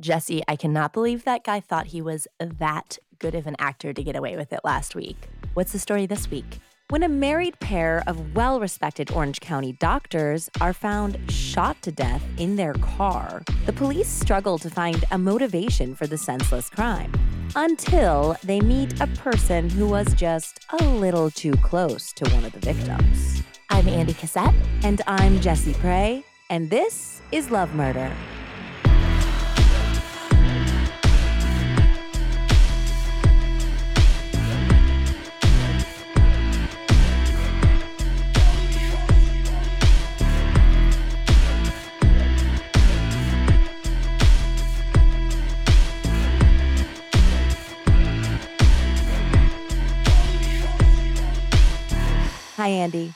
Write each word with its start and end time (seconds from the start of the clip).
Jessie, 0.00 0.42
I 0.46 0.54
cannot 0.54 0.92
believe 0.92 1.24
that 1.24 1.42
guy 1.42 1.58
thought 1.58 1.88
he 1.88 2.00
was 2.00 2.28
that 2.38 2.98
good 3.18 3.34
of 3.34 3.48
an 3.48 3.56
actor 3.58 3.92
to 3.92 4.02
get 4.02 4.14
away 4.14 4.36
with 4.36 4.52
it 4.52 4.60
last 4.62 4.94
week. 4.94 5.28
What's 5.54 5.72
the 5.72 5.80
story 5.80 6.06
this 6.06 6.30
week? 6.30 6.60
When 6.90 7.02
a 7.02 7.08
married 7.08 7.58
pair 7.58 8.04
of 8.06 8.36
well 8.36 8.60
respected 8.60 9.10
Orange 9.10 9.40
County 9.40 9.72
doctors 9.72 10.48
are 10.60 10.72
found 10.72 11.18
shot 11.30 11.82
to 11.82 11.90
death 11.90 12.22
in 12.38 12.54
their 12.54 12.74
car, 12.74 13.42
the 13.66 13.72
police 13.72 14.08
struggle 14.08 14.56
to 14.58 14.70
find 14.70 15.04
a 15.10 15.18
motivation 15.18 15.96
for 15.96 16.06
the 16.06 16.16
senseless 16.16 16.70
crime 16.70 17.12
until 17.56 18.36
they 18.44 18.60
meet 18.60 19.00
a 19.00 19.08
person 19.08 19.68
who 19.68 19.88
was 19.88 20.14
just 20.14 20.64
a 20.78 20.84
little 20.84 21.28
too 21.28 21.52
close 21.54 22.12
to 22.12 22.30
one 22.30 22.44
of 22.44 22.52
the 22.52 22.60
victims. 22.60 23.42
I'm 23.68 23.88
Andie 23.88 24.14
Cassette. 24.14 24.54
And 24.84 25.02
I'm 25.08 25.40
Jessie 25.40 25.74
Pray, 25.74 26.24
and 26.50 26.70
this 26.70 27.20
is 27.32 27.50
Love 27.50 27.74
Murder. 27.74 28.12
Hi, 52.68 52.74
Andie. 52.74 53.14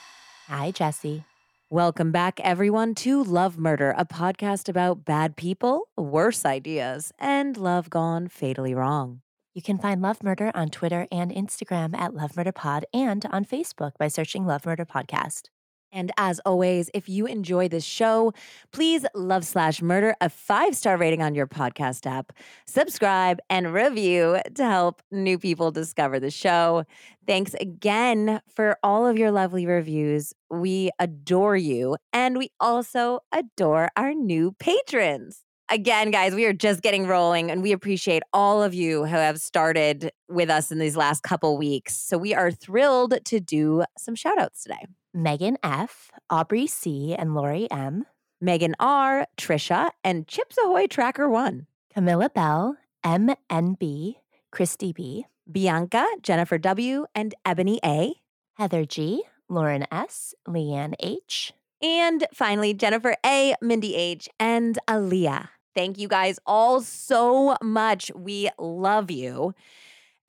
Hi, 0.48 0.70
Jessie. 0.70 1.24
Welcome 1.68 2.10
back, 2.10 2.40
everyone, 2.40 2.94
to 3.04 3.22
Love 3.22 3.58
Murder, 3.58 3.94
a 3.98 4.06
podcast 4.06 4.66
about 4.66 5.04
bad 5.04 5.36
people, 5.36 5.88
worse 5.94 6.46
ideas, 6.46 7.12
and 7.18 7.58
love 7.58 7.90
gone 7.90 8.28
fatally 8.28 8.74
wrong. 8.74 9.20
You 9.52 9.60
can 9.60 9.76
find 9.76 10.00
Love 10.00 10.22
Murder 10.22 10.52
on 10.54 10.70
Twitter 10.70 11.06
and 11.12 11.30
Instagram 11.30 11.94
at 11.94 12.14
Love 12.14 12.34
Murder 12.34 12.52
Pod 12.52 12.86
and 12.94 13.26
on 13.26 13.44
Facebook 13.44 13.92
by 13.98 14.08
searching 14.08 14.46
Love 14.46 14.64
Murder 14.64 14.86
Podcast. 14.86 15.50
And 15.92 16.10
as 16.16 16.40
always, 16.46 16.90
if 16.94 17.08
you 17.08 17.26
enjoy 17.26 17.68
this 17.68 17.84
show, 17.84 18.32
please 18.72 19.04
love 19.14 19.44
slash 19.44 19.82
murder 19.82 20.16
a 20.20 20.28
five 20.28 20.74
star 20.74 20.96
rating 20.96 21.22
on 21.22 21.34
your 21.34 21.46
podcast 21.46 22.06
app, 22.06 22.32
subscribe 22.66 23.38
and 23.50 23.72
review 23.72 24.38
to 24.54 24.64
help 24.64 25.02
new 25.10 25.38
people 25.38 25.70
discover 25.70 26.18
the 26.18 26.30
show. 26.30 26.84
Thanks 27.26 27.54
again 27.54 28.40
for 28.48 28.78
all 28.82 29.06
of 29.06 29.18
your 29.18 29.30
lovely 29.30 29.66
reviews. 29.66 30.32
We 30.50 30.90
adore 30.98 31.56
you. 31.56 31.96
And 32.12 32.38
we 32.38 32.50
also 32.58 33.20
adore 33.30 33.90
our 33.96 34.14
new 34.14 34.52
patrons. 34.58 35.42
Again, 35.70 36.10
guys, 36.10 36.34
we 36.34 36.44
are 36.44 36.52
just 36.52 36.82
getting 36.82 37.06
rolling 37.06 37.50
and 37.50 37.62
we 37.62 37.72
appreciate 37.72 38.22
all 38.32 38.62
of 38.62 38.74
you 38.74 39.06
who 39.06 39.16
have 39.16 39.40
started 39.40 40.10
with 40.28 40.50
us 40.50 40.70
in 40.70 40.78
these 40.78 40.96
last 40.96 41.22
couple 41.22 41.56
weeks. 41.56 41.96
So 41.96 42.18
we 42.18 42.34
are 42.34 42.50
thrilled 42.50 43.14
to 43.24 43.40
do 43.40 43.84
some 43.96 44.14
shout 44.14 44.38
outs 44.38 44.64
today. 44.64 44.84
Megan 45.14 45.58
F., 45.62 46.10
Aubrey 46.30 46.66
C., 46.66 47.14
and 47.14 47.34
Lori 47.34 47.70
M., 47.70 48.06
Megan 48.40 48.74
R., 48.80 49.26
Trisha, 49.36 49.90
and 50.02 50.26
Chips 50.26 50.56
Ahoy 50.64 50.86
Tracker 50.86 51.28
1, 51.28 51.66
Camilla 51.92 52.30
Bell, 52.30 52.76
MNB, 53.04 54.16
Christy 54.50 54.92
B., 54.92 55.26
Bianca, 55.50 56.06
Jennifer 56.22 56.58
W., 56.58 57.06
and 57.14 57.34
Ebony 57.44 57.78
A., 57.84 58.14
Heather 58.54 58.84
G., 58.84 59.24
Lauren 59.48 59.86
S., 59.92 60.34
Leanne 60.48 60.94
H., 61.00 61.52
and 61.82 62.26
finally, 62.32 62.72
Jennifer 62.72 63.16
A., 63.26 63.54
Mindy 63.60 63.96
H., 63.96 64.28
and 64.38 64.78
Aaliyah. 64.88 65.48
Thank 65.74 65.98
you 65.98 66.06
guys 66.06 66.38
all 66.46 66.80
so 66.80 67.56
much. 67.62 68.10
We 68.14 68.50
love 68.58 69.10
you. 69.10 69.54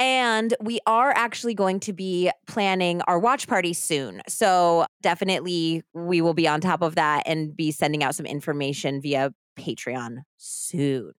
And 0.04 0.54
we 0.60 0.82
are 0.86 1.14
actually 1.16 1.54
going 1.54 1.80
to 1.80 1.94
be 1.94 2.30
planning 2.46 3.02
our 3.04 3.18
watch 3.18 3.48
party 3.48 3.72
soon. 3.72 4.22
So 4.28 4.86
definitely 5.02 5.82
we 5.94 6.20
will 6.20 6.34
be 6.34 6.46
on 6.46 6.60
top 6.60 6.82
of 6.82 6.96
that 6.96 7.24
and 7.26 7.56
be 7.56 7.72
sending 7.72 8.04
out 8.04 8.14
some 8.14 8.26
information 8.26 9.00
via 9.02 9.34
Patreon 9.58 10.24
soon. 10.36 11.14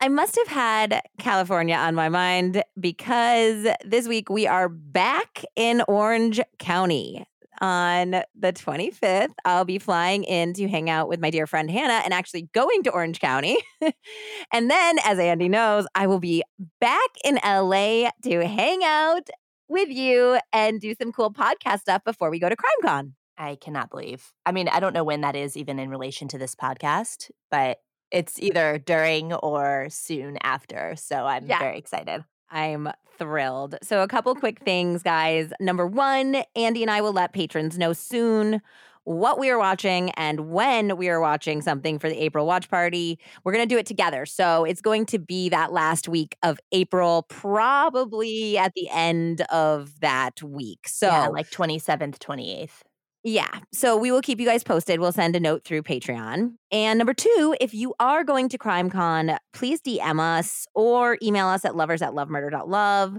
I 0.00 0.06
must 0.06 0.36
have 0.36 0.46
had 0.46 1.02
California 1.18 1.74
on 1.74 1.96
my 1.96 2.08
mind 2.08 2.62
because 2.78 3.66
this 3.84 4.06
week 4.06 4.30
we 4.30 4.46
are 4.46 4.68
back 4.68 5.44
in 5.56 5.82
Orange 5.88 6.40
County 6.60 7.26
on 7.60 8.22
the 8.38 8.52
25th, 8.52 9.32
I'll 9.44 9.64
be 9.64 9.78
flying 9.78 10.24
in 10.24 10.52
to 10.54 10.68
hang 10.68 10.88
out 10.90 11.08
with 11.08 11.20
my 11.20 11.30
dear 11.30 11.46
friend 11.46 11.70
Hannah 11.70 12.02
and 12.04 12.14
actually 12.14 12.48
going 12.54 12.82
to 12.84 12.90
Orange 12.90 13.20
County. 13.20 13.58
and 14.52 14.70
then, 14.70 14.98
as 15.04 15.18
Andie 15.18 15.48
knows, 15.48 15.86
I 15.94 16.06
will 16.06 16.20
be 16.20 16.42
back 16.80 17.10
in 17.24 17.38
LA 17.44 18.10
to 18.24 18.46
hang 18.46 18.84
out 18.84 19.28
with 19.68 19.88
you 19.88 20.38
and 20.52 20.80
do 20.80 20.94
some 21.00 21.12
cool 21.12 21.32
podcast 21.32 21.80
stuff 21.80 22.02
before 22.04 22.30
we 22.30 22.38
go 22.38 22.48
to 22.48 22.56
CrimeCon. 22.56 23.12
I 23.36 23.56
cannot 23.56 23.90
believe. 23.90 24.32
I 24.44 24.52
mean, 24.52 24.68
I 24.68 24.80
don't 24.80 24.92
know 24.92 25.04
when 25.04 25.20
that 25.20 25.36
is 25.36 25.56
even 25.56 25.78
in 25.78 25.90
relation 25.90 26.26
to 26.28 26.38
this 26.38 26.54
podcast, 26.54 27.30
but 27.50 27.78
it's 28.10 28.40
either 28.40 28.78
during 28.78 29.32
or 29.32 29.88
soon 29.90 30.38
after. 30.42 30.94
So 30.96 31.26
I'm 31.26 31.46
yeah. 31.46 31.58
very 31.58 31.78
excited. 31.78 32.24
I'm 32.50 32.88
thrilled. 33.18 33.76
So, 33.82 34.02
a 34.02 34.08
couple 34.08 34.34
quick 34.34 34.60
things, 34.60 35.02
guys. 35.02 35.52
Number 35.60 35.86
one, 35.86 36.42
Andie 36.56 36.82
and 36.82 36.90
I 36.90 37.00
will 37.00 37.12
let 37.12 37.32
patrons 37.32 37.76
know 37.78 37.92
soon 37.92 38.60
what 39.04 39.38
we 39.38 39.48
are 39.48 39.58
watching 39.58 40.10
and 40.10 40.50
when 40.50 40.96
we 40.98 41.08
are 41.08 41.20
watching 41.20 41.62
something 41.62 41.98
for 41.98 42.10
the 42.10 42.22
April 42.22 42.46
watch 42.46 42.68
party. 42.68 43.18
We're 43.42 43.52
going 43.52 43.66
to 43.66 43.74
do 43.74 43.78
it 43.78 43.86
together. 43.86 44.26
So, 44.26 44.64
it's 44.64 44.80
going 44.80 45.06
to 45.06 45.18
be 45.18 45.48
that 45.48 45.72
last 45.72 46.08
week 46.08 46.36
of 46.42 46.58
April, 46.72 47.26
probably 47.28 48.56
at 48.58 48.72
the 48.74 48.88
end 48.90 49.42
of 49.50 50.00
that 50.00 50.42
week. 50.42 50.88
So, 50.88 51.08
yeah, 51.08 51.28
like 51.28 51.50
27th, 51.50 52.18
28th. 52.18 52.82
Yeah. 53.24 53.50
So 53.72 53.96
we 53.96 54.10
will 54.10 54.22
keep 54.22 54.38
you 54.38 54.46
guys 54.46 54.62
posted. 54.62 55.00
We'll 55.00 55.12
send 55.12 55.34
a 55.34 55.40
note 55.40 55.64
through 55.64 55.82
Patreon. 55.82 56.52
And 56.70 56.98
number 56.98 57.14
two, 57.14 57.56
if 57.60 57.74
you 57.74 57.94
are 57.98 58.22
going 58.22 58.48
to 58.50 58.58
CrimeCon, 58.58 59.36
please 59.52 59.80
DM 59.80 60.20
us 60.20 60.66
or 60.74 61.18
email 61.22 61.48
us 61.48 61.64
at 61.64 61.74
lovers 61.74 62.00
at 62.00 62.12
lovemurder.love. 62.12 63.18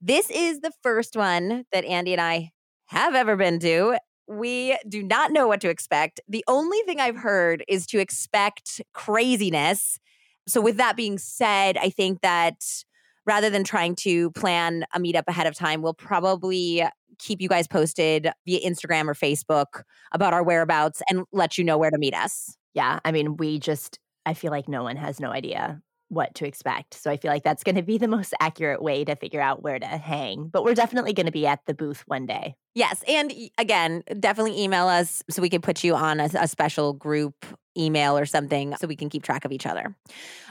This 0.00 0.30
is 0.30 0.60
the 0.60 0.72
first 0.82 1.16
one 1.16 1.64
that 1.72 1.84
Andie 1.84 2.12
and 2.12 2.20
I 2.20 2.50
have 2.86 3.14
ever 3.14 3.36
been 3.36 3.60
to. 3.60 3.96
We 4.28 4.76
do 4.88 5.02
not 5.02 5.30
know 5.30 5.46
what 5.46 5.60
to 5.60 5.70
expect. 5.70 6.20
The 6.28 6.44
only 6.48 6.78
thing 6.84 7.00
I've 7.00 7.16
heard 7.16 7.64
is 7.68 7.86
to 7.88 7.98
expect 7.98 8.82
craziness. 8.92 9.98
So, 10.48 10.60
with 10.60 10.76
that 10.76 10.96
being 10.96 11.18
said, 11.18 11.76
I 11.76 11.90
think 11.90 12.20
that 12.22 12.64
rather 13.24 13.50
than 13.50 13.64
trying 13.64 13.94
to 13.96 14.30
plan 14.32 14.84
a 14.92 15.00
meetup 15.00 15.24
ahead 15.28 15.46
of 15.46 15.54
time, 15.54 15.82
we'll 15.82 15.94
probably 15.94 16.84
keep 17.18 17.40
you 17.40 17.48
guys 17.48 17.66
posted 17.66 18.30
via 18.46 18.60
Instagram 18.60 19.08
or 19.08 19.14
Facebook 19.14 19.82
about 20.12 20.32
our 20.32 20.42
whereabouts 20.42 21.02
and 21.10 21.24
let 21.32 21.58
you 21.58 21.64
know 21.64 21.78
where 21.78 21.90
to 21.90 21.98
meet 21.98 22.14
us. 22.14 22.56
Yeah. 22.74 23.00
I 23.04 23.12
mean, 23.12 23.36
we 23.36 23.58
just, 23.58 23.98
I 24.24 24.34
feel 24.34 24.50
like 24.50 24.68
no 24.68 24.82
one 24.82 24.96
has 24.96 25.20
no 25.20 25.30
idea 25.30 25.80
what 26.08 26.34
to 26.36 26.46
expect. 26.46 26.94
So 26.94 27.10
I 27.10 27.16
feel 27.16 27.32
like 27.32 27.42
that's 27.42 27.64
going 27.64 27.74
to 27.74 27.82
be 27.82 27.98
the 27.98 28.06
most 28.06 28.32
accurate 28.40 28.80
way 28.80 29.04
to 29.04 29.16
figure 29.16 29.40
out 29.40 29.62
where 29.62 29.78
to 29.78 29.86
hang. 29.86 30.48
But 30.48 30.64
we're 30.64 30.74
definitely 30.74 31.12
going 31.12 31.26
to 31.26 31.32
be 31.32 31.46
at 31.46 31.60
the 31.66 31.74
booth 31.74 32.04
one 32.06 32.26
day. 32.26 32.54
Yes. 32.74 33.02
And 33.08 33.32
again, 33.58 34.02
definitely 34.20 34.60
email 34.60 34.86
us 34.86 35.22
so 35.30 35.42
we 35.42 35.48
can 35.48 35.62
put 35.62 35.82
you 35.82 35.94
on 35.94 36.20
a, 36.20 36.28
a 36.38 36.46
special 36.46 36.92
group 36.92 37.44
email 37.76 38.16
or 38.16 38.24
something 38.24 38.74
so 38.80 38.86
we 38.86 38.96
can 38.96 39.08
keep 39.08 39.22
track 39.22 39.44
of 39.44 39.52
each 39.52 39.66
other. 39.66 39.96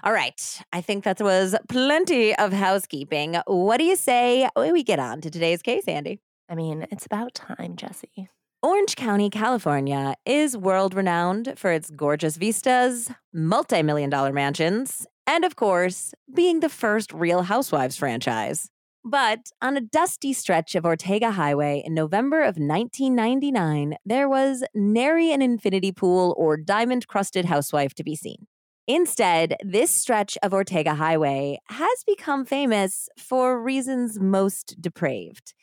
All 0.03 0.11
right. 0.11 0.61
I 0.73 0.81
think 0.81 1.03
that 1.05 1.21
was 1.21 1.55
plenty 1.69 2.35
of 2.35 2.51
housekeeping. 2.51 3.37
What 3.47 3.77
do 3.77 3.83
you 3.83 3.95
say 3.95 4.49
we 4.57 4.83
get 4.83 4.99
on 4.99 5.21
to 5.21 5.31
today's 5.31 5.61
case, 5.61 5.85
Andie? 5.87 6.19
I 6.49 6.55
mean, 6.55 6.87
it's 6.91 7.05
about 7.05 7.33
time, 7.33 7.75
Jessie. 7.75 8.29
Orange 8.61 8.95
County, 8.95 9.29
California 9.29 10.15
is 10.25 10.57
world 10.57 10.95
renowned 10.95 11.53
for 11.55 11.71
its 11.71 11.91
gorgeous 11.91 12.35
vistas, 12.37 13.11
multi 13.33 13.83
million 13.83 14.09
dollar 14.09 14.33
mansions, 14.33 15.05
and 15.27 15.45
of 15.45 15.55
course, 15.55 16.13
being 16.33 16.59
the 16.59 16.69
first 16.69 17.13
Real 17.13 17.43
Housewives 17.43 17.95
franchise. 17.95 18.69
But 19.03 19.51
on 19.61 19.77
a 19.77 19.81
dusty 19.81 20.33
stretch 20.33 20.73
of 20.73 20.83
Ortega 20.83 21.29
Highway 21.29 21.83
in 21.85 21.93
November 21.93 22.41
of 22.41 22.57
1999, 22.57 23.97
there 24.03 24.27
was 24.27 24.63
nary 24.73 25.31
an 25.31 25.43
infinity 25.43 25.91
pool 25.91 26.33
or 26.35 26.57
diamond 26.57 27.07
crusted 27.07 27.45
housewife 27.45 27.93
to 27.95 28.03
be 28.03 28.15
seen. 28.15 28.47
Instead, 28.87 29.57
this 29.63 29.91
stretch 29.91 30.39
of 30.41 30.53
Ortega 30.53 30.95
Highway 30.95 31.59
has 31.69 32.03
become 32.07 32.45
famous 32.45 33.07
for 33.17 33.61
reasons 33.61 34.19
most 34.19 34.81
depraved. 34.81 35.53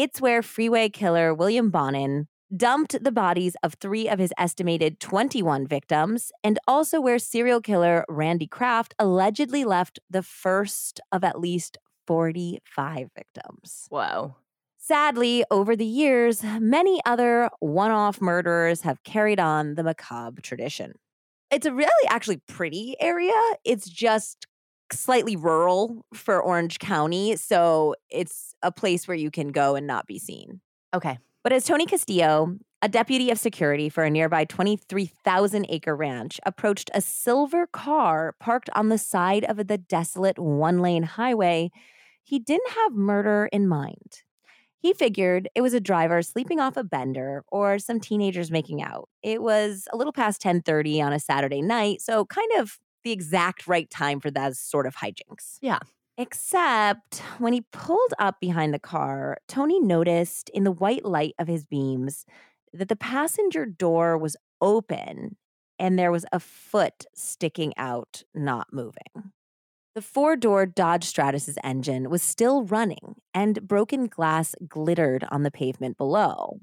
It's 0.00 0.20
where 0.20 0.44
freeway 0.44 0.90
killer 0.90 1.34
William 1.34 1.70
Bonin 1.70 2.28
dumped 2.56 3.02
the 3.02 3.10
bodies 3.10 3.56
of 3.64 3.74
three 3.74 4.08
of 4.08 4.20
his 4.20 4.32
estimated 4.38 5.00
21 5.00 5.66
victims, 5.66 6.30
and 6.44 6.56
also 6.68 7.00
where 7.00 7.18
serial 7.18 7.60
killer 7.60 8.04
Randy 8.08 8.46
Kraft 8.46 8.94
allegedly 9.00 9.64
left 9.64 9.98
the 10.08 10.22
first 10.22 11.00
of 11.10 11.24
at 11.24 11.40
least 11.40 11.78
45 12.06 13.08
victims. 13.12 13.86
Whoa. 13.88 14.36
Sadly, 14.76 15.44
over 15.50 15.74
the 15.74 15.84
years, 15.84 16.44
many 16.44 17.00
other 17.04 17.50
one 17.58 17.90
off 17.90 18.20
murderers 18.20 18.82
have 18.82 19.02
carried 19.02 19.40
on 19.40 19.74
the 19.74 19.82
macabre 19.82 20.40
tradition. 20.40 20.92
It's 21.50 21.66
a 21.66 21.74
really 21.74 22.08
actually 22.08 22.40
pretty 22.46 22.94
area. 23.00 23.32
It's 23.64 23.88
just 23.88 24.46
slightly 24.92 25.36
rural 25.36 26.04
for 26.14 26.40
Orange 26.42 26.78
County. 26.78 27.36
So 27.36 27.94
it's 28.10 28.54
a 28.62 28.72
place 28.72 29.06
where 29.06 29.16
you 29.16 29.30
can 29.30 29.48
go 29.48 29.74
and 29.74 29.86
not 29.86 30.06
be 30.06 30.18
seen. 30.18 30.60
Okay. 30.94 31.18
But 31.42 31.52
as 31.52 31.64
Tony 31.64 31.86
Castillo, 31.86 32.56
a 32.82 32.88
deputy 32.88 33.30
of 33.30 33.38
security 33.38 33.88
for 33.88 34.04
a 34.04 34.10
nearby 34.10 34.44
23,000 34.44 35.66
acre 35.68 35.96
ranch, 35.96 36.40
approached 36.44 36.90
a 36.94 37.00
silver 37.00 37.66
car 37.66 38.34
parked 38.40 38.70
on 38.74 38.88
the 38.88 38.98
side 38.98 39.44
of 39.44 39.66
the 39.66 39.78
desolate 39.78 40.38
one 40.38 40.80
lane 40.80 41.04
highway, 41.04 41.70
he 42.22 42.38
didn't 42.38 42.70
have 42.70 42.92
murder 42.92 43.48
in 43.52 43.66
mind. 43.66 44.22
He 44.80 44.92
figured 44.92 45.48
it 45.54 45.60
was 45.60 45.74
a 45.74 45.80
driver 45.80 46.22
sleeping 46.22 46.60
off 46.60 46.76
a 46.76 46.84
bender 46.84 47.42
or 47.50 47.78
some 47.78 47.98
teenagers 47.98 48.50
making 48.50 48.80
out. 48.80 49.08
It 49.22 49.42
was 49.42 49.88
a 49.92 49.96
little 49.96 50.12
past 50.12 50.40
10:30 50.40 51.00
on 51.00 51.12
a 51.12 51.18
Saturday 51.18 51.62
night, 51.62 52.00
so 52.00 52.26
kind 52.26 52.52
of 52.58 52.78
the 53.04 53.12
exact 53.12 53.66
right 53.66 53.88
time 53.88 54.20
for 54.20 54.30
those 54.30 54.58
sort 54.58 54.86
of 54.86 54.96
hijinks. 54.96 55.58
Yeah. 55.60 55.78
Except 56.16 57.18
when 57.38 57.52
he 57.52 57.62
pulled 57.72 58.12
up 58.18 58.40
behind 58.40 58.74
the 58.74 58.80
car, 58.80 59.38
Tony 59.46 59.80
noticed 59.80 60.48
in 60.50 60.64
the 60.64 60.72
white 60.72 61.04
light 61.04 61.34
of 61.38 61.46
his 61.46 61.64
beams 61.64 62.26
that 62.72 62.88
the 62.88 62.96
passenger 62.96 63.64
door 63.64 64.18
was 64.18 64.36
open 64.60 65.36
and 65.78 65.96
there 65.96 66.10
was 66.10 66.26
a 66.32 66.40
foot 66.40 67.06
sticking 67.14 67.72
out, 67.76 68.24
not 68.34 68.72
moving. 68.72 69.32
The 69.94 70.02
four 70.02 70.36
door 70.36 70.66
Dodge 70.66 71.04
Stratus's 71.04 71.58
engine 71.64 72.10
was 72.10 72.22
still 72.22 72.62
running, 72.64 73.16
and 73.34 73.66
broken 73.66 74.06
glass 74.06 74.54
glittered 74.68 75.24
on 75.30 75.42
the 75.42 75.50
pavement 75.50 75.96
below. 75.96 76.60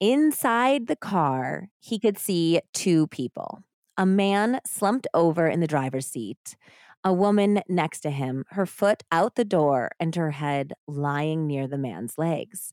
Inside 0.00 0.86
the 0.86 0.96
car, 0.96 1.68
he 1.80 1.98
could 1.98 2.18
see 2.18 2.60
two 2.72 3.06
people 3.08 3.62
a 3.98 4.06
man 4.06 4.60
slumped 4.64 5.06
over 5.12 5.48
in 5.48 5.60
the 5.60 5.66
driver's 5.66 6.06
seat, 6.06 6.56
a 7.04 7.12
woman 7.12 7.60
next 7.68 8.00
to 8.00 8.10
him, 8.10 8.44
her 8.50 8.64
foot 8.64 9.02
out 9.12 9.34
the 9.34 9.44
door 9.44 9.90
and 10.00 10.14
her 10.14 10.30
head 10.30 10.72
lying 10.86 11.46
near 11.46 11.66
the 11.66 11.78
man's 11.78 12.16
legs. 12.16 12.72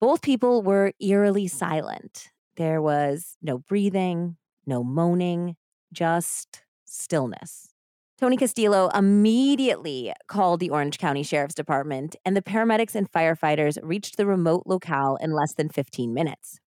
Both 0.00 0.22
people 0.22 0.62
were 0.62 0.92
eerily 1.00 1.48
silent. 1.48 2.30
There 2.56 2.82
was 2.82 3.36
no 3.40 3.58
breathing, 3.58 4.36
no 4.66 4.84
moaning, 4.84 5.56
just 5.92 6.62
stillness. 6.84 7.70
Tony 8.18 8.36
Castillo 8.36 8.88
immediately 8.94 10.12
called 10.28 10.60
the 10.60 10.70
Orange 10.70 10.98
County 10.98 11.22
Sheriff's 11.22 11.54
Department, 11.54 12.14
and 12.24 12.36
the 12.36 12.42
paramedics 12.42 12.94
and 12.94 13.10
firefighters 13.10 13.78
reached 13.82 14.16
the 14.16 14.26
remote 14.26 14.64
locale 14.66 15.16
in 15.20 15.32
less 15.32 15.54
than 15.54 15.68
15 15.68 16.14
minutes. 16.14 16.60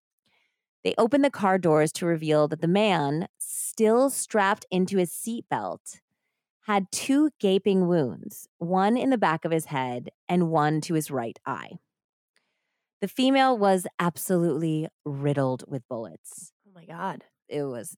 They 0.84 0.94
opened 0.98 1.26
the 1.26 1.30
car 1.30 1.58
doors 1.58 1.92
to 1.94 2.06
reveal 2.06 2.48
that 2.48 2.62
the 2.62 2.68
man, 2.68 3.28
still 3.38 4.10
strapped 4.10 4.66
into 4.72 4.98
his 4.98 5.12
seatbelt, 5.12 6.00
had 6.62 6.92
two 6.92 7.32
gaping 7.40 7.88
wounds, 7.88 8.48
one 8.58 8.98
in 8.98 9.10
the 9.10 9.18
back 9.18 9.46
of 9.46 9.52
his 9.52 9.66
head 9.66 10.10
and 10.28 10.50
one 10.50 10.82
to 10.82 10.94
his 10.94 11.10
right 11.10 11.40
eye. 11.46 11.80
The 13.02 13.08
female 13.08 13.58
was 13.58 13.86
absolutely 14.00 14.88
riddled 15.06 15.64
with 15.68 15.88
bullets. 15.88 16.52
Oh 16.68 16.72
my 16.74 16.86
God. 16.86 17.26
It 17.48 17.64
was 17.64 17.96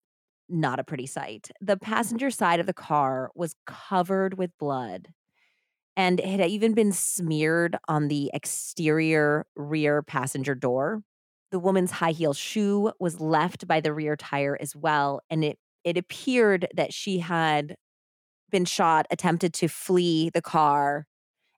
not 0.50 0.80
a 0.80 0.84
pretty 0.84 1.06
sight. 1.06 1.52
The 1.62 1.78
passenger 1.78 2.30
side 2.30 2.60
of 2.60 2.66
the 2.66 2.74
car 2.74 3.32
was 3.36 3.56
covered 3.66 4.38
with 4.38 4.58
blood 4.58 5.10
and 6.00 6.22
it 6.22 6.40
had 6.40 6.50
even 6.50 6.74
been 6.74 6.94
smeared 6.94 7.78
on 7.90 8.08
the 8.08 8.32
exterior 8.34 9.46
rear 9.58 10.02
passenger 10.02 10.56
door. 10.56 11.04
The 11.52 11.60
woman's 11.60 11.92
high 11.92 12.12
heel 12.12 12.34
shoe 12.34 12.92
was 13.00 13.20
left 13.20 13.68
by 13.68 13.82
the 13.82 13.94
rear 13.94 14.16
tire 14.16 14.58
as 14.60 14.76
well. 14.76 15.22
And 15.30 15.44
it, 15.44 15.58
it 15.84 15.98
appeared 15.98 16.68
that 16.76 16.94
she 16.94 17.20
had 17.20 17.76
been 18.52 18.66
shot, 18.66 19.08
attempted 19.12 19.54
to 19.56 19.68
flee 19.68 20.30
the 20.34 20.42
car, 20.42 21.06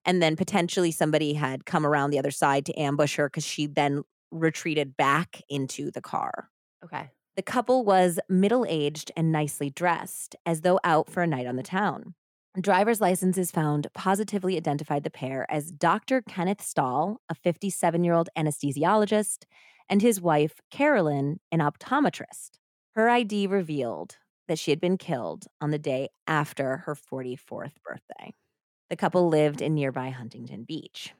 and 0.05 0.21
then 0.21 0.35
potentially 0.35 0.91
somebody 0.91 1.33
had 1.33 1.65
come 1.65 1.85
around 1.85 2.09
the 2.09 2.19
other 2.19 2.31
side 2.31 2.65
to 2.65 2.79
ambush 2.79 3.15
her 3.15 3.27
because 3.27 3.45
she 3.45 3.67
then 3.67 4.03
retreated 4.31 4.97
back 4.97 5.41
into 5.49 5.91
the 5.91 6.01
car. 6.01 6.49
Okay. 6.83 7.09
The 7.35 7.41
couple 7.41 7.85
was 7.85 8.19
middle 8.29 8.65
aged 8.67 9.11
and 9.15 9.31
nicely 9.31 9.69
dressed, 9.69 10.35
as 10.45 10.61
though 10.61 10.79
out 10.83 11.09
for 11.09 11.23
a 11.23 11.27
night 11.27 11.47
on 11.47 11.55
the 11.55 11.63
town. 11.63 12.15
Driver's 12.59 12.99
licenses 12.99 13.49
found 13.49 13.88
positively 13.93 14.57
identified 14.57 15.03
the 15.03 15.09
pair 15.09 15.49
as 15.49 15.71
Dr. 15.71 16.21
Kenneth 16.21 16.61
Stahl, 16.61 17.21
a 17.29 17.35
57 17.35 18.03
year 18.03 18.13
old 18.13 18.27
anesthesiologist, 18.38 19.45
and 19.91 20.01
his 20.01 20.21
wife, 20.21 20.61
Carolyn, 20.71 21.41
an 21.51 21.59
optometrist. 21.59 22.51
Her 22.95 23.09
ID 23.09 23.47
revealed 23.47 24.17
that 24.47 24.57
she 24.57 24.71
had 24.71 24.79
been 24.79 24.97
killed 24.97 25.45
on 25.59 25.71
the 25.71 25.77
day 25.77 26.09
after 26.25 26.77
her 26.77 26.95
44th 26.95 27.73
birthday. 27.83 28.33
The 28.89 28.95
couple 28.95 29.27
lived 29.27 29.61
in 29.61 29.75
nearby 29.75 30.09
Huntington 30.09 30.63
Beach. 30.63 31.13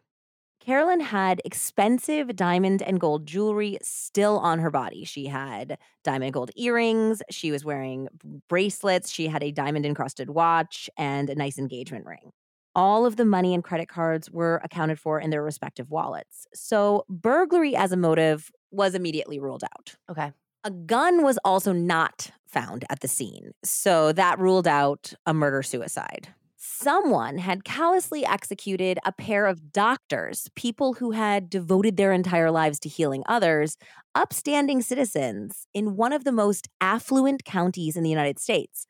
Carolyn 0.62 1.00
had 1.00 1.41
expensive 1.44 2.35
diamond 2.35 2.81
and 2.81 3.00
gold 3.00 3.25
jewelry 3.25 3.77
still 3.81 4.38
on 4.39 4.59
her 4.59 4.69
body. 4.69 5.03
She 5.03 5.25
had 5.25 5.77
diamond 6.03 6.33
gold 6.33 6.51
earrings. 6.56 7.21
She 7.29 7.51
was 7.51 7.65
wearing 7.65 8.07
bracelets. 8.47 9.12
She 9.12 9.27
had 9.27 9.44
a 9.44 9.51
diamond 9.51 9.85
encrusted 9.85 10.29
watch 10.29 10.89
and 10.97 11.29
a 11.29 11.35
nice 11.35 11.57
engagement 11.57 12.06
ring. 12.06 12.31
All 12.75 13.06
of 13.06 13.18
the 13.18 13.25
money 13.25 13.53
and 13.53 13.63
credit 13.63 13.89
cards 13.89 14.31
were 14.31 14.62
accounted 14.63 15.00
for 15.00 15.19
in 15.19 15.29
their 15.29 15.44
respective 15.44 15.89
wallets. 15.89 16.47
So, 16.53 17.06
burglary 17.09 17.75
as 17.75 17.91
a 17.91 17.97
motive 17.97 18.51
was 18.71 18.95
immediately 18.95 19.39
ruled 19.39 19.63
out. 19.63 19.95
Okay. 20.09 20.31
A 20.63 20.71
gun 20.71 21.23
was 21.23 21.38
also 21.44 21.73
not 21.73 22.31
found 22.47 22.85
at 22.89 23.01
the 23.01 23.07
scene. 23.07 23.51
So, 23.63 24.13
that 24.13 24.39
ruled 24.39 24.68
out 24.68 25.13
a 25.25 25.33
murder 25.33 25.63
suicide 25.63 26.33
someone 26.63 27.39
had 27.39 27.63
callously 27.63 28.23
executed 28.23 29.00
a 29.03 29.12
pair 29.12 29.47
of 29.47 29.71
doctors, 29.71 30.47
people 30.56 30.94
who 30.94 31.12
had 31.12 31.50
devoted 31.50 31.97
their 31.97 32.13
entire 32.13 32.51
lives 32.51 32.79
to 32.79 32.89
healing 32.89 33.23
others, 33.25 33.77
upstanding 34.13 34.81
citizens 34.81 35.68
in 35.73 35.95
one 35.95 36.13
of 36.13 36.23
the 36.23 36.31
most 36.31 36.68
affluent 36.79 37.44
counties 37.45 37.97
in 37.97 38.03
the 38.03 38.09
United 38.12 38.38
States. 38.38 38.85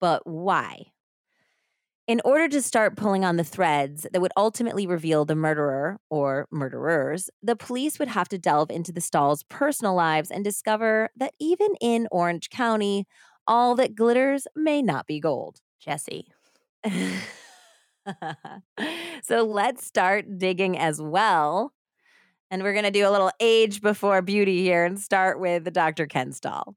But 0.00 0.26
why? 0.26 0.86
In 2.06 2.20
order 2.24 2.48
to 2.48 2.62
start 2.62 2.96
pulling 2.96 3.24
on 3.24 3.34
the 3.34 3.42
threads 3.42 4.06
that 4.12 4.20
would 4.20 4.30
ultimately 4.36 4.86
reveal 4.86 5.24
the 5.24 5.34
murderer 5.34 5.98
or 6.08 6.46
murderers, 6.52 7.30
the 7.42 7.56
police 7.56 7.98
would 7.98 8.06
have 8.06 8.28
to 8.28 8.38
delve 8.38 8.70
into 8.70 8.92
the 8.92 9.00
Stahls' 9.00 9.42
personal 9.48 9.96
lives 9.96 10.30
and 10.30 10.44
discover 10.44 11.10
that 11.16 11.34
even 11.40 11.70
in 11.80 12.06
Orange 12.12 12.48
County, 12.48 13.06
all 13.48 13.74
that 13.74 13.96
glitters 13.96 14.46
may 14.54 14.82
not 14.82 15.08
be 15.08 15.18
gold. 15.18 15.58
Jessie. 15.80 16.28
so 19.24 19.42
let's 19.42 19.84
start 19.84 20.38
digging 20.38 20.78
as 20.78 21.02
well. 21.02 21.72
And 22.52 22.62
we're 22.62 22.72
going 22.72 22.84
to 22.84 22.92
do 22.92 23.08
a 23.08 23.10
little 23.10 23.32
age 23.40 23.82
before 23.82 24.22
beauty 24.22 24.62
here 24.62 24.84
and 24.84 25.00
start 25.00 25.40
with 25.40 25.64
the 25.64 25.72
Dr. 25.72 26.06
Ken 26.06 26.30
Stahl. 26.30 26.76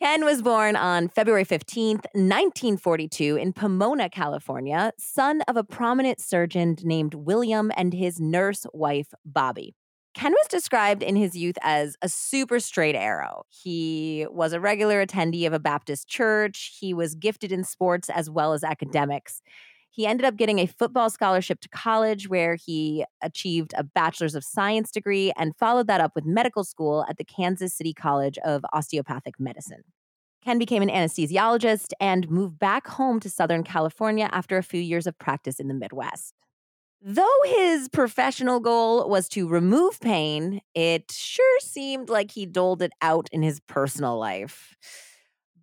Ken 0.00 0.24
was 0.24 0.42
born 0.42 0.76
on 0.76 1.08
February 1.08 1.44
15th, 1.44 2.06
1942, 2.14 3.34
in 3.34 3.52
Pomona, 3.52 4.08
California, 4.08 4.92
son 4.96 5.42
of 5.48 5.56
a 5.56 5.64
prominent 5.64 6.20
surgeon 6.20 6.76
named 6.84 7.14
William 7.14 7.72
and 7.76 7.92
his 7.92 8.20
nurse 8.20 8.64
wife, 8.72 9.12
Bobby. 9.24 9.74
Ken 10.14 10.30
was 10.30 10.46
described 10.48 11.02
in 11.02 11.16
his 11.16 11.36
youth 11.36 11.56
as 11.62 11.96
a 12.00 12.08
super 12.08 12.60
straight 12.60 12.94
arrow. 12.94 13.42
He 13.48 14.24
was 14.30 14.52
a 14.52 14.60
regular 14.60 15.04
attendee 15.04 15.48
of 15.48 15.52
a 15.52 15.58
Baptist 15.58 16.06
church. 16.06 16.78
He 16.78 16.94
was 16.94 17.16
gifted 17.16 17.50
in 17.50 17.64
sports 17.64 18.08
as 18.08 18.30
well 18.30 18.52
as 18.52 18.62
academics. 18.62 19.42
He 19.90 20.06
ended 20.06 20.24
up 20.24 20.36
getting 20.36 20.58
a 20.58 20.66
football 20.66 21.10
scholarship 21.10 21.60
to 21.60 21.68
college 21.68 22.28
where 22.28 22.54
he 22.54 23.04
achieved 23.22 23.72
a 23.76 23.82
bachelor's 23.82 24.34
of 24.34 24.44
science 24.44 24.90
degree 24.90 25.32
and 25.36 25.56
followed 25.56 25.86
that 25.88 26.00
up 26.00 26.12
with 26.14 26.24
medical 26.24 26.64
school 26.64 27.04
at 27.08 27.16
the 27.16 27.24
Kansas 27.24 27.74
City 27.74 27.92
College 27.92 28.38
of 28.44 28.64
Osteopathic 28.72 29.40
Medicine. 29.40 29.82
Ken 30.44 30.58
became 30.58 30.82
an 30.82 30.88
anesthesiologist 30.88 31.92
and 32.00 32.30
moved 32.30 32.58
back 32.58 32.86
home 32.86 33.18
to 33.20 33.28
Southern 33.28 33.64
California 33.64 34.28
after 34.32 34.56
a 34.56 34.62
few 34.62 34.80
years 34.80 35.06
of 35.06 35.18
practice 35.18 35.58
in 35.58 35.68
the 35.68 35.74
Midwest. 35.74 36.34
Though 37.00 37.42
his 37.44 37.88
professional 37.88 38.58
goal 38.58 39.08
was 39.08 39.28
to 39.30 39.48
remove 39.48 40.00
pain, 40.00 40.60
it 40.74 41.12
sure 41.12 41.60
seemed 41.60 42.08
like 42.08 42.32
he 42.32 42.44
doled 42.44 42.82
it 42.82 42.92
out 43.00 43.28
in 43.30 43.42
his 43.42 43.60
personal 43.60 44.18
life. 44.18 44.74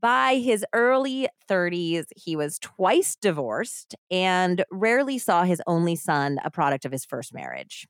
By 0.06 0.36
his 0.36 0.64
early 0.72 1.28
30s, 1.50 2.06
he 2.16 2.36
was 2.36 2.60
twice 2.60 3.16
divorced 3.16 3.96
and 4.12 4.64
rarely 4.70 5.18
saw 5.18 5.46
his 5.46 5.64
only 5.66 5.96
son, 5.96 6.38
a 6.46 6.52
product 6.52 6.86
of 6.86 6.92
his 6.92 7.04
first 7.04 7.34
marriage. 7.34 7.88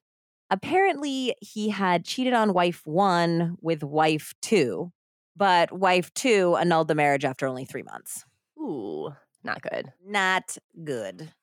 Apparently, 0.50 1.36
he 1.42 1.68
had 1.68 2.06
cheated 2.06 2.32
on 2.32 2.54
wife 2.54 2.84
one 2.86 3.58
with 3.60 3.84
wife 3.84 4.34
two, 4.42 4.94
but 5.36 5.74
wife 5.74 6.14
two 6.14 6.56
annulled 6.56 6.88
the 6.88 6.96
marriage 6.96 7.26
after 7.26 7.48
only 7.48 7.66
three 7.66 7.84
months. 7.84 8.24
Ooh, 8.58 9.10
not 9.44 9.62
good. 9.62 9.92
Not 10.02 10.58
good. 10.86 11.34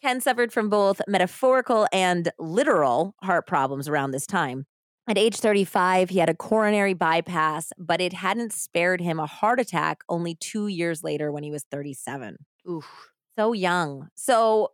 Ken 0.00 0.20
suffered 0.20 0.52
from 0.52 0.68
both 0.68 1.00
metaphorical 1.08 1.88
and 1.92 2.30
literal 2.38 3.16
heart 3.24 3.48
problems 3.48 3.88
around 3.88 4.12
this 4.12 4.28
time. 4.28 4.64
At 5.08 5.18
age 5.18 5.36
35, 5.36 6.10
he 6.10 6.18
had 6.18 6.28
a 6.30 6.34
coronary 6.34 6.94
bypass, 6.94 7.72
but 7.76 8.00
it 8.00 8.12
hadn't 8.12 8.52
spared 8.52 9.00
him 9.00 9.18
a 9.18 9.26
heart 9.26 9.58
attack 9.58 10.02
only 10.08 10.36
two 10.36 10.68
years 10.68 11.02
later 11.02 11.32
when 11.32 11.42
he 11.42 11.50
was 11.50 11.64
37. 11.70 12.36
Oof. 12.70 13.10
So 13.36 13.52
young. 13.52 14.08
So 14.14 14.68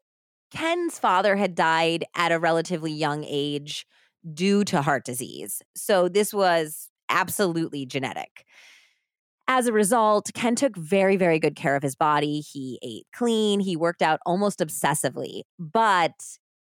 Ken's 0.53 0.99
father 0.99 1.37
had 1.37 1.55
died 1.55 2.05
at 2.15 2.33
a 2.33 2.39
relatively 2.39 2.93
young 2.93 3.25
age 3.27 3.87
due 4.35 4.65
to 4.65 4.83
heart 4.83 5.05
disease. 5.05 5.63
So 5.75 6.09
this 6.09 6.35
was 6.35 6.91
absolutely 7.09 7.87
genetic. 7.87 8.45
As 9.51 9.67
a 9.67 9.73
result, 9.73 10.31
Ken 10.35 10.55
took 10.55 10.77
very, 10.77 11.17
very 11.17 11.39
good 11.39 11.57
care 11.57 11.75
of 11.75 11.83
his 11.83 11.97
body. 11.97 12.41
He 12.41 12.79
ate 12.83 13.07
clean, 13.15 13.61
he 13.61 13.77
worked 13.77 14.03
out 14.03 14.21
almost 14.27 14.59
obsessively, 14.59 15.43
but 15.59 16.13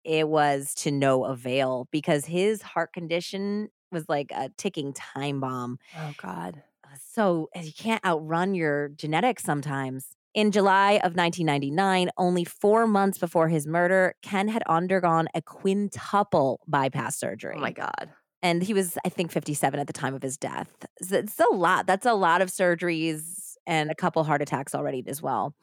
it 0.05 0.29
was 0.29 0.73
to 0.75 0.91
no 0.91 1.25
avail 1.25 1.87
because 1.91 2.25
his 2.25 2.61
heart 2.61 2.93
condition 2.93 3.69
was 3.91 4.07
like 4.07 4.31
a 4.31 4.49
ticking 4.57 4.93
time 4.93 5.39
bomb. 5.39 5.79
Oh, 5.97 6.13
God. 6.21 6.61
Uh, 6.85 6.95
so 7.11 7.49
you 7.59 7.73
can't 7.73 8.05
outrun 8.05 8.53
your 8.53 8.89
genetics 8.89 9.43
sometimes. 9.43 10.15
In 10.33 10.51
July 10.51 10.93
of 10.93 11.15
1999, 11.15 12.09
only 12.17 12.43
four 12.43 12.85
months 12.87 13.17
before 13.17 13.47
his 13.47 13.65
murder, 13.65 14.15
Ken 14.21 14.49
had 14.49 14.63
undergone 14.67 15.27
a 15.33 15.41
quintuple 15.41 16.59
bypass 16.67 17.15
oh 17.23 17.27
surgery. 17.27 17.55
Oh, 17.57 17.61
my 17.61 17.71
God. 17.71 18.09
And 18.43 18.61
he 18.61 18.73
was, 18.73 18.97
I 19.05 19.09
think, 19.09 19.31
57 19.31 19.79
at 19.79 19.87
the 19.87 19.93
time 19.93 20.13
of 20.13 20.21
his 20.21 20.37
death. 20.37 20.85
So 21.01 21.15
it's 21.15 21.39
a 21.39 21.53
lot. 21.55 21.87
That's 21.87 22.05
a 22.05 22.13
lot 22.13 22.41
of 22.41 22.49
surgeries 22.49 23.55
and 23.65 23.89
a 23.89 23.95
couple 23.95 24.23
heart 24.23 24.41
attacks 24.41 24.75
already 24.75 25.03
as 25.07 25.21
well. 25.21 25.55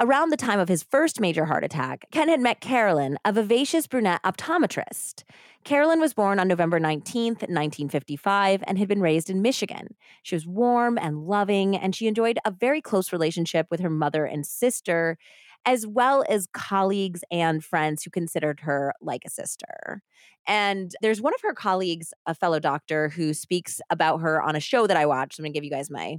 Around 0.00 0.30
the 0.30 0.36
time 0.36 0.58
of 0.58 0.68
his 0.68 0.82
first 0.82 1.20
major 1.20 1.44
heart 1.44 1.62
attack, 1.62 2.06
Ken 2.10 2.28
had 2.28 2.40
met 2.40 2.60
Carolyn, 2.60 3.16
a 3.24 3.32
vivacious 3.32 3.86
brunette 3.86 4.20
optometrist. 4.24 5.22
Carolyn 5.62 6.00
was 6.00 6.12
born 6.12 6.40
on 6.40 6.48
November 6.48 6.80
19th, 6.80 7.42
1955, 7.46 8.64
and 8.66 8.76
had 8.76 8.88
been 8.88 9.00
raised 9.00 9.30
in 9.30 9.40
Michigan. 9.40 9.94
She 10.24 10.34
was 10.34 10.48
warm 10.48 10.98
and 10.98 11.28
loving, 11.28 11.76
and 11.76 11.94
she 11.94 12.08
enjoyed 12.08 12.40
a 12.44 12.50
very 12.50 12.80
close 12.80 13.12
relationship 13.12 13.68
with 13.70 13.78
her 13.78 13.88
mother 13.88 14.24
and 14.24 14.44
sister, 14.44 15.16
as 15.64 15.86
well 15.86 16.24
as 16.28 16.48
colleagues 16.52 17.22
and 17.30 17.64
friends 17.64 18.02
who 18.02 18.10
considered 18.10 18.60
her 18.60 18.94
like 19.00 19.22
a 19.24 19.30
sister. 19.30 20.02
And 20.44 20.90
there's 21.02 21.22
one 21.22 21.34
of 21.34 21.40
her 21.42 21.54
colleagues, 21.54 22.12
a 22.26 22.34
fellow 22.34 22.58
doctor, 22.58 23.10
who 23.10 23.32
speaks 23.32 23.80
about 23.90 24.18
her 24.22 24.42
on 24.42 24.56
a 24.56 24.60
show 24.60 24.88
that 24.88 24.96
I 24.96 25.06
watched. 25.06 25.38
I'm 25.38 25.44
going 25.44 25.52
to 25.52 25.56
give 25.56 25.64
you 25.64 25.70
guys 25.70 25.88
my 25.88 26.16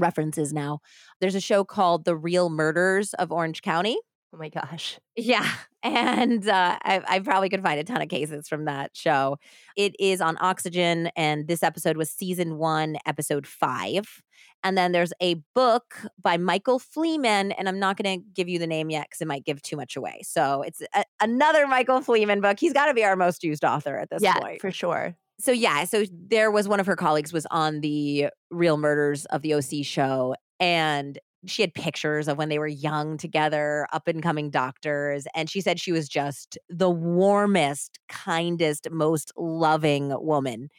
references 0.00 0.52
now. 0.52 0.80
There's 1.20 1.34
a 1.34 1.40
show 1.40 1.64
called 1.64 2.04
The 2.04 2.16
Real 2.16 2.50
Murders 2.50 3.14
of 3.14 3.32
Orange 3.32 3.62
County. 3.62 3.98
Oh 4.34 4.38
my 4.38 4.48
gosh. 4.48 4.98
Yeah. 5.16 5.48
And 5.86 6.48
uh, 6.48 6.78
I, 6.82 7.02
I, 7.06 7.18
probably 7.18 7.50
could 7.50 7.62
find 7.62 7.78
a 7.78 7.84
ton 7.84 8.00
of 8.00 8.08
cases 8.08 8.48
from 8.48 8.64
that 8.64 8.92
show. 8.94 9.36
It 9.76 9.94
is 10.00 10.22
on 10.22 10.38
Oxygen, 10.40 11.10
and 11.14 11.46
this 11.46 11.62
episode 11.62 11.98
was 11.98 12.10
season 12.10 12.56
one, 12.56 12.96
episode 13.04 13.46
five. 13.46 14.22
And 14.62 14.78
then 14.78 14.92
there's 14.92 15.12
a 15.20 15.34
book 15.54 16.06
by 16.18 16.38
Michael 16.38 16.78
Fleeman, 16.78 17.52
and 17.52 17.68
I'm 17.68 17.78
not 17.78 17.98
going 17.98 18.18
to 18.18 18.26
give 18.32 18.48
you 18.48 18.58
the 18.58 18.66
name 18.66 18.88
yet 18.88 19.08
because 19.10 19.20
it 19.20 19.28
might 19.28 19.44
give 19.44 19.60
too 19.60 19.76
much 19.76 19.94
away. 19.94 20.20
So 20.22 20.62
it's 20.62 20.80
a, 20.94 21.04
another 21.20 21.66
Michael 21.66 22.00
Fleeman 22.00 22.40
book. 22.40 22.58
He's 22.58 22.72
got 22.72 22.86
to 22.86 22.94
be 22.94 23.04
our 23.04 23.14
most 23.14 23.44
used 23.44 23.62
author 23.62 23.98
at 23.98 24.08
this 24.08 24.22
yeah, 24.22 24.38
point. 24.38 24.62
for 24.62 24.70
sure 24.70 25.14
so 25.38 25.52
yeah, 25.52 25.84
so 25.84 26.04
there 26.10 26.50
was 26.50 26.68
one 26.68 26.80
of 26.80 26.86
her 26.86 26.96
colleagues 26.96 27.32
was 27.32 27.46
on 27.50 27.80
the 27.80 28.28
Real 28.50 28.76
Murders 28.76 29.24
of 29.26 29.42
the 29.42 29.54
OC 29.54 29.84
show 29.84 30.34
and 30.60 31.18
she 31.46 31.62
had 31.62 31.74
pictures 31.74 32.28
of 32.28 32.38
when 32.38 32.48
they 32.48 32.58
were 32.58 32.66
young 32.66 33.16
together, 33.18 33.86
up 33.92 34.08
and 34.08 34.22
coming 34.22 34.50
doctors, 34.50 35.26
and 35.34 35.50
she 35.50 35.60
said 35.60 35.78
she 35.78 35.92
was 35.92 36.08
just 36.08 36.56
the 36.70 36.88
warmest, 36.88 37.98
kindest, 38.08 38.88
most 38.90 39.30
loving 39.36 40.14
woman. 40.24 40.70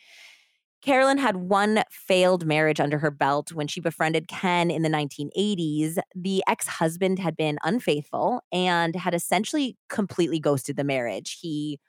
Carolyn 0.81 1.17
had 1.17 1.37
one 1.37 1.83
failed 1.89 2.45
marriage 2.45 2.79
under 2.79 2.99
her 2.99 3.09
belt 3.09 3.51
when 3.51 3.67
she 3.67 3.79
befriended 3.81 4.27
Ken 4.27 4.69
in 4.69 4.83
the 4.83 4.89
1980s. 4.89 5.97
The 6.15 6.43
ex 6.47 6.67
husband 6.67 7.17
had 7.17 7.35
been 7.35 7.57
unfaithful 7.63 8.41
and 8.51 8.95
had 8.95 9.15
essentially 9.15 9.77
completely 9.89 10.39
ghosted 10.39 10.77
the 10.77 10.83
marriage. 10.83 11.39
He 11.41 11.79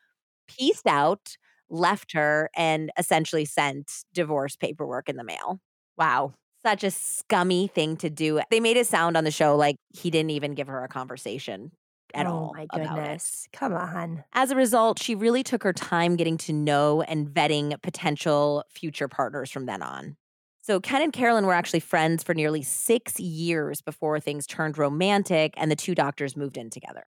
pieced 0.49 0.87
out 0.87 1.37
left 1.69 2.13
her 2.13 2.51
and 2.57 2.91
essentially 2.99 3.45
sent 3.45 4.05
divorce 4.13 4.57
paperwork 4.57 5.09
in 5.09 5.17
the 5.17 5.25
mail. 5.25 5.61
Wow. 5.97 6.35
Such 6.65 6.85
a 6.85 6.91
scummy 6.91 7.69
thing 7.69 7.97
to 7.99 8.11
do. 8.11 8.41
They 8.51 8.61
made 8.61 8.77
it 8.77 8.87
sound 8.87 9.17
on 9.17 9.25
the 9.25 9.31
show 9.31 9.57
like 9.57 9.77
he 9.91 10.11
didn't 10.11 10.31
even 10.31 10.55
give 10.55 10.69
her 10.69 10.83
a 10.83 10.89
conversation 10.89 11.71
at 12.15 12.27
all. 12.27 12.33
oh 12.33 12.47
all. 12.47 12.55
my 12.55 12.67
goodness. 12.67 13.47
Come 13.53 13.73
on. 13.73 14.25
As 14.33 14.51
a 14.51 14.57
result, 14.57 15.01
she 15.01 15.15
really 15.15 15.43
took 15.43 15.63
her 15.63 15.73
time 15.73 16.17
getting 16.17 16.39
to 16.39 16.53
know 16.53 17.03
and 17.03 17.29
vetting 17.29 17.81
potential 17.83 18.65
future 18.71 19.09
partners 19.09 19.51
from 19.51 19.67
then 19.67 19.83
on. 19.83 20.17
So, 20.63 20.81
Ken 20.81 21.01
and 21.01 21.13
Carolyn 21.13 21.47
were 21.47 21.53
actually 21.53 21.79
friends 21.79 22.25
for 22.25 22.35
nearly 22.35 22.63
six 22.63 23.21
years 23.21 23.81
before 23.83 24.19
things 24.19 24.49
turned 24.49 24.77
romantic 24.77 25.55
and 25.57 25.71
the 25.71 25.77
two 25.77 25.95
doctors 25.95 26.37
moved 26.37 26.57
in 26.57 26.71
together. 26.71 27.05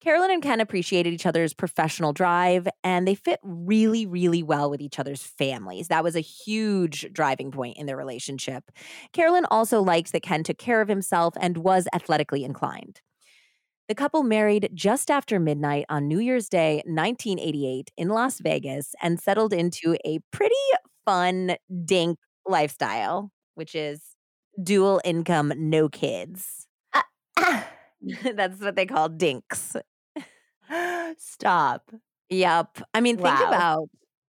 Carolyn 0.00 0.30
and 0.30 0.42
Ken 0.42 0.60
appreciated 0.60 1.12
each 1.12 1.26
other's 1.26 1.52
professional 1.52 2.14
drive 2.14 2.66
and 2.82 3.06
they 3.06 3.14
fit 3.14 3.38
really, 3.42 4.06
really 4.06 4.42
well 4.42 4.70
with 4.70 4.80
each 4.80 4.98
other's 4.98 5.22
families. 5.22 5.88
That 5.88 6.02
was 6.02 6.16
a 6.16 6.20
huge 6.20 7.06
driving 7.12 7.50
point 7.50 7.76
in 7.76 7.84
their 7.84 7.98
relationship. 7.98 8.64
Carolyn 9.12 9.44
also 9.50 9.82
liked 9.82 10.12
that 10.12 10.22
Ken 10.22 10.42
took 10.42 10.56
care 10.56 10.80
of 10.80 10.88
himself 10.88 11.34
and 11.38 11.58
was 11.58 11.86
athletically 11.92 12.44
inclined. 12.44 13.02
The 13.88 13.94
couple 13.94 14.22
married 14.22 14.70
just 14.72 15.10
after 15.10 15.38
midnight 15.38 15.84
on 15.90 16.08
New 16.08 16.20
Year's 16.20 16.48
Day, 16.48 16.76
1988, 16.86 17.90
in 17.98 18.08
Las 18.08 18.40
Vegas 18.40 18.94
and 19.02 19.20
settled 19.20 19.52
into 19.52 19.96
a 20.06 20.20
pretty 20.30 20.54
fun 21.04 21.56
dink 21.84 22.18
lifestyle, 22.46 23.32
which 23.54 23.74
is 23.74 24.00
dual 24.62 25.00
income, 25.04 25.52
no 25.56 25.88
kids. 25.90 26.68
Uh, 26.94 27.02
ah. 27.36 27.66
That's 28.34 28.60
what 28.60 28.76
they 28.76 28.86
call 28.86 29.08
dinks. 29.08 29.76
Stop. 31.18 31.90
Yep. 32.28 32.78
I 32.94 33.00
mean, 33.00 33.16
think 33.16 33.40
Wow. 33.40 33.48
about 33.48 33.88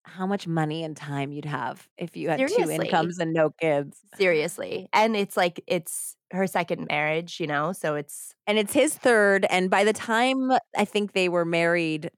how 0.05 0.27
much 0.27 0.47
money 0.47 0.83
and 0.85 0.97
time 0.97 1.33
you'd 1.33 1.45
have 1.45 1.89
if 1.99 2.17
you 2.17 2.29
had 2.31 2.47
two 2.47 2.71
incomes 2.71 3.19
and 3.19 3.33
no 3.33 3.51
kids. 3.61 3.99
Seriously. 4.17 4.89
And 4.93 5.17
it's 5.17 5.37
like 5.37 5.63
it's 5.67 6.17
her 6.33 6.47
second 6.47 6.87
marriage, 6.89 7.41
you 7.41 7.47
know? 7.47 7.73
So 7.73 7.95
it's 7.97 8.35
And 8.47 8.59
it's 8.59 8.73
his 8.73 8.97
third. 8.97 9.47
And 9.51 9.71
by 9.71 9.85
the 9.85 9.93
time 9.93 10.51
I 10.77 10.85
think 10.85 11.13
they 11.13 11.29
were 11.29 11.45
married, 11.45 12.11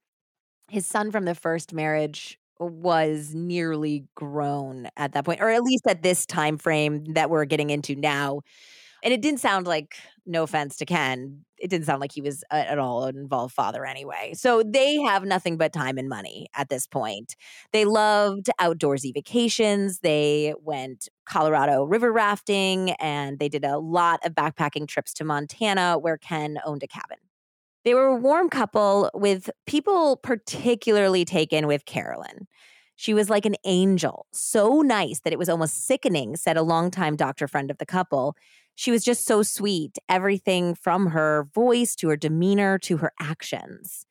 his 0.71 0.87
son 0.87 1.11
from 1.11 1.25
the 1.25 1.35
first 1.35 1.73
marriage 1.73 2.39
was 2.59 3.35
nearly 3.35 4.07
grown 4.17 4.89
at 4.97 5.13
that 5.13 5.25
point, 5.25 5.41
or 5.41 5.51
at 5.51 5.63
least 5.63 5.87
at 5.89 6.03
this 6.03 6.27
time 6.27 6.59
frame 6.59 7.05
that 7.15 7.31
we're 7.31 7.45
getting 7.47 7.71
into 7.71 7.95
now. 7.97 8.41
And 9.03 9.13
it 9.13 9.21
didn't 9.21 9.41
sound 9.41 9.67
like, 9.67 9.97
no 10.27 10.45
offense 10.45 10.77
to 10.77 10.87
Ken, 10.87 11.45
it 11.59 11.69
didn't 11.69 11.87
sound 11.87 12.01
like 12.01 12.13
he 12.13 12.21
was 12.21 12.45
a- 12.51 12.71
at 12.71 12.79
all 12.79 13.05
an 13.05 13.17
involved 13.17 13.55
father 13.55 13.85
anyway. 13.85 14.33
So 14.35 14.63
they 14.63 15.01
have 15.01 15.25
nothing 15.25 15.57
but 15.57 15.73
time 15.73 15.99
and 15.99 16.09
money 16.09 16.49
at 16.55 16.69
this 16.69 16.87
point. 16.87 17.35
They 17.73 17.85
loved 17.85 18.49
outdoorsy 18.61 19.13
vacations. 19.13 20.01
They 20.01 20.55
went 20.61 21.09
Colorado 21.25 21.85
river 21.85 22.13
rafting 22.13 22.93
and 22.93 23.39
they 23.39 23.49
did 23.49 23.65
a 23.65 23.79
lot 23.79 24.21
of 24.25 24.35
backpacking 24.35 24.87
trips 24.89 25.13
to 25.15 25.25
Montana 25.25 25.99
where 25.99 26.19
Ken 26.19 26.59
owned 26.65 26.83
a 26.83 26.89
cabin. 26.89 27.19
They 27.85 27.95
were 27.95 28.07
a 28.07 28.17
warm 28.17 28.49
couple 28.49 29.11
with 29.15 29.51
people 29.67 30.17
particularly 30.17 31.25
taken 31.25 31.67
with 31.67 31.85
Carolyn. 31.85 32.47
She 32.95 33.15
was 33.15 33.29
like 33.29 33.47
an 33.47 33.57
angel, 33.65 34.27
so 34.33 34.83
nice 34.83 35.21
that 35.21 35.33
it 35.33 35.39
was 35.39 35.49
almost 35.49 35.87
sickening, 35.87 36.37
said 36.37 36.57
a 36.57 36.63
longtime 36.63 37.17
doctor 37.17 37.49
friend 37.49 37.71
of 37.71 37.79
the 37.79 37.87
couple. 37.87 38.37
She 38.75 38.91
was 38.91 39.05
just 39.05 39.27
so 39.27 39.43
sweet, 39.43 39.99
everything 40.09 40.75
from 40.75 41.09
her 41.09 41.49
voice 41.55 41.95
to 41.97 42.09
her 42.09 42.17
demeanor 42.17 42.79
to 42.81 42.97
her 42.99 43.13
actions. 43.21 44.07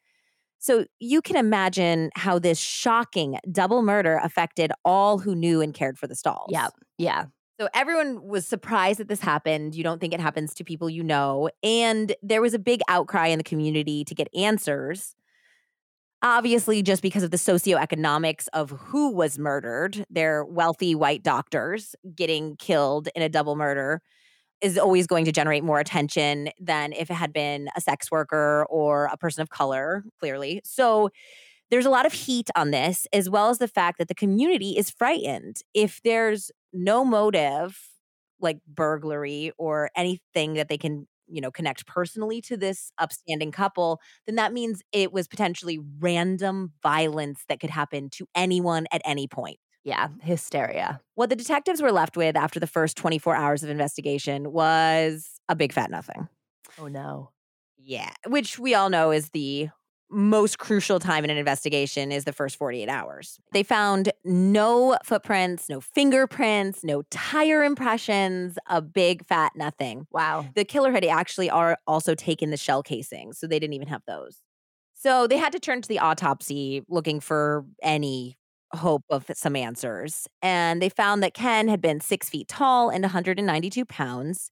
So 0.59 0.85
you 0.99 1.23
can 1.23 1.37
imagine 1.37 2.11
how 2.15 2.37
this 2.37 2.59
shocking 2.59 3.39
double 3.51 3.81
murder 3.81 4.19
affected 4.23 4.71
all 4.85 5.17
who 5.17 5.33
knew 5.33 5.59
and 5.59 5.73
cared 5.73 5.97
for 5.97 6.05
the 6.05 6.13
Stahls. 6.13 6.45
yeah. 6.49 6.67
Yeah. 6.97 7.25
So 7.59 7.69
everyone 7.75 8.27
was 8.27 8.47
surprised 8.47 8.99
that 8.99 9.07
this 9.07 9.19
happened. 9.19 9.75
You 9.75 9.83
don't 9.83 10.01
think 10.01 10.13
it 10.13 10.19
happens 10.19 10.53
to 10.55 10.63
people 10.63 10.89
you 10.89 11.03
know. 11.03 11.49
And 11.61 12.15
there 12.23 12.41
was 12.41 12.55
a 12.55 12.59
big 12.59 12.81
outcry 12.87 13.27
in 13.27 13.37
the 13.37 13.43
community 13.43 14.03
to 14.05 14.15
get 14.15 14.27
answers. 14.35 15.15
Obviously, 16.23 16.81
just 16.81 17.01
because 17.01 17.23
of 17.23 17.31
the 17.31 17.37
socioeconomics 17.37 18.47
of 18.53 18.71
who 18.71 19.11
was 19.11 19.39
murdered, 19.39 20.05
they're 20.09 20.45
wealthy 20.45 20.95
white 20.95 21.23
doctors 21.23 21.95
getting 22.15 22.55
killed 22.55 23.09
in 23.15 23.21
a 23.21 23.29
double 23.29 23.55
murder 23.55 24.01
is 24.61 24.77
always 24.77 25.07
going 25.07 25.25
to 25.25 25.31
generate 25.31 25.63
more 25.63 25.79
attention 25.79 26.49
than 26.59 26.93
if 26.93 27.09
it 27.09 27.15
had 27.15 27.33
been 27.33 27.69
a 27.75 27.81
sex 27.81 28.11
worker 28.11 28.65
or 28.69 29.09
a 29.11 29.17
person 29.17 29.41
of 29.41 29.49
color, 29.49 30.03
clearly. 30.19 30.61
So 30.63 31.09
there's 31.69 31.85
a 31.85 31.89
lot 31.89 32.05
of 32.05 32.13
heat 32.13 32.49
on 32.55 32.71
this, 32.71 33.07
as 33.13 33.29
well 33.29 33.49
as 33.49 33.59
the 33.59 33.67
fact 33.67 33.97
that 33.99 34.07
the 34.07 34.15
community 34.15 34.77
is 34.77 34.89
frightened. 34.91 35.57
If 35.73 36.01
there's 36.03 36.51
no 36.73 37.05
motive, 37.05 37.77
like 38.39 38.57
burglary 38.67 39.51
or 39.57 39.89
anything 39.95 40.53
that 40.55 40.67
they 40.69 40.77
can 40.77 41.07
you 41.27 41.39
know, 41.39 41.51
connect 41.51 41.87
personally 41.87 42.41
to 42.41 42.57
this 42.57 42.91
upstanding 42.97 43.51
couple, 43.53 44.01
then 44.27 44.35
that 44.35 44.51
means 44.51 44.81
it 44.91 45.13
was 45.13 45.29
potentially 45.29 45.79
random 45.99 46.73
violence 46.83 47.43
that 47.47 47.61
could 47.61 47.69
happen 47.69 48.09
to 48.09 48.27
anyone 48.35 48.85
at 48.91 49.01
any 49.05 49.27
point. 49.27 49.57
Yeah, 49.83 50.09
hysteria. 50.21 51.01
What 51.15 51.29
the 51.29 51.35
detectives 51.35 51.81
were 51.81 51.91
left 51.91 52.15
with 52.15 52.35
after 52.35 52.59
the 52.59 52.67
first 52.67 52.97
24 52.97 53.35
hours 53.35 53.63
of 53.63 53.69
investigation 53.69 54.51
was 54.51 55.39
a 55.49 55.55
big 55.55 55.73
fat 55.73 55.89
nothing. 55.89 56.27
Oh 56.79 56.87
no. 56.87 57.31
Yeah, 57.77 58.11
which 58.27 58.59
we 58.59 58.75
all 58.75 58.89
know 58.89 59.11
is 59.11 59.29
the 59.29 59.69
most 60.11 60.59
crucial 60.59 60.99
time 60.99 61.23
in 61.23 61.29
an 61.29 61.37
investigation 61.37 62.11
is 62.11 62.25
the 62.25 62.33
first 62.33 62.57
48 62.57 62.89
hours. 62.89 63.39
They 63.53 63.63
found 63.63 64.11
no 64.25 64.97
footprints, 65.03 65.69
no 65.69 65.79
fingerprints, 65.79 66.83
no 66.83 67.03
tire 67.09 67.63
impressions, 67.63 68.59
a 68.67 68.81
big 68.81 69.25
fat 69.25 69.53
nothing. 69.55 70.07
Wow. 70.11 70.45
The 70.53 70.65
killer 70.65 70.91
had 70.91 71.05
actually 71.05 71.49
are 71.49 71.77
also 71.87 72.13
taken 72.13 72.51
the 72.51 72.57
shell 72.57 72.83
casings, 72.83 73.39
so 73.39 73.47
they 73.47 73.57
didn't 73.57 73.73
even 73.73 73.87
have 73.87 74.03
those. 74.05 74.39
So 74.93 75.27
they 75.27 75.37
had 75.37 75.53
to 75.53 75.59
turn 75.59 75.81
to 75.81 75.87
the 75.87 75.99
autopsy 75.99 76.83
looking 76.87 77.19
for 77.19 77.65
any 77.81 78.37
hope 78.73 79.03
of 79.09 79.25
some 79.33 79.55
answers. 79.55 80.27
And 80.41 80.81
they 80.81 80.89
found 80.89 81.21
that 81.23 81.33
Ken 81.33 81.67
had 81.67 81.81
been 81.81 81.99
six 81.99 82.29
feet 82.29 82.47
tall 82.47 82.89
and 82.89 83.03
192 83.03 83.85
pounds. 83.85 84.51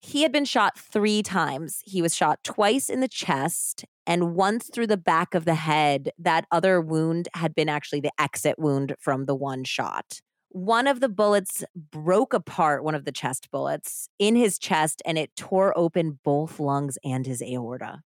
He 0.00 0.22
had 0.22 0.32
been 0.32 0.44
shot 0.44 0.78
three 0.78 1.22
times. 1.22 1.82
He 1.84 2.02
was 2.02 2.14
shot 2.14 2.38
twice 2.44 2.88
in 2.88 3.00
the 3.00 3.08
chest 3.08 3.84
and 4.06 4.34
once 4.34 4.70
through 4.72 4.86
the 4.86 4.96
back 4.96 5.34
of 5.34 5.44
the 5.44 5.56
head. 5.56 6.10
That 6.18 6.46
other 6.50 6.80
wound 6.80 7.28
had 7.34 7.54
been 7.54 7.68
actually 7.68 8.00
the 8.00 8.12
exit 8.18 8.58
wound 8.58 8.94
from 9.00 9.26
the 9.26 9.34
one 9.34 9.64
shot. 9.64 10.20
One 10.50 10.86
of 10.86 11.00
the 11.00 11.08
bullets 11.08 11.62
broke 11.74 12.32
apart 12.32 12.82
one 12.82 12.94
of 12.94 13.04
the 13.04 13.12
chest 13.12 13.50
bullets 13.50 14.08
in 14.18 14.34
his 14.34 14.58
chest 14.58 15.02
and 15.04 15.18
it 15.18 15.34
tore 15.36 15.76
open 15.76 16.20
both 16.24 16.58
lungs 16.58 16.96
and 17.04 17.26
his 17.26 17.42
aorta. 17.42 18.00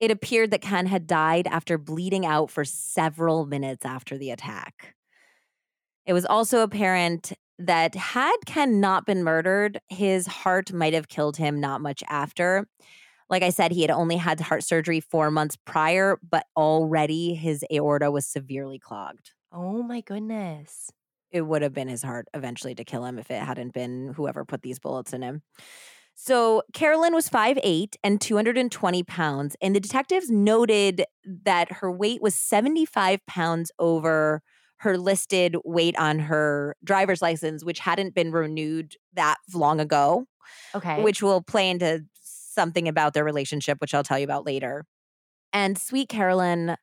It 0.00 0.10
appeared 0.10 0.50
that 0.50 0.60
Ken 0.60 0.86
had 0.86 1.06
died 1.06 1.46
after 1.46 1.78
bleeding 1.78 2.26
out 2.26 2.50
for 2.50 2.64
several 2.64 3.46
minutes 3.46 3.84
after 3.86 4.18
the 4.18 4.30
attack. 4.30 4.94
It 6.04 6.12
was 6.12 6.26
also 6.26 6.62
apparent 6.62 7.32
that 7.58 7.94
had 7.94 8.36
Ken 8.44 8.80
not 8.80 9.06
been 9.06 9.24
murdered, 9.24 9.80
his 9.88 10.26
heart 10.26 10.72
might 10.72 10.92
have 10.92 11.08
killed 11.08 11.38
him 11.38 11.60
not 11.60 11.80
much 11.80 12.02
after. 12.08 12.66
Like 13.28 13.42
I 13.42 13.50
said, 13.50 13.72
he 13.72 13.82
had 13.82 13.90
only 13.90 14.16
had 14.16 14.40
heart 14.40 14.62
surgery 14.62 15.00
four 15.00 15.30
months 15.30 15.56
prior, 15.64 16.18
but 16.28 16.46
already 16.56 17.34
his 17.34 17.64
aorta 17.72 18.10
was 18.10 18.26
severely 18.26 18.78
clogged. 18.78 19.32
Oh 19.52 19.82
my 19.82 20.00
goodness. 20.02 20.90
It 21.30 21.42
would 21.42 21.62
have 21.62 21.72
been 21.72 21.88
his 21.88 22.02
heart 22.02 22.28
eventually 22.34 22.74
to 22.76 22.84
kill 22.84 23.04
him 23.04 23.18
if 23.18 23.30
it 23.30 23.42
hadn't 23.42 23.72
been 23.72 24.12
whoever 24.14 24.44
put 24.44 24.62
these 24.62 24.78
bullets 24.78 25.12
in 25.12 25.22
him. 25.22 25.42
So 26.18 26.62
Carolyn 26.72 27.14
was 27.14 27.28
5'8 27.28 27.94
and 28.02 28.20
220 28.20 29.02
pounds, 29.02 29.54
and 29.60 29.76
the 29.76 29.80
detectives 29.80 30.30
noted 30.30 31.04
that 31.24 31.70
her 31.70 31.92
weight 31.92 32.22
was 32.22 32.34
75 32.34 33.20
pounds 33.26 33.70
over 33.78 34.42
her 34.78 34.96
listed 34.96 35.56
weight 35.64 35.96
on 35.98 36.18
her 36.20 36.74
driver's 36.82 37.20
license, 37.20 37.64
which 37.64 37.80
hadn't 37.80 38.14
been 38.14 38.32
renewed 38.32 38.96
that 39.12 39.36
long 39.54 39.78
ago. 39.78 40.26
Okay. 40.74 41.02
Which 41.02 41.22
will 41.22 41.42
play 41.42 41.68
into 41.68 42.04
something 42.22 42.88
about 42.88 43.12
their 43.12 43.24
relationship, 43.24 43.78
which 43.80 43.92
I'll 43.94 44.02
tell 44.02 44.18
you 44.18 44.24
about 44.24 44.46
later. 44.46 44.86
And 45.52 45.76
Sweet 45.76 46.08
Carolyn 46.08 46.76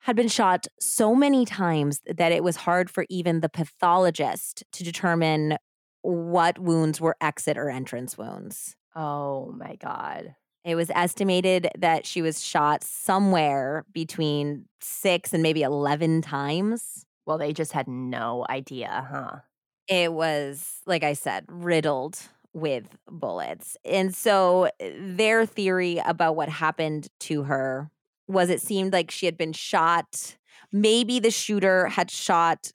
had 0.00 0.16
been 0.16 0.28
shot 0.28 0.66
so 0.78 1.14
many 1.14 1.44
times 1.44 2.00
that 2.06 2.32
it 2.32 2.44
was 2.44 2.56
hard 2.56 2.90
for 2.90 3.06
even 3.08 3.40
the 3.40 3.48
pathologist 3.48 4.64
to 4.72 4.84
determine 4.84 5.56
what 6.02 6.58
wounds 6.58 7.00
were 7.00 7.16
exit 7.20 7.58
or 7.58 7.70
entrance 7.70 8.16
wounds. 8.16 8.76
Oh 8.94 9.52
my 9.56 9.76
God. 9.76 10.34
It 10.64 10.74
was 10.74 10.90
estimated 10.90 11.68
that 11.78 12.06
she 12.06 12.20
was 12.20 12.44
shot 12.44 12.84
somewhere 12.84 13.84
between 13.92 14.66
six 14.80 15.32
and 15.32 15.42
maybe 15.42 15.62
11 15.62 16.22
times. 16.22 17.06
Well, 17.24 17.38
they 17.38 17.52
just 17.52 17.72
had 17.72 17.88
no 17.88 18.44
idea, 18.50 19.06
huh? 19.10 19.40
It 19.88 20.12
was, 20.12 20.80
like 20.86 21.02
I 21.02 21.14
said, 21.14 21.44
riddled 21.48 22.18
with 22.52 22.84
bullets. 23.08 23.76
And 23.84 24.14
so 24.14 24.68
eh, 24.80 24.92
their 24.98 25.46
theory 25.46 26.00
about 26.04 26.36
what 26.36 26.48
happened 26.48 27.08
to 27.20 27.44
her 27.44 27.90
was 28.28 28.50
it 28.50 28.60
seemed 28.60 28.92
like 28.92 29.10
she 29.10 29.26
had 29.26 29.38
been 29.38 29.52
shot. 29.52 30.36
Maybe 30.72 31.18
the 31.18 31.30
shooter 31.30 31.86
had 31.88 32.10
shot 32.10 32.72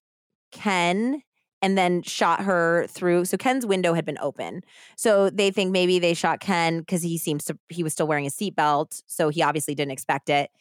Ken 0.52 1.22
and 1.66 1.76
then 1.76 2.04
shot 2.04 2.44
her 2.44 2.86
through. 2.88 3.26
So 3.26 3.38
Ken's 3.38 3.66
window 3.66 3.96
had 3.96 4.06
been 4.06 4.20
open. 4.22 4.62
So 4.96 5.32
they 5.32 5.50
think 5.50 5.72
maybe 5.72 5.98
they 5.98 6.14
shot 6.14 6.40
Ken 6.40 6.78
because 6.78 7.02
he 7.02 7.18
seems 7.18 7.44
to, 7.46 7.58
he 7.70 7.82
was 7.82 7.92
still 7.92 8.06
wearing 8.06 8.28
a 8.28 8.30
seatbelt. 8.30 9.02
So 9.08 9.30
he 9.30 9.42
obviously 9.42 9.74
didn't 9.74 9.92
expect 9.92 10.30
it 10.30 10.52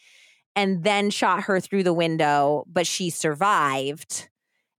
and 0.56 0.82
then 0.82 1.10
shot 1.10 1.42
her 1.42 1.60
through 1.60 1.82
the 1.82 1.92
window, 1.92 2.64
but 2.66 2.86
she 2.86 3.10
survived 3.10 4.30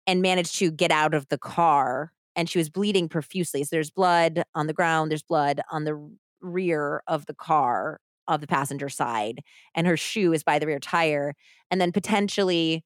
and 0.08 0.24
managed 0.24 0.56
to 0.56 0.72
get 0.72 0.90
out 0.90 1.14
of 1.14 1.28
the 1.28 1.38
car. 1.38 2.12
And 2.36 2.50
she 2.50 2.58
was 2.58 2.72
bleeding 2.72 3.08
profusely. 3.08 3.64
So 3.64 3.76
there's 3.76 3.92
blood 3.92 4.46
on 4.56 4.66
the 4.66 4.74
ground, 4.74 5.12
there's 5.12 5.22
blood 5.22 5.62
on 5.72 5.84
the 5.84 6.10
rear 6.42 7.04
of 7.06 7.28
the 7.28 7.36
car 7.36 8.00
of 8.28 8.42
the 8.42 8.48
passenger 8.48 8.90
side, 8.90 9.42
and 9.76 9.86
her 9.86 9.96
shoe 9.96 10.34
is 10.34 10.44
by 10.44 10.58
the 10.58 10.66
rear 10.66 10.80
tire. 10.80 11.36
And 11.70 11.80
then 11.80 11.92
potentially 11.92 12.84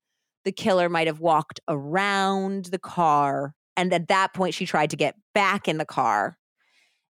the 0.49 0.53
killer 0.53 0.89
might 0.89 1.05
have 1.05 1.19
walked 1.19 1.59
around 1.67 2.65
the 2.65 2.79
car. 2.79 3.53
And 3.77 3.93
at 3.93 4.07
that 4.07 4.33
point, 4.33 4.55
she 4.55 4.65
tried 4.65 4.89
to 4.89 4.95
get 4.95 5.13
back 5.35 5.67
in 5.67 5.77
the 5.77 5.85
car. 5.85 6.39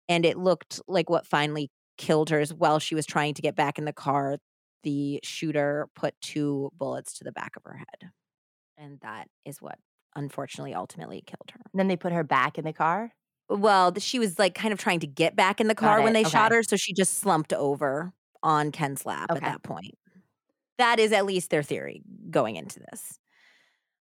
And 0.09 0.25
it 0.25 0.39
looked 0.39 0.81
like 0.87 1.07
what 1.07 1.27
finally 1.27 1.69
killed 1.99 2.31
her 2.31 2.39
as 2.39 2.51
well. 2.51 2.79
She 2.79 2.95
was 2.95 3.05
trying 3.05 3.35
to 3.35 3.43
get 3.43 3.55
back 3.55 3.77
in 3.77 3.85
the 3.85 3.93
car 3.93 4.39
the 4.81 5.19
shooter 5.21 5.87
put 5.95 6.15
two 6.19 6.71
bullets 6.75 7.19
to 7.19 7.23
the 7.23 7.31
back 7.31 7.51
of 7.57 7.63
her 7.65 7.77
head. 7.77 8.09
And 8.75 8.99
that 9.01 9.27
is 9.45 9.61
what 9.61 9.77
unfortunately 10.15 10.73
ultimately 10.73 11.21
killed 11.23 11.51
her. 11.51 11.61
And 11.71 11.79
then 11.79 11.89
they 11.89 11.95
put 11.95 12.13
her 12.13 12.23
back 12.23 12.57
in 12.57 12.65
the 12.65 12.73
car? 12.73 13.11
Well, 13.49 13.93
she 13.99 14.17
was 14.17 14.39
like 14.39 14.55
kind 14.55 14.73
of 14.73 14.79
trying 14.79 15.01
to 15.01 15.07
get 15.07 15.35
back 15.35 15.61
in 15.61 15.67
the 15.67 15.75
car 15.75 16.01
when 16.01 16.13
they 16.13 16.21
okay. 16.21 16.29
shot 16.31 16.51
her. 16.51 16.63
So 16.63 16.75
she 16.75 16.95
just 16.95 17.19
slumped 17.19 17.53
over 17.53 18.13
on 18.41 18.71
Ken's 18.71 19.05
lap 19.05 19.29
okay. 19.29 19.37
at 19.37 19.43
that 19.43 19.61
point. 19.61 19.93
That 20.77 20.99
is 20.99 21.11
at 21.11 21.25
least 21.25 21.49
their 21.49 21.63
theory 21.63 22.01
going 22.29 22.55
into 22.55 22.79
this. 22.79 23.19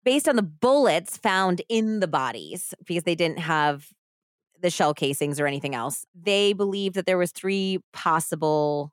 Based 0.03 0.27
on 0.29 0.35
the 0.35 0.43
bullets 0.43 1.17
found 1.17 1.62
in 1.69 1.99
the 1.99 2.07
bodies, 2.07 2.73
because 2.85 3.03
they 3.03 3.15
didn't 3.15 3.39
have 3.39 3.89
the 4.62 4.69
shell 4.69 4.93
casings 4.93 5.39
or 5.39 5.47
anything 5.47 5.75
else, 5.75 6.05
they 6.19 6.53
believe 6.53 6.93
that 6.93 7.05
there 7.05 7.17
was 7.17 7.31
three 7.31 7.79
possible 7.93 8.91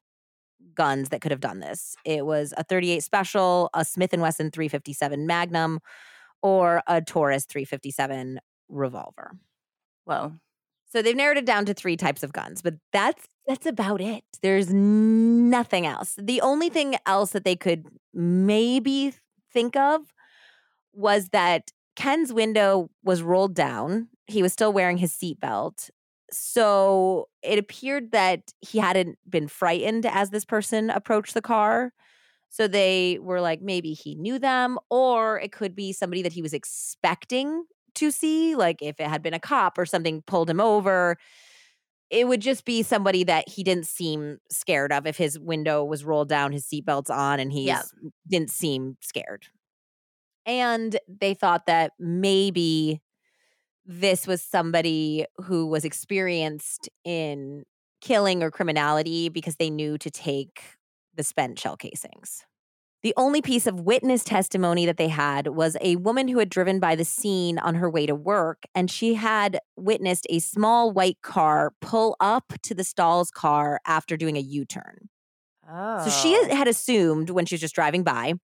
guns 0.75 1.09
that 1.09 1.21
could 1.21 1.31
have 1.31 1.41
done 1.41 1.61
this. 1.61 1.97
It 2.05 2.27
was 2.27 2.53
a 2.57 2.65
38 2.65 3.03
Special, 3.03 3.71
a 3.75 3.85
Smith 3.85 4.13
and 4.13 4.23
Wesson 4.23 4.51
357 4.51 5.27
Magnum, 5.27 5.81
or 6.43 6.83
a 6.87 7.01
Taurus 7.01 7.45
357 7.45 8.39
revolver. 8.69 9.33
Well, 10.07 10.39
so 10.93 11.03
they've 11.03 11.17
narrowed 11.17 11.39
it 11.39 11.47
down 11.47 11.67
to 11.67 11.75
three 11.75 11.97
types 11.97 12.23
of 12.23 12.33
guns, 12.33 12.63
but 12.63 12.75
that's 12.93 13.27
that's 13.47 13.67
about 13.67 14.01
it. 14.01 14.25
There's 14.43 14.73
nothing 14.73 15.87
else. 15.87 16.17
The 16.21 16.41
only 16.41 16.69
thing 16.69 16.97
else 17.07 17.31
that 17.31 17.45
they 17.45 17.57
could 17.57 17.87
maybe 18.13 19.15
think 19.53 19.77
of 19.77 20.13
was 20.97 21.29
that 21.29 21.71
Ken's 21.95 22.33
window 22.33 22.91
was 23.05 23.23
rolled 23.23 23.55
down. 23.55 24.09
He 24.27 24.43
was 24.43 24.53
still 24.53 24.73
wearing 24.73 24.99
his 24.99 25.13
seatbelt 25.13 25.91
so 26.31 27.29
it 27.43 27.59
appeared 27.59 28.13
that 28.13 28.53
he 28.61 28.79
hadn't 28.79 29.19
been 29.29 29.49
frightened 29.49 30.07
as 30.07 30.31
this 30.31 30.45
person 30.45 30.91
approached 30.91 31.35
the 31.35 31.43
car. 31.43 31.93
So 32.49 32.67
they 32.69 33.19
were 33.21 33.41
like, 33.41 33.61
maybe 33.61 33.93
he 33.93 34.15
knew 34.15 34.39
them, 34.39 34.79
or 34.91 35.39
it 35.41 35.53
could 35.53 35.75
be 35.75 35.93
somebody 35.93 36.23
that 36.23 36.33
he 36.33 36.43
was 36.43 36.55
expecting 36.55 37.65
to 37.97 38.11
see. 38.11 38.55
Like 38.57 38.83
if 38.83 38.99
it 38.99 39.09
had 39.09 39.23
been 39.23 39.35
a 39.35 39.41
cop 39.41 39.79
or 39.79 39.87
something 39.87 40.23
pulled 40.27 40.49
him 40.49 40.61
over, 40.61 41.17
it 42.09 42.27
would 42.27 42.41
just 42.41 42.65
be 42.65 42.83
somebody 42.83 43.25
that 43.25 43.49
he 43.49 43.63
didn't 43.63 43.87
seem 43.87 44.39
scared 44.51 44.93
of 44.93 45.07
if 45.07 45.17
his 45.17 45.39
window 45.39 45.85
was 45.85 46.05
rolled 46.05 46.29
down, 46.29 46.53
his 46.53 46.65
seatbelt's 46.65 47.11
on, 47.11 47.41
and 47.41 47.53
he 47.53 47.67
yep. 47.67 47.85
didn't 48.29 48.51
seem 48.51 48.97
scared. 49.01 49.47
And 50.47 50.99
they 51.09 51.35
thought 51.35 51.67
that 51.67 51.93
maybe 51.99 53.03
this 53.85 54.27
was 54.27 54.43
somebody 54.43 55.27
who 55.45 55.67
was 55.67 55.85
experienced 55.85 56.89
in 57.05 57.65
killing 58.01 58.43
or 58.43 58.51
criminality 58.51 59.29
because 59.29 59.57
they 59.57 59.71
knew 59.71 59.99
to 59.99 60.11
take 60.11 60.63
the 61.15 61.25
spent 61.25 61.59
shell 61.59 61.77
casings. 61.77 62.45
The 63.03 63.15
only 63.17 63.41
piece 63.41 63.67
of 63.67 63.81
witness 63.81 64.25
testimony 64.25 64.87
that 64.87 64.97
they 64.97 65.09
had 65.09 65.49
was 65.49 65.77
a 65.81 65.97
woman 65.97 66.29
who 66.29 66.39
had 66.39 66.49
driven 66.49 66.81
by 66.81 66.97
the 66.97 67.05
scene 67.05 67.59
on 67.59 67.77
her 67.77 67.89
way 67.89 68.07
to 68.07 68.15
work, 68.15 68.65
and 68.75 68.91
she 68.91 69.15
had 69.15 69.61
witnessed 69.77 70.27
a 70.29 70.41
small 70.41 70.91
white 70.91 71.19
car 71.23 71.73
pull 71.81 72.17
up 72.19 72.55
to 72.63 72.75
the 72.75 72.83
Stahl's 72.83 73.31
car 73.31 73.81
after 73.87 74.17
doing 74.17 74.37
a 74.37 74.41
U 74.41 74.65
turn. 74.65 75.09
Oh. 75.71 76.05
So 76.05 76.11
she 76.11 76.37
oh. 76.37 76.55
had 76.57 76.67
assumed 76.69 77.31
when 77.31 77.47
she 77.47 77.55
was 77.55 77.61
just 77.61 77.75
driving 77.75 78.03
by 78.03 78.35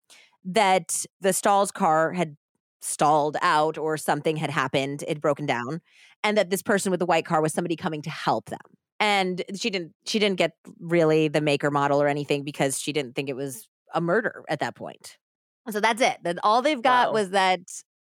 that 0.44 1.04
the 1.20 1.30
Stahls 1.30 1.72
car 1.72 2.12
had 2.12 2.36
stalled 2.80 3.36
out 3.42 3.78
or 3.78 3.96
something 3.96 4.36
had 4.36 4.50
happened, 4.50 5.04
it 5.06 5.20
broken 5.20 5.46
down, 5.46 5.80
and 6.24 6.36
that 6.36 6.50
this 6.50 6.62
person 6.62 6.90
with 6.90 7.00
the 7.00 7.06
white 7.06 7.24
car 7.24 7.40
was 7.40 7.52
somebody 7.52 7.76
coming 7.76 8.02
to 8.02 8.10
help 8.10 8.46
them. 8.50 8.58
and 9.00 9.42
she 9.56 9.68
didn't 9.70 9.92
she 10.06 10.18
didn't 10.20 10.36
get 10.38 10.52
really 10.78 11.26
the 11.28 11.40
maker 11.40 11.70
model 11.70 12.00
or 12.02 12.06
anything 12.08 12.44
because 12.44 12.78
she 12.80 12.92
didn't 12.92 13.14
think 13.16 13.28
it 13.28 13.34
was 13.36 13.66
a 13.94 14.00
murder 14.00 14.44
at 14.48 14.60
that 14.60 14.74
point. 14.76 15.16
So 15.70 15.80
that's 15.80 16.00
it. 16.02 16.18
That 16.24 16.38
all 16.44 16.62
they've 16.62 16.80
got 16.82 17.08
Wow. 17.08 17.14
was 17.14 17.30
that 17.30 17.60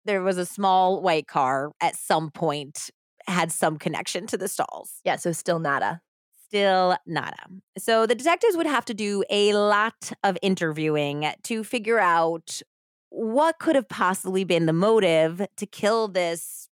there 0.06 0.22
was 0.24 0.38
a 0.38 0.46
small 0.46 1.02
white 1.02 1.28
car 1.28 1.72
at 1.82 1.96
some 1.96 2.32
point 2.32 2.90
had 3.28 3.52
some 3.52 3.78
connection 3.78 4.26
to 4.28 4.38
the 4.38 4.46
Stahls. 4.46 5.00
Yeah, 5.04 5.18
so 5.18 5.32
still 5.34 5.60
nada. 5.60 6.02
Still 6.50 6.96
nada. 7.06 7.36
So 7.78 8.06
the 8.06 8.16
detectives 8.16 8.56
would 8.56 8.68
have 8.68 8.86
to 8.86 8.94
do 8.94 9.24
a 9.30 9.54
lot 9.54 10.14
of 10.24 10.38
interviewing 10.42 11.30
to 11.44 11.64
figure 11.64 12.00
out 12.00 12.62
what 13.10 13.60
could 13.60 13.76
have 13.76 13.90
possibly 13.90 14.44
been 14.44 14.66
the 14.66 14.74
motive 14.74 15.46
to 15.58 15.66
kill 15.66 16.08
this 16.08 16.70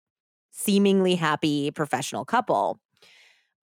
seemingly 0.52 1.16
happy 1.16 1.72
professional 1.72 2.26
couple. 2.26 2.80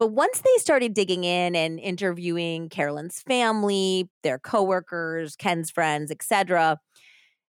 But 0.00 0.08
once 0.08 0.40
they 0.40 0.56
started 0.56 0.94
digging 0.94 1.24
in 1.24 1.54
and 1.54 1.78
interviewing 1.78 2.70
Carolyn's 2.70 3.20
family, 3.20 4.08
their 4.22 4.38
coworkers, 4.38 5.36
Ken's 5.36 5.70
friends, 5.70 6.10
etc., 6.10 6.80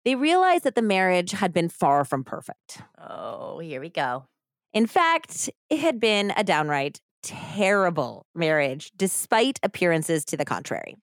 they 0.03 0.15
realized 0.15 0.63
that 0.63 0.75
the 0.75 0.81
marriage 0.81 1.31
had 1.31 1.53
been 1.53 1.69
far 1.69 2.03
from 2.03 2.23
perfect. 2.23 2.81
Oh, 2.97 3.59
here 3.59 3.79
we 3.79 3.89
go. 3.89 4.25
In 4.73 4.87
fact, 4.87 5.49
it 5.69 5.79
had 5.79 5.99
been 5.99 6.33
a 6.35 6.43
downright 6.43 7.01
terrible 7.23 8.25
marriage, 8.35 8.91
despite 8.95 9.59
appearances 9.63 10.25
to 10.25 10.37
the 10.37 10.45
contrary. 10.45 10.95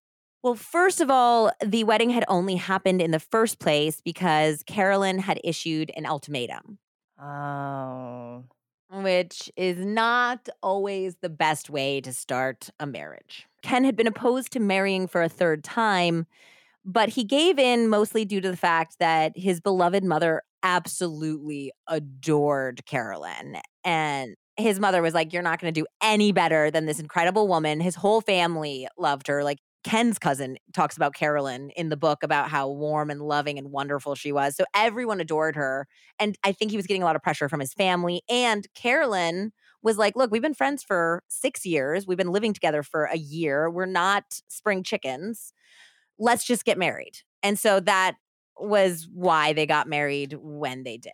Well, 0.42 0.54
first 0.54 1.00
of 1.00 1.10
all, 1.10 1.50
the 1.64 1.84
wedding 1.84 2.10
had 2.10 2.24
only 2.28 2.54
happened 2.56 3.02
in 3.02 3.10
the 3.10 3.18
first 3.20 3.58
place 3.58 4.00
because 4.00 4.62
Carolyn 4.64 5.18
had 5.18 5.40
issued 5.42 5.90
an 5.96 6.06
ultimatum, 6.06 6.78
Oh. 7.20 8.44
which 8.92 9.50
is 9.56 9.84
not 9.84 10.48
always 10.62 11.16
the 11.20 11.28
best 11.28 11.68
way 11.68 12.00
to 12.02 12.12
start 12.12 12.70
a 12.78 12.86
marriage. 12.86 13.46
Ken 13.62 13.82
had 13.84 13.96
been 13.96 14.06
opposed 14.06 14.52
to 14.52 14.60
marrying 14.60 15.08
for 15.08 15.22
a 15.22 15.28
third 15.28 15.64
time, 15.64 16.26
but 16.84 17.08
he 17.08 17.24
gave 17.24 17.58
in 17.58 17.88
mostly 17.88 18.24
due 18.24 18.40
to 18.40 18.50
the 18.50 18.56
fact 18.56 18.96
that 19.00 19.36
his 19.36 19.60
beloved 19.60 20.04
mother 20.04 20.42
absolutely 20.62 21.72
adored 21.88 22.84
Carolyn. 22.86 23.56
And 23.82 24.36
his 24.56 24.80
mother 24.80 25.02
was 25.02 25.14
like, 25.14 25.32
You're 25.32 25.42
not 25.42 25.60
going 25.60 25.72
to 25.72 25.80
do 25.80 25.86
any 26.02 26.32
better 26.32 26.70
than 26.70 26.86
this 26.86 26.98
incredible 26.98 27.48
woman. 27.48 27.80
His 27.80 27.94
whole 27.94 28.20
family 28.20 28.88
loved 28.98 29.26
her. 29.28 29.44
Like 29.44 29.58
Ken's 29.84 30.18
cousin 30.18 30.58
talks 30.74 30.96
about 30.96 31.14
Carolyn 31.14 31.70
in 31.70 31.90
the 31.90 31.96
book 31.96 32.22
about 32.22 32.48
how 32.48 32.68
warm 32.68 33.08
and 33.08 33.20
loving 33.20 33.56
and 33.58 33.70
wonderful 33.70 34.16
she 34.16 34.32
was. 34.32 34.56
So 34.56 34.64
everyone 34.74 35.20
adored 35.20 35.54
her. 35.54 35.86
And 36.18 36.36
I 36.42 36.52
think 36.52 36.72
he 36.72 36.76
was 36.76 36.88
getting 36.88 37.02
a 37.02 37.06
lot 37.06 37.14
of 37.14 37.22
pressure 37.22 37.48
from 37.48 37.60
his 37.60 37.72
family. 37.72 38.22
And 38.28 38.66
Carolyn 38.74 39.52
was 39.82 39.98
like, 39.98 40.16
Look, 40.16 40.30
we've 40.30 40.42
been 40.42 40.54
friends 40.54 40.82
for 40.82 41.22
six 41.28 41.64
years. 41.64 42.06
We've 42.06 42.18
been 42.18 42.32
living 42.32 42.52
together 42.52 42.82
for 42.82 43.04
a 43.04 43.16
year. 43.16 43.70
We're 43.70 43.86
not 43.86 44.24
spring 44.48 44.82
chickens. 44.82 45.52
Let's 46.18 46.44
just 46.44 46.64
get 46.64 46.78
married. 46.78 47.18
And 47.42 47.58
so 47.58 47.78
that 47.80 48.16
was 48.58 49.06
why 49.12 49.52
they 49.52 49.66
got 49.66 49.86
married 49.86 50.34
when 50.40 50.82
they 50.82 50.96
did. 50.96 51.12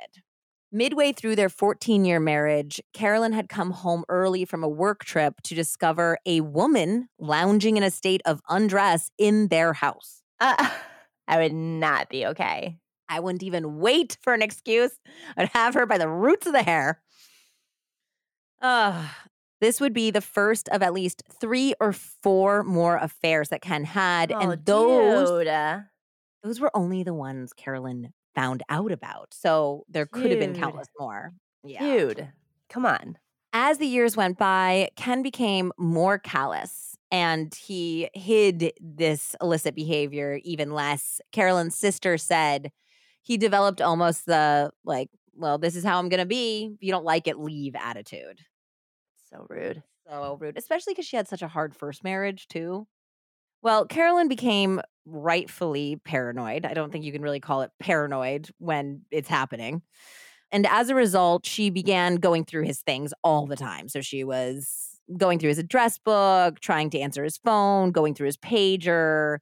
Midway 0.74 1.12
through 1.12 1.36
their 1.36 1.50
14 1.50 2.06
year 2.06 2.18
marriage, 2.18 2.80
Carolyn 2.94 3.34
had 3.34 3.50
come 3.50 3.72
home 3.72 4.04
early 4.08 4.46
from 4.46 4.64
a 4.64 4.68
work 4.68 5.04
trip 5.04 5.34
to 5.42 5.54
discover 5.54 6.16
a 6.24 6.40
woman 6.40 7.10
lounging 7.18 7.76
in 7.76 7.82
a 7.82 7.90
state 7.90 8.22
of 8.24 8.40
undress 8.48 9.10
in 9.18 9.48
their 9.48 9.74
house. 9.74 10.22
Uh, 10.40 10.70
I 11.28 11.36
would 11.42 11.52
not 11.52 12.08
be 12.08 12.24
okay. 12.24 12.78
I 13.06 13.20
wouldn't 13.20 13.42
even 13.42 13.80
wait 13.80 14.16
for 14.22 14.32
an 14.32 14.40
excuse. 14.40 14.92
I'd 15.36 15.50
have 15.50 15.74
her 15.74 15.84
by 15.84 15.98
the 15.98 16.08
roots 16.08 16.46
of 16.46 16.54
the 16.54 16.62
hair. 16.62 17.02
Ugh. 18.62 19.10
this 19.60 19.78
would 19.78 19.92
be 19.92 20.10
the 20.10 20.22
first 20.22 20.70
of 20.70 20.82
at 20.82 20.94
least 20.94 21.22
three 21.38 21.74
or 21.80 21.92
four 21.92 22.62
more 22.62 22.96
affairs 22.96 23.50
that 23.50 23.60
Ken 23.60 23.84
had. 23.84 24.32
Oh, 24.32 24.38
and 24.38 24.64
those 24.64 25.28
dude. 25.28 25.48
uh, 25.48 25.80
those 26.42 26.60
were 26.60 26.74
only 26.74 27.02
the 27.02 27.12
ones 27.12 27.52
Carolyn 27.52 28.14
found 28.34 28.62
out 28.68 28.92
about. 28.92 29.32
So 29.32 29.84
there 29.88 30.06
could 30.06 30.30
have 30.30 30.40
been 30.40 30.54
countless 30.54 30.88
more. 30.98 31.32
Yeah. 31.64 31.80
Dude, 31.80 32.28
come 32.68 32.86
on. 32.86 33.18
As 33.52 33.78
the 33.78 33.86
years 33.86 34.16
went 34.16 34.38
by, 34.38 34.90
Ken 34.96 35.22
became 35.22 35.72
more 35.78 36.18
callous 36.18 36.96
and 37.10 37.54
he 37.54 38.08
hid 38.14 38.72
this 38.80 39.36
illicit 39.42 39.74
behavior 39.74 40.40
even 40.42 40.72
less. 40.72 41.20
Carolyn's 41.32 41.76
sister 41.76 42.16
said 42.16 42.72
he 43.20 43.36
developed 43.36 43.80
almost 43.80 44.26
the 44.26 44.70
like, 44.84 45.10
well, 45.34 45.58
this 45.58 45.76
is 45.76 45.84
how 45.84 45.98
I'm 45.98 46.08
going 46.08 46.20
to 46.20 46.26
be. 46.26 46.70
If 46.74 46.82
you 46.82 46.90
don't 46.90 47.04
like 47.04 47.28
it, 47.28 47.38
leave 47.38 47.74
attitude. 47.74 48.40
So 49.30 49.46
rude. 49.48 49.82
So 50.08 50.36
rude, 50.40 50.58
especially 50.58 50.94
because 50.94 51.06
she 51.06 51.16
had 51.16 51.28
such 51.28 51.42
a 51.42 51.48
hard 51.48 51.74
first 51.74 52.02
marriage, 52.02 52.48
too. 52.48 52.86
Well, 53.62 53.86
Carolyn 53.86 54.28
became 54.28 54.80
rightfully 55.04 56.00
paranoid. 56.04 56.64
I 56.64 56.74
don't 56.74 56.92
think 56.92 57.04
you 57.04 57.12
can 57.12 57.22
really 57.22 57.40
call 57.40 57.62
it 57.62 57.70
paranoid 57.80 58.50
when 58.58 59.02
it's 59.10 59.28
happening. 59.28 59.82
And 60.50 60.66
as 60.66 60.90
a 60.90 60.94
result, 60.94 61.46
she 61.46 61.70
began 61.70 62.16
going 62.16 62.44
through 62.44 62.64
his 62.64 62.80
things 62.80 63.14
all 63.24 63.46
the 63.46 63.56
time. 63.56 63.88
So 63.88 64.00
she 64.02 64.22
was 64.22 65.00
going 65.16 65.38
through 65.38 65.48
his 65.48 65.58
address 65.58 65.98
book, 65.98 66.60
trying 66.60 66.90
to 66.90 67.00
answer 67.00 67.24
his 67.24 67.38
phone, 67.38 67.90
going 67.90 68.14
through 68.14 68.26
his 68.26 68.36
pager, 68.36 69.38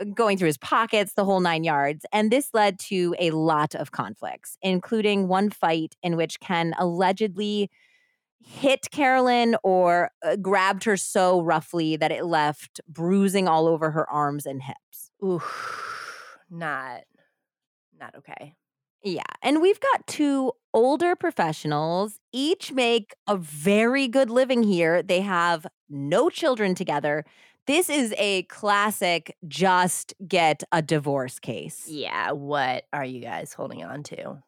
uh, 0.00 0.04
going 0.14 0.36
through 0.38 0.48
his 0.48 0.58
pockets, 0.58 1.14
the 1.14 1.24
whole 1.24 1.40
nine 1.40 1.64
yards. 1.64 2.04
And 2.12 2.30
this 2.30 2.50
led 2.52 2.78
to 2.80 3.14
a 3.18 3.30
lot 3.30 3.74
of 3.74 3.90
conflicts, 3.90 4.58
including 4.62 5.28
one 5.28 5.50
fight 5.50 5.96
in 6.02 6.16
which 6.16 6.40
Ken 6.40 6.74
allegedly 6.78 7.70
hit 8.44 8.90
Carolyn 8.90 9.56
or 9.62 10.10
uh, 10.24 10.36
grabbed 10.36 10.84
her 10.84 10.96
so 10.96 11.40
roughly 11.40 11.96
that 11.96 12.12
it 12.12 12.24
left 12.24 12.80
bruising 12.88 13.48
all 13.48 13.66
over 13.66 13.90
her 13.90 14.08
arms 14.10 14.46
and 14.46 14.62
hips. 14.62 15.10
Ooh, 15.22 15.42
not, 16.50 17.02
not 17.98 18.14
okay. 18.16 18.54
Yeah. 19.02 19.22
And 19.42 19.60
we've 19.60 19.80
got 19.80 20.06
two 20.06 20.52
older 20.72 21.14
professionals, 21.14 22.20
each 22.32 22.72
make 22.72 23.14
a 23.26 23.36
very 23.36 24.08
good 24.08 24.30
living 24.30 24.62
here. 24.62 25.02
They 25.02 25.20
have 25.20 25.66
no 25.88 26.30
children 26.30 26.74
together. 26.74 27.24
This 27.66 27.88
is 27.88 28.14
a 28.18 28.42
classic 28.44 29.36
just 29.48 30.14
get 30.26 30.62
a 30.70 30.82
divorce 30.82 31.38
case. 31.38 31.86
Yeah, 31.88 32.32
what 32.32 32.84
are 32.92 33.04
you 33.04 33.20
guys 33.20 33.54
holding 33.54 33.82
on 33.84 34.02
to? 34.04 34.42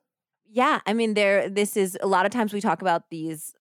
Yeah, 0.51 0.81
I 0.87 0.93
mean 0.93 1.15
there 1.15 1.49
this 1.49 1.77
is 1.77 1.99
a 2.01 2.07
lot 2.07 2.27
of 2.27 2.33
times 2.33 2.53
we 2.53 2.61
talk 2.61 2.81
about 2.83 3.11
these 3.11 3.55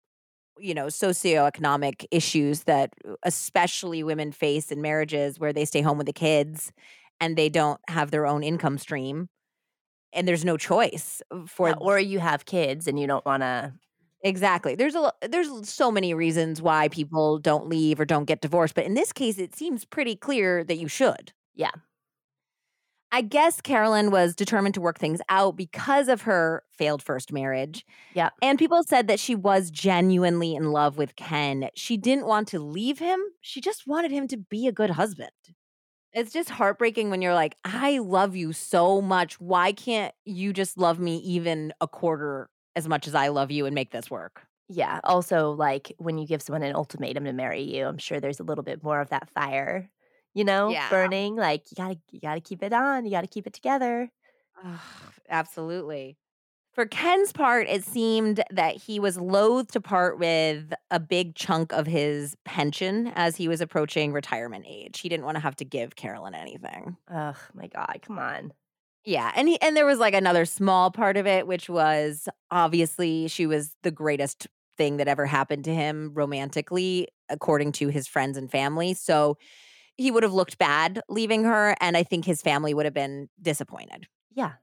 you 0.59 0.73
know 0.73 0.85
socioeconomic 0.87 2.05
issues 2.11 2.63
that 2.63 2.93
uh, 3.07 3.15
especially 3.23 4.03
women 4.03 4.31
face 4.31 4.71
in 4.71 4.81
marriages 4.81 5.39
where 5.39 5.53
they 5.53 5.65
stay 5.65 5.81
home 5.81 5.97
with 5.97 6.07
the 6.07 6.13
kids 6.13 6.71
and 7.19 7.37
they 7.37 7.49
don't 7.49 7.79
have 7.89 8.11
their 8.11 8.25
own 8.27 8.43
income 8.43 8.77
stream 8.77 9.29
and 10.13 10.27
there's 10.27 10.45
no 10.45 10.57
choice 10.57 11.21
for 11.47 11.71
Yeah, 11.71 11.79
or 11.79 11.99
you 11.99 12.19
have 12.19 12.45
kids 12.45 12.87
and 12.87 12.99
you 12.99 13.07
don't 13.07 13.25
want 13.25 13.41
to. 13.43 13.73
exactly 14.23 14.75
there's 14.75 14.95
a 14.95 15.11
there's 15.29 15.69
so 15.69 15.91
many 15.91 16.13
reasons 16.13 16.61
why 16.61 16.87
people 16.87 17.37
don't 17.37 17.67
leave 17.67 17.99
or 17.99 18.05
don't 18.05 18.25
get 18.25 18.41
divorced 18.41 18.73
but 18.73 18.85
in 18.85 18.93
this 18.95 19.13
case 19.13 19.37
it 19.37 19.55
seems 19.55 19.85
pretty 19.85 20.15
clear 20.15 20.63
that 20.63 20.77
you 20.77 20.87
should 20.87 21.31
Yeah. 21.55 21.71
I 23.15 23.21
guess 23.21 23.61
Carolyn 23.61 24.11
was 24.11 24.35
determined 24.35 24.73
to 24.73 24.81
work 24.81 24.99
things 24.99 25.21
out 25.29 25.55
because 25.55 26.09
of 26.09 26.23
her 26.23 26.63
failed 26.73 27.01
first 27.01 27.31
marriage. 27.31 27.85
Yeah. 28.13 28.31
And 28.41 28.59
people 28.59 28.83
said 28.83 29.07
that 29.07 29.21
she 29.21 29.35
was 29.35 29.71
genuinely 29.71 30.53
in 30.53 30.73
love 30.73 30.97
with 30.97 31.15
Ken. 31.15 31.69
She 31.75 31.95
didn't 31.95 32.25
want 32.25 32.49
to 32.49 32.59
leave 32.59 32.99
him, 32.99 33.21
she 33.39 33.61
just 33.61 33.87
wanted 33.87 34.11
him 34.11 34.27
to 34.27 34.35
be 34.35 34.67
a 34.67 34.73
good 34.73 34.89
husband. 34.89 35.31
It's 36.11 36.33
just 36.33 36.49
heartbreaking 36.49 37.09
when 37.09 37.21
you're 37.21 37.33
like, 37.33 37.55
I 37.63 37.99
love 37.99 38.35
you 38.35 38.51
so 38.51 39.01
much. 39.01 39.39
Why 39.39 39.71
can't 39.71 40.13
you 40.25 40.51
just 40.51 40.77
love 40.77 40.99
me 40.99 41.15
even 41.19 41.71
a 41.79 41.87
quarter 41.87 42.49
as 42.75 42.85
much 42.85 43.07
as 43.07 43.15
I 43.15 43.29
love 43.29 43.49
you 43.49 43.65
and 43.65 43.73
make 43.73 43.91
this 43.91 44.11
work? 44.11 44.41
Yeah. 44.67 44.99
Also, 45.05 45.51
like 45.51 45.93
when 45.99 46.17
you 46.17 46.27
give 46.27 46.41
someone 46.41 46.63
an 46.63 46.75
ultimatum 46.75 47.23
to 47.23 47.31
marry 47.31 47.61
you, 47.61 47.85
I'm 47.85 47.97
sure 47.97 48.19
there's 48.19 48.41
a 48.41 48.43
little 48.43 48.63
bit 48.63 48.83
more 48.83 48.99
of 48.99 49.09
that 49.11 49.29
fire, 49.29 49.89
you 50.35 50.43
know, 50.43 50.69
Yeah. 50.69 50.89
burning. 50.91 51.35
Like 51.35 51.71
you 51.71 51.75
gotta, 51.75 51.97
you 52.11 52.19
gotta 52.19 52.41
keep 52.41 52.61
it 52.61 52.73
on. 52.73 53.05
You 53.05 53.11
gotta 53.11 53.27
keep 53.27 53.47
it 53.47 53.53
together. 53.53 54.11
Absolutely. 55.29 56.17
For 56.73 56.85
Ken's 56.85 57.31
part, 57.31 57.67
it 57.69 57.85
seemed 57.85 58.43
that 58.51 58.75
he 58.75 58.99
was 58.99 59.17
loath 59.17 59.71
to 59.71 59.81
part 59.81 60.19
with 60.19 60.73
a 60.91 60.99
big 60.99 61.35
chunk 61.35 61.71
of 61.71 61.87
his 61.87 62.35
pension 62.43 63.07
as 63.15 63.37
he 63.37 63.47
was 63.47 63.61
approaching 63.61 64.11
retirement 64.11 64.65
age. 64.67 64.99
He 64.99 65.07
didn't 65.07 65.25
want 65.25 65.35
to 65.35 65.41
have 65.41 65.55
to 65.57 65.65
give 65.65 65.95
Carolyn 65.95 66.35
anything. 66.35 66.97
Ugh, 67.09 67.37
my 67.53 67.67
God, 67.67 67.99
come 68.01 68.19
on. 68.19 68.51
Yeah, 69.05 69.31
and 69.35 69.47
he 69.47 69.61
and 69.61 69.77
there 69.77 69.85
was 69.85 69.99
like 69.99 70.13
another 70.15 70.43
small 70.45 70.91
part 70.91 71.15
of 71.15 71.25
it, 71.27 71.47
which 71.47 71.69
was 71.69 72.27
obviously 72.51 73.27
she 73.29 73.45
was 73.45 73.73
the 73.83 73.91
greatest 73.91 74.47
thing 74.77 74.97
that 74.97 75.07
ever 75.07 75.25
happened 75.25 75.63
to 75.65 75.73
him 75.73 76.11
romantically, 76.13 77.07
according 77.29 77.71
to 77.73 77.87
his 77.87 78.07
friends 78.07 78.35
and 78.35 78.51
family. 78.51 78.93
So 78.93 79.37
he 79.97 80.11
would 80.11 80.23
have 80.23 80.33
looked 80.33 80.57
bad 80.57 81.01
leaving 81.09 81.43
her, 81.43 81.75
and 81.79 81.95
I 81.97 82.03
think 82.03 82.25
his 82.25 82.41
family 82.41 82.73
would 82.73 82.85
have 82.85 82.93
been 82.93 83.29
disappointed. 83.41 84.07
Yeah, 84.33 84.53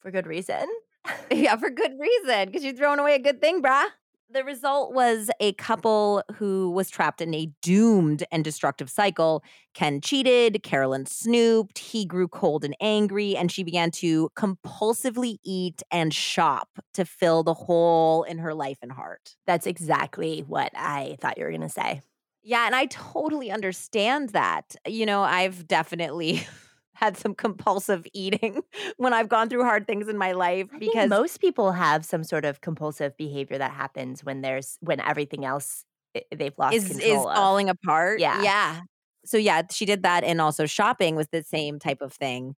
for 0.00 0.10
good 0.10 0.26
reason. 0.26 0.66
Yeah, 1.30 1.56
for 1.56 1.68
good 1.68 1.92
reason, 2.00 2.46
because 2.46 2.64
you're 2.64 2.72
throwing 2.72 2.98
away 2.98 3.14
a 3.14 3.18
good 3.18 3.38
thing, 3.38 3.60
brah. 3.60 3.84
The 4.30 4.42
result 4.42 4.94
was 4.94 5.30
a 5.38 5.52
couple 5.52 6.22
who 6.36 6.70
was 6.70 6.88
trapped 6.88 7.20
in 7.20 7.34
a 7.34 7.50
doomed 7.60 8.24
and 8.32 8.42
destructive 8.42 8.88
cycle. 8.90 9.44
Ken 9.74 10.00
cheated, 10.00 10.62
Carolyn 10.62 11.06
snooped, 11.06 11.78
he 11.78 12.06
grew 12.06 12.26
cold 12.26 12.64
and 12.64 12.74
angry, 12.80 13.36
and 13.36 13.52
she 13.52 13.62
began 13.62 13.90
to 13.92 14.30
compulsively 14.34 15.36
eat 15.44 15.82
and 15.90 16.14
shop 16.14 16.68
to 16.94 17.04
fill 17.04 17.42
the 17.42 17.54
hole 17.54 18.22
in 18.22 18.38
her 18.38 18.54
life 18.54 18.78
and 18.80 18.92
heart. 18.92 19.36
That's 19.46 19.66
exactly 19.66 20.40
what 20.40 20.72
I 20.74 21.16
thought 21.20 21.36
you 21.36 21.44
were 21.44 21.50
going 21.50 21.60
to 21.60 21.68
say. 21.68 22.00
Yeah, 22.44 22.66
and 22.66 22.74
I 22.76 22.86
totally 22.86 23.50
understand 23.50 24.30
that. 24.30 24.76
You 24.86 25.06
know, 25.06 25.22
I've 25.22 25.66
definitely 25.66 26.46
had 26.94 27.16
some 27.16 27.34
compulsive 27.34 28.06
eating 28.12 28.62
when 28.98 29.12
I've 29.14 29.28
gone 29.28 29.48
through 29.48 29.64
hard 29.64 29.86
things 29.86 30.08
in 30.08 30.18
my 30.18 30.32
life 30.32 30.68
I 30.72 30.78
because 30.78 31.08
most 31.08 31.40
people 31.40 31.72
have 31.72 32.04
some 32.04 32.22
sort 32.22 32.44
of 32.44 32.60
compulsive 32.60 33.16
behavior 33.16 33.58
that 33.58 33.72
happens 33.72 34.22
when 34.22 34.42
there's 34.42 34.76
when 34.80 35.00
everything 35.00 35.44
else 35.44 35.84
eh, 36.14 36.20
they've 36.36 36.56
lost 36.58 36.76
is 36.76 36.98
is 36.98 37.24
of. 37.24 37.34
falling 37.34 37.68
apart. 37.70 38.20
Yeah. 38.20 38.42
Yeah. 38.42 38.80
So 39.24 39.38
yeah, 39.38 39.62
she 39.70 39.86
did 39.86 40.02
that 40.02 40.22
and 40.22 40.40
also 40.40 40.66
shopping 40.66 41.16
was 41.16 41.28
the 41.28 41.42
same 41.42 41.78
type 41.78 42.02
of 42.02 42.12
thing. 42.12 42.56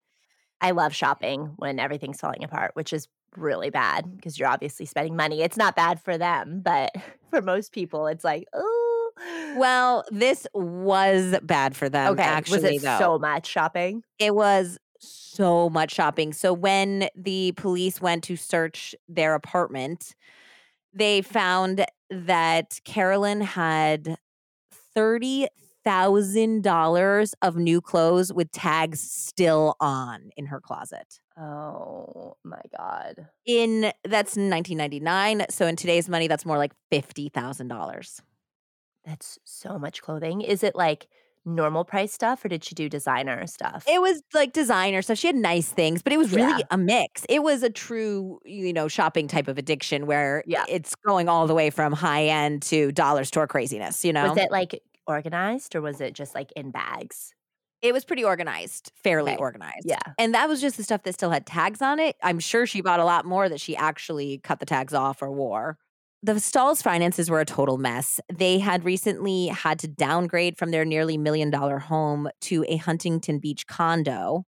I 0.60 0.70
love 0.72 0.94
shopping 0.94 1.52
when 1.56 1.78
everything's 1.78 2.20
falling 2.20 2.42
apart, 2.44 2.72
which 2.74 2.92
is 2.92 3.08
really 3.36 3.70
bad 3.70 4.16
because 4.16 4.38
you're 4.38 4.48
obviously 4.48 4.86
spending 4.86 5.16
money. 5.16 5.42
It's 5.42 5.56
not 5.56 5.76
bad 5.76 6.00
for 6.00 6.16
them, 6.18 6.60
but 6.64 6.92
for 7.30 7.42
most 7.42 7.72
people, 7.72 8.06
it's 8.06 8.24
like, 8.24 8.44
oh, 8.54 8.85
Well, 9.56 10.04
this 10.10 10.46
was 10.52 11.36
bad 11.42 11.74
for 11.74 11.88
them 11.88 12.12
okay. 12.12 12.22
actually 12.22 12.60
was 12.60 12.82
it 12.82 12.82
though. 12.82 12.98
so 12.98 13.18
much 13.18 13.46
shopping? 13.46 14.02
it 14.18 14.34
was 14.34 14.78
so 14.98 15.68
much 15.70 15.92
shopping. 15.92 16.32
So 16.32 16.52
when 16.52 17.08
the 17.14 17.52
police 17.52 18.00
went 18.00 18.24
to 18.24 18.36
search 18.36 18.94
their 19.08 19.34
apartment, 19.34 20.14
they 20.92 21.22
found 21.22 21.84
that 22.10 22.80
Carolyn 22.84 23.40
had 23.42 24.16
thirty 24.94 25.48
thousand 25.84 26.62
dollars 26.64 27.34
of 27.42 27.56
new 27.56 27.80
clothes 27.80 28.32
with 28.32 28.50
tags 28.50 29.00
still 29.00 29.76
on 29.80 30.30
in 30.36 30.46
her 30.46 30.60
closet. 30.60 31.20
Oh 31.38 32.36
my 32.42 32.60
god. 32.76 33.28
In 33.46 33.92
that's 34.02 34.36
1999, 34.36 35.46
so 35.50 35.66
in 35.66 35.76
today's 35.76 36.08
money, 36.08 36.26
that's 36.26 36.46
more 36.46 36.58
like 36.58 36.72
fifty 36.90 37.28
thousand 37.28 37.68
dollars. 37.68 38.20
That's 39.06 39.38
so 39.44 39.78
much 39.78 40.02
clothing. 40.02 40.42
Is 40.42 40.62
it 40.64 40.74
like 40.76 41.08
normal 41.46 41.84
price 41.84 42.12
stuff 42.12 42.44
or 42.44 42.48
did 42.48 42.64
she 42.64 42.74
do 42.74 42.88
designer 42.88 43.46
stuff? 43.46 43.84
It 43.88 44.00
was 44.00 44.20
like 44.34 44.52
designer 44.52 45.00
stuff. 45.00 45.18
She 45.18 45.28
had 45.28 45.36
nice 45.36 45.68
things, 45.70 46.02
but 46.02 46.12
it 46.12 46.18
was 46.18 46.32
really 46.32 46.60
Yeah. 46.60 46.66
a 46.72 46.76
mix. 46.78 47.24
It 47.28 47.44
was 47.44 47.62
a 47.62 47.70
true, 47.70 48.40
you 48.44 48.72
know, 48.72 48.88
shopping 48.88 49.28
type 49.28 49.46
of 49.48 49.56
addiction 49.56 50.06
where 50.06 50.42
Yeah. 50.46 50.64
it's 50.68 50.96
going 50.96 51.28
all 51.28 51.46
the 51.46 51.54
way 51.54 51.70
from 51.70 51.92
high 51.92 52.24
end 52.26 52.62
to 52.64 52.90
dollar 52.92 53.24
store 53.24 53.46
craziness, 53.46 54.04
you 54.04 54.12
know? 54.12 54.30
Was 54.30 54.38
it 54.38 54.50
like 54.50 54.80
organized 55.06 55.76
or 55.76 55.82
was 55.82 56.00
it 56.00 56.14
just 56.14 56.34
like 56.34 56.50
in 56.56 56.72
bags? 56.72 57.32
It 57.82 57.92
was 57.92 58.04
pretty 58.04 58.24
organized, 58.24 58.90
fairly 58.96 59.32
Okay. 59.32 59.38
organized. 59.38 59.84
Yeah. 59.84 60.00
And 60.18 60.34
that 60.34 60.48
was 60.48 60.60
just 60.60 60.76
the 60.78 60.82
stuff 60.82 61.04
that 61.04 61.12
still 61.14 61.30
had 61.30 61.46
tags 61.46 61.80
on 61.82 62.00
it. 62.00 62.16
I'm 62.24 62.40
sure 62.40 62.66
she 62.66 62.80
bought 62.80 63.00
a 63.00 63.04
lot 63.04 63.24
more 63.24 63.48
that 63.48 63.60
she 63.60 63.76
actually 63.76 64.38
cut 64.38 64.58
the 64.60 64.66
tags 64.66 64.94
off 64.94 65.22
or 65.22 65.30
wore. 65.30 65.78
The 66.22 66.40
Stahl's 66.40 66.82
finances 66.82 67.30
were 67.30 67.40
a 67.40 67.44
total 67.44 67.78
mess. 67.78 68.20
They 68.32 68.58
had 68.58 68.84
recently 68.84 69.48
had 69.48 69.78
to 69.80 69.88
downgrade 69.88 70.58
from 70.58 70.70
their 70.70 70.84
nearly 70.84 71.16
million 71.18 71.50
dollar 71.50 71.78
home 71.78 72.28
to 72.42 72.64
a 72.68 72.76
Huntington 72.76 73.38
Beach 73.38 73.66
condo. 73.66 74.44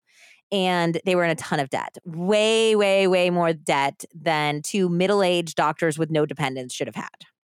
And 0.50 0.98
they 1.04 1.14
were 1.14 1.24
in 1.24 1.30
a 1.30 1.34
ton 1.34 1.60
of 1.60 1.68
debt, 1.68 1.98
way, 2.06 2.74
way, 2.74 3.06
way 3.06 3.28
more 3.28 3.52
debt 3.52 4.04
than 4.14 4.62
two 4.62 4.88
middle 4.88 5.22
aged 5.22 5.56
doctors 5.56 5.98
with 5.98 6.10
no 6.10 6.24
dependents 6.24 6.74
should 6.74 6.88
have 6.88 6.94
had. 6.94 7.10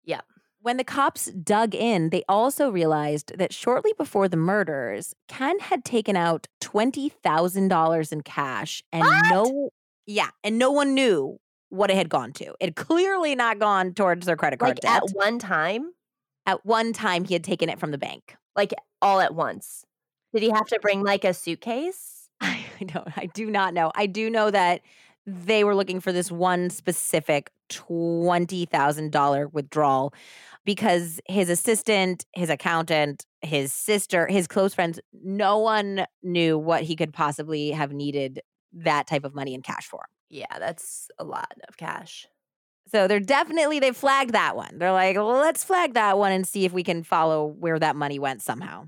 Yeah. 0.04 0.22
When 0.60 0.76
the 0.76 0.84
cops 0.84 1.26
dug 1.32 1.74
in, 1.74 2.10
they 2.10 2.24
also 2.28 2.70
realized 2.70 3.38
that 3.38 3.54
shortly 3.54 3.94
before 3.98 4.28
the 4.28 4.38
murders, 4.38 5.16
Ken 5.30 5.58
had 5.60 5.86
taken 5.86 6.18
out 6.18 6.48
$20,000 6.62 8.12
in 8.12 8.22
cash 8.22 8.84
and 8.92 9.04
What? 9.04 9.30
no 9.32 9.70
yeah, 10.06 10.30
and 10.44 10.60
no 10.60 10.72
one 10.72 10.94
knew 10.94 11.40
what 11.72 11.90
it 11.90 11.96
had 11.98 12.10
gone 12.10 12.32
to. 12.34 12.46
It 12.60 12.66
had 12.66 12.76
clearly 12.76 13.34
not 13.34 13.58
gone 13.58 13.94
towards 13.94 14.26
their 14.26 14.36
credit 14.36 14.60
card 14.60 14.70
Like 14.72 14.82
debt. 14.82 15.04
at 15.04 15.16
one 15.16 15.40
time? 15.40 15.92
At 16.46 16.66
one 16.66 16.94
time 16.94 17.24
he 17.24 17.34
had 17.34 17.44
taken 17.44 17.70
it 17.70 17.80
from 17.80 17.92
the 17.92 17.98
bank. 17.98 18.36
Like 18.56 18.74
all 19.02 19.20
at 19.22 19.34
once? 19.34 19.86
Did 20.34 20.44
he 20.44 20.50
have 20.50 20.68
to 20.68 20.80
bring 20.82 21.02
like 21.04 21.24
a 21.24 21.34
suitcase? 21.34 22.30
I 22.42 22.64
don't 22.86 23.08
I 23.18 23.26
do 23.28 23.50
not 23.50 23.74
know. 23.74 23.92
I 23.96 24.06
do 24.06 24.30
know 24.30 24.52
that 24.52 24.82
they 25.26 25.64
were 25.64 25.76
looking 25.76 26.00
for 26.02 26.12
this 26.12 26.32
one 26.32 26.70
specific 26.70 27.52
$20,000 27.70 29.54
withdrawal 29.54 30.14
because 30.66 31.20
his 31.28 31.50
assistant, 31.50 32.26
his 32.34 32.50
accountant, 32.50 33.26
his 33.42 33.72
sister, 33.72 34.28
his 34.28 34.48
close 34.48 34.74
friends, 34.74 35.00
no 35.24 35.58
one 35.58 36.06
knew 36.24 36.58
what 36.58 36.84
he 36.84 36.96
could 36.96 37.14
possibly 37.14 37.72
have 37.72 37.92
needed 37.92 38.42
that 38.74 39.08
type 39.08 39.24
of 39.24 39.34
money 39.36 39.54
in 39.54 39.62
cash 39.62 39.86
for. 39.86 40.06
Yeah, 40.32 40.60
that's 40.60 41.10
a 41.20 41.26
lot 41.26 41.52
of 41.68 41.76
cash. 41.76 42.26
So 42.88 43.08
they're 43.08 43.20
definitely 43.20 43.80
they 43.80 43.92
flagged 43.92 44.32
that 44.32 44.56
one. 44.56 44.78
They're 44.78 44.94
like, 44.94 45.18
well, 45.18 45.28
let's 45.28 45.64
flag 45.64 45.94
that 45.94 46.18
one 46.18 46.32
and 46.32 46.48
see 46.48 46.64
if 46.66 46.72
we 46.72 46.84
can 46.84 47.04
follow 47.04 47.46
where 47.46 47.78
that 47.78 47.98
money 47.98 48.18
went 48.18 48.42
somehow. 48.42 48.88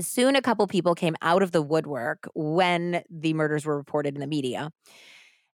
Soon, 0.00 0.36
a 0.36 0.42
couple 0.42 0.66
people 0.68 0.94
came 0.94 1.16
out 1.20 1.42
of 1.42 1.52
the 1.52 1.62
woodwork 1.62 2.28
when 2.34 3.02
the 3.10 3.34
murders 3.34 3.66
were 3.66 3.76
reported 3.76 4.14
in 4.14 4.20
the 4.20 4.26
media, 4.26 4.70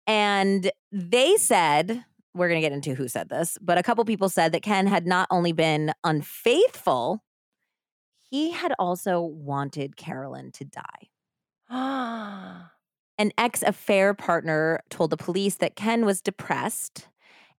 and 0.06 0.70
they 0.92 1.36
said, 1.36 2.04
"We're 2.34 2.48
going 2.48 2.60
to 2.60 2.66
get 2.66 2.72
into 2.72 2.94
who 2.94 3.08
said 3.08 3.28
this," 3.30 3.58
but 3.62 3.78
a 3.78 3.82
couple 3.84 4.04
people 4.04 4.28
said 4.28 4.52
that 4.52 4.62
Ken 4.62 4.86
had 4.88 5.06
not 5.06 5.28
only 5.30 5.52
been 5.52 5.92
unfaithful, 6.04 7.22
he 8.30 8.52
had 8.52 8.74
also 8.78 9.20
wanted 9.20 9.96
Carolyn 9.96 10.52
to 10.52 10.64
die. 10.64 11.08
Ah. 11.70 12.73
An 13.18 13.32
ex 13.38 13.62
affair 13.62 14.12
partner 14.14 14.80
told 14.90 15.10
the 15.10 15.16
police 15.16 15.56
that 15.56 15.76
Ken 15.76 16.04
was 16.04 16.20
depressed 16.20 17.08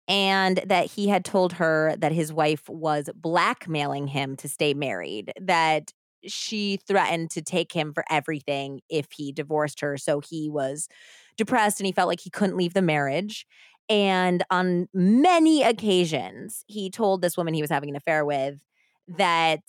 and 0.08 0.60
that 0.66 0.92
he 0.92 1.08
had 1.08 1.24
told 1.24 1.54
her 1.54 1.94
that 1.98 2.12
his 2.12 2.32
wife 2.32 2.68
was 2.68 3.08
blackmailing 3.14 4.08
him 4.08 4.36
to 4.36 4.48
stay 4.48 4.74
married, 4.74 5.32
that 5.40 5.92
she 6.26 6.78
threatened 6.86 7.30
to 7.30 7.42
take 7.42 7.72
him 7.72 7.92
for 7.92 8.04
everything 8.10 8.80
if 8.88 9.12
he 9.12 9.32
divorced 9.32 9.80
her. 9.80 9.96
So 9.96 10.20
he 10.20 10.50
was 10.50 10.88
depressed 11.36 11.80
and 11.80 11.86
he 11.86 11.92
felt 11.92 12.08
like 12.08 12.20
he 12.20 12.30
couldn't 12.30 12.56
leave 12.56 12.74
the 12.74 12.82
marriage. 12.82 13.46
And 13.88 14.42
on 14.50 14.88
many 14.94 15.62
occasions, 15.62 16.64
he 16.66 16.90
told 16.90 17.20
this 17.20 17.36
woman 17.36 17.54
he 17.54 17.62
was 17.62 17.70
having 17.70 17.90
an 17.90 17.96
affair 17.96 18.24
with 18.24 18.58
that 19.06 19.62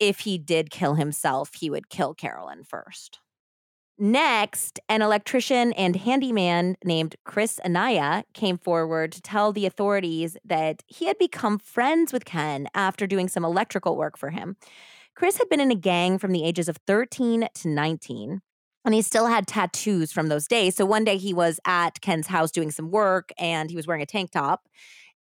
if 0.00 0.20
he 0.20 0.38
did 0.38 0.70
kill 0.70 0.94
himself, 0.94 1.54
he 1.54 1.70
would 1.70 1.88
kill 1.88 2.14
Carolyn 2.14 2.64
first. 2.64 3.20
Next, 3.98 4.78
an 4.90 5.00
electrician 5.00 5.72
and 5.72 5.96
handyman 5.96 6.76
named 6.84 7.16
Chris 7.24 7.58
Anaya 7.64 8.24
came 8.34 8.58
forward 8.58 9.10
to 9.12 9.22
tell 9.22 9.52
the 9.52 9.64
authorities 9.64 10.36
that 10.44 10.82
he 10.86 11.06
had 11.06 11.16
become 11.18 11.58
friends 11.58 12.12
with 12.12 12.26
Ken 12.26 12.68
after 12.74 13.06
doing 13.06 13.26
some 13.26 13.42
electrical 13.42 13.96
work 13.96 14.18
for 14.18 14.28
him. 14.28 14.56
Chris 15.14 15.38
had 15.38 15.48
been 15.48 15.60
in 15.60 15.70
a 15.70 15.76
gang 15.76 16.18
from 16.18 16.32
the 16.32 16.44
ages 16.44 16.68
of 16.68 16.76
13 16.86 17.48
to 17.54 17.68
19, 17.68 18.42
and 18.84 18.94
he 18.94 19.00
still 19.00 19.28
had 19.28 19.46
tattoos 19.46 20.12
from 20.12 20.28
those 20.28 20.46
days. 20.46 20.76
So 20.76 20.84
one 20.84 21.04
day 21.04 21.16
he 21.16 21.32
was 21.32 21.58
at 21.66 22.02
Ken's 22.02 22.26
house 22.26 22.50
doing 22.50 22.70
some 22.70 22.90
work 22.90 23.30
and 23.38 23.70
he 23.70 23.76
was 23.76 23.86
wearing 23.86 24.02
a 24.02 24.06
tank 24.06 24.30
top. 24.30 24.68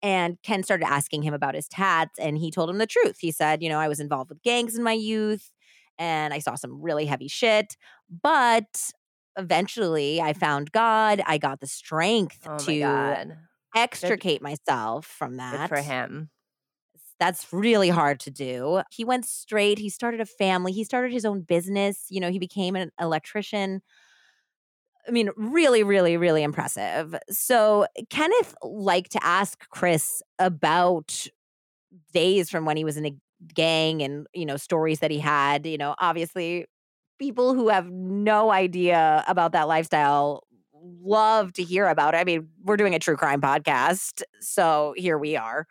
And 0.04 0.38
Ken 0.44 0.64
started 0.64 0.86
asking 0.86 1.24
him 1.24 1.34
about 1.34 1.56
his 1.56 1.70
tats, 1.70 2.20
and 2.20 2.38
he 2.38 2.52
told 2.52 2.70
him 2.70 2.78
the 2.78 2.86
truth. 2.86 3.18
He 3.22 3.32
said, 3.32 3.64
You 3.64 3.70
know, 3.70 3.80
I 3.80 3.88
was 3.88 4.02
involved 4.02 4.30
with 4.30 4.44
gangs 4.44 4.76
in 4.78 4.84
my 4.84 4.92
youth 4.92 5.50
and 5.98 6.34
I 6.34 6.40
saw 6.40 6.56
some 6.56 6.82
really 6.82 7.06
heavy 7.06 7.28
shit. 7.28 7.78
But 8.10 8.91
eventually 9.38 10.22
I 10.22 10.32
mm-hmm. 10.32 10.39
found 10.39 10.72
God. 10.72 11.22
I 11.26 11.38
got 11.38 11.60
the 11.60 11.68
strength 11.68 12.39
Oh 12.46 12.58
to 12.58 12.80
god. 12.80 13.38
extricate 13.76 14.41
myself 14.41 15.06
from 15.06 15.38
that. 15.38 15.70
Good 15.70 15.78
for 15.78 15.82
him. 15.82 16.30
That's 17.20 17.52
really 17.54 17.89
hard 17.89 18.20
to 18.22 18.32
do. 18.32 18.82
He 18.91 19.06
went 19.06 19.26
straight. 19.26 19.80
He 19.80 19.89
started 19.89 20.20
a 20.20 20.26
family. 20.26 20.74
He 20.74 20.84
started 20.84 21.13
his 21.13 21.24
own 21.24 21.41
business. 21.41 22.06
You 22.10 22.20
know, 22.20 22.30
he 22.30 22.39
became 22.39 22.76
an 22.76 22.91
electrician. 23.00 23.82
I 25.08 25.12
mean, 25.12 25.30
really, 25.38 25.84
really, 25.84 26.18
really 26.18 26.44
impressive. 26.44 27.15
So, 27.30 27.86
Kenneth 28.10 28.56
liked 28.63 29.12
to 29.12 29.24
ask 29.24 29.70
Chris 29.70 30.22
about 30.39 31.28
days 32.13 32.50
from 32.50 32.65
when 32.65 32.76
he 32.76 32.84
was 32.84 32.98
in 32.98 33.06
a 33.06 33.15
gang 33.54 34.02
and, 34.02 34.28
you 34.34 34.46
know, 34.46 34.58
stories 34.58 35.00
that 35.00 35.12
he 35.12 35.20
had. 35.20 35.65
You 35.65 35.78
know, 35.78 35.96
obviously, 36.00 36.65
people 37.19 37.54
who 37.54 37.69
have 37.69 37.89
no 37.89 38.51
idea 38.51 39.23
about 39.28 39.54
that 39.54 39.67
lifestyle 39.67 40.43
love 41.01 41.54
to 41.54 41.63
hear 41.63 41.88
about 41.88 42.13
it. 42.13 42.17
I 42.17 42.23
mean, 42.23 42.49
we're 42.63 42.78
doing 42.78 42.93
a 42.93 42.99
true 42.99 43.15
crime 43.15 43.41
podcast. 43.41 44.21
So, 44.39 44.93
here 44.97 45.17
we 45.17 45.36
are. 45.36 45.67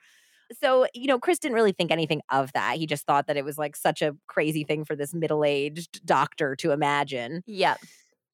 So, 0.61 0.87
you 0.94 1.07
know, 1.07 1.18
Chris 1.18 1.38
didn't 1.38 1.54
really 1.54 1.72
think 1.72 1.90
anything 1.90 2.20
of 2.30 2.52
that. 2.52 2.76
He 2.76 2.87
just 2.87 3.07
thought 3.07 3.26
that 3.26 3.37
it 3.37 3.44
was 3.44 3.59
like 3.59 3.76
such 3.76 4.02
a 4.02 4.14
crazy 4.26 4.64
thing 4.64 4.85
for 4.85 4.94
this 4.94 5.14
middle 5.14 5.44
aged 5.44 6.04
doctor 6.04 6.54
to 6.57 6.70
imagine. 6.70 7.42
Yep. 7.46 7.78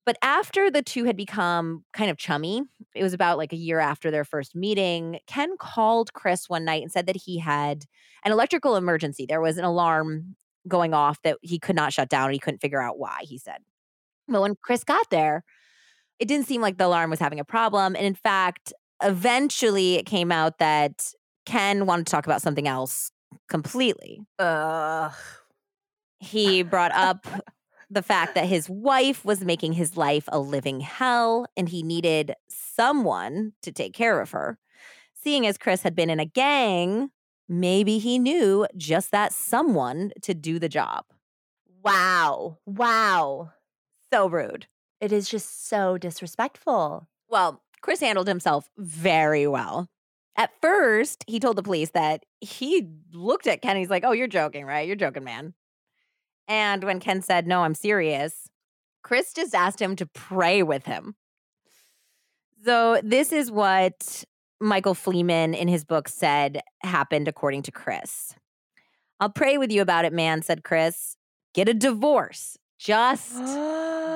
But 0.07 0.17
after 0.23 0.71
the 0.71 0.83
two 0.83 1.05
had 1.05 1.17
become 1.17 1.85
kind 1.93 2.11
of 2.11 2.17
chummy, 2.17 2.63
it 2.95 3.03
was 3.03 3.13
about 3.13 3.39
like 3.39 3.53
a 3.53 3.57
year 3.57 3.79
after 3.79 4.11
their 4.11 4.25
first 4.25 4.57
meeting, 4.57 5.21
Ken 5.27 5.57
called 5.59 6.13
Chris 6.15 6.49
one 6.49 6.65
night 6.65 6.83
and 6.83 6.91
said 6.91 7.07
that 7.07 7.17
he 7.17 7.39
had 7.39 7.85
an 8.25 8.33
electrical 8.33 8.77
emergency. 8.77 9.27
There 9.27 9.41
was 9.41 9.59
an 9.59 9.65
alarm 9.65 10.37
going 10.69 10.95
off 10.95 11.21
that 11.23 11.39
he 11.43 11.59
could 11.59 11.77
not 11.77 11.93
shut 11.93 12.09
down 12.09 12.27
and 12.27 12.35
he 12.35 12.39
couldn't 12.39 12.61
figure 12.61 12.81
out 12.81 12.99
why, 12.99 13.21
he 13.23 13.39
said. 13.39 13.59
But 14.29 14.43
when 14.43 14.57
Chris 14.63 14.85
got 14.85 15.11
there, 15.11 15.45
it 16.19 16.29
didn't 16.29 16.47
seem 16.47 16.61
like 16.61 16.79
the 16.79 16.87
alarm 16.87 17.11
was 17.11 17.19
having 17.19 17.41
a 17.41 17.45
problem. 17.45 17.97
And 17.97 18.05
in 18.05 18.15
fact, 18.15 18.73
eventually 19.03 19.95
it 19.95 20.07
came 20.07 20.31
out 20.31 20.59
that 20.59 21.13
Ken 21.47 21.87
wanted 21.87 22.07
to 22.07 22.11
talk 22.11 22.27
about 22.27 22.43
something 22.43 22.69
else 22.69 23.11
completely. 23.49 24.21
Ugh. 24.39 25.13
He 26.19 26.63
brought 26.63 26.93
up 26.93 27.27
the 27.89 28.03
fact 28.03 28.35
that 28.35 28.47
his 28.47 28.69
wife 28.69 29.25
was 29.25 29.45
making 29.45 29.73
his 29.73 29.97
life 29.97 30.25
a 30.29 30.39
living 30.39 30.81
hell 30.81 31.47
and 31.57 31.69
he 31.69 31.83
needed 31.83 32.35
someone 32.49 33.53
to 33.63 33.73
take 33.73 33.95
care 33.95 34.21
of 34.21 34.31
her. 34.31 34.59
Seeing 35.15 35.47
as 35.47 35.59
Chris 35.59 35.83
had 35.83 35.97
been 35.97 36.11
in 36.11 36.21
a 36.21 36.25
gang, 36.25 37.11
maybe 37.51 37.99
he 37.99 38.19
knew 38.19 38.67
just 38.77 39.11
that 39.11 39.33
someone 39.33 40.13
to 40.23 40.33
do 40.33 40.59
the 40.59 40.69
job. 40.69 41.05
Wow. 41.83 42.59
Wow. 42.65 43.53
So 44.13 44.29
rude. 44.29 44.67
It 45.01 45.13
is 45.13 45.29
just 45.29 45.69
so 45.69 45.99
disrespectful. 45.99 47.09
Well, 47.29 47.63
Chris 47.83 48.01
handled 48.01 48.29
himself 48.29 48.71
very 48.79 49.47
well. 49.47 49.89
At 50.37 50.53
first, 50.63 51.25
he 51.27 51.41
told 51.41 51.57
the 51.57 51.63
police 51.63 51.91
that 51.91 52.25
he 52.41 52.89
looked 53.13 53.47
at 53.47 53.63
Ken. 53.63 53.77
He's 53.77 53.91
like, 53.91 54.05
Oh, 54.05 54.13
you're 54.13 54.29
joking, 54.29 54.65
right? 54.65 54.87
You're 54.87 54.97
joking, 54.97 55.25
man. 55.25 55.55
And 56.47 56.85
when 56.85 57.01
Ken 57.01 57.21
said, 57.21 57.47
No, 57.47 57.63
I'm 57.63 57.75
serious, 57.75 58.49
Chris 59.03 59.33
just 59.33 59.55
asked 59.55 59.81
him 59.81 59.97
to 59.97 60.07
pray 60.07 60.63
with 60.63 60.85
him. 60.85 61.17
So, 62.65 63.01
this 63.03 63.33
is 63.33 63.51
what 63.51 64.25
Michael 64.61 64.95
Fleeman 64.95 65.55
in 65.57 65.69
his 65.69 65.85
book 65.85 66.09
said 66.09 66.61
happened 66.83 67.29
according 67.29 67.63
to 67.63 67.73
Chris. 67.73 68.35
I'll 69.19 69.31
pray 69.31 69.59
with 69.59 69.73
you 69.73 69.83
about 69.83 70.05
it, 70.05 70.13
man, 70.13 70.43
said 70.43 70.65
Chris. 70.65 71.17
Get 71.55 71.69
a 71.69 71.75
divorce. 71.75 72.57
Just 72.79 73.37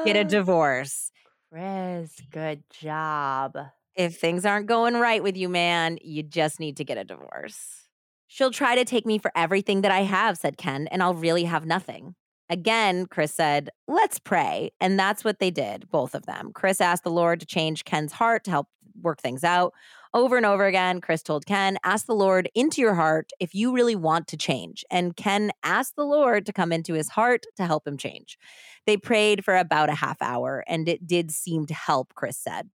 get 0.04 0.16
a 0.16 0.24
divorce. 0.28 1.10
Chris, 1.50 2.20
good 2.30 2.62
job. 2.70 3.56
If 3.94 4.18
things 4.18 4.44
aren't 4.44 4.66
going 4.66 4.94
right 4.94 5.22
with 5.22 5.36
you, 5.36 5.48
man, 5.48 5.98
you 6.02 6.22
just 6.22 6.58
need 6.58 6.76
to 6.78 6.84
get 6.84 6.98
a 6.98 7.04
divorce. 7.04 7.86
She'll 8.26 8.50
try 8.50 8.74
to 8.74 8.84
take 8.84 9.06
me 9.06 9.18
for 9.18 9.30
everything 9.36 9.82
that 9.82 9.92
I 9.92 10.00
have, 10.00 10.36
said 10.36 10.56
Ken, 10.56 10.88
and 10.88 11.02
I'll 11.02 11.14
really 11.14 11.44
have 11.44 11.64
nothing. 11.64 12.16
Again, 12.50 13.06
Chris 13.06 13.32
said, 13.32 13.70
Let's 13.86 14.18
pray. 14.18 14.72
And 14.80 14.98
that's 14.98 15.24
what 15.24 15.38
they 15.38 15.50
did, 15.50 15.88
both 15.90 16.14
of 16.14 16.26
them. 16.26 16.50
Chris 16.52 16.80
asked 16.80 17.04
the 17.04 17.10
Lord 17.10 17.40
to 17.40 17.46
change 17.46 17.84
Ken's 17.84 18.12
heart 18.12 18.44
to 18.44 18.50
help 18.50 18.68
work 19.00 19.20
things 19.20 19.44
out. 19.44 19.72
Over 20.14 20.36
and 20.36 20.46
over 20.46 20.64
again, 20.64 21.00
Chris 21.00 21.24
told 21.24 21.44
Ken, 21.44 21.76
Ask 21.82 22.06
the 22.06 22.14
Lord 22.14 22.48
into 22.54 22.80
your 22.80 22.94
heart 22.94 23.32
if 23.40 23.52
you 23.52 23.74
really 23.74 23.96
want 23.96 24.28
to 24.28 24.36
change. 24.36 24.84
And 24.88 25.16
Ken 25.16 25.50
asked 25.64 25.96
the 25.96 26.04
Lord 26.04 26.46
to 26.46 26.52
come 26.52 26.70
into 26.70 26.94
his 26.94 27.08
heart 27.08 27.46
to 27.56 27.66
help 27.66 27.84
him 27.84 27.98
change. 27.98 28.38
They 28.86 28.96
prayed 28.96 29.44
for 29.44 29.56
about 29.56 29.88
a 29.88 29.94
half 29.96 30.22
hour, 30.22 30.62
and 30.68 30.88
it 30.88 31.04
did 31.04 31.32
seem 31.32 31.66
to 31.66 31.74
help, 31.74 32.14
Chris 32.14 32.38
said. 32.38 32.70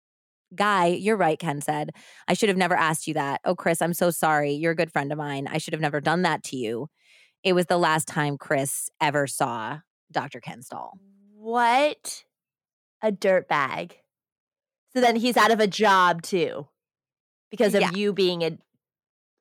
Guy, 0.54 0.88
you're 0.88 1.15
right, 1.15 1.39
Ken 1.39 1.62
said. 1.62 1.91
I 2.28 2.34
should 2.34 2.49
have 2.49 2.58
never 2.58 2.75
asked 2.75 3.08
you 3.08 3.13
that. 3.13 3.39
Oh, 3.45 3.56
Chris, 3.56 3.82
I'm 3.82 3.93
so 3.93 4.12
sorry. 4.12 4.52
You're 4.52 4.73
a 4.73 4.75
good 4.75 4.91
friend 4.91 5.10
of 5.10 5.17
mine. 5.17 5.47
I 5.47 5.60
should 5.60 5.73
have 5.73 5.80
never 5.80 6.02
done 6.02 6.23
that 6.23 6.43
to 6.45 6.58
you. 6.58 6.89
It 7.41 7.54
was 7.54 7.67
the 7.67 7.78
last 7.78 8.10
time 8.10 8.38
Chris 8.38 8.89
ever 8.99 9.28
saw 9.28 9.80
Dr. 10.12 10.41
Ken 10.41 10.62
Stahl. 10.62 10.99
What 11.38 12.25
a 13.02 13.13
dirtbag. 13.13 13.93
So 14.91 14.99
then 14.99 15.15
he's 15.15 15.38
out 15.38 15.52
of 15.52 15.62
a 15.62 15.67
job 15.67 16.21
too 16.21 16.67
because 17.50 17.74
of 17.76 17.82
Yeah. 17.82 17.92
you 17.94 18.14
being 18.14 18.44
a. 18.44 18.58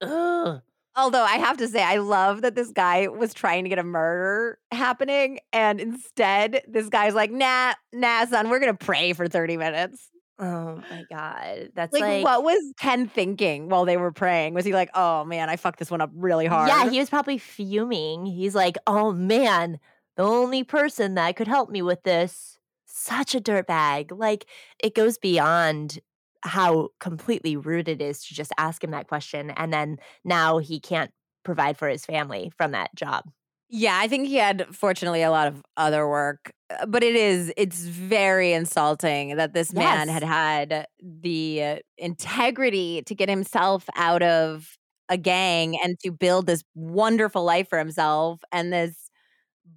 Ugh. 0.03 0.62
Although 0.97 1.23
I 1.23 1.37
have 1.37 1.59
to 1.59 1.68
say, 1.68 1.83
I 1.83 1.99
love 1.99 2.42
that 2.42 2.57
this 2.57 2.71
guy 2.73 3.07
was 3.07 3.33
trying 3.33 3.62
to 3.64 3.68
get 3.68 3.79
a 3.79 3.85
murder 3.85 4.59
happening. 4.73 5.38
And 5.53 5.81
instead, 5.81 6.62
this 6.66 6.88
guy's 6.88 7.14
like, 7.14 7.31
nah, 7.31 7.75
nah, 7.92 8.25
son, 8.25 8.51
we're 8.51 8.59
going 8.59 8.77
to 8.77 8.85
pray 8.85 9.12
for 9.12 9.29
30 9.29 9.59
minutes. 9.59 10.09
Oh 10.40 10.83
my 10.90 11.05
God. 11.11 11.71
That's 11.75 11.92
Like, 11.92 12.03
like. 12.03 12.25
what 12.25 12.42
was 12.42 12.73
Ken 12.81 13.09
thinking 13.09 13.68
while 13.68 13.85
they 13.85 13.97
were 13.97 14.11
praying? 14.12 14.55
Was 14.55 14.64
he 14.64 14.73
like, 14.73 14.90
oh 14.94 15.25
man, 15.25 15.49
I 15.49 15.57
fucked 15.57 15.79
this 15.79 15.90
one 15.90 16.01
up 16.01 16.11
really 16.14 16.47
hard? 16.47 16.68
Yeah, 16.68 16.90
he 16.90 16.99
was 16.99 17.11
probably 17.11 17.38
fuming. 17.38 18.27
He's 18.27 18.55
like, 18.57 18.77
oh 18.87 19.12
man, 19.12 19.79
the 20.16 20.25
only 20.25 20.64
person 20.64 21.14
that 21.14 21.37
could 21.37 21.49
help 21.49 21.71
me 21.71 21.81
with 21.83 22.03
this, 22.03 22.59
such 22.87 23.35
a 23.37 23.40
dirtbag. 23.40 24.11
Like, 24.16 24.47
it 24.83 24.94
goes 24.94 25.16
beyond 25.18 26.01
how 26.42 26.90
completely 27.01 27.57
rude 27.57 27.88
it 27.88 28.01
is 28.01 28.24
to 28.27 28.35
just 28.35 28.53
ask 28.59 28.83
him 28.83 28.90
that 28.92 29.09
question. 29.09 29.51
And 29.51 29.72
then 29.72 29.98
now 30.24 30.59
he 30.59 30.81
can't 30.81 31.11
provide 31.44 31.77
for 31.79 31.88
his 31.88 32.05
family 32.07 32.53
from 32.57 32.72
that 32.72 32.94
job. 32.94 33.24
Yeah, 33.70 33.98
I 33.98 34.09
think 34.09 34.29
he 34.29 34.37
had 34.37 34.66
fortunately 34.74 35.22
a 35.22 35.31
lot 35.31 35.46
of 35.46 35.62
other 35.77 36.09
work, 36.09 36.53
uh, 36.70 36.87
but 36.87 37.03
it 37.03 37.14
is 37.14 37.53
it's 37.57 37.81
very 37.83 38.53
insulting 38.53 39.37
that 39.37 39.53
this 39.53 39.74
man 39.74 40.09
had 40.09 40.22
had 40.22 40.87
the 41.03 41.62
uh, 41.62 41.77
integrity 41.98 43.03
to 43.03 43.14
get 43.14 43.29
himself 43.29 43.85
out 43.94 44.22
of 44.22 44.77
a 45.11 45.18
gang 45.18 45.79
and 45.83 45.98
to 46.01 46.11
build 46.11 46.46
this 46.46 46.64
wonderful 46.74 47.44
life 47.44 47.68
for 47.68 47.79
himself 47.79 48.40
and 48.53 48.72
this 48.72 49.11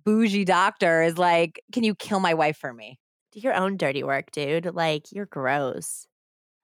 bougie 0.05 0.45
doctor 0.45 1.03
is 1.03 1.17
like, 1.17 1.61
"Can 1.73 1.83
you 1.83 1.95
kill 1.95 2.19
my 2.19 2.33
wife 2.33 2.57
for 2.57 2.73
me?" 2.73 2.99
Do 3.33 3.39
your 3.41 3.55
own 3.55 3.77
dirty 3.77 4.03
work, 4.03 4.31
dude. 4.31 4.73
Like, 4.75 5.11
you're 5.11 5.25
gross. 5.27 6.07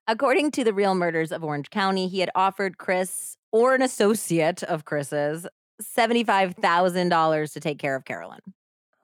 According 0.07 0.51
to 0.51 0.63
the 0.63 0.73
Real 0.73 0.95
Murders 0.95 1.31
of 1.31 1.43
Orange 1.43 1.69
County, 1.69 2.07
he 2.07 2.19
had 2.19 2.29
offered 2.33 2.77
Chris 2.77 3.35
or 3.51 3.75
an 3.75 3.81
associate 3.81 4.63
of 4.63 4.85
Chris's 4.85 5.45
$75,000 5.81 7.53
to 7.53 7.59
take 7.59 7.77
care 7.77 7.95
of 7.95 8.05
Carolyn. 8.05 8.39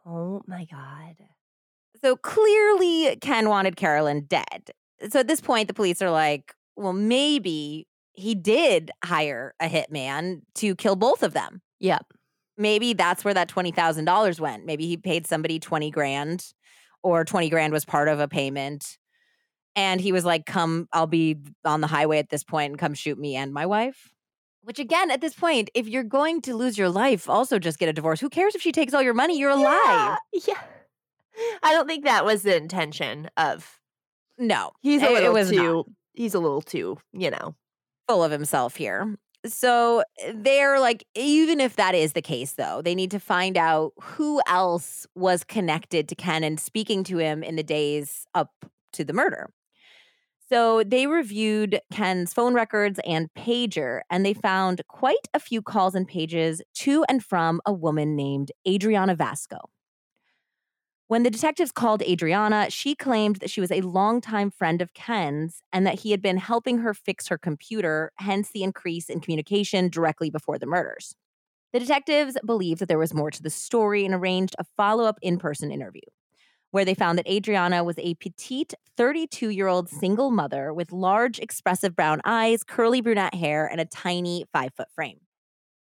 Oh 0.05 0.41
my 0.47 0.65
God. 0.65 1.15
So 2.01 2.15
clearly, 2.15 3.17
Ken 3.21 3.49
wanted 3.49 3.75
Carolyn 3.75 4.25
dead. 4.27 4.71
So 5.09 5.19
at 5.19 5.27
this 5.27 5.41
point, 5.41 5.67
the 5.67 5.73
police 5.73 6.01
are 6.01 6.11
like, 6.11 6.53
well, 6.75 6.93
maybe 6.93 7.87
he 8.13 8.35
did 8.35 8.91
hire 9.03 9.53
a 9.59 9.67
hitman 9.67 10.41
to 10.55 10.75
kill 10.75 10.95
both 10.95 11.23
of 11.23 11.33
them. 11.33 11.61
Yep. 11.79 12.05
Maybe 12.57 12.93
that's 12.93 13.25
where 13.25 13.33
that 13.33 13.49
$20,000 13.49 14.39
went. 14.39 14.65
Maybe 14.65 14.87
he 14.87 14.95
paid 14.97 15.27
somebody 15.27 15.59
20 15.59 15.91
grand 15.91 16.53
or 17.01 17.25
20 17.25 17.49
grand 17.49 17.73
was 17.73 17.85
part 17.85 18.07
of 18.07 18.19
a 18.19 18.27
payment. 18.27 18.97
And 19.75 19.99
he 19.99 20.12
was 20.12 20.23
like, 20.25 20.45
come, 20.45 20.88
I'll 20.93 21.07
be 21.07 21.38
on 21.65 21.81
the 21.81 21.88
highway 21.88 22.19
at 22.19 22.29
this 22.29 22.43
point 22.43 22.71
and 22.71 22.79
come 22.79 22.93
shoot 22.93 23.17
me 23.17 23.36
and 23.36 23.53
my 23.53 23.65
wife. 23.65 24.12
Which 24.62 24.79
again, 24.79 25.12
at 25.12 25.19
this 25.19 25.33
point, 25.33 25.69
if 25.73 25.88
you're 25.88 26.03
going 26.03 26.41
to 26.43 26.55
lose 26.55 26.77
your 26.77 26.89
life, 26.89 27.27
also 27.29 27.59
just 27.59 27.79
get 27.79 27.89
a 27.89 27.93
divorce. 27.93 28.19
Who 28.21 28.29
cares 28.29 28.55
if 28.55 28.62
she 28.62 28.71
takes 28.71 28.93
all 28.93 29.01
your 29.01 29.13
money? 29.13 29.38
You're 29.38 29.49
alive. 29.49 30.17
Yeah. 30.31 30.41
yeah. 30.47 30.62
I 31.63 31.73
don't 31.73 31.88
think 31.88 32.05
that 32.05 32.23
was 32.25 32.43
the 32.43 32.55
intention 32.55 33.29
of. 33.36 33.79
No, 34.38 34.71
He's 34.81 35.01
a 35.01 35.05
it- 35.05 35.09
it 35.12 35.13
little 35.15 35.33
was 35.33 35.51
not. 35.51 35.62
too. 35.63 35.86
He's 36.13 36.33
a 36.36 36.39
little 36.39 36.62
too, 36.62 36.97
you 37.12 37.31
know. 37.31 37.55
full 38.07 38.23
of 38.23 38.31
himself 38.31 38.75
here. 38.75 39.15
So 39.45 40.03
eh, 40.19 40.31
they're 40.36 40.79
like, 40.79 41.05
even 41.15 41.59
if 41.59 41.75
that 41.75 41.93
is 41.95 42.13
the 42.13 42.21
case, 42.21 42.53
though, 42.53 42.81
they 42.83 42.95
need 42.95 43.12
to 43.12 43.19
find 43.19 43.57
out 43.57 43.91
who 44.01 44.41
else 44.47 45.05
was 45.15 45.43
connected 45.43 46.07
to 46.09 46.15
Ken 46.15 46.43
and 46.43 46.59
speaking 46.59 47.03
to 47.05 47.17
him 47.17 47.43
in 47.43 47.55
the 47.57 47.63
days 47.63 48.25
up 48.33 48.51
to 48.93 49.03
the 49.03 49.12
murder. 49.13 49.49
So 50.53 50.83
they 50.85 51.07
reviewed 51.07 51.79
Ken's 51.91 52.31
phone 52.31 52.53
records 52.53 52.99
and 53.07 53.27
pager, 53.35 54.01
and 54.11 54.23
they 54.23 54.35
found 54.35 54.83
quite 54.87 55.27
a 55.33 55.39
few 55.39 55.63
calls 55.63 55.95
and 55.95 56.07
pages 56.07 56.61
to 56.75 57.03
and 57.09 57.25
from 57.25 57.59
a 57.65 57.73
woman 57.73 58.15
named 58.15 58.51
Adriana 58.67 59.15
Vasco. 59.15 59.71
When 61.07 61.23
the 61.23 61.31
detectives 61.31 61.71
called 61.71 62.03
Adriana, 62.03 62.69
she 62.69 62.93
claimed 62.93 63.37
that 63.37 63.49
she 63.49 63.61
was 63.61 63.71
a 63.71 63.81
longtime 63.81 64.51
friend 64.51 64.79
of 64.79 64.93
Ken's 64.93 65.63
and 65.73 65.87
that 65.87 66.01
he 66.01 66.11
had 66.11 66.21
been 66.21 66.37
helping 66.37 66.77
her 66.77 66.93
fix 66.93 67.29
her 67.29 67.37
computer, 67.39 68.11
hence 68.17 68.51
the 68.51 68.61
increase 68.61 69.09
in 69.09 69.21
communication 69.21 69.89
directly 69.89 70.29
before 70.29 70.59
the 70.59 70.67
murders. 70.67 71.15
The 71.71 71.79
detectives 71.79 72.37
believed 72.45 72.79
that 72.79 72.89
there 72.89 72.99
was 72.99 73.11
more 73.11 73.31
to 73.31 73.41
the 73.41 73.49
story 73.49 74.05
and 74.05 74.13
arranged 74.13 74.53
a 74.59 74.63
follow 74.77 75.05
up 75.05 75.17
in 75.23 75.39
person 75.39 75.71
interview, 75.71 76.01
where 76.73 76.83
they 76.86 76.95
found 76.95 77.19
that 77.19 77.29
Adriana 77.29 77.83
was 77.83 77.99
a 77.99 78.15
petite 78.15 78.73
32 78.97 79.49
year 79.49 79.67
old 79.67 79.88
mm. 79.88 79.99
single 79.99 80.31
mother 80.31 80.73
with 80.73 80.91
large, 80.91 81.38
expressive 81.38 81.95
brown 81.95 82.19
eyes, 82.25 82.63
curly 82.63 82.99
brunette 82.99 83.36
hair, 83.36 83.67
and 83.67 83.79
a 83.79 83.86
tiny 83.86 84.45
five 84.51 84.74
foot 84.76 84.88
frame. 84.95 85.19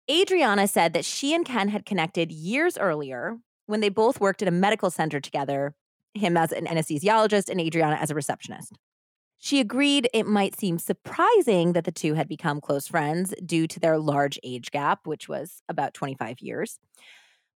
Adriana 0.10 0.68
said 0.68 0.94
that 0.94 1.04
she 1.04 1.34
and 1.34 1.44
Ken 1.44 1.70
had 1.70 1.88
connected 1.88 2.32
years 2.32 2.78
earlier 2.78 3.38
when 3.66 3.80
they 3.80 3.90
both 3.90 4.20
worked 4.20 4.44
at 4.44 4.48
a 4.48 4.52
medical 4.52 4.92
center 4.92 5.20
together, 5.20 5.74
him 6.14 6.38
as 6.38 6.52
an 6.52 6.68
anesthesiologist 6.68 7.50
and 7.50 7.60
Adriana 7.60 7.96
as 7.96 8.12
a 8.12 8.16
receptionist. 8.16 8.74
She 9.40 9.60
agreed 9.60 10.08
it 10.14 10.28
might 10.28 10.60
seem 10.60 10.78
surprising 10.78 11.74
that 11.74 11.86
the 11.86 11.92
two 11.92 12.14
had 12.14 12.28
become 12.28 12.62
close 12.62 12.88
friends 12.88 13.34
due 13.44 13.66
to 13.68 13.80
their 13.80 13.98
large 13.98 14.38
age 14.44 14.70
gap, 14.70 15.08
which 15.08 15.28
was 15.28 15.64
about 15.68 15.96
25 15.96 16.42
years. 16.42 16.80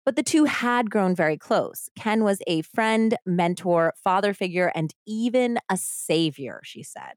But 0.09 0.17
the 0.17 0.23
two 0.23 0.45
had 0.45 0.91
grown 0.91 1.15
very 1.15 1.37
close. 1.37 1.91
Ken 1.95 2.25
was 2.25 2.39
a 2.47 2.63
friend, 2.63 3.15
mentor, 3.27 3.93
father 4.03 4.33
figure, 4.33 4.73
and 4.75 4.95
even 5.07 5.59
a 5.69 5.77
savior, 5.77 6.63
she 6.65 6.83
said. 6.83 7.13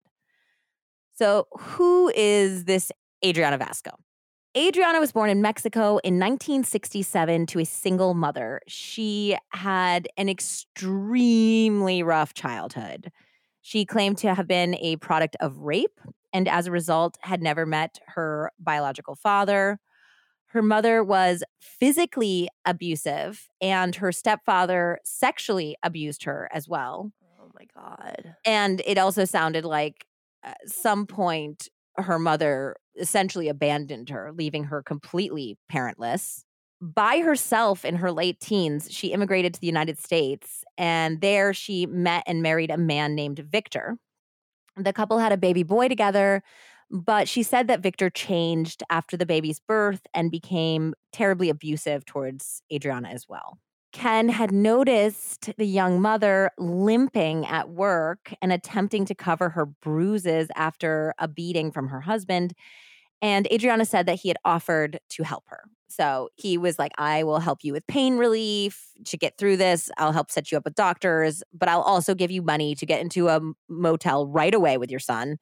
So, 1.16 1.48
who 1.58 2.12
is 2.14 2.66
this 2.66 2.92
Adriana 3.26 3.58
Vasco? 3.58 3.92
Adriana 4.58 5.00
was 5.00 5.14
born 5.14 5.30
in 5.30 5.42
Mexico 5.42 6.00
in 6.04 6.20
1967 6.20 7.46
to 7.46 7.60
a 7.60 7.66
single 7.66 8.14
mother. 8.14 8.60
She 8.68 9.38
had 9.54 10.10
an 10.18 10.28
extremely 10.28 12.04
rough 12.04 12.34
childhood. 12.34 13.10
She 13.62 13.86
claimed 13.86 14.18
to 14.18 14.36
have 14.36 14.50
been 14.50 14.76
a 14.76 14.98
product 14.98 15.38
of 15.40 15.60
rape 15.60 15.98
and 16.34 16.46
as 16.46 16.68
a 16.68 16.72
result 16.72 17.18
had 17.22 17.42
never 17.42 17.66
met 17.66 18.00
her 18.08 18.52
biological 18.60 19.16
father. 19.16 19.80
Her 20.52 20.62
mother 20.62 21.04
was 21.04 21.44
physically 21.62 22.50
abusive 22.66 23.48
and 23.62 23.96
her 23.96 24.12
stepfather 24.12 25.00
sexually 25.06 25.78
abused 25.82 26.26
her 26.26 26.50
as 26.52 26.68
well. 26.68 27.12
Oh 27.40 27.52
my 27.56 27.66
God. 27.74 28.36
And 28.44 28.82
it 28.86 28.98
also 28.98 29.24
sounded 29.26 29.64
like 29.64 30.06
at 30.44 30.58
some 30.68 31.08
point 31.08 31.70
her 31.96 32.20
mother 32.20 32.76
essentially 33.00 33.48
abandoned 33.48 34.10
her, 34.10 34.32
leaving 34.34 34.66
her 34.66 34.84
completely 34.84 35.58
parentless. 35.72 36.44
By 36.82 37.20
herself 37.20 37.86
in 37.86 37.98
her 37.98 38.12
late 38.12 38.40
teens, 38.40 38.92
she 38.92 39.14
immigrated 39.14 39.54
to 39.54 39.62
the 39.62 39.68
United 39.68 40.00
States, 40.00 40.66
and 40.78 41.22
there 41.22 41.54
she 41.54 41.86
met 41.86 42.24
and 42.26 42.42
married 42.42 42.72
a 42.72 42.78
man 42.78 43.14
named 43.14 43.40
Victor. 43.40 43.98
The 44.76 44.92
couple 44.92 45.20
had 45.20 45.32
a 45.32 45.38
baby 45.38 45.64
boy 45.64 45.90
together, 45.90 46.42
but 46.92 47.30
she 47.30 47.42
said 47.42 47.68
that 47.68 47.82
Victor 47.82 48.10
changed 48.10 48.84
after 48.90 49.16
the 49.16 49.26
baby's 49.26 49.60
birth 49.60 50.02
and 50.14 50.30
became 50.30 50.94
terribly 51.14 51.50
abusive 51.50 52.06
towards 52.06 52.62
Adriana 52.72 53.10
as 53.10 53.28
well. 53.30 53.58
Ken 53.94 54.30
had 54.30 54.52
noticed 54.52 55.52
the 55.58 55.66
young 55.66 56.02
mother 56.02 56.52
limping 56.58 57.46
at 57.46 57.70
work 57.70 58.34
and 58.42 58.54
attempting 58.54 59.06
to 59.06 59.16
cover 59.16 59.50
her 59.50 59.66
bruises 59.66 60.50
after 60.56 61.14
a 61.18 61.28
beating 61.28 61.72
from 61.72 61.88
her 61.90 62.02
husband. 62.02 62.54
And 63.22 63.52
Adriana 63.52 63.86
said 63.86 64.06
that 64.06 64.20
he 64.20 64.30
had 64.30 64.38
offered 64.46 65.00
to 65.10 65.24
help 65.24 65.44
her. 65.48 65.64
So 65.90 66.30
he 66.36 66.58
was 66.58 66.80
like, 66.80 66.94
I 66.98 67.24
will 67.24 67.40
help 67.40 67.64
you 67.64 67.74
with 67.74 67.86
pain 67.88 68.18
relief 68.18 68.92
to 69.06 69.18
get 69.18 69.38
through 69.38 69.58
this. 69.58 69.90
I'll 69.98 70.14
help 70.14 70.32
set 70.32 70.52
you 70.52 70.58
up 70.58 70.64
with 70.64 70.76
doctors, 70.76 71.44
but 71.54 71.68
I'll 71.68 71.82
also 71.82 72.16
give 72.16 72.32
you 72.32 72.42
money 72.42 72.76
to 72.76 72.86
get 72.86 73.02
into 73.02 73.28
a 73.28 73.42
motel 73.70 74.26
right 74.26 74.54
away 74.54 74.78
with 74.78 74.90
your 74.90 75.02
son. 75.02 75.38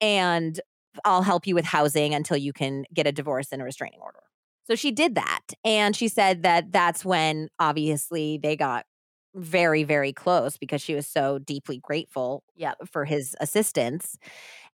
And 0.00 0.58
I'll 1.04 1.22
help 1.22 1.46
you 1.46 1.54
with 1.54 1.64
housing 1.64 2.14
until 2.14 2.36
you 2.36 2.52
can 2.52 2.84
get 2.92 3.06
a 3.06 3.12
divorce 3.12 3.48
and 3.52 3.62
a 3.62 3.64
restraining 3.64 4.00
order. 4.00 4.20
So 4.64 4.74
she 4.74 4.90
did 4.92 5.14
that. 5.16 5.40
And 5.64 5.96
she 5.96 6.08
said 6.08 6.42
that 6.44 6.72
that's 6.72 7.04
when 7.04 7.48
obviously 7.58 8.38
they 8.38 8.56
got 8.56 8.86
very, 9.34 9.84
very 9.84 10.12
close 10.12 10.56
because 10.56 10.80
she 10.82 10.94
was 10.94 11.06
so 11.06 11.38
deeply 11.38 11.78
grateful 11.78 12.42
Yep. 12.56 12.88
for 12.90 13.04
his 13.04 13.36
assistance. 13.40 14.18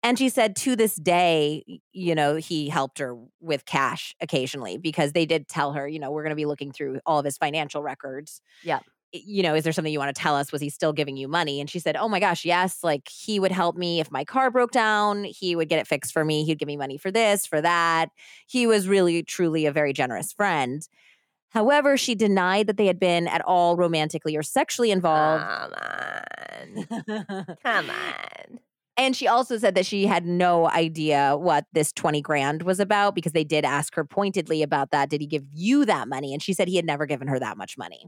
And 0.03 0.19
she 0.19 0.29
said 0.29 0.57
to 0.57 0.77
this 0.77 0.97
day, 0.97 1.81
you 1.93 2.15
know, 2.15 2.37
he 2.37 2.69
helped 2.69 2.99
her 2.99 3.17
with 3.41 3.65
cash 3.67 4.15
occasionally 4.21 4.79
because 4.79 5.13
they 5.13 5.27
did 5.27 5.49
tell 5.49 5.73
her, 5.73 5.87
you 5.89 5.99
know, 5.99 6.11
we're 6.11 6.23
going 6.23 6.31
to 6.31 6.37
be 6.37 6.47
looking 6.47 6.73
through 6.73 7.01
all 7.07 7.19
of 7.19 7.25
his 7.25 7.37
financial 7.39 7.83
records. 7.83 8.41
Yep. 8.63 8.85
You 9.25 9.43
know, 9.43 9.55
is 9.55 9.65
there 9.65 9.73
something 9.73 9.93
you 9.93 9.99
want 9.99 10.15
to 10.15 10.21
tell 10.21 10.37
us? 10.37 10.53
Was 10.53 10.61
he 10.61 10.71
still 10.71 10.93
giving 10.93 11.17
you 11.17 11.29
money? 11.29 11.61
And 11.61 11.69
she 11.69 11.79
said, 11.79 11.97
Oh 11.97 12.09
my 12.09 12.21
gosh, 12.21 12.45
yes. 12.45 12.83
Like 12.83 13.09
he 13.09 13.41
would 13.41 13.53
help 13.53 13.77
me 13.77 14.01
if 14.01 14.11
my 14.11 14.25
car 14.25 14.51
broke 14.51 14.73
down. 14.73 15.25
He 15.25 15.57
would 15.57 15.69
get 15.69 15.79
it 15.79 15.87
fixed 15.87 16.13
for 16.13 16.25
me. 16.25 16.45
He'd 16.45 16.59
give 16.59 16.67
me 16.67 16.77
money 16.77 16.99
for 16.99 17.11
this, 17.11 17.47
for 17.47 17.61
that. 17.61 18.11
He 18.47 18.67
was 18.67 18.89
really, 18.89 19.23
truly 19.23 19.67
a 19.67 19.73
very 19.73 19.93
generous 19.93 20.33
friend. 20.33 20.87
However, 21.51 21.97
she 21.97 22.15
denied 22.15 22.67
that 22.67 22.77
they 22.77 22.87
had 22.87 22.99
been 22.99 23.29
at 23.29 23.41
all 23.43 23.77
romantically 23.77 24.37
or 24.37 24.43
sexually 24.43 24.91
involved. 24.91 25.45
Come 25.45 25.73
on. 27.09 27.57
Come 27.63 27.91
on. 27.91 28.59
And 28.99 29.15
she 29.15 29.29
also 29.29 29.59
said 29.59 29.75
that 29.75 29.85
she 29.85 30.07
had 30.07 30.25
no 30.25 30.69
idea 30.71 31.37
what 31.37 31.67
this 31.73 31.93
20 31.93 32.23
grand 32.23 32.63
was 32.63 32.81
about 32.81 33.15
because 33.15 33.33
they 33.33 33.45
did 33.45 33.65
ask 33.65 33.95
her 33.95 34.05
pointedly 34.05 34.63
about 34.63 34.91
that. 34.91 35.11
Did 35.11 35.21
he 35.21 35.27
give 35.27 35.45
you 35.53 35.85
that 35.85 36.09
money? 36.09 36.33
And 36.33 36.43
she 36.43 36.55
said 36.55 36.67
he 36.67 36.77
had 36.77 36.87
never 36.87 37.05
given 37.05 37.29
her 37.29 37.39
that 37.39 37.59
much 37.59 37.77
money. 37.77 38.07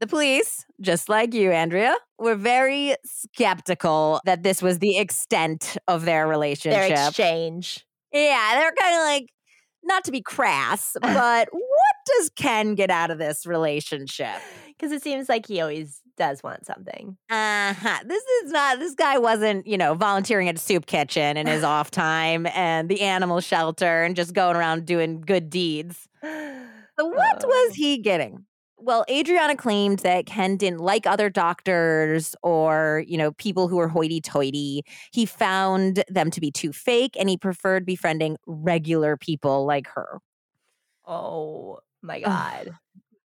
The 0.00 0.06
police, 0.06 0.64
just 0.80 1.08
like 1.08 1.32
you, 1.32 1.50
Andrea, 1.52 1.94
were 2.18 2.34
very 2.34 2.96
skeptical 3.04 4.20
that 4.24 4.42
this 4.42 4.60
was 4.62 4.78
the 4.78 4.98
extent 4.98 5.76
of 5.88 6.04
their 6.04 6.26
relationship. 6.26 6.88
Their 6.88 7.06
exchange. 7.08 7.86
yeah, 8.12 8.50
they're 8.54 8.72
kind 8.78 8.94
of 8.96 9.02
like, 9.04 9.28
not 9.82 10.04
to 10.04 10.10
be 10.12 10.20
crass, 10.20 10.96
but 11.00 11.48
what 11.52 11.96
does 12.18 12.30
Ken 12.36 12.74
get 12.74 12.90
out 12.90 13.10
of 13.10 13.18
this 13.18 13.46
relationship? 13.46 14.36
Because 14.68 14.92
it 14.92 15.02
seems 15.02 15.28
like 15.28 15.46
he 15.46 15.60
always 15.60 16.00
does 16.18 16.42
want 16.42 16.66
something. 16.66 17.16
uh-huh. 17.30 17.98
This 18.06 18.22
is 18.42 18.50
not 18.52 18.78
this 18.78 18.94
guy 18.94 19.18
wasn't, 19.18 19.66
you 19.66 19.78
know, 19.78 19.94
volunteering 19.94 20.48
at 20.48 20.56
a 20.56 20.58
soup 20.58 20.86
kitchen 20.86 21.36
in 21.36 21.46
his 21.46 21.62
off 21.62 21.90
time 21.92 22.46
and 22.54 22.88
the 22.88 23.00
animal 23.02 23.40
shelter 23.40 24.02
and 24.02 24.16
just 24.16 24.34
going 24.34 24.56
around 24.56 24.84
doing 24.86 25.20
good 25.22 25.48
deeds. 25.50 26.06
So 26.98 27.04
what 27.08 27.44
Oh. 27.44 27.48
was 27.48 27.74
he 27.74 27.98
getting? 27.98 28.46
Well, 28.86 29.04
Adriana 29.10 29.56
claimed 29.56 29.98
that 30.00 30.26
Ken 30.26 30.56
didn't 30.56 30.78
like 30.78 31.08
other 31.08 31.28
doctors 31.28 32.36
or, 32.44 33.02
you 33.04 33.18
know, 33.18 33.32
people 33.32 33.66
who 33.66 33.78
were 33.78 33.88
hoity-toity. 33.88 34.84
He 35.12 35.26
found 35.26 36.04
them 36.08 36.30
to 36.30 36.40
be 36.40 36.52
too 36.52 36.72
fake 36.72 37.16
and 37.18 37.28
he 37.28 37.36
preferred 37.36 37.84
befriending 37.84 38.36
regular 38.46 39.16
people 39.16 39.66
like 39.66 39.88
her. 39.88 40.20
Oh 41.04 41.80
my 42.00 42.20
God. 42.20 42.78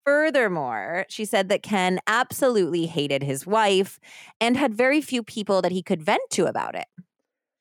Furthermore, 0.03 1.05
she 1.09 1.25
said 1.25 1.47
that 1.49 1.61
Ken 1.61 1.99
absolutely 2.07 2.87
hated 2.87 3.21
his 3.21 3.45
wife 3.45 3.99
and 4.39 4.57
had 4.57 4.73
very 4.73 4.99
few 4.99 5.21
people 5.21 5.61
that 5.61 5.71
he 5.71 5.83
could 5.83 6.01
vent 6.01 6.23
to 6.31 6.47
about 6.47 6.73
it. 6.73 6.87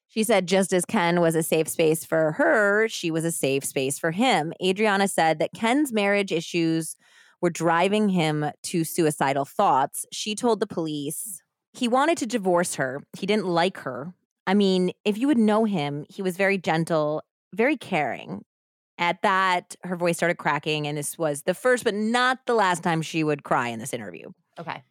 She 0.09 0.25
said 0.25 0.49
just 0.49 0.73
as 0.73 0.87
Ken 0.87 1.21
was 1.21 1.35
a 1.35 1.43
safe 1.43 1.69
space 1.69 2.07
for 2.07 2.33
her, 2.33 2.89
she 2.89 3.11
was 3.11 3.27
a 3.27 3.31
safe 3.31 3.63
space 3.63 3.99
for 3.99 4.11
him. 4.11 4.55
Adriana 4.65 5.07
said 5.07 5.39
that 5.39 5.53
Ken's 5.53 5.93
marriage 5.93 6.33
issues 6.33 6.97
were 7.41 7.51
driving 7.51 8.09
him 8.09 8.51
to 8.64 8.84
suicidal 8.84 9.45
thoughts. 9.45 10.07
She 10.12 10.34
told 10.34 10.61
the 10.61 10.66
police 10.66 11.43
he 11.72 11.88
wanted 11.88 12.18
to 12.18 12.26
divorce 12.26 12.74
her. 12.74 13.03
He 13.18 13.26
didn't 13.26 13.47
like 13.47 13.78
her. 13.78 14.14
I 14.47 14.55
mean, 14.55 14.93
if 15.05 15.16
you 15.16 15.26
would 15.28 15.38
know 15.38 15.64
him, 15.64 16.05
he 16.09 16.22
was 16.22 16.36
very 16.36 16.59
gentle, 16.59 17.22
very 17.55 17.76
caring. 17.76 18.45
At 18.99 19.22
that, 19.22 19.76
her 19.84 19.97
voice 19.97 20.16
started 20.16 20.36
cracking, 20.36 20.86
and 20.86 20.99
this 20.99 21.16
was 21.16 21.43
the 21.43 21.55
first, 21.55 21.84
but 21.84 21.95
not 21.95 22.41
the 22.47 22.55
last 22.55 22.82
time 22.82 23.01
she 23.01 23.24
would 23.24 23.45
cry 23.45 23.68
in 23.68 23.78
this 23.78 23.95
interview. 23.95 24.30
Okay. 24.59 24.82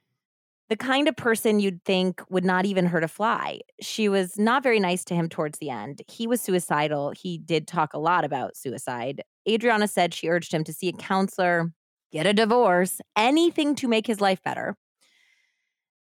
The 0.69 0.77
kind 0.77 1.07
of 1.07 1.15
person 1.15 1.59
you'd 1.59 1.83
think 1.83 2.21
would 2.29 2.45
not 2.45 2.65
even 2.65 2.85
hurt 2.85 3.03
a 3.03 3.07
fly. 3.07 3.59
She 3.81 4.07
was 4.07 4.37
not 4.37 4.63
very 4.63 4.79
nice 4.79 5.03
to 5.05 5.15
him 5.15 5.27
towards 5.27 5.59
the 5.59 5.69
end. 5.69 6.01
He 6.07 6.27
was 6.27 6.41
suicidal. 6.41 7.11
He 7.11 7.37
did 7.37 7.67
talk 7.67 7.93
a 7.93 7.99
lot 7.99 8.23
about 8.23 8.55
suicide. 8.55 9.21
Adriana 9.47 9.87
said 9.87 10.13
she 10.13 10.29
urged 10.29 10.53
him 10.53 10.63
to 10.63 10.73
see 10.73 10.87
a 10.87 10.93
counselor, 10.93 11.71
get 12.11 12.27
a 12.27 12.33
divorce, 12.33 13.01
anything 13.15 13.75
to 13.75 13.87
make 13.87 14.07
his 14.07 14.21
life 14.21 14.41
better. 14.43 14.75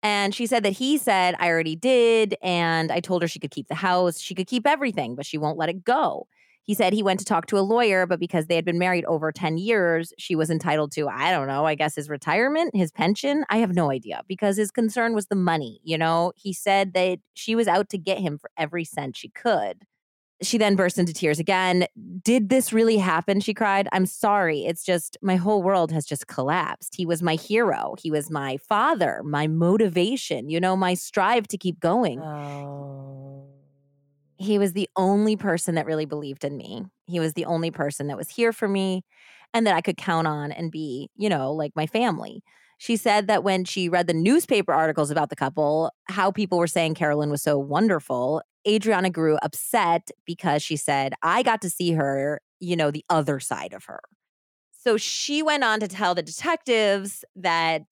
And 0.04 0.34
she 0.34 0.46
said 0.46 0.64
that 0.64 0.74
he 0.74 0.98
said, 0.98 1.36
I 1.40 1.50
already 1.50 1.76
did. 1.76 2.36
And 2.42 2.92
I 2.92 3.00
told 3.00 3.22
her 3.22 3.28
she 3.28 3.40
could 3.40 3.52
keep 3.52 3.68
the 3.68 3.76
house. 3.76 4.20
She 4.20 4.36
could 4.36 4.48
keep 4.48 4.68
everything, 4.68 5.16
but 5.16 5.26
she 5.26 5.38
won't 5.38 5.58
let 5.58 5.70
it 5.70 5.84
go. 5.84 6.28
He 6.64 6.74
said 6.74 6.92
he 6.92 7.02
went 7.02 7.20
to 7.20 7.26
talk 7.26 7.46
to 7.48 7.58
a 7.58 7.62
lawyer, 7.62 8.06
but 8.06 8.20
because 8.20 8.48
they 8.48 8.56
had 8.56 8.66
been 8.66 8.78
married 8.78 9.06
over 9.06 9.32
10 9.32 9.58
years, 9.58 10.12
she 10.18 10.36
was 10.36 10.50
entitled 10.50 10.92
to, 10.94 11.08
I 11.08 11.32
don't 11.32 11.48
know, 11.48 11.66
I 11.66 11.76
guess 11.76 11.96
his 11.96 12.10
retirement, 12.10 12.76
his 12.76 12.92
pension. 12.92 13.46
I 13.50 13.58
have 13.58 13.74
no 13.74 13.90
idea 13.90 14.22
because 14.28 14.58
his 14.58 14.70
concern 14.70 15.16
was 15.16 15.28
the 15.28 15.36
money. 15.36 15.80
You 15.84 15.98
know, 15.98 16.34
he 16.36 16.52
said 16.52 16.94
that 16.94 17.20
she 17.34 17.56
was 17.56 17.70
out 17.70 17.88
to 17.90 17.98
get 17.98 18.20
him 18.20 18.38
for 18.38 18.52
every 18.58 18.84
cent 18.84 19.16
she 19.16 19.30
could. 19.30 19.84
She 20.42 20.58
then 20.58 20.76
burst 20.76 21.00
into 21.00 21.14
tears 21.14 21.40
again. 21.40 21.88
Did 22.22 22.50
this 22.50 22.72
really 22.72 22.98
happen? 22.98 23.40
She 23.40 23.54
cried. 23.54 23.88
I'm 23.92 24.06
sorry. 24.06 24.66
It's 24.66 24.84
just 24.84 25.18
my 25.22 25.36
whole 25.36 25.64
world 25.64 25.92
has 25.92 26.06
just 26.06 26.28
collapsed. 26.28 26.94
He 26.96 27.06
was 27.06 27.24
my 27.24 27.36
hero. 27.36 27.96
He 28.02 28.12
was 28.12 28.30
my 28.30 28.58
father, 28.58 29.22
my 29.24 29.48
motivation, 29.48 30.50
you 30.50 30.60
know, 30.60 30.76
my 30.76 30.94
strive 30.94 31.48
to 31.48 31.58
keep 31.58 31.80
going. 31.80 32.20
Oh. 32.20 33.48
He 34.38 34.60
was 34.60 34.74
the 34.74 34.88
only 34.96 35.36
person 35.36 35.74
that 35.76 35.88
really 35.88 36.06
believed 36.06 36.44
in 36.44 36.56
me. 36.56 36.86
He 37.08 37.20
was 37.20 37.34
the 37.34 37.46
only 37.46 37.72
person 37.72 38.06
that 38.08 38.18
was 38.18 38.30
here 38.30 38.54
for 38.54 38.68
me 38.68 39.04
and 39.54 39.66
that 39.66 39.76
I 39.76 39.82
could 39.82 39.98
count 39.98 40.28
on 40.28 40.52
and 40.52 40.72
be, 40.72 41.10
you 41.16 41.30
know, 41.30 41.52
like 41.52 41.72
my 41.76 41.88
family. 41.88 42.44
She 42.78 42.96
said 42.96 43.26
that 43.26 43.44
when 43.44 43.66
she 43.66 43.90
read 43.90 44.06
the 44.06 44.14
newspaper 44.14 44.72
articles 44.72 45.10
about 45.10 45.30
the 45.30 45.36
couple, 45.36 45.92
how 46.06 46.32
people 46.32 46.60
were 46.60 46.68
saying 46.68 46.94
Carolyn 46.94 47.32
was 47.32 47.42
so 47.42 47.58
wonderful, 47.58 48.44
Adriana 48.68 49.10
grew 49.10 49.38
upset 49.42 50.12
because 50.26 50.62
she 50.62 50.76
said, 50.76 51.14
I 51.24 51.44
got 51.44 51.62
to 51.62 51.70
see 51.70 51.94
her, 51.94 52.42
you 52.60 52.76
know, 52.76 52.92
the 52.92 53.06
other 53.10 53.40
side 53.40 53.74
of 53.74 53.86
her. 53.86 54.02
So 54.72 54.98
she 54.98 55.42
went 55.42 55.64
on 55.64 55.80
to 55.80 55.88
tell 55.88 56.16
the 56.16 56.24
detectives 56.24 57.26
that 57.36 57.84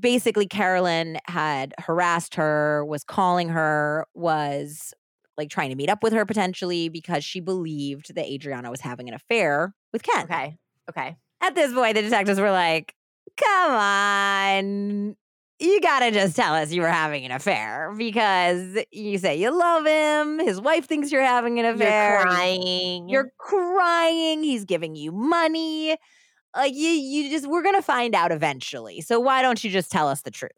basically 0.00 0.46
Carolyn 0.46 1.18
had 1.26 1.74
harassed 1.78 2.34
her, 2.34 2.84
was 2.84 3.04
calling 3.04 3.48
her, 3.48 4.06
was 4.14 4.92
like 5.36 5.50
trying 5.50 5.70
to 5.70 5.76
meet 5.76 5.88
up 5.88 6.02
with 6.02 6.12
her 6.12 6.26
potentially 6.26 6.88
because 6.88 7.24
she 7.24 7.40
believed 7.40 8.14
that 8.14 8.26
Adriana 8.26 8.70
was 8.70 8.80
having 8.80 9.08
an 9.08 9.14
affair 9.14 9.74
with 9.92 10.02
Ken. 10.02 10.24
Okay. 10.24 10.58
Okay. 10.90 11.16
At 11.40 11.54
this 11.54 11.72
point, 11.72 11.94
the 11.94 12.02
detectives 12.02 12.40
were 12.40 12.50
like, 12.50 12.94
come 13.36 13.72
on. 13.72 15.16
You 15.60 15.80
gotta 15.80 16.12
just 16.12 16.36
tell 16.36 16.54
us 16.54 16.72
you 16.72 16.82
were 16.82 16.88
having 16.88 17.24
an 17.24 17.32
affair 17.32 17.92
because 17.96 18.78
you 18.92 19.18
say 19.18 19.36
you 19.36 19.50
love 19.50 19.86
him. 19.86 20.38
His 20.38 20.60
wife 20.60 20.86
thinks 20.86 21.10
you're 21.10 21.24
having 21.24 21.58
an 21.58 21.66
affair. 21.66 22.18
You're 22.18 22.22
crying. 22.22 23.08
You're 23.08 23.32
crying. 23.38 24.42
He's 24.44 24.64
giving 24.64 24.94
you 24.94 25.10
money. 25.10 25.96
Like 26.56 26.74
you, 26.74 26.88
you 26.88 27.30
just 27.30 27.46
we're 27.48 27.62
gonna 27.62 27.82
find 27.82 28.14
out 28.14 28.30
eventually. 28.30 29.00
So 29.00 29.18
why 29.18 29.42
don't 29.42 29.62
you 29.64 29.70
just 29.70 29.90
tell 29.90 30.08
us 30.08 30.22
the 30.22 30.30
truth? 30.30 30.52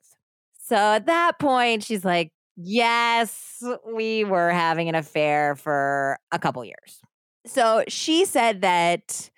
So 0.58 0.76
at 0.76 1.06
that 1.06 1.38
point, 1.38 1.82
she's 1.82 2.04
like, 2.04 2.32
Yes, 2.56 3.62
we 3.90 4.24
were 4.24 4.50
having 4.50 4.90
an 4.90 4.94
affair 4.94 5.56
for 5.56 6.18
a 6.30 6.38
couple 6.38 6.62
years. 6.64 7.00
So 7.46 7.84
she 7.88 8.26
said 8.26 8.60
that 8.60 9.30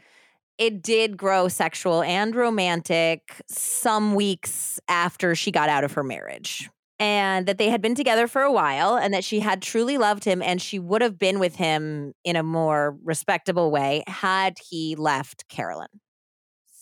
it 0.59 0.83
did 0.83 1.17
grow 1.17 1.49
sexual 1.49 2.03
and 2.03 2.35
romantic 2.35 3.41
some 3.49 4.15
weeks 4.15 4.81
after 4.89 5.35
she 5.35 5.51
got 5.51 5.69
out 5.69 5.85
of 5.85 5.93
her 5.93 6.05
marriage. 6.05 6.71
And 6.99 7.47
that 7.47 7.59
they 7.59 7.69
had 7.69 7.83
been 7.83 7.97
together 7.97 8.29
for 8.29 8.43
a 8.43 8.53
while 8.53 8.97
and 8.97 9.13
that 9.13 9.25
she 9.25 9.41
had 9.41 9.61
truly 9.61 9.99
loved 9.99 10.23
him 10.23 10.41
and 10.41 10.63
she 10.63 10.79
would 10.79 11.03
have 11.03 11.19
been 11.19 11.41
with 11.41 11.57
him 11.57 12.13
in 12.23 12.37
a 12.37 12.45
more 12.45 12.97
respectable 13.03 13.73
way 13.73 14.05
had 14.07 14.59
he 14.71 14.95
left 14.95 15.49
Carolyn. 15.49 15.89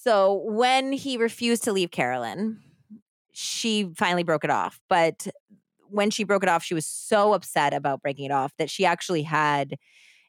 So 0.03 0.43
when 0.45 0.93
he 0.93 1.17
refused 1.17 1.65
to 1.65 1.73
leave 1.73 1.91
Carolyn, 1.91 2.61
she 3.33 3.91
finally 3.97 4.23
broke 4.23 4.45
it 4.45 4.51
off. 4.51 4.79
But 4.91 5.27
when 5.89 6.11
she 6.11 6.25
broke 6.25 6.43
it 6.43 6.49
off, 6.49 6.63
she 6.63 6.75
was 6.75 6.87
so 6.87 7.33
upset 7.33 7.73
about 7.73 8.03
breaking 8.03 8.27
it 8.27 8.33
off 8.33 8.53
that 8.59 8.69
she 8.71 8.85
actually 8.85 9.23
had 9.23 9.77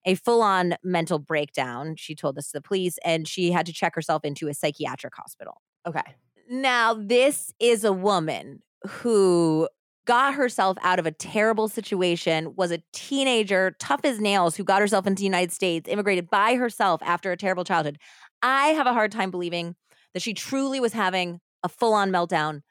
a 0.06 0.16
full 0.16 0.41
on 0.41 0.76
mental 0.84 1.20
breakdown. 1.20 1.95
She 1.97 2.16
told 2.16 2.36
this 2.36 2.52
to 2.52 2.58
the 2.58 2.62
police 2.62 2.97
and 3.04 3.28
she 3.28 3.52
had 3.52 3.66
to 3.68 3.74
check 3.74 3.95
herself 3.95 4.24
into 4.26 4.47
a 4.47 4.54
psychiatric 4.54 5.16
hospital. 5.16 5.62
okay. 5.88 6.16
Now, 6.49 6.93
this 6.93 7.54
is 7.62 7.86
a 7.86 7.93
woman 7.93 8.62
who 8.86 9.70
got 10.06 10.34
herself 10.34 10.78
out 10.82 10.99
of 10.99 11.06
a 11.06 11.12
terrible 11.12 11.70
situation, 11.70 12.54
was 12.58 12.72
a 12.72 12.84
teenager, 12.91 13.76
tough 13.80 14.02
as 14.04 14.20
nails, 14.20 14.58
who 14.58 14.64
got 14.64 14.82
herself 14.82 15.08
into 15.08 15.20
the 15.22 15.26
United 15.26 15.52
States, 15.52 15.88
immigrated 15.89 16.30
by 16.30 16.56
herself 16.56 17.02
after 17.04 17.32
a 17.32 17.38
terrible 17.38 17.64
childhood. 17.64 17.97
I 18.41 18.68
have 18.70 18.88
a 18.88 18.93
hard 18.93 19.12
time 19.12 19.32
believing 19.32 19.76
that 20.14 20.22
she 20.22 20.34
truly 20.34 20.80
was 20.80 20.93
having 20.93 21.39
a 21.64 21.70
full 21.70 21.93
on 21.93 22.12
meltdown 22.12 22.62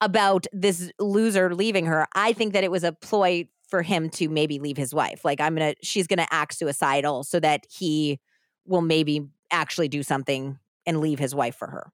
about 0.00 0.46
this 0.52 0.90
loser 0.98 1.54
leaving 1.54 1.86
her. 1.86 2.06
I 2.14 2.32
think 2.32 2.52
that 2.52 2.64
it 2.64 2.70
was 2.70 2.84
a 2.84 2.92
ploy 2.92 3.48
for 3.68 3.82
him 3.82 4.10
to 4.10 4.28
maybe 4.28 4.58
leave 4.58 4.76
his 4.76 4.94
wife. 4.94 5.24
Like, 5.24 5.40
I'm 5.40 5.54
gonna, 5.54 5.74
she's 5.82 6.06
gonna 6.06 6.26
act 6.30 6.54
suicidal 6.54 7.24
so 7.24 7.40
that 7.40 7.66
he 7.70 8.20
will 8.66 8.82
maybe 8.82 9.28
actually 9.50 9.88
do 9.88 10.02
something 10.02 10.58
and 10.86 11.00
leave 11.00 11.18
his 11.18 11.34
wife 11.34 11.56
for 11.56 11.68
her. 11.68 11.92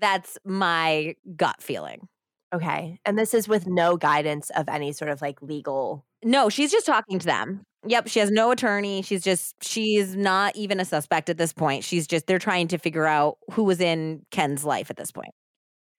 That's 0.00 0.38
my 0.44 1.14
gut 1.36 1.62
feeling. 1.62 2.08
Okay. 2.54 2.98
And 3.04 3.18
this 3.18 3.34
is 3.34 3.48
with 3.48 3.66
no 3.66 3.96
guidance 3.96 4.50
of 4.50 4.68
any 4.68 4.92
sort 4.92 5.10
of 5.10 5.22
like 5.22 5.40
legal. 5.40 6.04
No, 6.22 6.48
she's 6.48 6.70
just 6.70 6.86
talking 6.86 7.18
to 7.18 7.26
them. 7.26 7.64
Yep, 7.86 8.08
she 8.08 8.20
has 8.20 8.30
no 8.30 8.52
attorney. 8.52 9.02
She's 9.02 9.24
just 9.24 9.56
she's 9.62 10.14
not 10.14 10.54
even 10.54 10.78
a 10.78 10.84
suspect 10.84 11.28
at 11.30 11.38
this 11.38 11.52
point. 11.52 11.82
She's 11.82 12.06
just 12.06 12.26
they're 12.26 12.38
trying 12.38 12.68
to 12.68 12.78
figure 12.78 13.06
out 13.06 13.38
who 13.50 13.64
was 13.64 13.80
in 13.80 14.24
Ken's 14.30 14.64
life 14.64 14.88
at 14.90 14.96
this 14.96 15.10
point. 15.10 15.34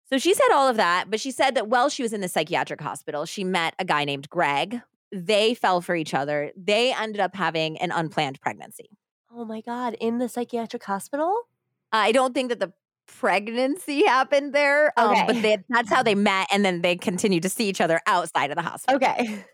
So 0.09 0.17
she 0.17 0.33
said 0.33 0.49
all 0.53 0.67
of 0.67 0.77
that, 0.77 1.09
but 1.09 1.19
she 1.19 1.31
said 1.31 1.55
that 1.55 1.67
while 1.67 1.89
she 1.89 2.03
was 2.03 2.13
in 2.13 2.21
the 2.21 2.29
psychiatric 2.29 2.79
hospital, 2.79 3.25
she 3.25 3.43
met 3.43 3.73
a 3.79 3.85
guy 3.85 4.05
named 4.05 4.29
Greg. 4.29 4.81
They 5.13 5.53
fell 5.53 5.81
for 5.81 5.95
each 5.95 6.13
other. 6.13 6.51
They 6.57 6.93
ended 6.93 7.21
up 7.21 7.35
having 7.35 7.77
an 7.77 7.91
unplanned 7.91 8.41
pregnancy. 8.41 8.89
Oh 9.31 9.45
my 9.45 9.61
God. 9.61 9.95
In 9.99 10.17
the 10.17 10.27
psychiatric 10.27 10.83
hospital? 10.83 11.35
I 11.91 12.11
don't 12.11 12.33
think 12.33 12.49
that 12.49 12.59
the 12.59 12.73
pregnancy 13.05 14.05
happened 14.05 14.53
there, 14.53 14.91
um, 14.97 15.15
but 15.27 15.41
they, 15.41 15.57
that's 15.69 15.89
how 15.89 16.01
they 16.01 16.15
met, 16.15 16.47
and 16.51 16.65
then 16.65 16.81
they 16.81 16.95
continued 16.95 17.43
to 17.43 17.49
see 17.49 17.67
each 17.69 17.81
other 17.81 17.99
outside 18.07 18.49
of 18.49 18.55
the 18.55 18.63
hospital. 18.63 18.95
Okay. 18.95 19.45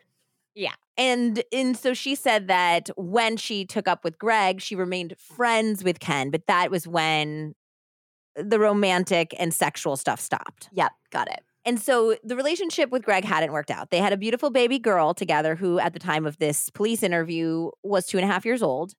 Yeah. 0.55 0.73
And 0.97 1.41
and 1.53 1.77
so 1.77 1.93
she 1.93 2.15
said 2.15 2.49
that 2.49 2.89
when 2.97 3.37
she 3.37 3.65
took 3.65 3.87
up 3.87 4.03
with 4.03 4.17
Greg, 4.17 4.59
she 4.59 4.75
remained 4.75 5.15
friends 5.17 5.85
with 5.85 6.01
Ken, 6.01 6.31
but 6.31 6.47
that 6.47 6.69
was 6.69 6.85
when 6.85 7.55
the 8.35 8.59
romantic 8.59 9.33
and 9.39 9.53
sexual 9.53 9.95
stuff 9.95 10.19
stopped. 10.19 10.67
Yep. 10.73 10.91
Got 11.11 11.29
it. 11.29 11.43
And 11.65 11.79
so 11.79 12.15
the 12.23 12.35
relationship 12.35 12.89
with 12.89 13.03
Greg 13.03 13.25
hadn't 13.25 13.51
worked 13.51 13.69
out. 13.69 13.91
They 13.91 13.99
had 13.99 14.13
a 14.13 14.17
beautiful 14.17 14.49
baby 14.49 14.79
girl 14.79 15.13
together 15.13 15.55
who, 15.55 15.77
at 15.79 15.93
the 15.93 15.99
time 15.99 16.25
of 16.25 16.37
this 16.37 16.69
police 16.69 17.03
interview, 17.03 17.69
was 17.83 18.05
two 18.05 18.17
and 18.17 18.23
a 18.23 18.31
half 18.31 18.45
years 18.45 18.63
old. 18.63 18.93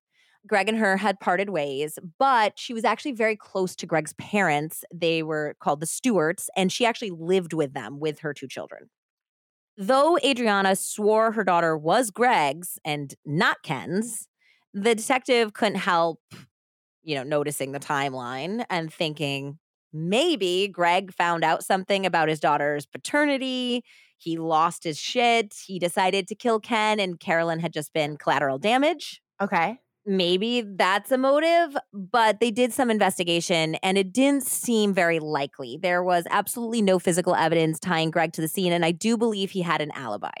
Greg 0.47 0.69
and 0.69 0.77
her 0.77 0.97
had 0.97 1.19
parted 1.19 1.49
ways, 1.49 1.99
but 2.17 2.57
she 2.57 2.73
was 2.73 2.83
actually 2.83 3.11
very 3.11 3.35
close 3.35 3.75
to 3.75 3.85
Greg's 3.85 4.13
parents. 4.13 4.83
They 4.93 5.21
were 5.21 5.55
called 5.59 5.81
the 5.81 5.85
Stewarts, 5.85 6.49
and 6.55 6.71
she 6.71 6.85
actually 6.85 7.11
lived 7.11 7.53
with 7.53 7.73
them 7.73 7.99
with 7.99 8.19
her 8.19 8.33
two 8.33 8.47
children. 8.47 8.89
Though 9.77 10.17
Adriana 10.23 10.75
swore 10.75 11.31
her 11.31 11.43
daughter 11.43 11.77
was 11.77 12.11
Greg's 12.11 12.79
and 12.83 13.13
not 13.25 13.57
Ken's, 13.63 14.27
the 14.73 14.95
detective 14.95 15.53
couldn't 15.53 15.79
help, 15.79 16.19
you 17.03 17.15
know, 17.15 17.23
noticing 17.23 17.71
the 17.71 17.79
timeline 17.79 18.65
and 18.69 18.91
thinking 18.91 19.59
maybe 19.93 20.67
Greg 20.67 21.13
found 21.13 21.43
out 21.43 21.63
something 21.63 22.05
about 22.05 22.29
his 22.29 22.39
daughter's 22.39 22.85
paternity. 22.85 23.83
He 24.17 24.37
lost 24.37 24.83
his 24.83 24.99
shit. 24.99 25.55
He 25.65 25.79
decided 25.79 26.27
to 26.27 26.35
kill 26.35 26.59
Ken, 26.59 26.99
and 26.99 27.19
Carolyn 27.19 27.59
had 27.59 27.73
just 27.73 27.93
been 27.93 28.17
collateral 28.17 28.57
damage 28.59 29.21
Okay. 29.41 29.81
maybe 30.05 30.61
that's 30.61 31.11
a 31.11 31.17
motive, 31.17 31.77
but 31.93 32.39
they 32.39 32.49
did 32.51 32.73
some 32.73 32.89
investigation 32.89 33.75
and 33.83 33.97
it 33.97 34.11
didn't 34.11 34.43
seem 34.43 34.93
very 34.93 35.19
likely. 35.19 35.77
There 35.81 36.03
was 36.03 36.25
absolutely 36.29 36.81
no 36.81 36.97
physical 36.99 37.35
evidence 37.35 37.79
tying 37.79 38.09
Greg 38.11 38.33
to 38.33 38.41
the 38.41 38.47
scene, 38.47 38.73
and 38.73 38.83
I 38.83 38.91
do 38.91 39.17
believe 39.17 39.51
he 39.51 39.61
had 39.61 39.81
an 39.81 39.91
alibi. 39.91 40.31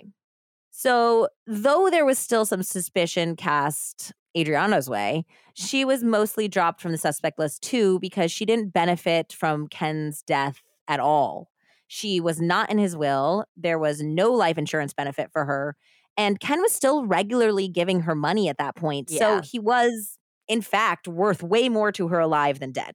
So, 0.71 1.27
though 1.45 1.89
there 1.89 2.05
was 2.05 2.17
still 2.17 2.45
some 2.45 2.63
suspicion 2.63 3.35
cast 3.35 4.13
Adriana's 4.37 4.89
way, 4.89 5.25
she 5.53 5.83
was 5.83 6.03
mostly 6.03 6.47
dropped 6.47 6.81
from 6.81 6.93
the 6.93 6.97
suspect 6.97 7.37
list 7.37 7.61
too 7.61 7.99
because 7.99 8.31
she 8.31 8.45
didn't 8.45 8.69
benefit 8.73 9.33
from 9.33 9.67
Ken's 9.67 10.21
death 10.23 10.61
at 10.87 10.99
all. 10.99 11.49
She 11.87 12.21
was 12.21 12.39
not 12.39 12.71
in 12.71 12.77
his 12.77 12.95
will. 12.95 13.45
There 13.57 13.77
was 13.77 14.01
no 14.01 14.31
life 14.31 14.57
insurance 14.57 14.93
benefit 14.93 15.29
for 15.33 15.43
her. 15.43 15.75
And 16.17 16.39
Ken 16.39 16.61
was 16.61 16.71
still 16.71 17.05
regularly 17.05 17.67
giving 17.67 18.01
her 18.01 18.15
money 18.15 18.47
at 18.47 18.57
that 18.57 18.75
point. 18.75 19.09
So 19.09 19.41
he 19.41 19.59
was, 19.59 20.17
in 20.47 20.61
fact, 20.61 21.07
worth 21.07 21.43
way 21.43 21.67
more 21.67 21.91
to 21.93 22.07
her 22.07 22.19
alive 22.19 22.59
than 22.59 22.71
dead. 22.71 22.93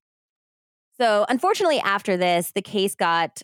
So, 0.99 1.27
unfortunately, 1.29 1.79
after 1.81 2.17
this, 2.17 2.53
the 2.53 2.63
case 2.63 2.95
got 2.95 3.43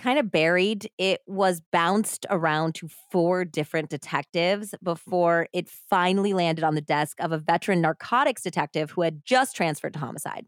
kind 0.00 0.18
of 0.18 0.30
buried. 0.30 0.90
It 0.98 1.20
was 1.26 1.60
bounced 1.72 2.26
around 2.30 2.74
to 2.76 2.88
four 3.10 3.44
different 3.44 3.90
detectives 3.90 4.68
mm-hmm. 4.70 4.84
before 4.84 5.48
it 5.52 5.68
finally 5.68 6.32
landed 6.32 6.64
on 6.64 6.74
the 6.74 6.80
desk 6.80 7.18
of 7.20 7.32
a 7.32 7.38
veteran 7.38 7.80
narcotics 7.80 8.42
detective 8.42 8.90
who 8.90 9.02
had 9.02 9.24
just 9.24 9.54
transferred 9.54 9.92
to 9.94 9.98
homicide. 9.98 10.46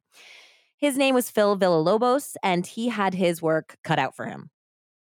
His 0.77 0.97
name 0.97 1.15
was 1.15 1.31
Phil 1.31 1.57
Villalobos, 1.57 2.35
and 2.43 2.67
he 2.67 2.89
had 2.89 3.15
his 3.15 3.41
work 3.41 3.77
cut 3.85 4.01
out 4.01 4.17
for 4.17 4.27
him. 4.27 4.51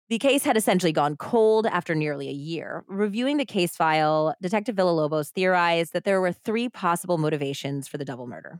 The 0.09 0.17
case 0.17 0.43
had 0.43 0.57
essentially 0.57 0.91
gone 0.91 1.15
cold 1.15 1.67
after 1.67 1.93
nearly 1.93 2.27
a 2.27 2.33
year. 2.33 2.83
Reviewing 2.87 3.37
the 3.37 3.45
case 3.45 3.75
file, 3.75 4.35
Detective 4.41 4.75
Villalobos 4.75 5.29
theorized 5.29 5.93
that 5.93 6.03
there 6.03 6.19
were 6.19 6.33
three 6.33 6.67
possible 6.67 7.19
motivations 7.19 7.87
for 7.87 7.97
the 7.97 8.05
double 8.05 8.25
murder. 8.25 8.59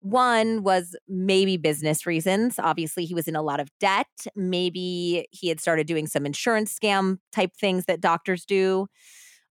One 0.00 0.62
was 0.62 0.94
maybe 1.08 1.56
business 1.56 2.06
reasons. 2.06 2.58
Obviously, 2.58 3.04
he 3.04 3.14
was 3.14 3.26
in 3.26 3.36
a 3.36 3.42
lot 3.42 3.60
of 3.60 3.68
debt. 3.80 4.06
Maybe 4.36 5.26
he 5.32 5.48
had 5.48 5.60
started 5.60 5.86
doing 5.86 6.06
some 6.06 6.24
insurance 6.24 6.76
scam 6.76 7.18
type 7.32 7.50
things 7.58 7.86
that 7.86 8.00
doctors 8.00 8.44
do. 8.44 8.86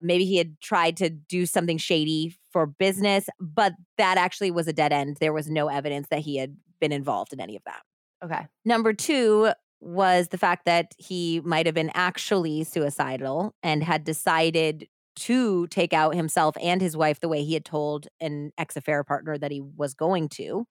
Maybe 0.02 0.26
he 0.26 0.38
had 0.38 0.60
tried 0.62 0.95
to 0.98 1.10
do 1.10 1.45
something 1.45 1.78
shady 1.78 2.36
for 2.52 2.66
business, 2.66 3.28
but 3.39 3.74
that 3.98 4.18
actually 4.18 4.52
was 4.52 4.68
a 4.68 4.74
dead 4.74 4.93
end. 4.93 5.18
There 5.20 5.34
was 5.34 5.50
no 5.50 5.68
evidence 5.68 6.08
that 6.10 6.20
he 6.20 6.38
had 6.38 6.56
been 6.80 6.91
involved 6.91 7.34
in 7.34 7.41
any 7.41 7.56
of 7.56 7.64
that. 7.66 7.82
Okay. 8.24 8.48
Number 8.64 8.93
two 8.93 9.52
was 9.80 10.30
the 10.30 10.38
fact 10.38 10.66
that 10.66 10.93
he 10.98 11.41
might 11.43 11.66
have 11.66 11.76
been 11.76 11.91
actually 11.93 12.64
suicidal 12.64 13.54
and 13.62 13.84
had 13.84 14.04
decided 14.04 14.88
to 15.18 15.68
take 15.68 15.93
out 15.93 16.15
himself 16.15 16.55
and 16.61 16.82
his 16.82 16.95
wife 16.95 17.20
the 17.20 17.28
way 17.28 17.43
he 17.43 17.53
had 17.53 17.65
told 17.65 18.07
an 18.20 18.51
ex 18.57 18.76
affair 18.76 19.03
partner 19.03 19.38
that 19.38 19.51
he 19.51 19.61
was 19.61 19.93
going 19.93 20.30
to. 20.30 20.65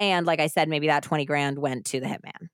And 0.00 0.26
like 0.26 0.40
I 0.40 0.48
said, 0.48 0.68
maybe 0.68 0.86
that 0.88 1.02
20 1.02 1.24
grand 1.24 1.58
went 1.58 1.84
to 1.86 2.00
the 2.00 2.06
hitman. 2.06 2.48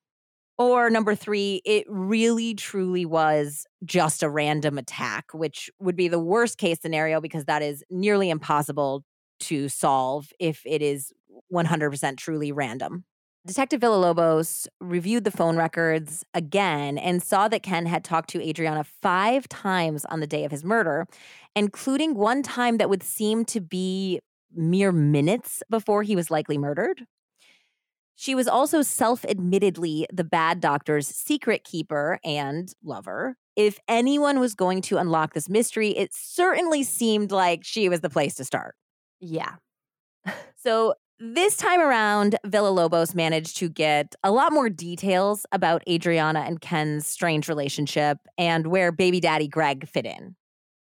Or 0.58 0.90
number 0.90 1.14
three, 1.14 1.62
it 1.64 1.86
really 1.88 2.54
truly 2.54 3.06
was 3.06 3.66
just 3.84 4.22
a 4.22 4.28
random 4.28 4.76
attack, 4.76 5.32
which 5.32 5.70
would 5.78 5.96
be 5.96 6.08
the 6.08 6.18
worst 6.18 6.58
case 6.58 6.78
scenario 6.82 7.18
because 7.20 7.46
that 7.46 7.62
is 7.62 7.82
nearly 7.88 8.28
impossible 8.28 9.02
to 9.40 9.70
solve 9.70 10.30
if 10.38 10.60
it 10.66 10.82
is 10.82 11.12
100% 11.52 12.16
truly 12.18 12.52
random. 12.52 13.04
Detective 13.46 13.80
Villalobos 13.80 14.68
reviewed 14.80 15.24
the 15.24 15.30
phone 15.30 15.56
records 15.56 16.24
again 16.34 16.98
and 16.98 17.22
saw 17.22 17.48
that 17.48 17.62
Ken 17.62 17.86
had 17.86 18.04
talked 18.04 18.28
to 18.30 18.46
Adriana 18.46 18.84
five 18.84 19.48
times 19.48 20.04
on 20.06 20.20
the 20.20 20.26
day 20.26 20.44
of 20.44 20.50
his 20.50 20.62
murder, 20.62 21.06
including 21.56 22.14
one 22.14 22.42
time 22.42 22.76
that 22.76 22.90
would 22.90 23.02
seem 23.02 23.46
to 23.46 23.60
be 23.60 24.20
mere 24.54 24.92
minutes 24.92 25.62
before 25.70 26.02
he 26.02 26.14
was 26.14 26.30
likely 26.30 26.58
murdered. 26.58 27.06
She 28.14 28.34
was 28.34 28.46
also 28.46 28.82
self 28.82 29.24
admittedly 29.24 30.06
the 30.12 30.24
bad 30.24 30.60
doctor's 30.60 31.08
secret 31.08 31.64
keeper 31.64 32.20
and 32.22 32.70
lover. 32.84 33.36
If 33.56 33.78
anyone 33.88 34.38
was 34.38 34.54
going 34.54 34.82
to 34.82 34.98
unlock 34.98 35.32
this 35.32 35.48
mystery, 35.48 35.90
it 35.96 36.12
certainly 36.12 36.82
seemed 36.82 37.32
like 37.32 37.64
she 37.64 37.88
was 37.88 38.00
the 38.00 38.10
place 38.10 38.34
to 38.34 38.44
start. 38.44 38.74
Yeah. 39.20 39.54
So 40.62 40.92
this 41.20 41.56
time 41.56 41.80
around, 41.80 42.36
Villalobos 42.46 43.14
managed 43.14 43.58
to 43.58 43.68
get 43.68 44.14
a 44.24 44.30
lot 44.30 44.52
more 44.52 44.70
details 44.70 45.44
about 45.52 45.82
Adriana 45.86 46.40
and 46.40 46.62
Ken's 46.62 47.06
strange 47.06 47.46
relationship 47.46 48.16
and 48.38 48.68
where 48.68 48.90
baby 48.90 49.20
daddy 49.20 49.46
Greg 49.46 49.86
fit 49.86 50.06
in. 50.06 50.34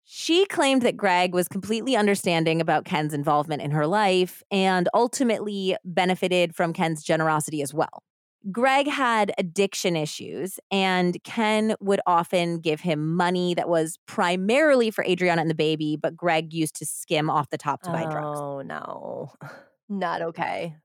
She 0.05 0.47
claimed 0.47 0.83
that 0.83 0.97
Greg 0.97 1.35
was 1.35 1.49
completely 1.49 1.97
understanding 1.97 2.61
about 2.63 2.87
Ken's 2.87 3.13
involvement 3.13 3.61
in 3.61 3.71
her 3.73 3.87
life 3.87 4.43
and 4.51 4.89
ultimately 4.95 5.77
benefited 5.85 6.55
from 6.55 6.73
Ken's 6.73 7.03
generosity 7.03 7.61
as 7.61 7.75
well. 7.75 8.03
Greg 8.51 8.89
had 8.89 9.33
addiction 9.39 9.95
issues, 9.95 10.59
and 10.71 11.23
Ken 11.23 11.77
would 11.81 12.01
often 12.09 12.59
give 12.59 12.81
him 12.81 13.15
money 13.15 13.55
that 13.55 13.69
was 13.69 13.99
primarily 14.07 14.91
for 14.91 15.05
Adriana 15.05 15.43
and 15.43 15.51
the 15.51 15.55
baby, 15.55 15.97
but 15.97 16.17
Greg 16.17 16.53
used 16.53 16.75
to 16.77 16.87
skim 16.87 17.31
off 17.31 17.51
the 17.51 17.59
top 17.59 17.83
to 17.83 17.91
buy 17.91 18.03
drugs. 18.03 18.41
Oh, 18.41 18.63
no. 18.63 19.31
Not 19.89 20.23
okay. 20.23 20.77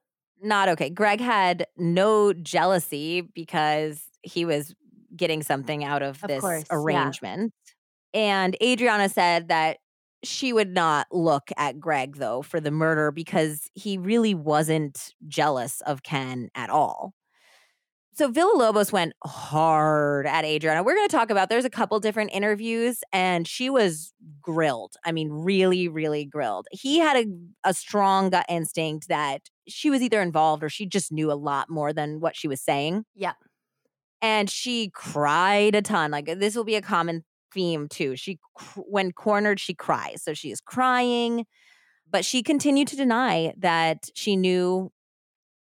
Not 0.42 0.70
okay. 0.70 0.90
Greg 0.90 1.20
had 1.20 1.66
no 1.78 2.34
jealousy 2.34 3.22
because 3.22 4.04
he 4.22 4.46
was 4.46 4.76
getting 5.16 5.42
something 5.42 5.84
out 5.84 6.04
of, 6.04 6.24
Of 6.24 6.28
this 6.28 6.42
course, 6.42 6.66
yeah. 6.70 6.78
arrangement. 6.78 7.54
And 8.14 8.56
Adriana 8.62 9.10
said 9.10 9.48
that 9.50 9.78
she 10.24 10.52
would 10.54 10.74
not 10.74 11.08
look 11.12 11.50
at 11.58 11.80
Greg, 11.80 12.18
though, 12.18 12.42
for 12.42 12.60
the 12.60 12.72
murder 12.72 13.12
because 13.12 13.70
he 13.74 13.98
really 13.98 14.34
wasn't 14.34 15.14
jealous 15.28 15.82
of 15.82 16.04
Ken 16.04 16.50
at 16.56 16.70
all. 16.70 17.14
So 18.18 18.32
Villalobos 18.32 18.92
went 18.92 19.14
hard 19.24 20.26
at 20.26 20.44
Adriana. 20.44 20.82
We're 20.82 20.96
going 20.96 21.08
to 21.08 21.16
talk 21.16 21.30
about 21.30 21.50
there's 21.50 21.66
a 21.66 21.70
couple 21.70 22.00
different 22.00 22.32
interviews 22.34 23.02
and 23.14 23.48
she 23.48 23.70
was 23.70 24.12
grilled. 24.42 24.96
I 25.06 25.12
mean 25.12 25.30
really 25.30 25.88
really 25.88 26.26
grilled. 26.26 26.66
He 26.72 26.98
had 26.98 27.16
a, 27.16 27.70
a 27.70 27.74
strong 27.76 28.32
gut 28.32 28.48
instinct 28.50 29.08
that 29.10 29.44
she 29.68 29.92
was 29.92 30.02
either 30.02 30.20
involved 30.20 30.64
or 30.64 30.70
she 30.70 30.88
just 30.88 31.12
knew 31.12 31.32
a 31.32 31.38
lot 31.38 31.70
more 31.70 31.94
than 31.94 32.20
what 32.20 32.36
she 32.36 32.48
was 32.48 32.60
saying 32.60 33.06
Yeah. 33.14 33.34
and 34.20 34.50
she 34.50 34.90
cried 34.96 35.76
a 35.76 35.84
ton. 35.84 36.10
Like 36.10 36.26
this 36.26 36.56
will 36.56 36.64
be 36.64 36.76
a 36.76 36.82
common 36.82 37.24
theme 37.54 37.88
too. 37.88 38.16
She 38.16 38.40
when 38.78 39.12
cornered 39.12 39.60
she 39.60 39.76
cries. 39.76 40.24
So 40.24 40.34
she 40.34 40.50
is 40.50 40.60
crying, 40.60 41.46
but 42.10 42.26
she 42.26 42.42
continued 42.42 42.88
to 42.88 42.96
deny 42.96 43.54
that 43.60 44.10
she 44.16 44.36
knew 44.36 44.92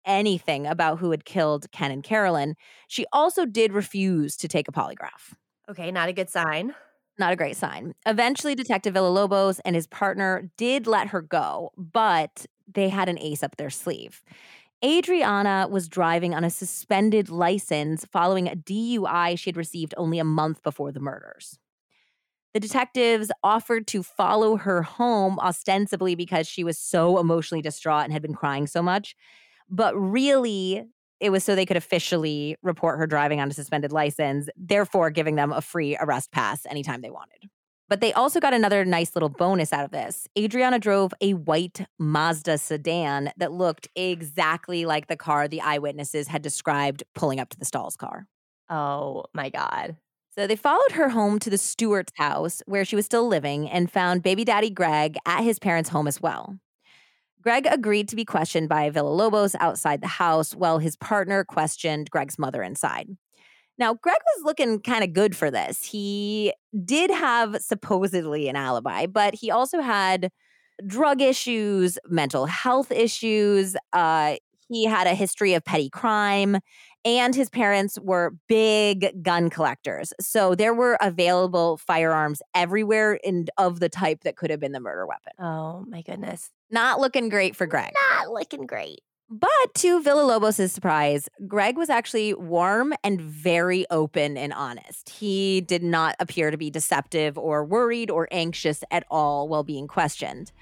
anything 0.07 0.67
about 0.67 0.99
who 0.99 1.11
had 1.11 1.25
killed 1.25 1.71
Ken 1.73 1.91
and 1.91 2.03
Carolyn. 2.03 2.55
She 2.89 3.05
also 3.13 3.45
did 3.45 3.73
refuse 3.73 4.37
to 4.37 4.49
take 4.49 4.69
a 4.69 4.73
polygraph. 4.73 5.35
Okay, 5.69 5.91
not 5.91 6.09
a 6.09 6.13
good 6.13 6.31
sign. 6.31 6.75
Not 7.19 7.33
a 7.33 7.37
great 7.37 7.57
sign. 7.57 7.95
Eventually, 8.07 8.55
Detective 8.55 8.95
Villalobos 8.95 9.59
and 9.65 9.75
his 9.75 9.87
partner 9.87 10.51
did 10.57 10.87
let 10.87 11.09
her 11.09 11.23
go, 11.23 11.73
but 11.77 12.47
they 12.73 12.89
had 12.89 13.09
an 13.09 13.19
ace 13.19 13.43
up 13.43 13.57
their 13.57 13.71
sleeve. 13.71 14.23
Adriana 14.85 15.67
was 15.71 15.89
driving 15.89 16.35
on 16.35 16.45
a 16.45 16.51
suspended 16.51 17.31
license 17.31 18.05
following 18.05 18.47
a 18.47 18.55
DUI 18.55 19.39
she 19.39 19.49
had 19.49 19.57
received 19.57 19.95
only 19.97 20.19
a 20.19 20.25
month 20.25 20.63
before 20.63 20.93
the 20.93 21.01
murders. 21.01 21.59
The 22.53 22.61
detectives 22.61 23.31
offered 23.43 23.87
to 23.89 24.03
follow 24.03 24.57
her 24.57 24.83
home 24.83 25.39
ostensibly 25.39 26.15
because 26.15 26.47
she 26.47 26.65
was 26.65 26.79
so 26.79 27.19
emotionally 27.19 27.63
distraught 27.63 28.05
and 28.05 28.13
had 28.13 28.23
been 28.23 28.35
crying 28.35 28.67
so 28.67 28.83
much. 28.83 29.17
But 29.69 29.95
really, 29.97 30.87
it 31.21 31.31
was 31.31 31.45
so 31.45 31.55
they 31.55 31.67
could 31.67 31.77
officially 31.77 32.57
report 32.63 32.99
her 32.99 33.07
driving 33.07 33.41
on 33.41 33.49
a 33.51 33.55
suspended 33.55 33.93
license, 33.93 34.49
therefore 34.57 35.11
giving 35.11 35.37
them 35.37 35.53
a 35.53 35.61
free 35.61 35.97
arrest 36.01 36.31
pass 36.33 36.67
anytime 36.67 37.01
they 37.01 37.11
wanted. 37.11 37.49
But 37.89 38.01
they 38.01 38.13
also 38.13 38.41
got 38.41 38.53
another 38.53 38.85
nice 38.85 39.15
little 39.15 39.29
bonus 39.29 39.73
out 39.73 39.85
of 39.85 39.93
this. 39.93 40.27
Adriana 40.37 40.79
drove 40.79 41.15
a 41.21 41.35
white 41.35 41.87
Mazda 41.99 42.59
sedan 42.59 43.33
that 43.37 43.53
looked 43.53 43.89
exactly 43.95 44.85
like 44.85 45.07
the 45.07 45.17
car 45.17 45.47
the 45.47 45.61
eyewitnesses 45.61 46.27
had 46.27 46.43
described 46.43 47.05
pulling 47.15 47.39
up 47.39 47.49
to 47.51 47.59
the 47.59 47.65
Stahls' 47.65 47.97
car. 47.97 48.27
Oh 48.69 49.25
my 49.33 49.51
God. 49.51 49.97
So 50.35 50.47
they 50.47 50.57
followed 50.57 50.93
her 50.93 51.09
home 51.11 51.39
to 51.39 51.49
the 51.49 51.59
Stewart's 51.59 52.13
house 52.17 52.61
where 52.67 52.85
she 52.85 52.97
was 52.97 53.07
still 53.07 53.27
living 53.27 53.71
and 53.71 53.91
found 53.91 54.23
baby 54.23 54.45
daddy 54.45 54.69
Greg 54.69 55.17
at 55.25 55.43
his 55.43 55.59
parents' 55.59 55.89
home 55.91 56.09
as 56.09 56.21
well. 56.21 56.59
Greg 57.47 57.69
agreed 57.71 58.09
to 58.09 58.17
be 58.17 58.25
questioned 58.25 58.69
by 58.69 58.91
Villalobos 58.91 59.55
outside 59.61 60.01
the 60.01 60.09
house 60.09 60.53
while 60.53 60.81
his 60.81 60.97
partner 60.97 61.45
questioned 61.45 62.11
Greg's 62.11 62.41
mother 62.41 62.61
inside. 62.61 63.09
Now, 63.79 63.95
Greg 63.95 64.19
was 64.35 64.45
looking 64.45 64.81
kind 64.81 65.05
of 65.05 65.13
good 65.13 65.37
for 65.37 65.49
this. 65.49 65.85
He 65.85 66.53
did 66.85 67.09
have 67.13 67.59
supposedly 67.63 68.49
an 68.49 68.57
alibi, 68.57 69.07
but 69.07 69.37
he 69.37 69.53
also 69.53 69.81
had 69.81 70.33
drug 70.85 71.23
issues, 71.23 71.99
mental 72.09 72.47
health 72.47 72.91
issues. 72.91 73.77
Uh, 73.93 74.39
he 74.69 74.85
had 74.85 75.07
a 75.07 75.15
history 75.15 75.55
of 75.55 75.65
petty 75.65 75.89
crime, 75.89 76.59
and 77.05 77.35
his 77.35 77.49
parents 77.49 77.99
were 78.01 78.35
big 78.49 79.23
gun 79.23 79.49
collectors. 79.51 80.13
So 80.21 80.55
there 80.55 80.75
were 80.75 80.99
available 81.01 81.77
firearms 81.77 82.43
everywhere 82.55 83.19
and 83.25 83.49
of 83.59 83.81
the 83.81 83.89
type 83.89 84.23
that 84.25 84.37
could 84.37 84.51
have 84.51 84.61
been 84.61 84.73
the 84.73 84.81
murder 84.81 85.07
weapon. 85.07 85.33
Oh 85.39 85.85
my 85.89 86.03
goodness. 86.03 86.51
Not 86.71 87.01
looking 87.01 87.29
great 87.29 87.55
for 87.55 87.67
Greg. 87.67 87.93
Not 88.13 88.33
looking 88.33 88.67
great. 88.67 89.01
But 89.29 89.51
to 89.77 90.01
Villalobos' 90.01 90.71
surprise, 90.71 91.29
Greg 91.49 91.77
was 91.77 91.91
actually 91.91 92.33
warm 92.35 92.95
and 93.03 93.21
very 93.21 93.85
open 93.91 94.37
and 94.37 94.53
honest. 94.53 95.09
He 95.09 95.61
did 95.63 95.83
not 95.83 96.15
appear 96.21 96.53
to 96.53 96.57
be 96.57 96.71
deceptive 96.71 97.37
or 97.37 97.65
worried 97.65 98.09
or 98.09 98.29
anxious 98.31 98.85
at 98.93 99.05
all 99.11 99.49
while 99.49 99.65
being 99.65 99.89
questioned. 99.89 100.53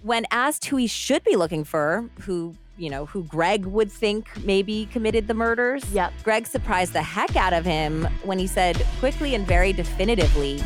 When 0.00 0.24
asked 0.30 0.64
who 0.66 0.76
he 0.76 0.86
should 0.86 1.24
be 1.24 1.36
looking 1.36 1.62
for, 1.64 2.08
who, 2.20 2.54
you 2.76 2.90
know, 2.90 3.06
who 3.06 3.24
Greg 3.24 3.66
would 3.66 3.90
think 3.90 4.28
maybe 4.44 4.86
committed 4.92 5.28
the 5.28 5.34
murders, 5.34 5.84
Yep. 5.92 6.12
Greg 6.22 6.46
surprised 6.46 6.92
the 6.92 7.02
heck 7.02 7.36
out 7.36 7.52
of 7.52 7.64
him 7.64 8.08
when 8.22 8.38
he 8.38 8.46
said 8.46 8.76
quickly 8.98 9.34
and 9.34 9.46
very 9.46 9.72
definitively, 9.72 10.60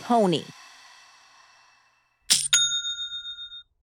Tony. 0.00 0.44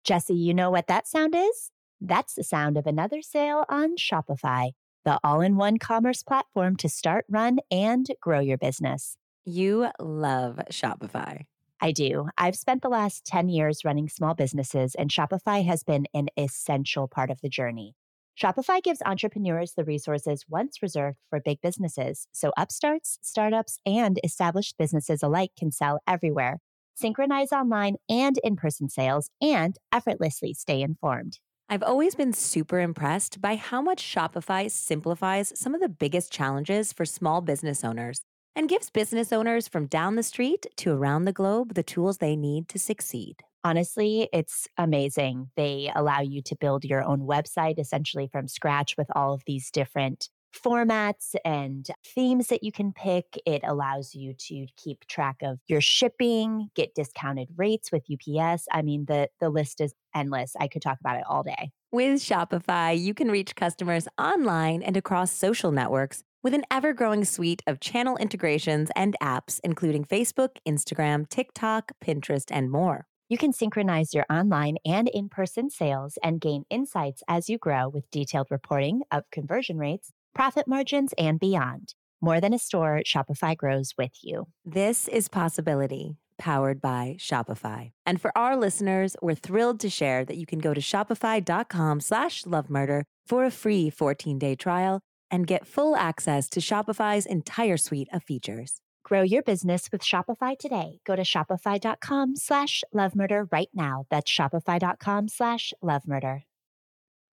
Jessie, 0.05 0.35
you 0.35 0.55
know 0.55 0.71
what 0.71 0.87
that 0.87 1.09
sound 1.09 1.35
is? 1.35 1.71
That's 2.01 2.35
the 2.35 2.45
sound 2.45 2.77
of 2.77 2.87
another 2.87 3.23
sale 3.23 3.65
on 3.69 3.97
Shopify, 3.97 4.73
the 5.05 5.19
all 5.25 5.41
in 5.41 5.57
one 5.57 5.79
commerce 5.79 6.23
platform 6.23 6.77
to 6.77 6.89
start, 6.89 7.25
run, 7.29 7.59
and 7.71 8.07
grow 8.21 8.39
your 8.39 8.59
business. 8.59 9.17
You 9.45 9.89
love 9.99 10.61
Shopify. 10.71 11.47
I 11.81 11.93
do. 11.93 12.29
I've 12.39 12.57
spent 12.57 12.83
the 12.83 12.89
last 12.89 13.27
10 13.27 13.49
years 13.49 13.85
running 13.85 14.09
small 14.09 14.35
businesses, 14.35 14.95
and 14.95 15.11
Shopify 15.11 15.65
has 15.67 15.83
been 15.83 16.07
an 16.15 16.29
essential 16.37 17.07
part 17.07 17.31
of 17.31 17.41
the 17.43 17.49
journey. 17.49 17.95
Shopify 18.41 18.83
gives 18.83 19.03
entrepreneurs 19.05 19.73
the 19.73 19.85
resources 19.85 20.45
once 20.49 20.83
reserved 20.83 21.19
for 21.31 21.41
big 21.41 21.61
businesses, 21.63 22.29
so 22.33 22.53
upstarts, 22.57 23.19
startups, 23.23 23.79
and 23.87 24.21
established 24.25 24.77
businesses 24.79 25.23
alike 25.23 25.53
can 25.59 25.71
sell 25.71 26.01
everywhere, 26.07 26.59
synchronize 26.95 27.53
online 27.53 27.97
and 28.09 28.39
in 28.45 28.57
person 28.57 28.89
sales, 28.89 29.31
and 29.41 29.79
effortlessly 29.93 30.53
stay 30.55 30.83
informed. 30.83 31.39
I've 31.69 31.83
always 31.83 32.15
been 32.15 32.33
super 32.33 32.79
impressed 32.79 33.41
by 33.41 33.57
how 33.57 33.83
much 33.83 34.03
Shopify 34.03 34.71
simplifies 34.71 35.59
some 35.59 35.75
of 35.75 35.81
the 35.81 35.89
biggest 35.89 36.31
challenges 36.31 36.93
for 36.93 37.05
small 37.05 37.41
business 37.41 37.83
owners 37.83 38.21
and 38.57 38.69
gives 38.69 38.91
business 38.91 39.33
owners 39.33 39.69
from 39.69 39.87
down 39.87 40.17
the 40.17 40.23
street 40.23 40.67
to 40.79 40.91
around 40.91 41.27
the 41.27 41.33
globe 41.33 41.75
the 41.75 41.83
tools 41.83 42.19
they 42.19 42.35
need 42.35 42.69
to 42.71 42.79
succeed. 42.79 43.43
Honestly, 43.63 44.29
it's 44.33 44.67
amazing. 44.79 45.51
They 45.57 45.93
allow 45.95 46.21
you 46.21 46.41
to 46.43 46.57
build 46.57 46.85
your 46.85 47.05
own 47.05 47.21
website 47.21 47.79
essentially 47.79 48.29
from 48.31 48.49
scratch 48.49 48.97
with 48.97 49.09
all 49.15 49.35
of 49.35 49.43
these 49.47 49.71
different 49.71 50.31
formats 50.55 51.35
and 51.45 51.87
themes 52.05 52.49
that 52.49 52.63
you 52.63 52.73
can 52.73 52.93
pick. 52.93 53.39
It 53.45 53.63
allows 53.65 54.15
you 54.15 54.35
to 54.49 54.67
keep 54.77 55.07
track 55.07 55.37
of 55.43 55.59
your 55.67 55.81
shipping, 55.81 56.71
get 56.75 56.95
discounted 56.95 57.49
rates 57.57 57.93
with 57.93 58.05
UPS. 58.11 58.67
I 58.73 58.83
mean, 58.83 59.05
the 59.07 59.29
the 59.41 59.51
list 59.51 59.81
is 59.81 59.95
endless. 60.15 60.55
I 60.59 60.69
could 60.69 60.83
talk 60.83 60.99
about 61.01 61.17
it 61.17 61.25
all 61.29 61.43
day. 61.43 61.71
With 61.93 62.21
Shopify, 62.21 62.99
you 62.99 63.15
can 63.15 63.31
reach 63.31 63.55
customers 63.55 64.09
online 64.19 64.83
and 64.83 64.97
across 64.97 65.31
social 65.31 65.73
networks 65.73 66.23
with 66.43 66.55
an 66.55 66.65
ever 66.71 66.93
growing 66.93 67.25
suite 67.25 67.63
of 67.67 67.81
channel 67.81 68.17
integrations 68.17 68.91
and 68.95 69.17
apps, 69.23 69.61
including 69.65 70.05
Facebook, 70.05 70.57
Instagram, 70.67 71.29
TikTok, 71.29 71.93
Pinterest, 72.05 72.47
and 72.51 72.71
more. 72.71 73.07
You 73.29 73.39
can 73.39 73.53
synchronize 73.53 74.15
your 74.15 74.25
online 74.31 74.77
and 74.85 75.09
in 75.09 75.29
person 75.29 75.69
sales 75.69 76.17
and 76.23 76.41
gain 76.41 76.65
insights 76.71 77.23
as 77.27 77.49
you 77.49 77.59
grow 77.59 77.89
with 77.89 78.11
detailed 78.11 78.47
reporting 78.51 79.03
of 79.11 79.25
conversion 79.33 79.79
rates, 79.79 80.13
profit 80.35 80.69
margins, 80.69 81.13
and 81.19 81.41
beyond. 81.41 81.95
More 82.21 82.41
than 82.41 82.55
a 82.55 82.59
store, 82.59 83.03
Shopify 83.05 83.57
grows 83.57 83.95
with 83.99 84.13
you. 84.23 84.47
This 84.65 85.09
is 85.09 85.29
possibility. 85.29 86.19
powered 86.39 86.81
by 86.81 87.17
Shopify. 87.19 87.91
And 88.05 88.21
for 88.21 88.31
our 88.37 88.57
listeners, 88.57 89.17
we're 89.23 89.35
thrilled 89.35 89.81
to 89.81 89.89
share 89.91 90.25
that 90.27 90.37
you 90.37 90.45
can 90.47 90.59
go 90.59 90.75
to 90.75 90.81
shopify.com 90.81 92.01
slash 92.01 92.43
lovemurder 92.45 93.03
for 93.27 93.45
a 93.45 93.51
free 93.51 93.91
14-day 93.91 94.55
trial 94.57 95.01
and 95.31 95.47
get 95.47 95.67
full 95.67 95.97
access 95.97 96.49
to 96.51 96.61
Shopify's 96.61 97.27
entire 97.27 97.77
suite 97.77 98.09
of 98.13 98.23
features. 98.23 98.81
Grow 99.05 99.23
your 99.23 99.43
business 99.43 99.89
with 99.93 100.03
Shopify 100.03 100.59
today. 100.59 100.99
Go 101.07 101.15
to 101.15 101.23
shopify.com 101.23 102.35
slash 102.35 102.83
lovemurder 102.95 103.47
right 103.53 103.69
now. 103.73 104.05
That's 104.11 104.31
shopify.com 104.31 105.29
slash 105.29 105.73
lovemurder. 105.83 106.43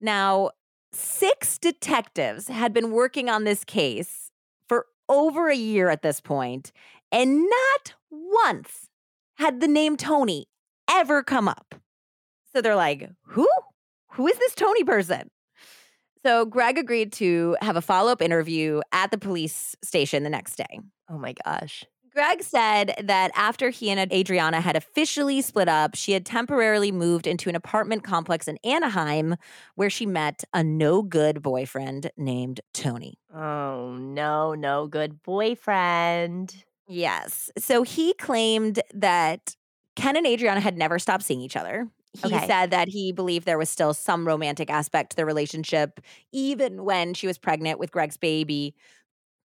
Now, 0.00 0.50
six 0.92 1.58
detectives 1.58 2.48
had 2.48 2.72
been 2.72 2.92
working 2.92 3.28
on 3.28 3.42
this 3.42 3.64
case 3.64 4.30
for 4.68 4.86
over 5.08 5.48
a 5.48 5.56
year 5.56 5.88
at 5.88 6.02
this 6.02 6.20
point, 6.20 6.70
and 7.10 7.42
not 7.42 7.94
once 8.10 8.88
had 9.38 9.60
the 9.60 9.68
name 9.68 9.96
Tony 9.96 10.46
ever 10.88 11.22
come 11.22 11.48
up. 11.48 11.74
So 12.52 12.60
they're 12.60 12.76
like, 12.76 13.10
who? 13.22 13.48
Who 14.12 14.28
is 14.28 14.38
this 14.38 14.54
Tony 14.54 14.84
person? 14.84 15.28
So 16.24 16.46
Greg 16.46 16.78
agreed 16.78 17.12
to 17.14 17.56
have 17.60 17.76
a 17.76 17.82
follow 17.82 18.10
up 18.12 18.22
interview 18.22 18.80
at 18.92 19.10
the 19.10 19.18
police 19.18 19.76
station 19.82 20.22
the 20.22 20.30
next 20.30 20.56
day. 20.56 20.80
Oh 21.10 21.18
my 21.18 21.34
gosh. 21.44 21.84
Greg 22.14 22.42
said 22.44 22.94
that 23.02 23.32
after 23.34 23.70
he 23.70 23.90
and 23.90 24.12
Adriana 24.12 24.60
had 24.60 24.76
officially 24.76 25.42
split 25.42 25.68
up, 25.68 25.96
she 25.96 26.12
had 26.12 26.24
temporarily 26.24 26.92
moved 26.92 27.26
into 27.26 27.48
an 27.48 27.56
apartment 27.56 28.04
complex 28.04 28.46
in 28.46 28.56
Anaheim 28.62 29.34
where 29.74 29.90
she 29.90 30.06
met 30.06 30.44
a 30.54 30.62
no 30.62 31.02
good 31.02 31.42
boyfriend 31.42 32.12
named 32.16 32.60
Tony. 32.72 33.18
Oh, 33.34 33.96
no, 33.98 34.54
no 34.54 34.86
good 34.86 35.24
boyfriend. 35.24 36.54
Yes. 36.86 37.50
So 37.58 37.82
he 37.82 38.14
claimed 38.14 38.80
that 38.94 39.56
Ken 39.96 40.16
and 40.16 40.26
Adriana 40.26 40.60
had 40.60 40.78
never 40.78 41.00
stopped 41.00 41.24
seeing 41.24 41.40
each 41.40 41.56
other. 41.56 41.88
He 42.14 42.28
Okay. 42.28 42.38
said 42.38 42.70
that 42.70 42.88
he 42.88 43.12
believed 43.12 43.44
there 43.44 43.58
was 43.58 43.68
still 43.68 43.92
some 43.92 44.26
romantic 44.26 44.70
aspect 44.70 45.10
to 45.10 45.16
their 45.16 45.26
relationship, 45.26 46.00
even 46.32 46.84
when 46.84 47.12
she 47.14 47.26
was 47.26 47.38
pregnant 47.38 47.78
with 47.80 47.90
Greg's 47.90 48.16
baby. 48.16 48.74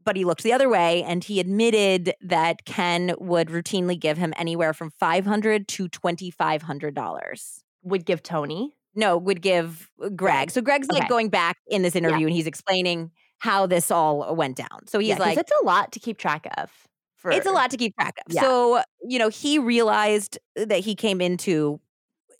But 0.04 0.16
he 0.16 0.24
looked 0.24 0.42
the 0.42 0.52
other 0.52 0.68
way 0.68 1.02
and 1.04 1.24
he 1.24 1.40
admitted 1.40 2.14
that 2.22 2.64
Ken 2.64 3.14
would 3.18 3.48
routinely 3.48 3.98
give 3.98 4.18
him 4.18 4.34
anywhere 4.36 4.74
from 4.74 4.90
500 4.90 5.68
to 5.68 5.88
$2,500. 5.88 7.64
Would 7.82 8.04
give 8.06 8.22
Tony. 8.22 8.76
No, 8.94 9.16
would 9.16 9.40
give 9.42 9.90
uh, 10.02 10.10
Greg. 10.10 10.50
So 10.50 10.60
Greg's 10.60 10.88
like 10.90 11.02
Okay. 11.02 11.08
going 11.08 11.28
back 11.28 11.56
in 11.68 11.82
this 11.82 11.96
interview 11.96 12.26
and 12.26 12.34
he's 12.36 12.46
explaining 12.46 13.10
how 13.38 13.66
this 13.66 13.90
all 13.90 14.34
went 14.36 14.56
down. 14.56 14.86
So 14.86 14.98
he's 14.98 15.08
Yeah, 15.08 15.18
like, 15.18 15.38
it's 15.38 15.52
a 15.62 15.64
lot 15.64 15.92
to 15.92 16.00
keep 16.00 16.18
track 16.18 16.46
of. 16.56 16.70
For, 17.16 17.32
it's 17.32 17.46
a 17.46 17.50
lot 17.52 17.70
to 17.70 17.76
keep 17.76 17.94
track 17.96 18.14
of. 18.26 18.32
Yeah. 18.32 18.42
So, 18.42 18.82
you 19.02 19.18
know, 19.18 19.28
he 19.28 19.58
realized 19.58 20.38
that 20.56 20.80
he 20.80 20.94
came 20.94 21.20
into 21.20 21.80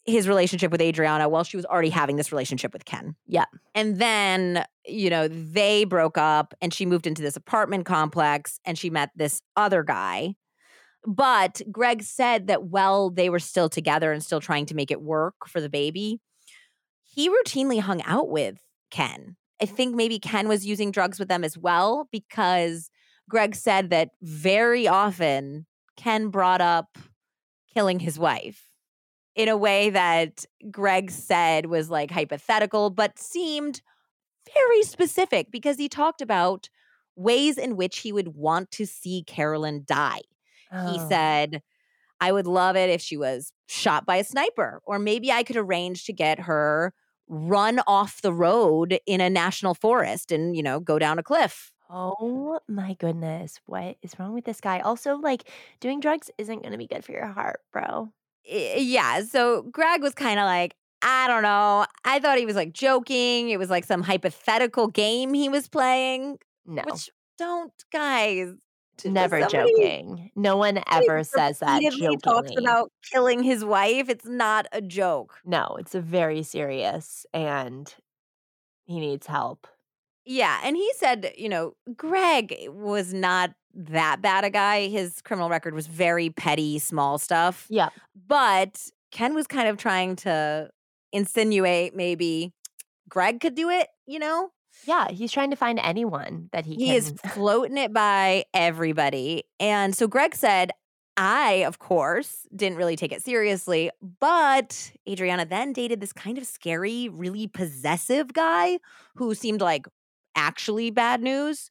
his 0.05 0.27
relationship 0.27 0.73
with 0.73 0.83
Adriana 0.83 1.29
while 1.29 1.45
she 1.45 1.57
was 1.57 1.67
already 1.67 1.91
having 1.91 2.17
this 2.17 2.33
relationship 2.33 2.73
with 2.73 2.85
Ken. 2.85 3.15
Yeah. 3.27 3.45
And 3.75 3.99
then, 3.99 4.65
you 4.85 5.11
know, 5.11 5.29
they 5.29 5.85
broke 5.85 6.19
up 6.19 6.55
and 6.61 6.75
she 6.75 6.87
moved 6.87 7.07
into 7.07 7.23
this 7.23 7.37
apartment 7.37 7.87
complex 7.87 8.59
and 8.65 8.77
she 8.77 8.91
met 8.91 9.11
this 9.15 9.43
other 9.57 9.83
guy. 9.83 10.35
But 11.07 11.61
Greg 11.71 12.03
said 12.03 12.49
that 12.49 12.65
while 12.65 13.11
they 13.11 13.29
were 13.29 13.39
still 13.39 13.69
together 13.69 14.13
and 14.13 14.23
still 14.23 14.41
trying 14.41 14.67
to 14.67 14.75
make 14.75 14.91
it 14.91 15.03
work 15.03 15.35
for 15.47 15.61
the 15.61 15.69
baby, 15.69 16.21
he 17.03 17.29
routinely 17.29 17.81
hung 17.81 18.03
out 18.03 18.29
with 18.29 18.59
Ken. 18.91 19.37
I 19.61 19.67
think 19.67 19.95
maybe 19.95 20.19
Ken 20.19 20.49
was 20.49 20.67
using 20.67 20.91
drugs 20.91 21.19
with 21.19 21.29
them 21.29 21.45
as 21.45 21.57
well 21.57 22.09
because 22.11 22.91
Greg 23.29 23.55
said 23.55 23.91
that 23.91 24.11
very 24.21 24.89
often 24.89 25.67
Ken 25.97 26.29
brought 26.29 26.61
up 26.61 26.99
killing 27.73 28.01
his 28.01 28.19
wife 28.19 28.72
in 29.35 29.49
a 29.49 29.57
way 29.57 29.91
that 29.91 30.45
Greg 30.71 31.11
said 31.11 31.67
was 31.67 31.91
like 31.91 32.11
hypothetical, 32.11 32.91
but 32.91 33.19
seemed 33.19 33.83
very 34.55 34.83
specific 34.83 35.51
because 35.51 35.79
he 35.79 35.89
talked 35.89 36.21
about 36.23 36.69
ways 37.17 37.59
in 37.59 37.77
which 37.77 37.99
he 38.01 38.13
would 38.13 38.29
want 38.37 38.71
to 38.73 38.87
see 38.87 39.25
Carolyn 39.27 39.85
die. 39.87 40.23
He 40.77 40.99
Oh. 40.99 40.99
said, 40.99 41.63
I 42.21 42.33
would 42.33 42.47
love 42.47 42.77
it 42.77 42.91
if 42.91 43.01
she 43.01 43.17
was 43.17 43.53
shot 43.69 44.07
by 44.07 44.17
a 44.17 44.25
sniper, 44.25 44.81
or 44.85 44.99
maybe 44.99 45.33
I 45.33 45.43
could 45.43 45.57
arrange 45.57 46.05
to 46.07 46.13
get 46.13 46.41
her 46.41 46.95
run 47.29 47.81
off 47.87 48.23
the 48.23 48.33
road 48.35 48.99
in 49.07 49.21
a 49.21 49.31
national 49.31 49.75
forest 49.75 50.33
and, 50.33 50.57
you 50.57 50.63
know, 50.63 50.81
go 50.81 50.99
down 50.99 51.19
a 51.19 51.23
cliff. 51.23 51.73
Oh 51.89 52.61
my 52.69 52.95
goodness. 52.95 53.61
What 53.67 53.99
is 54.03 54.19
wrong 54.19 54.33
with 54.35 54.45
this 54.45 54.61
guy? 54.61 54.81
Also, 54.81 55.17
like, 55.17 55.51
doing 55.81 56.01
drugs 56.01 56.31
isn't 56.39 56.61
going 56.63 56.73
to 56.73 56.79
be 56.79 56.87
good 56.87 57.05
for 57.05 57.13
your 57.13 57.27
heart, 57.27 57.61
bro. 57.73 58.13
I- 58.51 58.77
yeah. 58.79 59.23
So 59.23 59.63
Greg 59.63 60.03
was 60.03 60.15
kind 60.15 60.39
of 60.41 60.45
like, 60.45 60.75
I 61.03 61.27
don't 61.29 61.43
know. 61.43 61.87
I 62.05 62.21
thought 62.21 62.39
he 62.39 62.47
was 62.47 62.57
like 62.57 62.73
joking. 62.73 63.51
It 63.51 63.59
was 63.59 63.71
like 63.71 63.85
some 63.85 64.03
hypothetical 64.03 64.87
game 64.89 65.35
he 65.35 65.49
was 65.49 65.69
playing, 65.69 66.39
No, 66.67 66.83
which 66.87 67.11
don't, 67.39 67.73
guys. 67.93 68.53
never 69.05 69.41
somebody- 69.41 69.73
joking. 69.75 70.31
No 70.37 70.57
one 70.57 70.81
ever 70.91 71.25
says 71.25 71.59
that 71.59 71.83
He 71.83 72.17
talks 72.19 72.51
about 72.57 72.93
killing 73.11 73.43
his 73.43 73.65
wife. 73.65 74.09
It's 74.09 74.27
not 74.27 74.67
a 74.73 74.81
joke. 74.81 75.41
no, 75.45 75.77
it's 75.81 75.95
a 75.95 76.01
very 76.01 76.43
serious 76.45 77.27
and 77.35 77.93
he 78.85 79.01
needs 79.01 79.27
help. 79.27 79.67
Yeah, 80.25 80.61
and 80.63 80.77
he 80.77 80.89
said, 80.97 81.33
you 81.37 81.49
know, 81.49 81.75
Greg 81.97 82.55
was 82.69 83.13
not 83.13 83.51
that 83.75 84.21
bad 84.23 84.45
a 84.45 84.51
guy. 84.51 84.89
His 84.89 85.21
criminal 85.23 85.49
record 85.49 85.75
was 85.75 85.87
very 85.87 86.31
petty, 86.31 86.79
small 86.79 87.19
stuff. 87.19 87.67
Yeah. 87.71 87.89
But 88.27 88.91
Ken 89.11 89.35
was 89.35 89.47
kind 89.47 89.69
of 89.69 89.77
trying 89.77 90.17
to 90.17 90.71
insinuate 91.13 91.95
maybe 91.95 92.53
Greg 93.09 93.41
could 93.41 93.55
do 93.55 93.69
it, 93.71 93.89
you 94.07 94.19
know? 94.19 94.51
Yeah, 94.87 95.09
he's 95.11 95.31
trying 95.31 95.51
to 95.51 95.57
find 95.57 95.79
anyone 95.79 96.49
that 96.53 96.65
he, 96.65 96.75
He 96.77 96.87
can. 96.87 96.95
is 96.97 97.13
floating 97.35 97.77
it 97.77 97.93
by 97.93 98.45
everybody. 98.55 99.45
And 99.61 99.95
so 99.95 100.09
Greg 100.09 100.35
said, 100.35 100.71
I, 101.19 101.65
of 101.67 101.79
course, 101.79 102.47
didn't 102.57 102.79
really 102.79 102.97
take 102.97 103.13
it 103.13 103.23
seriously, 103.23 103.91
but 104.19 104.91
Adriana 105.07 105.45
then 105.45 105.75
dated 105.75 106.01
this 106.01 106.13
kind 106.13 106.39
of 106.39 106.47
scary, 106.47 107.11
really 107.11 107.47
possessive 107.47 108.33
guy 108.33 108.79
who 109.17 109.35
seemed 109.35 109.61
like 109.61 109.87
actually 110.35 110.91
bad 110.91 111.23
news. 111.23 111.71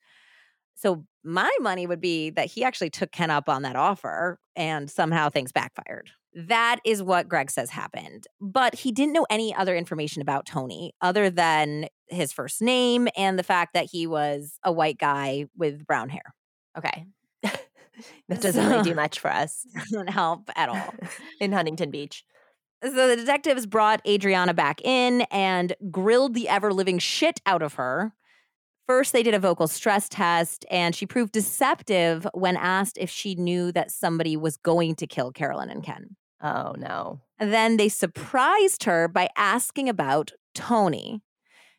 So 0.81 1.05
my 1.23 1.49
money 1.59 1.85
would 1.85 2.01
be 2.01 2.31
that 2.31 2.47
he 2.47 2.63
actually 2.63 2.89
took 2.89 3.11
Ken 3.11 3.29
up 3.29 3.47
on 3.47 3.61
that 3.61 3.75
offer 3.75 4.39
and 4.55 4.89
somehow 4.89 5.29
things 5.29 5.51
backfired. 5.51 6.09
That 6.33 6.79
is 6.83 7.03
what 7.03 7.27
Greg 7.27 7.51
says 7.51 7.69
happened. 7.69 8.25
But 8.39 8.73
he 8.73 8.91
didn't 8.91 9.13
know 9.13 9.27
any 9.29 9.53
other 9.53 9.75
information 9.75 10.23
about 10.23 10.47
Tony 10.47 10.93
other 10.99 11.29
than 11.29 11.87
his 12.07 12.33
first 12.33 12.63
name 12.63 13.07
and 13.15 13.37
the 13.37 13.43
fact 13.43 13.73
that 13.75 13.89
he 13.91 14.07
was 14.07 14.57
a 14.63 14.71
white 14.71 14.97
guy 14.97 15.45
with 15.55 15.85
brown 15.85 16.09
hair. 16.09 16.33
okay. 16.75 17.05
that 17.43 18.41
doesn't 18.41 18.67
really 18.67 18.83
do 18.83 18.95
much 18.95 19.19
for 19.19 19.31
us 19.31 19.65
Doesn't 19.75 20.09
help 20.09 20.49
at 20.55 20.69
all. 20.69 20.93
in 21.39 21.51
Huntington 21.51 21.91
Beach. 21.91 22.23
So 22.83 23.07
the 23.07 23.15
detectives 23.15 23.67
brought 23.67 24.01
Adriana 24.07 24.55
back 24.55 24.81
in 24.81 25.21
and 25.29 25.75
grilled 25.91 26.33
the 26.33 26.49
ever 26.49 26.73
living 26.73 26.97
shit 26.97 27.39
out 27.45 27.61
of 27.61 27.75
her. 27.75 28.13
First, 28.91 29.13
they 29.13 29.23
did 29.23 29.33
a 29.33 29.39
vocal 29.39 29.69
stress 29.69 30.09
test, 30.09 30.65
and 30.69 30.93
she 30.93 31.05
proved 31.05 31.31
deceptive 31.31 32.27
when 32.33 32.57
asked 32.57 32.97
if 32.97 33.09
she 33.09 33.35
knew 33.35 33.71
that 33.71 33.89
somebody 33.89 34.35
was 34.35 34.57
going 34.57 34.95
to 34.95 35.07
kill 35.07 35.31
Carolyn 35.31 35.69
and 35.69 35.81
Ken. 35.81 36.17
Oh, 36.43 36.75
no. 36.77 37.21
And 37.39 37.53
then 37.53 37.77
they 37.77 37.87
surprised 37.87 38.83
her 38.83 39.07
by 39.07 39.29
asking 39.37 39.87
about 39.87 40.33
Tony. 40.53 41.21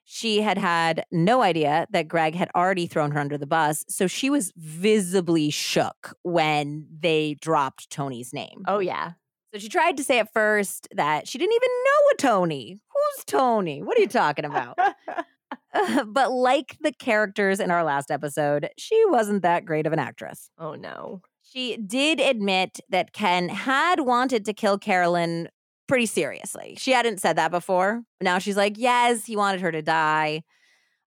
She 0.05 0.41
had 0.41 0.57
had 0.57 1.05
no 1.13 1.43
idea 1.43 1.87
that 1.91 2.09
Greg 2.09 2.35
had 2.35 2.51
already 2.57 2.87
thrown 2.87 3.11
her 3.11 3.21
under 3.21 3.37
the 3.37 3.47
bus, 3.47 3.85
so 3.91 4.07
she 4.07 4.31
was 4.31 4.51
visibly 4.57 5.51
shook 5.51 6.17
when 6.23 6.87
they 6.99 7.35
dropped 7.43 7.91
Tony's 7.91 8.33
name. 8.33 8.63
Oh, 8.67 8.79
yeah. 8.79 9.13
So 9.53 9.61
she 9.61 9.69
tried 9.69 9.99
to 9.99 10.03
say 10.03 10.19
at 10.19 10.33
first 10.33 10.89
that 10.95 11.29
she 11.29 11.37
didn't 11.37 11.57
even 11.57 11.71
know 11.85 12.09
a 12.15 12.17
Tony. 12.17 12.81
Who's 12.91 13.25
Tony? 13.27 13.83
What 13.83 13.99
are 13.99 14.01
you 14.01 14.09
talking 14.09 14.47
about? 14.47 14.79
but 16.07 16.33
like 16.33 16.77
the 16.81 16.93
characters 16.93 17.61
in 17.61 17.71
our 17.71 17.85
last 17.85 18.11
episode, 18.11 18.69
she 18.79 19.01
wasn't 19.07 19.43
that 19.43 19.65
great 19.65 19.87
of 19.87 19.93
an 19.93 19.99
actress. 19.99 20.51
oh, 20.59 20.75
no. 20.75 21.21
She 21.45 21.77
did 21.77 22.19
admit 22.19 22.81
that 22.89 23.13
Ken 23.13 23.51
had 23.51 24.01
wanted 24.01 24.47
to 24.47 24.55
kill 24.55 24.79
Carolyn 24.79 25.49
pretty 25.87 26.07
seriously. 26.07 26.77
She 26.79 26.93
hadn't 26.93 27.21
said 27.21 27.37
that 27.37 27.51
before. 27.51 28.03
Now 28.23 28.39
she's 28.39 28.57
like, 28.57 28.79
yes, 28.79 29.27
he 29.27 29.37
wanted 29.37 29.61
her 29.61 29.71
to 29.71 29.83
die. 29.83 30.45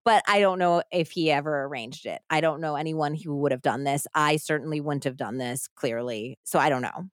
But 0.03 0.21
I 0.27 0.39
don't 0.39 0.59
know 0.59 0.83
if 0.91 1.09
he 1.09 1.31
ever 1.31 1.63
arranged 1.63 2.05
it. 2.05 2.21
I 2.29 2.41
don't 2.41 2.61
know 2.61 2.75
anyone 2.75 3.15
who 3.15 3.35
would 3.37 3.51
have 3.51 3.63
done 3.63 3.85
this. 3.85 4.05
I 4.13 4.37
certainly 4.37 4.79
wouldn't 4.79 5.05
have 5.05 5.17
done 5.17 5.39
this, 5.39 5.67
clearly. 5.75 6.37
So 6.43 6.59
I 6.59 6.69
don't 6.69 6.83
know. 6.83 7.09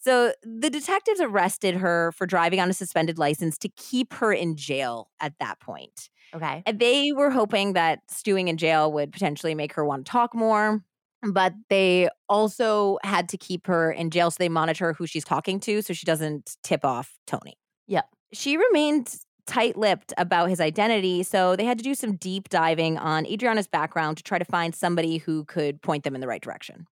So 0.00 0.34
the 0.42 0.68
detectives 0.68 1.20
arrested 1.20 1.76
her 1.76 2.12
for 2.12 2.26
driving 2.26 2.60
on 2.60 2.68
a 2.68 2.74
suspended 2.74 3.18
license 3.18 3.56
to 3.58 3.70
keep 3.70 4.12
her 4.14 4.32
in 4.32 4.56
jail 4.56 5.08
at 5.20 5.32
that 5.40 5.58
point. 5.58 6.10
Okay. 6.36 6.62
And 6.66 6.78
they 6.78 7.12
were 7.12 7.30
hoping 7.30 7.72
that 7.72 8.00
stewing 8.08 8.48
in 8.48 8.58
jail 8.58 8.92
would 8.92 9.10
potentially 9.10 9.54
make 9.54 9.72
her 9.72 9.84
want 9.84 10.04
to 10.06 10.12
talk 10.12 10.34
more. 10.34 10.84
but 11.32 11.54
they 11.70 12.08
also 12.28 12.98
had 13.02 13.28
to 13.30 13.38
keep 13.38 13.66
her 13.66 13.90
in 13.90 14.10
jail 14.10 14.30
so 14.30 14.36
they 14.38 14.48
monitor 14.48 14.92
who 14.92 15.06
she's 15.06 15.24
talking 15.24 15.58
to 15.60 15.82
so 15.82 15.92
she 15.92 16.04
doesn't 16.04 16.56
tip 16.62 16.84
off 16.84 17.18
Tony. 17.26 17.56
Yep. 17.88 18.06
She 18.32 18.56
remained 18.56 19.16
tight 19.46 19.76
lipped 19.76 20.12
about 20.18 20.48
his 20.48 20.60
identity, 20.60 21.22
so 21.22 21.56
they 21.56 21.64
had 21.64 21.78
to 21.78 21.84
do 21.84 21.94
some 21.94 22.16
deep 22.16 22.48
diving 22.48 22.98
on 22.98 23.26
Adriana's 23.26 23.66
background 23.68 24.18
to 24.18 24.22
try 24.22 24.38
to 24.38 24.44
find 24.44 24.74
somebody 24.74 25.18
who 25.18 25.44
could 25.44 25.80
point 25.82 26.04
them 26.04 26.14
in 26.14 26.20
the 26.20 26.26
right 26.26 26.42
direction. 26.42 26.86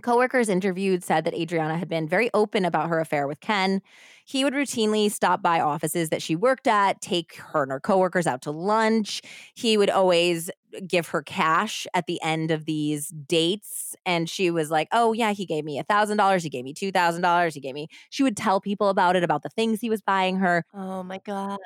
Coworkers 0.00 0.48
interviewed 0.48 1.04
said 1.04 1.24
that 1.24 1.34
Adriana 1.34 1.76
had 1.76 1.88
been 1.88 2.08
very 2.08 2.30
open 2.32 2.64
about 2.64 2.88
her 2.88 2.98
affair 2.98 3.26
with 3.28 3.40
Ken. 3.40 3.82
He 4.24 4.42
would 4.42 4.54
routinely 4.54 5.10
stop 5.12 5.42
by 5.42 5.60
offices 5.60 6.08
that 6.08 6.22
she 6.22 6.34
worked 6.34 6.66
at, 6.66 7.02
take 7.02 7.36
her 7.36 7.62
and 7.64 7.72
her 7.72 7.80
coworkers 7.80 8.26
out 8.26 8.40
to 8.42 8.50
lunch. 8.50 9.20
He 9.54 9.76
would 9.76 9.90
always 9.90 10.50
give 10.86 11.08
her 11.08 11.20
cash 11.22 11.86
at 11.92 12.06
the 12.06 12.20
end 12.22 12.50
of 12.50 12.64
these 12.64 13.08
dates. 13.08 13.94
And 14.06 14.30
she 14.30 14.50
was 14.50 14.70
like, 14.70 14.88
Oh, 14.92 15.12
yeah, 15.12 15.32
he 15.32 15.44
gave 15.44 15.64
me 15.64 15.78
a 15.78 15.84
$1,000. 15.84 16.42
He 16.42 16.48
gave 16.48 16.64
me 16.64 16.72
$2,000. 16.72 17.52
He 17.52 17.60
gave 17.60 17.74
me, 17.74 17.88
she 18.08 18.22
would 18.22 18.36
tell 18.36 18.60
people 18.62 18.88
about 18.88 19.14
it, 19.16 19.24
about 19.24 19.42
the 19.42 19.50
things 19.50 19.80
he 19.82 19.90
was 19.90 20.00
buying 20.00 20.36
her. 20.36 20.64
Oh 20.72 21.02
my 21.02 21.18
God. 21.18 21.58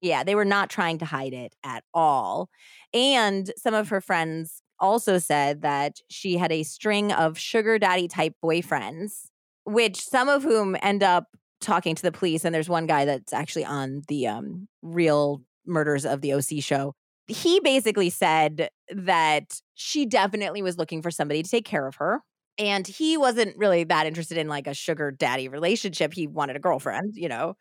Yeah, 0.00 0.24
they 0.24 0.34
were 0.34 0.44
not 0.44 0.70
trying 0.70 0.98
to 0.98 1.04
hide 1.04 1.32
it 1.32 1.54
at 1.64 1.82
all. 1.92 2.50
And 2.94 3.50
some 3.56 3.74
of 3.74 3.88
her 3.88 4.00
friends 4.00 4.62
also 4.80 5.18
said 5.18 5.62
that 5.62 6.00
she 6.08 6.36
had 6.36 6.52
a 6.52 6.62
string 6.62 7.12
of 7.12 7.38
sugar 7.38 7.78
daddy 7.78 8.08
type 8.08 8.34
boyfriends, 8.44 9.26
which 9.64 10.00
some 10.00 10.28
of 10.28 10.42
whom 10.42 10.76
end 10.82 11.02
up 11.02 11.26
talking 11.60 11.94
to 11.94 12.02
the 12.02 12.12
police. 12.12 12.44
And 12.44 12.54
there's 12.54 12.68
one 12.68 12.86
guy 12.86 13.04
that's 13.04 13.32
actually 13.32 13.64
on 13.64 14.02
the 14.08 14.26
um, 14.26 14.68
real 14.82 15.42
murders 15.66 16.04
of 16.04 16.20
the 16.20 16.32
OC 16.34 16.60
show. 16.60 16.94
He 17.28 17.60
basically 17.60 18.10
said 18.10 18.68
that 18.94 19.60
she 19.74 20.06
definitely 20.06 20.62
was 20.62 20.78
looking 20.78 21.02
for 21.02 21.10
somebody 21.10 21.42
to 21.42 21.50
take 21.50 21.64
care 21.64 21.86
of 21.86 21.96
her. 21.96 22.20
And 22.58 22.86
he 22.86 23.18
wasn't 23.18 23.56
really 23.58 23.84
that 23.84 24.06
interested 24.06 24.38
in 24.38 24.48
like 24.48 24.66
a 24.66 24.72
sugar 24.74 25.10
daddy 25.10 25.48
relationship. 25.48 26.14
He 26.14 26.26
wanted 26.26 26.56
a 26.56 26.60
girlfriend, 26.60 27.14
you 27.14 27.28
know. 27.28 27.56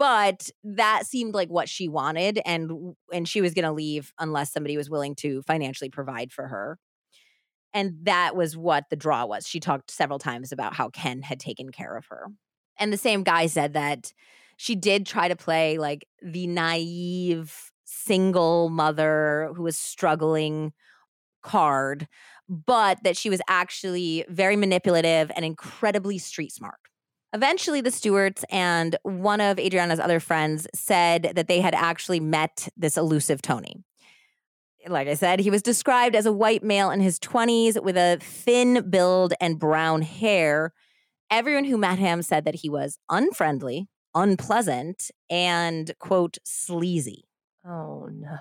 But 0.00 0.48
that 0.64 1.04
seemed 1.04 1.34
like 1.34 1.50
what 1.50 1.68
she 1.68 1.86
wanted 1.86 2.40
and 2.46 2.96
and 3.12 3.28
she 3.28 3.42
was 3.42 3.52
going 3.52 3.66
to 3.66 3.72
leave 3.72 4.14
unless 4.18 4.50
somebody 4.50 4.78
was 4.78 4.88
willing 4.88 5.14
to 5.16 5.42
financially 5.42 5.90
provide 5.90 6.32
for 6.32 6.48
her. 6.48 6.78
And 7.74 7.98
that 8.04 8.34
was 8.34 8.56
what 8.56 8.84
the 8.88 8.96
draw 8.96 9.26
was. 9.26 9.46
She 9.46 9.60
talked 9.60 9.90
several 9.90 10.18
times 10.18 10.52
about 10.52 10.74
how 10.74 10.88
Ken 10.88 11.20
had 11.20 11.38
taken 11.38 11.70
care 11.70 11.98
of 11.98 12.06
her. 12.06 12.28
And 12.78 12.90
the 12.90 12.96
same 12.96 13.22
guy 13.22 13.46
said 13.46 13.74
that 13.74 14.14
she 14.56 14.74
did 14.74 15.04
try 15.04 15.28
to 15.28 15.36
play 15.36 15.76
like 15.76 16.06
the 16.22 16.46
naive 16.46 17.70
single 17.84 18.70
mother 18.70 19.52
who 19.54 19.64
was 19.64 19.76
struggling 19.76 20.72
card 21.42 22.08
but 22.48 22.98
that 23.04 23.16
she 23.16 23.30
was 23.30 23.40
actually 23.48 24.24
very 24.28 24.56
manipulative 24.56 25.30
and 25.36 25.44
incredibly 25.44 26.18
street 26.18 26.52
smart. 26.52 26.80
Eventually, 27.32 27.80
the 27.80 27.90
Stewarts 27.92 28.44
and 28.50 28.96
one 29.02 29.40
of 29.40 29.58
Adriana's 29.58 30.00
other 30.00 30.18
friends 30.18 30.66
said 30.74 31.32
that 31.34 31.46
they 31.46 31.60
had 31.60 31.74
actually 31.74 32.18
met 32.18 32.68
this 32.76 32.96
elusive 32.96 33.40
Tony. 33.40 33.84
Like 34.86 35.08
I 35.08 35.14
said, 35.14 35.40
he 35.40 35.50
was 35.50 35.62
described 35.62 36.16
as 36.16 36.26
a 36.26 36.32
white 36.32 36.64
male 36.64 36.90
in 36.90 37.00
his 37.00 37.18
20s 37.20 37.80
with 37.82 37.96
a 37.96 38.18
thin 38.20 38.88
build 38.90 39.34
and 39.40 39.58
brown 39.58 40.02
hair. 40.02 40.72
Everyone 41.30 41.64
who 41.64 41.76
met 41.76 41.98
him 41.98 42.22
said 42.22 42.44
that 42.46 42.56
he 42.56 42.70
was 42.70 42.98
unfriendly, 43.08 43.88
unpleasant, 44.14 45.10
and, 45.28 45.92
quote, 46.00 46.38
sleazy. 46.44 47.24
Oh, 47.64 48.08
no. 48.10 48.38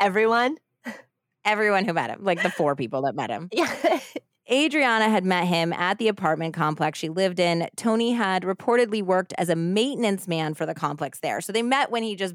Everyone? 0.00 0.56
everyone 1.44 1.84
who 1.86 1.94
met 1.94 2.10
him, 2.10 2.24
like 2.24 2.42
the 2.42 2.50
four 2.50 2.76
people 2.76 3.02
that 3.02 3.14
met 3.14 3.30
him. 3.30 3.48
Yeah. 3.52 4.00
Adriana 4.50 5.08
had 5.08 5.24
met 5.24 5.46
him 5.46 5.72
at 5.72 5.98
the 5.98 6.08
apartment 6.08 6.54
complex 6.54 6.98
she 6.98 7.08
lived 7.08 7.40
in. 7.40 7.68
Tony 7.76 8.12
had 8.12 8.42
reportedly 8.42 9.02
worked 9.02 9.32
as 9.38 9.48
a 9.48 9.56
maintenance 9.56 10.28
man 10.28 10.54
for 10.54 10.66
the 10.66 10.74
complex 10.74 11.20
there. 11.20 11.40
So 11.40 11.52
they 11.52 11.62
met 11.62 11.90
when 11.90 12.02
he 12.02 12.14
just 12.14 12.34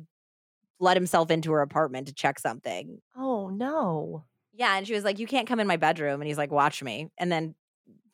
let 0.80 0.97
himself 0.97 1.30
into 1.30 1.51
her 1.51 1.62
apartment 1.62 2.07
to 2.07 2.14
check 2.14 2.39
something. 2.39 2.99
Oh, 3.16 3.49
no. 3.49 4.24
Yeah. 4.53 4.76
And 4.78 4.88
she 4.88 4.93
was 4.93 5.03
like, 5.03 5.20
You 5.20 5.28
can't 5.28 5.47
come 5.47 5.60
in 5.60 5.68
my 5.68 5.78
bedroom. 5.78 6.20
And 6.20 6.28
he's 6.28 6.38
like, 6.38 6.51
Watch 6.51 6.82
me. 6.82 7.10
And 7.18 7.32
then 7.32 7.53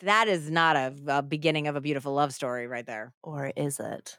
that 0.01 0.27
is 0.27 0.51
not 0.51 0.75
a, 0.75 0.93
a 1.07 1.21
beginning 1.21 1.67
of 1.67 1.75
a 1.75 1.81
beautiful 1.81 2.13
love 2.13 2.33
story 2.33 2.67
right 2.67 2.85
there. 2.85 3.13
Or 3.23 3.51
is 3.55 3.79
it? 3.79 4.17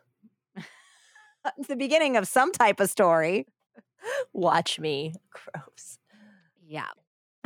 it's 1.58 1.68
the 1.68 1.76
beginning 1.76 2.16
of 2.16 2.26
some 2.26 2.50
type 2.52 2.80
of 2.80 2.88
story. 2.88 3.46
Watch 4.32 4.78
me. 4.78 5.12
Gross. 5.30 5.98
Yeah. 6.66 6.88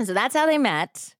So 0.04 0.14
that's 0.14 0.34
how 0.34 0.46
they 0.46 0.58
met. 0.58 1.14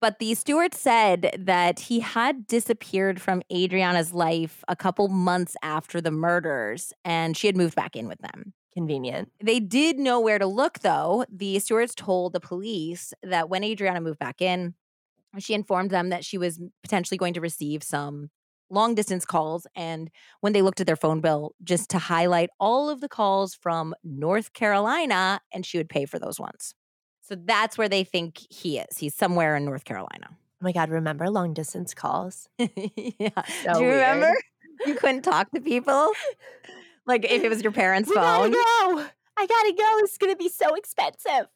But 0.00 0.20
the 0.20 0.34
Stewart 0.34 0.74
said 0.74 1.34
that 1.38 1.80
he 1.80 2.00
had 2.00 2.46
disappeared 2.46 3.20
from 3.20 3.42
Adriana's 3.52 4.12
life 4.12 4.62
a 4.68 4.76
couple 4.76 5.08
months 5.08 5.56
after 5.62 6.00
the 6.00 6.12
murders 6.12 6.92
and 7.04 7.36
she 7.36 7.48
had 7.48 7.56
moved 7.56 7.74
back 7.74 7.96
in 7.96 8.06
with 8.06 8.20
them. 8.20 8.52
Convenient. 8.74 9.32
They 9.42 9.58
did 9.58 9.98
know 9.98 10.20
where 10.20 10.38
to 10.38 10.46
look, 10.46 10.80
though. 10.80 11.24
The 11.28 11.58
Stewarts 11.58 11.96
told 11.96 12.32
the 12.32 12.38
police 12.38 13.12
that 13.24 13.48
when 13.48 13.64
Adriana 13.64 14.00
moved 14.00 14.20
back 14.20 14.40
in, 14.40 14.74
she 15.38 15.54
informed 15.54 15.90
them 15.90 16.10
that 16.10 16.24
she 16.24 16.38
was 16.38 16.60
potentially 16.82 17.18
going 17.18 17.34
to 17.34 17.40
receive 17.40 17.82
some 17.82 18.30
long 18.70 18.94
distance 18.94 19.24
calls. 19.24 19.66
And 19.74 20.10
when 20.40 20.52
they 20.52 20.62
looked 20.62 20.80
at 20.80 20.86
their 20.86 20.94
phone 20.94 21.20
bill, 21.20 21.54
just 21.64 21.90
to 21.90 21.98
highlight 21.98 22.50
all 22.60 22.88
of 22.88 23.00
the 23.00 23.08
calls 23.08 23.54
from 23.54 23.94
North 24.04 24.52
Carolina, 24.52 25.40
and 25.52 25.66
she 25.66 25.78
would 25.78 25.88
pay 25.88 26.04
for 26.04 26.18
those 26.20 26.38
ones. 26.38 26.74
So 27.28 27.34
that's 27.36 27.76
where 27.76 27.88
they 27.88 28.04
think 28.04 28.38
he 28.50 28.78
is. 28.78 28.96
He's 28.96 29.14
somewhere 29.14 29.54
in 29.56 29.64
North 29.66 29.84
Carolina. 29.84 30.28
Oh 30.30 30.34
my 30.62 30.72
God, 30.72 30.88
remember 30.88 31.28
long 31.28 31.52
distance 31.52 31.92
calls? 31.94 32.48
yeah. 32.58 32.66
So 33.64 33.74
Do 33.74 33.80
you 33.80 33.88
weird. 33.88 34.16
remember? 34.16 34.34
You 34.86 34.94
couldn't 34.94 35.22
talk 35.22 35.50
to 35.52 35.60
people? 35.60 36.10
Like 37.06 37.24
if 37.24 37.42
it 37.44 37.48
was 37.48 37.62
your 37.62 37.72
parents' 37.84 38.08
We 38.08 38.14
phone. 38.14 38.50
gotta 38.50 38.50
go. 38.50 39.04
I 39.36 39.46
gotta 39.46 39.74
go. 39.76 39.98
It's 40.04 40.16
gonna 40.18 40.36
be 40.36 40.48
so 40.48 40.74
expensive. 40.74 41.48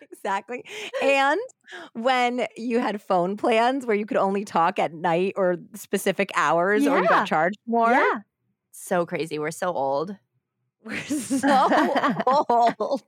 Exactly. 0.00 0.64
And 1.02 1.40
when 1.94 2.46
you 2.56 2.78
had 2.78 3.02
phone 3.02 3.36
plans 3.36 3.84
where 3.86 3.96
you 3.96 4.06
could 4.06 4.16
only 4.18 4.44
talk 4.44 4.78
at 4.78 4.92
night 4.92 5.34
or 5.36 5.56
specific 5.74 6.30
hours 6.36 6.86
or 6.86 7.00
you 7.00 7.08
got 7.08 7.26
charged 7.26 7.58
more. 7.66 7.90
Yeah. 7.90 8.20
So 8.70 9.04
crazy. 9.04 9.38
We're 9.38 9.50
so 9.50 9.72
old. 9.72 10.16
We're 10.84 11.00
so 11.04 11.68
old. 12.78 13.02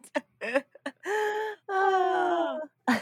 Ah. 1.68 2.58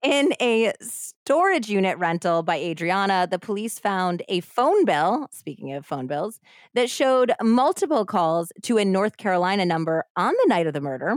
In 0.00 0.32
a 0.40 0.72
storage 0.80 1.68
unit 1.68 1.98
rental 1.98 2.44
by 2.44 2.56
Adriana, 2.56 3.26
the 3.28 3.38
police 3.38 3.80
found 3.80 4.22
a 4.28 4.40
phone 4.40 4.84
bill, 4.84 5.26
speaking 5.32 5.72
of 5.72 5.84
phone 5.84 6.06
bills, 6.06 6.38
that 6.74 6.88
showed 6.88 7.32
multiple 7.42 8.06
calls 8.06 8.52
to 8.62 8.78
a 8.78 8.84
North 8.84 9.16
Carolina 9.16 9.64
number 9.64 10.04
on 10.16 10.34
the 10.34 10.46
night 10.48 10.68
of 10.68 10.72
the 10.72 10.80
murder, 10.80 11.16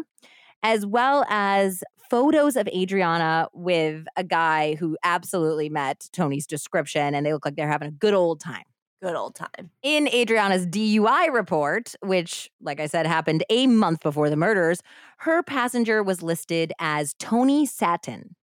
as 0.63 0.83
well 0.83 1.25
as 1.29 1.83
photos 2.09 2.55
of 2.55 2.67
Adriana 2.69 3.47
with 3.53 4.05
a 4.17 4.23
guy 4.23 4.73
who 4.75 4.97
absolutely 5.03 5.69
met 5.69 6.09
Tony's 6.11 6.47
description 6.47 7.13
and 7.13 7.23
they 7.23 7.33
look 7.33 7.45
like 7.45 7.55
they're 7.55 7.69
having 7.69 7.87
a 7.87 7.91
good 7.91 8.15
old 8.15 8.39
time. 8.39 8.63
Good 9.01 9.15
old 9.15 9.33
time. 9.33 9.71
In 9.81 10.07
Adriana's 10.07 10.67
DUI 10.67 11.33
report, 11.33 11.95
which, 12.01 12.51
like 12.61 12.79
I 12.79 12.85
said, 12.85 13.07
happened 13.07 13.43
a 13.49 13.65
month 13.65 14.01
before 14.03 14.29
the 14.29 14.35
murders, 14.35 14.81
her 15.19 15.41
passenger 15.41 16.03
was 16.03 16.21
listed 16.21 16.71
as 16.77 17.15
Tony 17.17 17.65
Satin. 17.65 18.35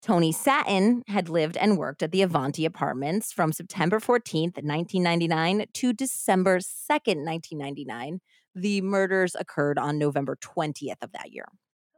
Tony 0.00 0.30
Satin 0.30 1.02
had 1.08 1.28
lived 1.28 1.56
and 1.56 1.78
worked 1.78 2.02
at 2.02 2.12
the 2.12 2.22
Avanti 2.22 2.64
apartments 2.64 3.32
from 3.32 3.52
September 3.52 3.98
14th, 3.98 4.56
1999 4.62 5.66
to 5.74 5.92
December 5.92 6.58
2nd, 6.58 7.24
1999. 7.24 8.20
The 8.54 8.80
murders 8.82 9.34
occurred 9.34 9.78
on 9.78 9.98
November 9.98 10.36
20th 10.36 11.02
of 11.02 11.12
that 11.12 11.32
year. 11.32 11.46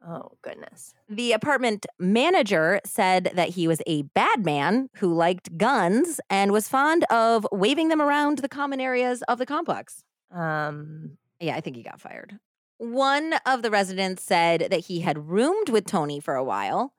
Oh, 0.07 0.33
goodness. 0.43 0.93
The 1.09 1.33
apartment 1.33 1.87
manager 1.99 2.81
said 2.85 3.33
that 3.35 3.51
he 3.51 3.67
was 3.67 3.81
a 3.87 4.03
bad 4.03 4.45
man 4.45 4.91
who 4.97 5.15
liked 5.15 5.57
guns 5.57 6.21
and 6.29 6.53
was 6.53 6.69
fond 6.69 7.05
of 7.05 7.47
waving 7.51 7.89
them 7.89 8.03
around 8.03 8.39
the 8.39 8.49
common 8.49 8.81
areas 8.81 9.23
of 9.23 9.39
the 9.39 9.47
complex. 9.47 10.05
Um, 10.31 11.17
Yeah, 11.41 11.57
I 11.57 11.61
think 11.61 11.77
he 11.77 11.83
got 11.83 12.01
fired. 12.01 12.39
One 12.79 13.35
of 13.47 13.63
the 13.63 13.71
residents 13.71 14.23
said 14.23 14.67
that 14.71 14.81
he 14.81 15.01
had 15.01 15.29
roomed 15.31 15.71
with 15.71 15.87
Tony 15.87 16.21
for 16.21 16.35
a 16.35 16.45
while 16.45 16.93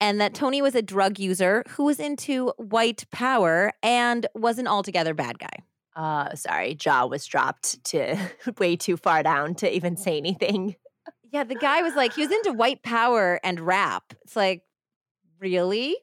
and 0.00 0.20
that 0.20 0.34
Tony 0.34 0.60
was 0.60 0.74
a 0.74 0.82
drug 0.82 1.18
user 1.18 1.62
who 1.70 1.84
was 1.84 2.00
into 2.00 2.48
white 2.58 3.04
power 3.12 3.72
and 3.82 4.26
was 4.34 4.58
an 4.58 4.66
altogether 4.66 5.14
bad 5.14 5.38
guy. 5.38 5.56
uh, 5.94 6.34
sorry, 6.34 6.74
jaw 6.74 7.06
was 7.06 7.24
dropped 7.24 7.82
to 7.84 8.16
way 8.58 8.74
too 8.76 8.96
far 8.96 9.22
down 9.22 9.54
to 9.54 9.74
even 9.74 9.96
say 9.96 10.16
anything. 10.18 10.74
Yeah, 11.32 11.44
the 11.44 11.54
guy 11.54 11.82
was 11.82 11.94
like, 11.94 12.12
he 12.12 12.22
was 12.22 12.30
into 12.30 12.52
white 12.52 12.82
power 12.82 13.40
and 13.42 13.58
rap. 13.58 14.12
It's 14.22 14.36
like, 14.36 14.62
really? 15.40 15.96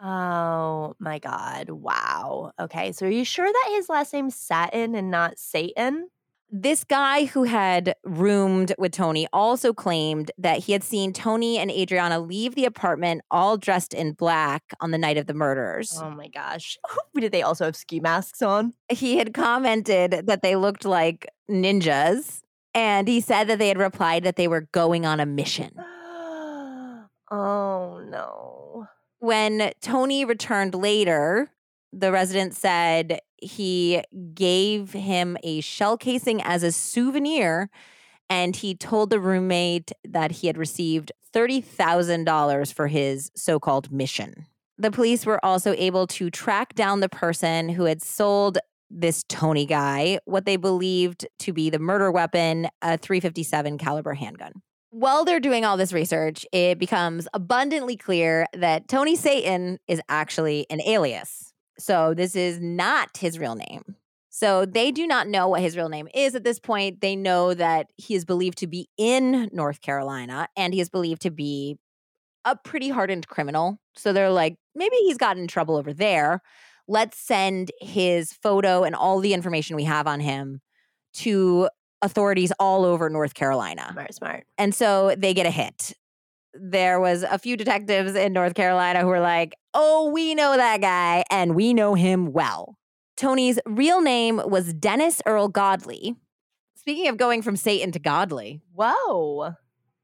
Oh 0.00 0.94
my 1.00 1.18
God. 1.18 1.70
Wow. 1.70 2.52
Okay. 2.60 2.92
So 2.92 3.06
are 3.06 3.10
you 3.10 3.24
sure 3.24 3.46
that 3.46 3.72
his 3.74 3.88
last 3.88 4.12
name's 4.12 4.36
Satin 4.36 4.94
and 4.94 5.10
not 5.10 5.38
Satan? 5.38 6.08
This 6.50 6.84
guy 6.84 7.26
who 7.26 7.42
had 7.42 7.94
roomed 8.04 8.72
with 8.78 8.92
Tony 8.92 9.26
also 9.34 9.74
claimed 9.74 10.30
that 10.38 10.60
he 10.60 10.72
had 10.72 10.82
seen 10.82 11.12
Tony 11.12 11.58
and 11.58 11.70
Adriana 11.70 12.20
leave 12.20 12.54
the 12.54 12.64
apartment 12.64 13.20
all 13.30 13.58
dressed 13.58 13.92
in 13.92 14.12
black 14.12 14.62
on 14.80 14.90
the 14.90 14.96
night 14.96 15.18
of 15.18 15.26
the 15.26 15.34
murders. 15.34 16.00
Oh 16.02 16.08
my 16.10 16.28
gosh. 16.28 16.78
Did 17.14 17.32
they 17.32 17.42
also 17.42 17.66
have 17.66 17.76
ski 17.76 18.00
masks 18.00 18.40
on? 18.40 18.72
He 18.88 19.18
had 19.18 19.34
commented 19.34 20.22
that 20.26 20.40
they 20.42 20.56
looked 20.56 20.86
like 20.86 21.28
ninjas, 21.50 22.40
and 22.74 23.08
he 23.08 23.20
said 23.20 23.44
that 23.48 23.58
they 23.58 23.68
had 23.68 23.78
replied 23.78 24.24
that 24.24 24.36
they 24.36 24.48
were 24.48 24.68
going 24.72 25.06
on 25.06 25.20
a 25.20 25.26
mission. 25.26 25.72
oh 27.30 28.02
no. 28.08 28.86
When 29.20 29.72
Tony 29.80 30.24
returned 30.24 30.74
later, 30.74 31.50
the 31.92 32.12
resident 32.12 32.54
said 32.54 33.20
he 33.36 34.02
gave 34.34 34.92
him 34.92 35.36
a 35.42 35.60
shell 35.60 35.96
casing 35.96 36.42
as 36.42 36.62
a 36.62 36.72
souvenir 36.72 37.70
and 38.30 38.54
he 38.56 38.74
told 38.74 39.10
the 39.10 39.20
roommate 39.20 39.92
that 40.04 40.30
he 40.32 40.46
had 40.46 40.58
received 40.58 41.12
$30,000 41.34 42.72
for 42.72 42.86
his 42.88 43.30
so 43.34 43.58
called 43.58 43.90
mission. 43.90 44.46
The 44.76 44.90
police 44.90 45.26
were 45.26 45.44
also 45.44 45.74
able 45.76 46.06
to 46.08 46.30
track 46.30 46.74
down 46.74 47.00
the 47.00 47.08
person 47.08 47.70
who 47.70 47.84
had 47.84 48.02
sold 48.02 48.58
this 48.90 49.24
Tony 49.28 49.66
guy 49.66 50.18
what 50.24 50.46
they 50.46 50.56
believed 50.56 51.26
to 51.40 51.52
be 51.52 51.70
the 51.70 51.78
murder 51.78 52.10
weapon, 52.10 52.68
a 52.82 52.96
357 52.98 53.78
caliber 53.78 54.14
handgun. 54.14 54.52
While 54.90 55.24
they're 55.24 55.40
doing 55.40 55.64
all 55.64 55.76
this 55.76 55.92
research, 55.92 56.46
it 56.52 56.78
becomes 56.78 57.28
abundantly 57.34 57.96
clear 57.96 58.46
that 58.54 58.88
Tony 58.88 59.16
Satan 59.16 59.78
is 59.86 60.00
actually 60.08 60.66
an 60.70 60.80
alias. 60.80 61.52
So 61.78 62.14
this 62.14 62.34
is 62.34 62.58
not 62.60 63.16
his 63.16 63.38
real 63.38 63.54
name. 63.54 63.96
So 64.30 64.64
they 64.64 64.92
do 64.92 65.06
not 65.06 65.28
know 65.28 65.48
what 65.48 65.60
his 65.60 65.76
real 65.76 65.88
name 65.88 66.08
is 66.14 66.34
at 66.34 66.44
this 66.44 66.58
point. 66.58 67.00
They 67.00 67.16
know 67.16 67.54
that 67.54 67.88
he 67.96 68.14
is 68.14 68.24
believed 68.24 68.58
to 68.58 68.66
be 68.66 68.88
in 68.96 69.48
North 69.52 69.80
Carolina 69.80 70.48
and 70.56 70.72
he 70.72 70.80
is 70.80 70.88
believed 70.88 71.22
to 71.22 71.30
be 71.30 71.76
a 72.44 72.56
pretty 72.56 72.88
hardened 72.88 73.28
criminal. 73.28 73.78
So 73.94 74.12
they're 74.12 74.30
like, 74.30 74.56
maybe 74.74 74.96
he's 74.96 75.18
gotten 75.18 75.42
in 75.42 75.48
trouble 75.48 75.76
over 75.76 75.92
there. 75.92 76.40
Let's 76.88 77.18
send 77.18 77.70
his 77.80 78.32
photo 78.32 78.82
and 78.82 78.94
all 78.94 79.20
the 79.20 79.34
information 79.34 79.76
we 79.76 79.84
have 79.84 80.06
on 80.06 80.20
him 80.20 80.60
to 81.14 81.68
authorities 82.02 82.52
all 82.58 82.84
over 82.84 83.10
North 83.10 83.34
Carolina. 83.34 83.90
Smart, 83.92 84.14
smart. 84.14 84.46
And 84.56 84.74
so 84.74 85.14
they 85.16 85.34
get 85.34 85.46
a 85.46 85.50
hit 85.50 85.92
there 86.60 87.00
was 87.00 87.22
a 87.22 87.38
few 87.38 87.56
detectives 87.56 88.14
in 88.14 88.32
North 88.32 88.54
Carolina 88.54 89.00
who 89.00 89.06
were 89.06 89.20
like, 89.20 89.54
"Oh, 89.74 90.10
we 90.10 90.34
know 90.34 90.56
that 90.56 90.80
guy 90.80 91.24
and 91.30 91.54
we 91.54 91.74
know 91.74 91.94
him 91.94 92.32
well." 92.32 92.76
Tony's 93.16 93.58
real 93.66 94.00
name 94.00 94.40
was 94.44 94.74
Dennis 94.74 95.20
Earl 95.26 95.48
Godley. 95.48 96.16
Speaking 96.76 97.08
of 97.08 97.16
going 97.16 97.42
from 97.42 97.56
Satan 97.56 97.92
to 97.92 97.98
Godley. 97.98 98.60
Whoa. 98.72 99.54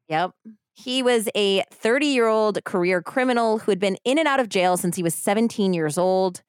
Yep. 0.09 0.33
He 0.75 1.03
was 1.03 1.29
a 1.37 1.63
30 1.71 2.07
year 2.07 2.27
old 2.27 2.63
career 2.65 3.01
criminal 3.01 3.61
who 3.61 3.71
had 3.71 3.79
been 3.79 3.97
in 4.05 4.19
and 4.19 4.27
out 4.27 4.41
of 4.41 4.49
jail 4.49 4.77
since 4.77 4.97
he 4.97 5.03
was 5.03 5.15
17 5.15 5.73
years 5.73 5.97
old. 5.97 6.43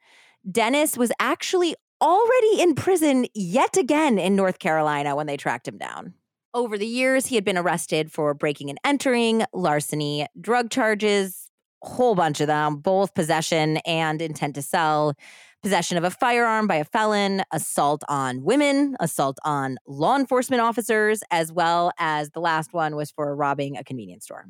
Dennis 0.50 0.98
was 0.98 1.12
actually 1.20 1.76
already 2.02 2.62
in 2.62 2.76
prison 2.76 3.26
yet 3.34 3.78
again 3.78 4.20
in 4.20 4.36
North 4.36 4.60
Carolina 4.60 5.16
when 5.16 5.28
they 5.28 5.38
tracked 5.38 5.68
him 5.68 5.78
down. 5.78 6.14
Over 6.54 6.78
the 6.78 6.88
years, 6.88 7.26
he 7.28 7.36
had 7.36 7.44
been 7.44 7.58
arrested 7.58 8.12
for 8.12 8.34
breaking 8.34 8.70
and 8.70 8.80
entering, 8.86 9.44
larceny, 9.54 10.26
drug 10.40 10.70
charges, 10.70 11.50
whole 11.82 12.16
bunch 12.16 12.42
of 12.42 12.48
them, 12.48 12.78
both 12.78 13.14
possession 13.14 13.78
and 13.86 14.22
intent 14.22 14.56
to 14.56 14.62
sell, 14.62 15.14
possession 15.62 15.98
of 15.98 16.04
a 16.04 16.12
firearm 16.12 16.68
by 16.68 16.76
a 16.76 16.86
felon, 16.86 17.44
assault 17.52 18.04
on 18.08 18.44
women, 18.44 18.96
assault 19.00 19.38
on 19.44 19.78
law 19.88 20.16
enforcement 20.16 20.62
officers, 20.62 21.24
as 21.32 21.52
well 21.52 21.92
as 22.00 22.30
the 22.32 22.40
last 22.40 22.72
one 22.72 22.96
was 22.96 23.12
for 23.12 23.36
robbing 23.36 23.78
a 23.78 23.84
convenience 23.84 24.26
store. 24.26 24.46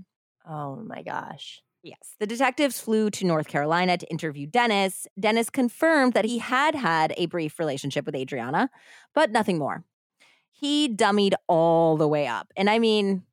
Oh 0.47 0.75
my 0.75 1.01
gosh. 1.01 1.61
Yes. 1.85 2.15
The 2.19 2.25
detectives 2.25 2.79
flew 2.79 3.09
to 3.11 3.25
North 3.25 3.47
Carolina 3.47 3.97
to 3.97 4.09
interview 4.09 4.47
Dennis. 4.47 5.07
Dennis 5.19 5.49
confirmed 5.49 6.13
that 6.13 6.25
he 6.25 6.39
had 6.39 6.73
had 6.75 7.13
a 7.15 7.27
brief 7.27 7.59
relationship 7.59 8.05
with 8.05 8.15
Adriana, 8.15 8.69
but 9.13 9.31
nothing 9.31 9.59
more 9.59 9.85
he 10.55 10.87
dummied 10.87 11.33
all 11.47 11.97
the 11.97 12.07
way 12.07 12.27
up. 12.27 12.51
And 12.55 12.69
I 12.69 12.79
mean, 12.79 13.23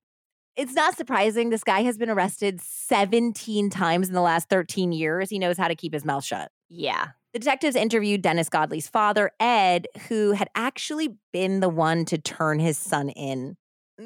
it's 0.57 0.75
not 0.75 0.97
surprising. 0.97 1.51
This 1.51 1.65
guy 1.65 1.83
has 1.83 1.97
been 1.97 2.11
arrested 2.11 2.61
17 2.61 3.71
times 3.71 4.09
in 4.09 4.15
the 4.15 4.21
last 4.21 4.49
13 4.49 4.93
years. 4.93 5.31
He 5.31 5.39
knows 5.39 5.57
how 5.57 5.69
to 5.69 5.77
keep 5.77 5.95
his 5.95 6.05
mouth 6.05 6.25
shut. 6.25 6.51
Yeah. 6.69 7.09
The 7.33 7.39
detectives 7.39 7.77
interviewed 7.77 8.23
Dennis 8.23 8.49
Godley's 8.49 8.89
father, 8.89 9.31
Ed, 9.41 9.87
who 10.09 10.33
had 10.33 10.49
actually 10.55 11.17
been 11.33 11.61
the 11.61 11.69
one 11.69 12.05
to 12.07 12.19
turn 12.19 12.59
his 12.59 12.77
son 12.77 13.09
in. 13.11 13.57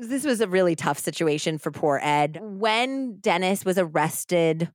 This 0.00 0.24
was 0.24 0.40
a 0.40 0.48
really 0.48 0.76
tough 0.76 0.98
situation 0.98 1.58
for 1.58 1.70
poor 1.70 2.00
Ed. 2.02 2.38
When 2.42 3.18
Dennis 3.18 3.64
was 3.64 3.78
arrested 3.78 4.70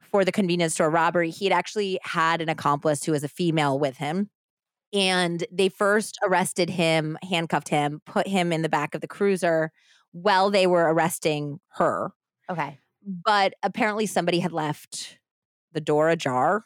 for 0.00 0.24
the 0.24 0.32
convenience 0.32 0.74
store 0.74 0.90
robbery, 0.90 1.30
he 1.30 1.46
had 1.46 1.52
actually 1.52 1.98
had 2.02 2.40
an 2.40 2.48
accomplice 2.48 3.04
who 3.04 3.12
was 3.12 3.24
a 3.24 3.28
female 3.28 3.78
with 3.78 3.96
him 3.96 4.28
and 4.92 5.44
they 5.52 5.68
first 5.68 6.18
arrested 6.22 6.68
him, 6.68 7.16
handcuffed 7.28 7.68
him, 7.68 8.00
put 8.06 8.26
him 8.26 8.52
in 8.52 8.62
the 8.62 8.68
back 8.68 8.94
of 8.94 9.00
the 9.00 9.08
cruiser 9.08 9.70
while 10.12 10.50
they 10.50 10.66
were 10.66 10.92
arresting 10.92 11.60
her. 11.74 12.12
Okay. 12.50 12.78
But 13.06 13.54
apparently 13.62 14.06
somebody 14.06 14.40
had 14.40 14.52
left 14.52 15.18
the 15.72 15.80
door 15.80 16.08
ajar. 16.08 16.64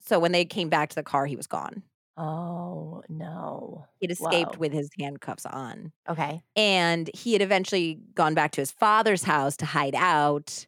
So 0.00 0.18
when 0.18 0.32
they 0.32 0.44
came 0.44 0.68
back 0.68 0.90
to 0.90 0.96
the 0.96 1.02
car, 1.02 1.26
he 1.26 1.36
was 1.36 1.46
gone. 1.46 1.82
Oh, 2.16 3.02
no. 3.08 3.86
He'd 4.00 4.10
escaped 4.10 4.54
Whoa. 4.54 4.60
with 4.60 4.72
his 4.72 4.88
handcuffs 4.98 5.44
on. 5.44 5.92
Okay. 6.08 6.42
And 6.54 7.10
he 7.12 7.34
had 7.34 7.42
eventually 7.42 7.98
gone 8.14 8.34
back 8.34 8.52
to 8.52 8.62
his 8.62 8.70
father's 8.70 9.22
house 9.22 9.56
to 9.58 9.66
hide 9.66 9.94
out. 9.94 10.66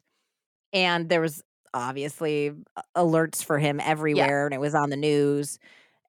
And 0.73 1.09
there 1.09 1.21
was 1.21 1.43
obviously 1.73 2.51
uh, 2.75 2.81
alerts 2.95 3.43
for 3.43 3.57
him 3.57 3.79
everywhere 3.79 4.45
and 4.45 4.53
it 4.53 4.59
was 4.59 4.73
on 4.73 4.89
the 4.89 4.97
news 4.97 5.59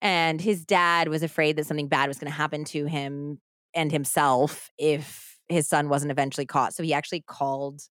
and 0.03 0.41
his 0.41 0.65
dad 0.65 1.09
was 1.09 1.23
afraid 1.23 1.57
that 1.57 1.67
something 1.67 1.89
bad 1.89 2.09
was 2.09 2.19
going 2.19 2.31
to 2.31 2.37
happen 2.37 2.65
to 2.65 2.87
him 2.87 3.39
and 3.75 3.93
himself 3.93 4.71
if 4.79 5.39
his 5.49 5.69
son 5.69 5.89
wasn't 5.89 6.11
eventually 6.11 6.47
caught. 6.47 6.75
So 6.75 6.83
he 6.83 6.95
actually 6.95 7.23
called 7.27 7.83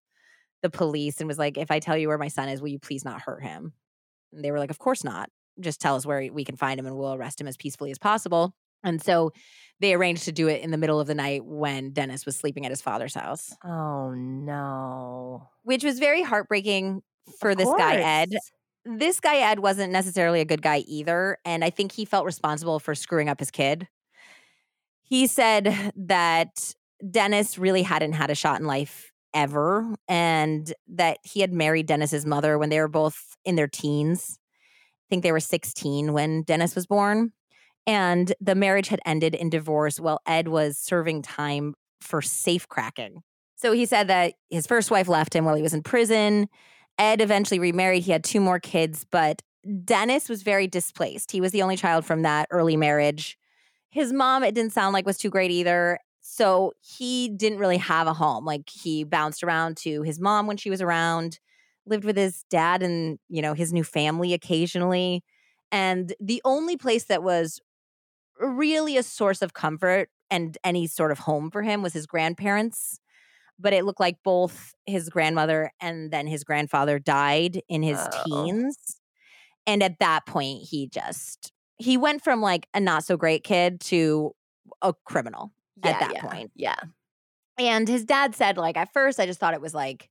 the 0.62 0.70
police 0.70 1.20
and 1.20 1.28
was 1.28 1.38
like, 1.38 1.56
If 1.56 1.70
I 1.70 1.78
tell 1.78 1.96
you 1.96 2.08
where 2.08 2.18
my 2.18 2.28
son 2.28 2.48
is, 2.48 2.60
will 2.60 2.68
you 2.68 2.78
please 2.78 3.04
not 3.04 3.20
hurt 3.20 3.42
him? 3.42 3.72
And 4.32 4.44
they 4.44 4.50
were 4.50 4.58
like, 4.58 4.70
Of 4.70 4.78
course 4.78 5.04
not. 5.04 5.30
Just 5.60 5.80
tell 5.80 5.96
us 5.96 6.06
where 6.06 6.28
we 6.32 6.44
can 6.44 6.56
find 6.56 6.78
him 6.78 6.86
and 6.86 6.96
we'll 6.96 7.14
arrest 7.14 7.40
him 7.40 7.46
as 7.46 7.56
peacefully 7.56 7.90
as 7.90 7.98
possible. 7.98 8.54
And 8.82 9.02
so 9.02 9.32
they 9.80 9.94
arranged 9.94 10.24
to 10.24 10.32
do 10.32 10.48
it 10.48 10.62
in 10.62 10.70
the 10.70 10.78
middle 10.78 11.00
of 11.00 11.06
the 11.06 11.14
night 11.14 11.44
when 11.44 11.90
Dennis 11.92 12.24
was 12.24 12.36
sleeping 12.36 12.64
at 12.64 12.72
his 12.72 12.80
father's 12.80 13.14
house. 13.14 13.54
Oh, 13.64 14.12
no. 14.12 15.48
Which 15.62 15.84
was 15.84 15.98
very 15.98 16.22
heartbreaking 16.22 17.02
for 17.38 17.50
Of 17.50 17.58
this 17.58 17.68
guy, 17.68 17.96
Ed 17.96 18.30
this 18.84 19.20
guy 19.20 19.36
Ed 19.38 19.60
wasn't 19.60 19.92
necessarily 19.92 20.40
a 20.40 20.44
good 20.44 20.62
guy 20.62 20.78
either, 20.86 21.38
and 21.44 21.64
I 21.64 21.70
think 21.70 21.92
he 21.92 22.04
felt 22.04 22.24
responsible 22.24 22.78
for 22.78 22.94
screwing 22.94 23.28
up 23.28 23.38
his 23.38 23.50
kid. 23.50 23.88
He 25.02 25.26
said 25.26 25.92
that 25.96 26.74
Dennis 27.08 27.58
really 27.58 27.82
hadn't 27.82 28.12
had 28.12 28.30
a 28.30 28.34
shot 28.34 28.60
in 28.60 28.66
life 28.66 29.12
ever, 29.34 29.94
and 30.08 30.72
that 30.88 31.18
he 31.22 31.40
had 31.40 31.52
married 31.52 31.86
Dennis's 31.86 32.26
mother 32.26 32.58
when 32.58 32.68
they 32.68 32.80
were 32.80 32.88
both 32.88 33.36
in 33.44 33.54
their 33.56 33.68
teens. 33.68 34.38
Think 35.10 35.22
they 35.22 35.32
were 35.32 35.40
16 35.40 36.12
when 36.12 36.42
Dennis 36.42 36.74
was 36.74 36.86
born. 36.86 37.32
And 37.86 38.32
the 38.40 38.54
marriage 38.54 38.88
had 38.88 39.00
ended 39.04 39.34
in 39.34 39.50
divorce 39.50 39.98
while 39.98 40.20
Ed 40.26 40.48
was 40.48 40.78
serving 40.78 41.22
time 41.22 41.74
for 42.00 42.22
safe 42.22 42.68
cracking. 42.68 43.22
So 43.56 43.72
he 43.72 43.84
said 43.84 44.08
that 44.08 44.34
his 44.48 44.66
first 44.66 44.90
wife 44.90 45.08
left 45.08 45.34
him 45.34 45.44
while 45.44 45.54
he 45.54 45.62
was 45.62 45.74
in 45.74 45.82
prison. 45.82 46.48
Ed 46.98 47.20
eventually 47.20 47.58
remarried. 47.58 48.04
He 48.04 48.12
had 48.12 48.24
two 48.24 48.40
more 48.40 48.60
kids, 48.60 49.04
but 49.10 49.42
Dennis 49.84 50.28
was 50.28 50.42
very 50.42 50.66
displaced. 50.66 51.32
He 51.32 51.40
was 51.40 51.52
the 51.52 51.62
only 51.62 51.76
child 51.76 52.04
from 52.04 52.22
that 52.22 52.48
early 52.50 52.76
marriage. 52.76 53.38
His 53.90 54.12
mom, 54.12 54.44
it 54.44 54.54
didn't 54.54 54.72
sound 54.72 54.92
like 54.92 55.04
was 55.04 55.18
too 55.18 55.30
great 55.30 55.50
either. 55.50 55.98
So 56.20 56.72
he 56.80 57.28
didn't 57.28 57.58
really 57.58 57.78
have 57.78 58.06
a 58.06 58.14
home. 58.14 58.44
Like 58.44 58.68
he 58.70 59.04
bounced 59.04 59.42
around 59.42 59.76
to 59.78 60.02
his 60.02 60.20
mom 60.20 60.46
when 60.46 60.56
she 60.56 60.70
was 60.70 60.80
around, 60.80 61.40
lived 61.90 62.04
with 62.04 62.16
his 62.16 62.44
dad 62.50 62.82
and, 62.82 63.18
you 63.28 63.42
know, 63.42 63.54
his 63.54 63.72
new 63.72 63.84
family 63.84 64.34
occasionally. 64.34 65.24
And 65.72 66.14
the 66.20 66.42
only 66.44 66.76
place 66.76 67.04
that 67.06 67.22
was 67.22 67.60
really 68.38 68.96
a 68.96 69.02
source 69.02 69.42
of 69.42 69.54
comfort 69.54 70.08
and 70.30 70.56
any 70.64 70.86
sort 70.86 71.12
of 71.12 71.18
home 71.20 71.50
for 71.50 71.62
him 71.62 71.82
was 71.82 71.92
his 71.92 72.06
grandparents 72.06 73.00
but 73.58 73.72
it 73.72 73.84
looked 73.84 74.00
like 74.00 74.16
both 74.24 74.74
his 74.86 75.08
grandmother 75.10 75.70
and 75.80 76.10
then 76.12 76.26
his 76.26 76.44
grandfather 76.44 76.98
died 76.98 77.62
in 77.68 77.82
his 77.82 78.08
Oh. 78.12 78.22
teens. 78.24 78.76
And 79.66 79.82
at 79.82 79.98
that 80.00 80.26
point, 80.26 80.62
he 80.70 80.88
just 80.88 81.52
he 81.78 81.96
went 81.96 82.22
from 82.24 82.42
like 82.42 82.68
a 82.74 82.80
not 82.80 83.04
so 83.04 83.16
great 83.16 83.44
kid 83.44 83.80
to 83.82 84.32
a 84.82 84.94
criminal 85.04 85.52
Yeah, 85.76 85.90
at 85.92 86.00
that 86.00 86.14
yeah, 86.14 86.20
point. 86.20 86.52
Yeah. 86.54 86.76
And 87.58 87.88
his 87.88 88.04
dad 88.04 88.34
said, 88.34 88.58
like, 88.58 88.76
at 88.76 88.92
first, 88.92 89.20
I 89.20 89.26
just 89.26 89.40
thought 89.40 89.54
it 89.54 89.62
was 89.62 89.74
like, 89.74 90.09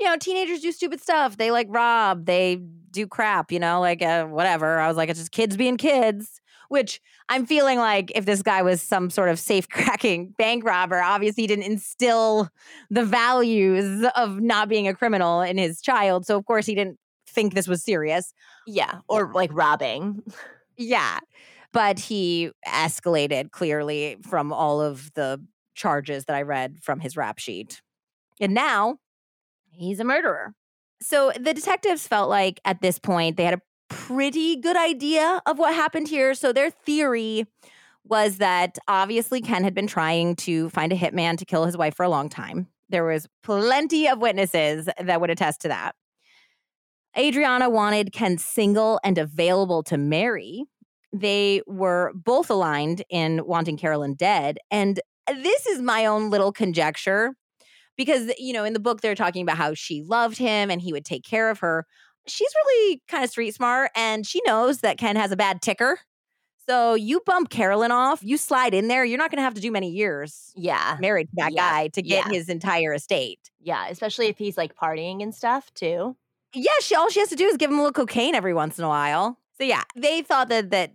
you 0.00 0.06
know, 0.06 0.16
teenagers 0.16 0.60
do 0.60 0.72
stupid 0.72 1.00
stuff. 1.00 1.36
They 1.36 1.50
like 1.50 1.66
rob, 1.70 2.26
they 2.26 2.56
do 2.90 3.06
crap, 3.06 3.52
you 3.52 3.58
know, 3.58 3.80
like 3.80 4.02
uh, 4.02 4.24
whatever. 4.26 4.78
I 4.78 4.88
was 4.88 4.96
like, 4.96 5.08
it's 5.08 5.18
just 5.18 5.32
kids 5.32 5.56
being 5.56 5.76
kids. 5.76 6.40
which 6.68 7.00
I'm 7.28 7.46
feeling 7.46 7.78
like 7.78 8.10
if 8.14 8.24
this 8.24 8.42
guy 8.42 8.62
was 8.62 8.82
some 8.82 9.10
sort 9.10 9.28
of 9.28 9.38
safe 9.38 9.68
cracking 9.70 10.34
bank 10.38 10.64
robber, 10.64 11.00
obviously 11.00 11.42
he 11.44 11.46
didn't 11.46 11.64
instill 11.64 12.48
the 12.90 13.04
values 13.04 14.04
of 14.16 14.40
not 14.40 14.68
being 14.68 14.88
a 14.88 14.94
criminal 14.94 15.40
in 15.40 15.58
his 15.58 15.80
child. 15.80 16.26
So, 16.26 16.36
of 16.36 16.44
course, 16.46 16.66
he 16.66 16.74
didn't 16.74 16.98
think 17.28 17.54
this 17.54 17.68
was 17.68 17.82
serious. 17.82 18.32
Yeah. 18.66 19.00
Or 19.08 19.32
like 19.32 19.50
robbing. 19.52 20.22
Yeah. 20.76 21.20
But 21.72 22.00
he 22.00 22.50
escalated 22.66 23.52
clearly 23.52 24.16
from 24.28 24.52
all 24.52 24.80
of 24.80 25.12
the 25.14 25.40
charges 25.76 26.24
that 26.24 26.34
I 26.34 26.42
read 26.42 26.78
from 26.82 26.98
his 26.98 27.16
rap 27.16 27.38
sheet. 27.38 27.80
And 28.40 28.54
now 28.54 28.98
he's 29.76 30.00
a 30.00 30.04
murderer. 30.04 30.54
So 31.00 31.32
the 31.38 31.54
detectives 31.54 32.06
felt 32.06 32.30
like 32.30 32.60
at 32.64 32.80
this 32.80 32.98
point 32.98 33.36
they 33.36 33.44
had 33.44 33.54
a 33.54 33.62
pretty 33.88 34.56
good 34.56 34.76
idea 34.76 35.42
of 35.46 35.58
what 35.58 35.74
happened 35.74 36.08
here. 36.08 36.34
So 36.34 36.52
their 36.52 36.70
theory 36.70 37.46
was 38.04 38.38
that 38.38 38.78
obviously 38.88 39.40
Ken 39.40 39.64
had 39.64 39.74
been 39.74 39.86
trying 39.86 40.36
to 40.36 40.68
find 40.70 40.92
a 40.92 40.96
hitman 40.96 41.38
to 41.38 41.44
kill 41.44 41.64
his 41.64 41.76
wife 41.76 41.94
for 41.94 42.04
a 42.04 42.08
long 42.08 42.28
time. 42.28 42.68
There 42.88 43.04
was 43.04 43.26
plenty 43.42 44.08
of 44.08 44.18
witnesses 44.18 44.88
that 44.98 45.20
would 45.20 45.30
attest 45.30 45.62
to 45.62 45.68
that. 45.68 45.94
Adriana 47.16 47.70
wanted 47.70 48.12
Ken 48.12 48.38
single 48.38 49.00
and 49.04 49.16
available 49.18 49.82
to 49.84 49.96
marry. 49.96 50.64
They 51.12 51.62
were 51.66 52.12
both 52.14 52.50
aligned 52.50 53.04
in 53.08 53.40
wanting 53.46 53.76
Carolyn 53.76 54.14
dead. 54.14 54.58
And 54.70 55.00
this 55.28 55.66
is 55.66 55.80
my 55.80 56.06
own 56.06 56.28
little 56.28 56.52
conjecture 56.52 57.34
because, 57.96 58.32
you 58.38 58.52
know, 58.52 58.64
in 58.64 58.72
the 58.72 58.80
book, 58.80 59.00
they're 59.00 59.14
talking 59.14 59.42
about 59.42 59.56
how 59.56 59.74
she 59.74 60.02
loved 60.02 60.38
him 60.38 60.70
and 60.70 60.80
he 60.80 60.92
would 60.92 61.04
take 61.04 61.24
care 61.24 61.50
of 61.50 61.58
her. 61.60 61.86
She's 62.26 62.52
really 62.64 63.02
kind 63.08 63.22
of 63.24 63.30
street 63.30 63.54
smart 63.54 63.90
and 63.94 64.26
she 64.26 64.40
knows 64.46 64.80
that 64.80 64.96
Ken 64.98 65.16
has 65.16 65.30
a 65.32 65.36
bad 65.36 65.60
ticker. 65.62 65.98
So 66.66 66.94
you 66.94 67.20
bump 67.26 67.50
Carolyn 67.50 67.92
off, 67.92 68.22
you 68.22 68.38
slide 68.38 68.72
in 68.72 68.88
there, 68.88 69.04
you're 69.04 69.18
not 69.18 69.30
going 69.30 69.36
to 69.36 69.42
have 69.42 69.52
to 69.54 69.60
do 69.60 69.70
many 69.70 69.90
years 69.90 70.50
Yeah. 70.56 70.96
married 70.98 71.26
to 71.26 71.32
that 71.36 71.52
Yeah. 71.52 71.70
guy 71.70 71.88
to 71.88 72.00
get 72.00 72.26
Yeah. 72.26 72.32
his 72.32 72.48
entire 72.48 72.94
estate. 72.94 73.38
Yeah. 73.60 73.86
Especially 73.88 74.28
if 74.28 74.38
he's 74.38 74.56
like 74.56 74.74
partying 74.74 75.22
and 75.22 75.34
stuff 75.34 75.72
too. 75.74 76.16
Yeah, 76.54 76.70
she 76.80 76.94
all 76.94 77.10
she 77.10 77.20
has 77.20 77.28
to 77.28 77.36
do 77.36 77.44
is 77.44 77.56
give 77.58 77.70
him 77.70 77.78
a 77.78 77.82
little 77.82 77.92
cocaine 77.92 78.34
every 78.34 78.54
once 78.54 78.78
in 78.78 78.84
a 78.84 78.88
while. 78.88 79.38
So 79.58 79.64
yeah, 79.64 79.82
they 79.94 80.22
thought 80.22 80.48
that 80.48 80.70
that 80.70 80.92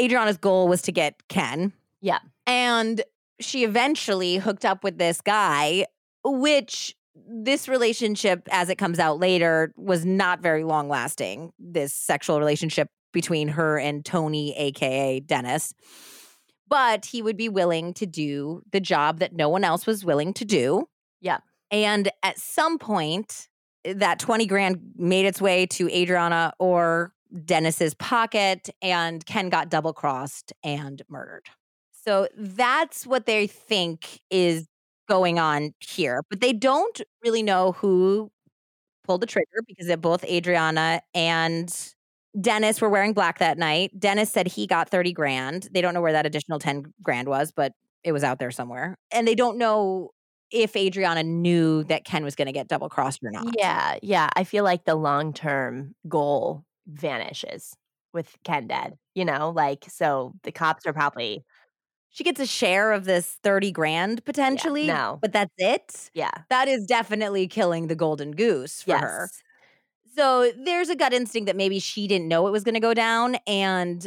Adriana's 0.00 0.38
goal 0.38 0.68
was 0.68 0.80
to 0.82 0.92
get 0.92 1.28
Ken. 1.28 1.72
Yeah. 2.00 2.20
And 2.46 3.02
she 3.40 3.64
eventually 3.64 4.36
hooked 4.36 4.64
up 4.64 4.82
with 4.82 4.96
this 4.98 5.20
guy, 5.20 5.84
which 6.24 6.94
this 7.14 7.68
relationship, 7.68 8.48
as 8.50 8.68
it 8.68 8.78
comes 8.78 8.98
out 8.98 9.18
later, 9.18 9.72
was 9.76 10.04
not 10.04 10.40
very 10.40 10.64
long 10.64 10.88
lasting. 10.88 11.52
This 11.58 11.92
sexual 11.92 12.38
relationship 12.38 12.88
between 13.12 13.48
her 13.48 13.78
and 13.78 14.04
Tony, 14.04 14.56
aka 14.56 15.20
Dennis. 15.20 15.74
But 16.68 17.04
he 17.06 17.20
would 17.20 17.36
be 17.36 17.48
willing 17.48 17.92
to 17.94 18.06
do 18.06 18.62
the 18.72 18.80
job 18.80 19.18
that 19.18 19.34
no 19.34 19.48
one 19.48 19.64
else 19.64 19.86
was 19.86 20.04
willing 20.04 20.32
to 20.34 20.44
do. 20.44 20.88
Yeah. 21.20 21.38
And 21.70 22.10
at 22.22 22.38
some 22.38 22.78
point, 22.78 23.48
eh, 23.84 23.94
that 23.96 24.18
20 24.18 24.46
grand 24.46 24.80
made 24.96 25.26
its 25.26 25.40
way 25.40 25.66
to 25.66 25.88
Adriana 25.90 26.54
or 26.58 27.12
Dennis's 27.44 27.94
pocket, 27.94 28.70
and 28.80 29.24
Ken 29.24 29.48
got 29.48 29.70
double 29.70 29.92
crossed 29.92 30.52
and 30.62 31.02
murdered. 31.08 31.46
So 31.92 32.28
that's 32.36 33.06
what 33.06 33.26
they 33.26 33.46
think 33.46 34.20
is 34.30 34.66
going 35.08 35.38
on 35.38 35.74
here. 35.80 36.22
But 36.30 36.40
they 36.40 36.52
don't 36.52 37.00
really 37.24 37.42
know 37.42 37.72
who 37.72 38.30
pulled 39.04 39.22
the 39.22 39.26
trigger 39.26 39.62
because 39.66 39.88
it, 39.88 40.00
both 40.00 40.24
Adriana 40.24 41.02
and 41.14 41.74
Dennis 42.40 42.80
were 42.80 42.88
wearing 42.88 43.12
black 43.12 43.38
that 43.38 43.58
night. 43.58 43.98
Dennis 43.98 44.30
said 44.30 44.46
he 44.48 44.66
got 44.66 44.88
30 44.88 45.12
grand. 45.12 45.68
They 45.72 45.80
don't 45.80 45.94
know 45.94 46.00
where 46.00 46.12
that 46.12 46.26
additional 46.26 46.58
10 46.58 46.92
grand 47.02 47.28
was, 47.28 47.52
but 47.52 47.72
it 48.04 48.12
was 48.12 48.24
out 48.24 48.38
there 48.38 48.50
somewhere. 48.50 48.96
And 49.12 49.28
they 49.28 49.34
don't 49.34 49.58
know 49.58 50.10
if 50.50 50.76
Adriana 50.76 51.22
knew 51.22 51.84
that 51.84 52.04
Ken 52.04 52.24
was 52.24 52.34
going 52.34 52.46
to 52.46 52.52
get 52.52 52.68
double 52.68 52.88
crossed 52.88 53.20
or 53.22 53.30
not. 53.30 53.46
Yeah. 53.58 53.96
Yeah. 54.02 54.28
I 54.36 54.44
feel 54.44 54.64
like 54.64 54.84
the 54.84 54.94
long 54.94 55.32
term 55.32 55.94
goal 56.08 56.64
vanishes 56.86 57.74
with 58.12 58.36
Ken 58.44 58.66
dead, 58.66 58.96
you 59.14 59.24
know, 59.24 59.50
like, 59.50 59.86
so 59.88 60.32
the 60.42 60.52
cops 60.52 60.86
are 60.86 60.92
probably, 60.92 61.44
She 62.12 62.24
gets 62.24 62.40
a 62.40 62.46
share 62.46 62.92
of 62.92 63.04
this 63.04 63.38
30 63.42 63.72
grand 63.72 64.24
potentially. 64.24 64.86
no. 64.86 65.18
But 65.20 65.32
that's 65.32 65.52
it. 65.58 66.10
yeah. 66.14 66.30
That 66.50 66.68
is 66.68 66.84
definitely 66.86 67.48
killing 67.48 67.86
the 67.88 67.94
golden 67.96 68.32
goose 68.32 68.82
for 68.82 68.90
yes. 68.90 69.00
her. 69.00 69.30
So 70.14 70.52
there's 70.64 70.90
a 70.90 70.94
gut 70.96 71.14
instinct 71.14 71.46
that 71.46 71.56
maybe 71.56 71.78
she 71.78 72.06
didn't 72.06 72.28
know 72.28 72.46
it 72.46 72.50
was 72.50 72.64
going 72.64 72.74
to 72.74 72.80
go 72.80 72.92
down. 72.92 73.36
And, 73.46 74.06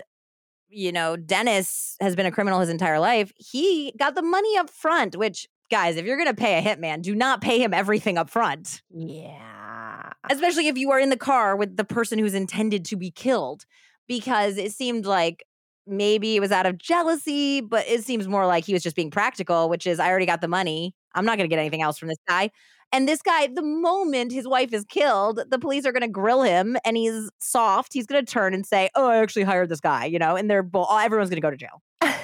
you 0.70 0.91
know, 0.91 1.16
Dennis 1.18 1.97
has 1.99 2.16
been 2.16 2.28
a 2.28 2.32
criminal 2.32 2.60
his 2.60 2.70
entire 2.70 2.99
life. 2.99 3.34
He 3.38 3.91
got 3.97 4.14
the 4.14 4.22
money 4.22 4.56
up 4.56 4.70
front, 4.70 5.16
which, 5.16 5.47
guys, 5.72 5.95
if 5.97 6.06
you're 6.06 6.18
going 6.18 6.30
to 6.30 6.36
pay 6.39 6.60
a 6.60 6.62
hitman, 6.62 7.01
do 7.01 7.16
not 7.16 7.41
pay 7.41 7.60
him 7.60 7.74
everything 7.74 8.20
up 8.20 8.30
front, 8.30 8.84
Yeah. 8.91 10.12
especially 10.30 10.68
if 10.68 10.78
you 10.78 10.91
are 10.91 10.99
in 10.99 11.10
the 11.10 11.18
car 11.18 11.56
with 11.56 11.76
the 11.76 11.84
person 11.84 12.20
who's 12.20 12.36
intended 12.36 12.86
to 12.86 12.95
be 12.95 13.10
killed, 13.10 13.66
because 14.08 14.58
it 14.58 14.72
seemed 14.74 15.08
like 15.08 15.43
maybe 15.88 16.36
it 16.36 16.39
was 16.39 16.51
out 16.51 16.65
of 16.65 16.77
jealousy, 16.77 17.61
but 17.61 17.86
it 17.88 18.03
seems 18.03 18.27
more 18.27 18.45
like 18.45 18.65
he 18.65 18.73
was 18.73 18.83
just 18.83 18.95
being 18.95 19.11
practical, 19.11 19.69
which 19.69 19.88
is 19.88 19.99
I 19.99 20.09
already 20.09 20.25
got 20.25 20.41
the 20.41 20.47
money. 20.47 20.95
I'm 21.13 21.25
not 21.25 21.38
going 21.38 21.49
to 21.49 21.53
get 21.53 21.59
anything 21.59 21.81
else 21.81 21.97
from 21.97 22.09
this 22.09 22.17
guy. 22.27 22.51
And 22.91 23.07
this 23.07 23.21
guy, 23.21 23.47
the 23.47 23.61
moment 23.61 24.31
his 24.31 24.47
wife 24.47 24.73
is 24.73 24.86
killed, 24.86 25.41
the 25.49 25.59
police 25.59 25.86
are 25.86 25.91
going 25.91 26.01
to 26.01 26.07
grill 26.07 26.43
him 26.43 26.77
and 26.86 26.95
he's 26.95 27.29
soft. 27.39 27.93
He's 27.93 28.05
going 28.05 28.23
to 28.25 28.31
turn 28.31 28.53
and 28.53 28.65
say, 28.65 28.89
Oh, 28.95 29.07
I 29.07 29.17
actually 29.17 29.43
hired 29.43 29.69
this 29.69 29.81
guy, 29.81 30.05
you 30.05 30.19
know, 30.19 30.36
and 30.36 30.49
they're 30.49 30.63
both, 30.63 30.88
everyone's 30.91 31.29
going 31.29 31.41
to 31.41 31.41
go 31.41 31.51
to 31.51 31.57
jail. 31.57 31.81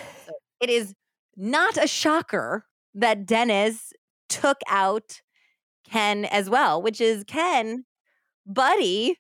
It 0.62 0.70
is 0.70 0.94
not 1.36 1.76
a 1.84 1.88
shocker 1.88 2.66
that 2.94 3.26
Dennis 3.26 3.94
took 4.30 4.62
out 4.70 5.22
Ken 5.90 6.26
as 6.26 6.52
well, 6.52 6.82
which 6.82 7.02
is 7.02 7.24
Ken, 7.24 7.86
buddy, 8.46 9.18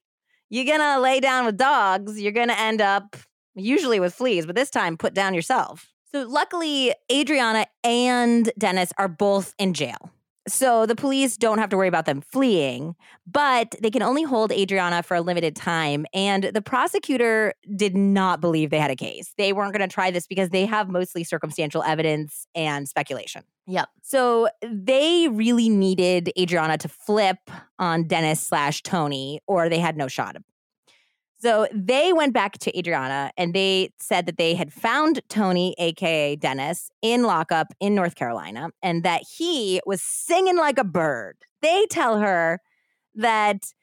you're 0.49 0.65
going 0.65 0.79
to 0.79 0.99
lay 0.99 1.19
down 1.19 1.45
with 1.45 1.57
dogs. 1.57 2.21
You're 2.21 2.31
going 2.31 2.49
to 2.49 2.59
end 2.59 2.79
up 2.79 3.15
usually 3.55 3.99
with 3.99 4.13
fleas, 4.13 4.45
but 4.45 4.55
this 4.55 4.69
time 4.69 4.97
put 4.97 5.13
down 5.13 5.33
yourself. 5.33 5.93
So 6.11 6.23
luckily, 6.23 6.93
Adriana 7.11 7.67
and 7.83 8.51
Dennis 8.57 8.91
are 8.97 9.07
both 9.07 9.55
in 9.57 9.73
jail. 9.73 10.11
So 10.47 10.87
the 10.87 10.95
police 10.95 11.37
don't 11.37 11.59
have 11.59 11.69
to 11.69 11.77
worry 11.77 11.87
about 11.87 12.07
them 12.07 12.19
fleeing, 12.19 12.95
but 13.27 13.75
they 13.79 13.91
can 13.91 14.01
only 14.01 14.23
hold 14.23 14.51
Adriana 14.51 15.03
for 15.03 15.15
a 15.15 15.21
limited 15.21 15.55
time. 15.55 16.07
And 16.13 16.45
the 16.45 16.63
prosecutor 16.63 17.53
did 17.75 17.95
not 17.95 18.41
believe 18.41 18.71
they 18.71 18.79
had 18.79 18.89
a 18.89 18.95
case. 18.95 19.33
They 19.37 19.53
weren't 19.53 19.71
going 19.71 19.87
to 19.87 19.93
try 19.93 20.09
this 20.09 20.25
because 20.25 20.49
they 20.49 20.65
have 20.65 20.89
mostly 20.89 21.23
circumstantial 21.23 21.83
evidence 21.83 22.47
and 22.55 22.89
speculation. 22.89 23.43
Yep. 23.67 23.89
So 24.01 24.49
they 24.63 25.27
really 25.27 25.69
needed 25.69 26.31
Adriana 26.37 26.79
to 26.79 26.89
flip 26.89 27.51
on 27.77 28.07
Dennis 28.07 28.41
slash 28.41 28.81
Tony, 28.81 29.41
or 29.45 29.69
they 29.69 29.79
had 29.79 29.95
no 29.95 30.07
shot. 30.07 30.35
So 31.41 31.67
they 31.73 32.13
went 32.13 32.33
back 32.33 32.59
to 32.59 32.77
Adriana 32.77 33.31
and 33.35 33.55
they 33.55 33.89
said 33.99 34.27
that 34.27 34.37
they 34.37 34.53
had 34.53 34.71
found 34.71 35.21
Tony, 35.27 35.73
aka 35.79 36.35
Dennis, 36.35 36.91
in 37.01 37.23
lockup 37.23 37.73
in 37.79 37.95
North 37.95 38.13
Carolina 38.13 38.69
and 38.83 39.01
that 39.03 39.23
he 39.37 39.81
was 39.85 40.03
singing 40.03 40.57
like 40.57 40.77
a 40.77 40.83
bird. 40.83 41.37
They 41.63 41.87
tell 41.89 42.19
her 42.19 42.59
that 43.15 43.73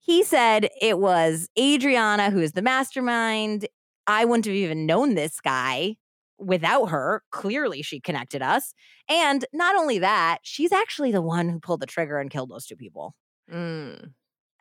he 0.00 0.22
said 0.22 0.68
it 0.82 0.98
was 0.98 1.48
Adriana 1.58 2.30
who 2.30 2.40
is 2.40 2.52
the 2.52 2.62
mastermind. 2.62 3.66
I 4.06 4.26
wouldn't 4.26 4.44
have 4.44 4.54
even 4.54 4.84
known 4.84 5.14
this 5.14 5.40
guy 5.40 5.96
without 6.38 6.86
her. 6.86 7.22
Clearly, 7.30 7.80
she 7.80 8.00
connected 8.00 8.42
us. 8.42 8.74
And 9.08 9.46
not 9.54 9.76
only 9.76 9.98
that, 9.98 10.38
she's 10.42 10.72
actually 10.72 11.12
the 11.12 11.22
one 11.22 11.48
who 11.48 11.58
pulled 11.58 11.80
the 11.80 11.86
trigger 11.86 12.18
and 12.18 12.30
killed 12.30 12.50
those 12.50 12.66
two 12.66 12.76
people. 12.76 13.14
Mm. 13.50 14.12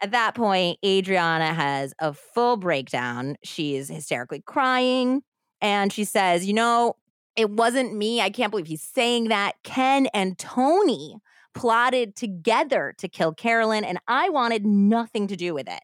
At 0.02 0.12
that 0.12 0.36
point, 0.36 0.78
Adriana 0.86 1.54
has 1.54 1.94
a 2.00 2.14
full 2.14 2.58
breakdown. 2.58 3.36
She's 3.44 3.88
hysterically 3.90 4.42
crying 4.46 5.24
and 5.62 5.92
she 5.92 6.04
says, 6.04 6.46
You 6.46 6.54
know, 6.54 6.96
it 7.36 7.50
wasn't 7.50 7.96
me. 7.96 8.22
I 8.22 8.30
can't 8.30 8.52
believe 8.52 8.68
he's 8.68 8.84
saying 8.84 9.30
that. 9.30 9.54
Ken 9.64 10.08
and 10.14 10.38
Tony 10.38 11.16
plotted 11.54 12.16
together 12.16 12.94
to 13.00 13.08
kill 13.08 13.34
Carolyn, 13.34 13.84
and 13.84 13.98
I 14.08 14.30
wanted 14.30 14.66
nothing 14.66 15.28
to 15.28 15.36
do 15.36 15.54
with 15.54 15.68
it. 15.68 15.82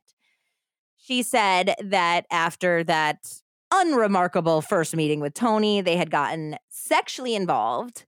She 0.97 1.23
said 1.23 1.73
that 1.83 2.25
after 2.31 2.83
that 2.83 3.41
unremarkable 3.71 4.61
first 4.61 4.95
meeting 4.95 5.19
with 5.19 5.33
Tony, 5.33 5.81
they 5.81 5.97
had 5.97 6.11
gotten 6.11 6.57
sexually 6.69 7.35
involved 7.35 8.05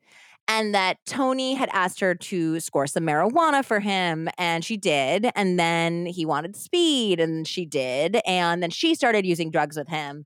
and 0.47 0.75
that 0.75 0.97
Tony 1.05 1.55
had 1.55 1.69
asked 1.71 1.99
her 1.99 2.13
to 2.15 2.59
score 2.59 2.87
some 2.87 3.03
marijuana 3.03 3.65
for 3.65 3.79
him, 3.79 4.29
and 4.37 4.63
she 4.63 4.77
did. 4.77 5.29
And 5.35 5.59
then 5.59 6.05
he 6.05 6.25
wanted 6.25 6.55
speed, 6.55 7.19
and 7.19 7.47
she 7.47 7.65
did. 7.65 8.19
And 8.25 8.61
then 8.61 8.69
she 8.69 8.95
started 8.95 9.25
using 9.25 9.49
drugs 9.49 9.75
with 9.75 9.87
him. 9.87 10.25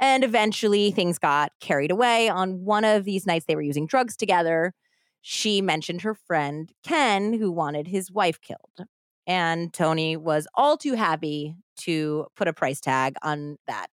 And 0.00 0.24
eventually 0.24 0.90
things 0.90 1.18
got 1.18 1.52
carried 1.60 1.90
away. 1.90 2.28
On 2.28 2.64
one 2.64 2.84
of 2.84 3.04
these 3.04 3.26
nights 3.26 3.46
they 3.46 3.56
were 3.56 3.62
using 3.62 3.86
drugs 3.86 4.16
together, 4.16 4.72
she 5.20 5.60
mentioned 5.60 6.02
her 6.02 6.14
friend 6.14 6.72
Ken, 6.84 7.32
who 7.32 7.50
wanted 7.50 7.88
his 7.88 8.10
wife 8.10 8.40
killed. 8.40 8.86
And 9.26 9.72
Tony 9.74 10.16
was 10.16 10.46
all 10.54 10.76
too 10.76 10.94
happy 10.94 11.56
to 11.80 12.26
put 12.36 12.48
a 12.48 12.52
price 12.52 12.80
tag 12.80 13.16
on 13.22 13.58
that 13.66 13.90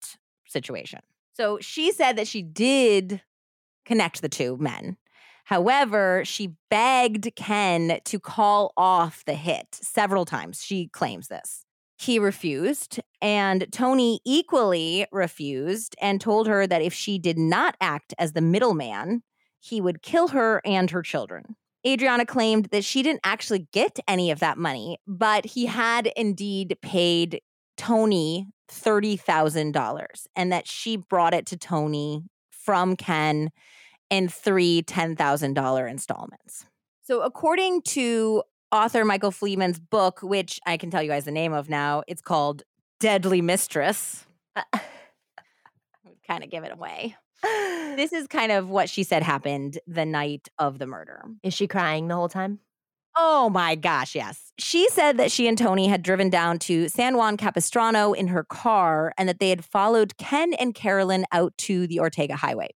situation. 0.47 0.99
So 1.33 1.57
she 1.59 1.91
said 1.91 2.17
that 2.17 2.27
she 2.27 2.43
did 2.43 3.21
connect 3.85 4.21
the 4.21 4.29
two 4.29 4.57
men. 4.57 4.97
However, 5.45 6.23
she 6.25 6.55
begged 6.69 7.35
Ken 7.35 7.99
to 8.05 8.19
call 8.19 8.73
off 8.77 9.23
the 9.25 9.35
hit 9.35 9.67
several 9.73 10.25
times. 10.25 10.63
She 10.63 10.87
claims 10.87 11.27
this. 11.27 11.65
He 11.97 12.19
refused, 12.19 12.99
and 13.21 13.67
Tony 13.71 14.19
equally 14.25 15.05
refused 15.11 15.95
and 16.01 16.19
told 16.19 16.47
her 16.47 16.65
that 16.67 16.81
if 16.81 16.93
she 16.93 17.19
did 17.19 17.37
not 17.37 17.75
act 17.79 18.13
as 18.17 18.33
the 18.33 18.41
middleman, 18.41 19.23
he 19.59 19.79
would 19.79 20.01
kill 20.01 20.29
her 20.29 20.61
and 20.65 20.91
her 20.91 21.01
children. 21.01 21.55
Adriana 21.85 22.25
claimed 22.25 22.65
that 22.71 22.83
she 22.83 23.03
didn't 23.03 23.21
actually 23.23 23.67
get 23.71 23.99
any 24.07 24.31
of 24.31 24.39
that 24.39 24.57
money, 24.57 24.97
but 25.07 25.45
he 25.45 25.65
had 25.65 26.07
indeed 26.15 26.77
paid 26.81 27.41
Tony 27.77 28.47
$30,000 28.69 30.05
and 30.35 30.51
that 30.51 30.67
she 30.67 30.97
brought 30.97 31.33
it 31.33 31.45
to 31.47 31.57
Tony 31.57 32.23
from 32.51 32.95
Ken 32.95 33.49
in 34.13 34.29
three 34.29 34.83
$10,000 34.83 35.89
installments. 35.89 36.65
So, 37.01 37.21
according 37.21 37.81
to 37.81 38.43
author 38.71 39.03
Michael 39.03 39.31
Fleeman's 39.31 39.79
book, 39.79 40.19
which 40.21 40.59
I 40.67 40.77
can 40.77 40.91
tell 40.91 41.01
you 41.01 41.09
guys 41.09 41.25
the 41.25 41.31
name 41.31 41.51
of 41.51 41.67
now, 41.67 42.03
it's 42.07 42.21
called 42.21 42.61
Deadly 42.99 43.41
Mistress. 43.41 44.25
Uh, 44.55 44.61
kind 46.27 46.43
of 46.43 46.51
give 46.51 46.63
it 46.63 46.71
away. 46.71 47.15
This 47.93 48.11
is 48.11 48.25
kind 48.25 48.51
of 48.51 48.69
what 48.69 48.89
she 48.89 49.03
said 49.03 49.21
happened 49.21 49.77
the 49.85 50.03
night 50.03 50.47
of 50.57 50.79
the 50.79 50.87
murder. 50.87 51.25
Is 51.43 51.53
she 51.53 51.67
crying 51.67 52.07
the 52.07 52.15
whole 52.15 52.27
time? 52.27 52.57
Oh 53.15 53.51
my 53.51 53.75
gosh, 53.75 54.15
yes. 54.15 54.51
She 54.57 54.89
said 54.89 55.17
that 55.17 55.31
she 55.31 55.47
and 55.47 55.55
Tony 55.55 55.87
had 55.87 56.01
driven 56.01 56.31
down 56.31 56.57
to 56.59 56.89
San 56.89 57.17
Juan 57.17 57.37
Capistrano 57.37 58.11
in 58.13 58.29
her 58.29 58.43
car 58.43 59.13
and 59.15 59.29
that 59.29 59.37
they 59.37 59.49
had 59.49 59.63
followed 59.63 60.17
Ken 60.17 60.55
and 60.55 60.73
Carolyn 60.73 61.25
out 61.31 61.55
to 61.59 61.85
the 61.85 61.99
Ortega 61.99 62.35
Highway. 62.35 62.69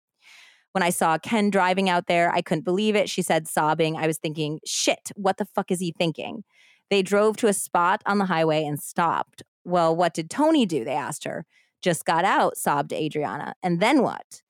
When 0.76 0.84
I 0.84 0.90
saw 0.90 1.18
Ken 1.18 1.50
driving 1.50 1.88
out 1.88 2.08
there, 2.08 2.30
I 2.34 2.42
couldn't 2.42 2.66
believe 2.66 2.98
it. 2.98 3.10
She 3.10 3.22
said, 3.22 3.48
sobbing. 3.48 3.96
I 3.96 4.08
was 4.08 4.18
thinking, 4.18 4.60
shit, 4.66 5.10
what 5.16 5.38
the 5.38 5.46
fuck 5.46 5.72
is 5.72 5.80
he 5.80 5.94
thinking? 5.98 6.44
They 6.90 7.02
drove 7.02 7.38
to 7.38 7.48
a 7.48 7.54
spot 7.54 8.02
on 8.06 8.18
the 8.18 8.26
highway 8.26 8.66
and 8.66 8.78
stopped. 8.78 9.42
Well, 9.64 9.96
what 9.96 10.14
did 10.14 10.30
Tony 10.30 10.66
do? 10.66 10.84
They 10.84 10.92
asked 10.92 11.24
her. 11.24 11.46
Just 11.82 12.04
got 12.04 12.26
out, 12.26 12.58
sobbed 12.58 12.92
Adriana. 12.92 13.54
And 13.64 13.80
then 13.80 14.02
what? 14.02 14.42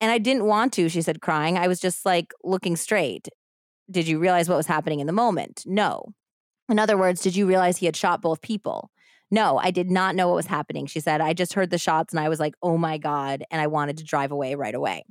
And 0.00 0.10
I 0.10 0.16
didn't 0.16 0.46
want 0.46 0.72
to, 0.72 0.88
she 0.88 1.02
said, 1.02 1.20
crying. 1.20 1.58
I 1.58 1.68
was 1.68 1.80
just 1.80 2.06
like 2.06 2.32
looking 2.42 2.74
straight. 2.74 3.28
Did 3.90 4.08
you 4.08 4.18
realize 4.18 4.48
what 4.48 4.56
was 4.56 4.68
happening 4.68 5.00
in 5.00 5.06
the 5.06 5.12
moment? 5.12 5.64
No. 5.66 6.14
In 6.70 6.78
other 6.78 6.96
words, 6.96 7.20
did 7.20 7.36
you 7.36 7.46
realize 7.46 7.76
he 7.76 7.84
had 7.84 7.94
shot 7.94 8.22
both 8.22 8.40
people? 8.40 8.90
No, 9.30 9.58
I 9.58 9.70
did 9.70 9.90
not 9.90 10.16
know 10.16 10.28
what 10.28 10.36
was 10.36 10.46
happening. 10.46 10.86
She 10.86 11.00
said, 11.00 11.20
I 11.20 11.34
just 11.34 11.52
heard 11.52 11.68
the 11.68 11.76
shots 11.76 12.14
and 12.14 12.20
I 12.20 12.30
was 12.30 12.40
like, 12.40 12.54
oh 12.62 12.78
my 12.78 12.96
God. 12.96 13.44
And 13.50 13.60
I 13.60 13.66
wanted 13.66 13.98
to 13.98 14.04
drive 14.04 14.32
away 14.32 14.54
right 14.54 14.74
away. 14.74 15.04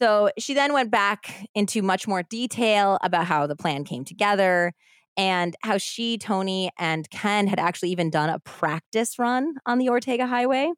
So 0.00 0.30
she 0.38 0.54
then 0.54 0.72
went 0.72 0.90
back 0.90 1.46
into 1.54 1.82
much 1.82 2.08
more 2.08 2.22
detail 2.22 2.98
about 3.02 3.26
how 3.26 3.46
the 3.46 3.56
plan 3.56 3.84
came 3.84 4.04
together 4.04 4.72
and 5.16 5.54
how 5.62 5.78
she, 5.78 6.18
Tony, 6.18 6.70
and 6.78 7.08
Ken 7.10 7.46
had 7.46 7.60
actually 7.60 7.90
even 7.90 8.10
done 8.10 8.28
a 8.28 8.40
practice 8.40 9.18
run 9.18 9.54
on 9.64 9.78
the 9.78 9.88
Ortega 9.88 10.26
Highway. 10.26 10.72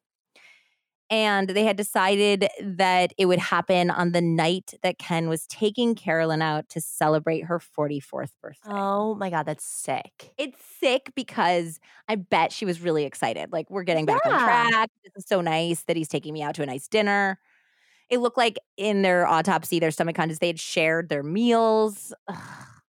And 1.09 1.49
they 1.49 1.63
had 1.63 1.77
decided 1.77 2.47
that 2.61 3.13
it 3.17 3.27
would 3.27 3.39
happen 3.39 3.89
on 3.89 4.11
the 4.11 4.19
night 4.19 4.73
that 4.83 4.99
Ken 4.99 5.29
was 5.29 5.47
taking 5.47 5.95
Carolyn 5.95 6.41
out 6.41 6.67
to 6.69 6.81
celebrate 6.81 7.45
her 7.45 7.59
44th 7.59 8.31
birthday. 8.41 8.69
Oh 8.69 9.15
my 9.15 9.29
God, 9.29 9.45
that's 9.45 9.63
sick. 9.63 10.33
It's 10.37 10.61
sick 10.79 11.11
because 11.15 11.79
I 12.09 12.15
bet 12.15 12.51
she 12.51 12.65
was 12.65 12.81
really 12.81 13.05
excited. 13.05 13.53
Like, 13.53 13.69
we're 13.69 13.83
getting 13.83 14.05
back 14.05 14.25
on 14.25 14.31
track. 14.33 14.89
This 15.03 15.13
is 15.15 15.25
so 15.25 15.39
nice 15.39 15.83
that 15.83 15.95
he's 15.95 16.09
taking 16.09 16.33
me 16.33 16.43
out 16.43 16.55
to 16.55 16.63
a 16.63 16.65
nice 16.65 16.89
dinner. 16.89 17.39
It 18.09 18.19
looked 18.19 18.37
like 18.37 18.57
in 18.77 19.01
their 19.01 19.27
autopsy, 19.27 19.79
their 19.79 19.91
stomach 19.91 20.15
contents, 20.15 20.39
they 20.39 20.47
had 20.47 20.59
shared 20.59 21.09
their 21.09 21.23
meals. 21.23 22.13
Ugh, 22.27 22.37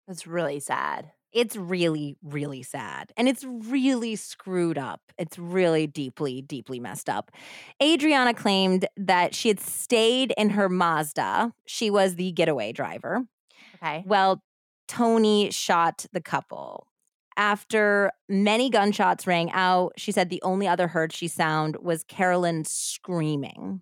That's 0.07 0.27
really 0.27 0.59
sad. 0.59 1.11
it's 1.33 1.55
really, 1.55 2.15
really 2.23 2.63
sad. 2.63 3.11
And 3.15 3.27
it's 3.27 3.43
really 3.45 4.15
screwed 4.15 4.77
up. 4.77 5.01
It's 5.17 5.37
really 5.37 5.85
deeply, 5.87 6.41
deeply 6.41 6.79
messed 6.79 7.09
up. 7.09 7.31
Adriana 7.83 8.33
claimed 8.33 8.87
that 8.97 9.35
she 9.35 9.47
had 9.49 9.59
stayed 9.59 10.33
in 10.37 10.51
her 10.51 10.67
Mazda. 10.69 11.53
She 11.65 11.89
was 11.89 12.15
the 12.15 12.31
getaway 12.31 12.71
driver. 12.71 13.25
Okay. 13.75 14.03
Well, 14.07 14.41
Tony 14.87 15.51
shot 15.51 16.05
the 16.11 16.21
couple. 16.21 16.87
After 17.35 18.11
many 18.27 18.69
gunshots 18.71 19.27
rang 19.27 19.51
out, 19.51 19.93
she 19.95 20.11
said 20.11 20.29
the 20.29 20.41
only 20.41 20.67
other 20.67 20.87
heard 20.87 21.13
she 21.13 21.27
sound 21.27 21.75
was 21.81 22.03
Carolyn 22.03 22.65
screaming. 22.65 23.81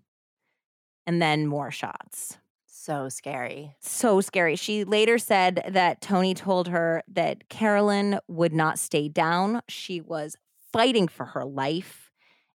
And 1.08 1.22
then 1.22 1.48
more 1.48 1.72
shots. 1.72 2.38
So 2.66 3.10
scary. 3.10 3.76
So 3.80 4.22
scary. 4.22 4.56
She 4.56 4.84
later 4.84 5.18
said 5.18 5.64
that 5.70 6.02
Tony 6.02 6.34
told 6.34 6.68
her 6.68 7.02
that 7.08 7.50
Carolyn 7.50 8.20
would 8.28 8.54
not 8.54 8.78
stay 8.80 9.08
down. 9.10 9.62
She 9.68 10.02
was 10.02 10.36
fighting 10.72 11.08
for 11.08 11.26
her 11.28 11.44
life 11.46 12.12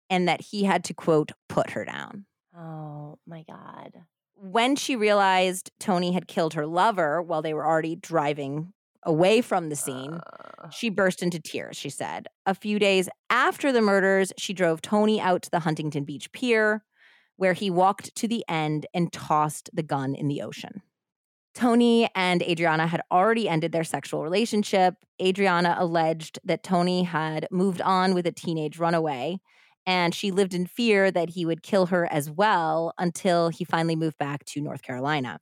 and 0.09 0.27
that 0.27 0.41
he 0.41 0.63
had 0.65 0.83
to, 0.85 0.93
quote, 0.93 1.31
put 1.47 1.71
her 1.71 1.85
down. 1.85 2.25
Oh 2.57 3.19
my 3.27 3.43
God. 3.47 3.93
when 4.39 4.75
she 4.75 4.95
realized 4.95 5.71
Tony 5.79 6.11
had 6.11 6.27
killed 6.27 6.53
her 6.53 6.65
lover 6.67 7.21
while 7.21 7.41
they 7.41 7.53
were 7.53 7.65
already 7.65 7.95
driving 7.95 8.71
away 9.03 9.41
from 9.41 9.69
the 9.69 9.75
scene, 9.75 10.13
Uh, 10.13 10.69
she 10.69 10.89
burst 10.89 11.23
into 11.23 11.39
tears, 11.39 11.75
she 11.77 11.89
said. 11.89 12.27
A 12.45 12.53
few 12.53 12.77
days 12.79 13.07
after 13.29 13.71
the 13.71 13.81
murders, 13.81 14.33
she 14.37 14.53
drove 14.53 14.81
Tony 14.81 15.19
out 15.21 15.41
to 15.43 15.49
the 15.51 15.59
Huntington 15.61 16.03
Beach 16.03 16.31
Pier, 16.33 16.83
where 17.37 17.53
he 17.53 17.69
walked 17.69 18.13
to 18.15 18.27
the 18.27 18.43
end 18.49 18.85
and 18.93 19.13
tossed 19.13 19.69
the 19.73 19.83
gun 19.83 20.13
in 20.13 20.27
the 20.27 20.41
ocean. 20.41 20.81
Tony 21.53 22.07
and 22.13 22.43
Adriana 22.43 22.85
had 22.85 23.01
already 23.11 23.49
ended 23.49 23.71
their 23.71 23.83
sexual 23.83 24.21
relationship. 24.21 24.93
Adriana 25.19 25.75
alleged 25.79 26.37
that 26.43 26.61
Tony 26.61 27.03
had 27.03 27.47
moved 27.49 27.81
on 27.81 28.13
with 28.13 28.27
a 28.27 28.31
teenage 28.31 28.77
runaway, 28.77 29.39
and 29.85 30.13
she 30.13 30.29
lived 30.29 30.53
in 30.53 30.67
fear 30.67 31.09
that 31.09 31.31
he 31.31 31.45
would 31.45 31.63
kill 31.63 31.87
her 31.87 32.07
as 32.11 32.29
well 32.29 32.93
until 32.99 33.49
he 33.49 33.63
finally 33.63 33.95
moved 33.95 34.19
back 34.19 34.45
to 34.45 34.61
North 34.61 34.83
Carolina. 34.83 35.39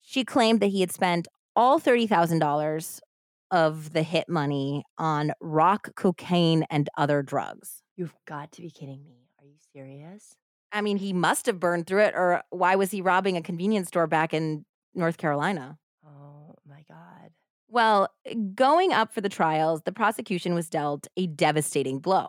She 0.00 0.24
claimed 0.24 0.60
that 0.60 0.68
he 0.68 0.80
had 0.80 0.92
spent 0.92 1.28
all 1.54 1.80
$30,000 1.80 3.00
of 3.50 3.92
the 3.92 4.02
hit 4.02 4.28
money 4.28 4.84
on 4.96 5.32
rock, 5.40 5.94
cocaine, 5.96 6.64
and 6.70 6.88
other 6.96 7.22
drugs. 7.22 7.82
You've 7.96 8.14
got 8.26 8.52
to 8.52 8.62
be 8.62 8.70
kidding 8.70 9.04
me. 9.04 9.28
Are 9.40 9.46
you 9.46 9.56
serious? 9.72 10.36
I 10.76 10.82
mean, 10.82 10.98
he 10.98 11.14
must 11.14 11.46
have 11.46 11.58
burned 11.58 11.86
through 11.86 12.02
it, 12.02 12.14
or 12.14 12.42
why 12.50 12.76
was 12.76 12.90
he 12.90 13.00
robbing 13.00 13.38
a 13.38 13.42
convenience 13.42 13.88
store 13.88 14.06
back 14.06 14.34
in 14.34 14.66
North 14.94 15.16
Carolina? 15.16 15.78
Oh 16.06 16.54
my 16.68 16.82
God. 16.86 17.30
Well, 17.66 18.10
eh, 18.26 18.34
going 18.54 18.92
up 18.92 19.10
for 19.14 19.22
the 19.22 19.30
trials, 19.30 19.82
the 19.82 19.92
prosecution 19.92 20.54
was 20.54 20.68
dealt 20.68 21.06
a 21.16 21.28
devastating 21.28 21.98
blow. 21.98 22.28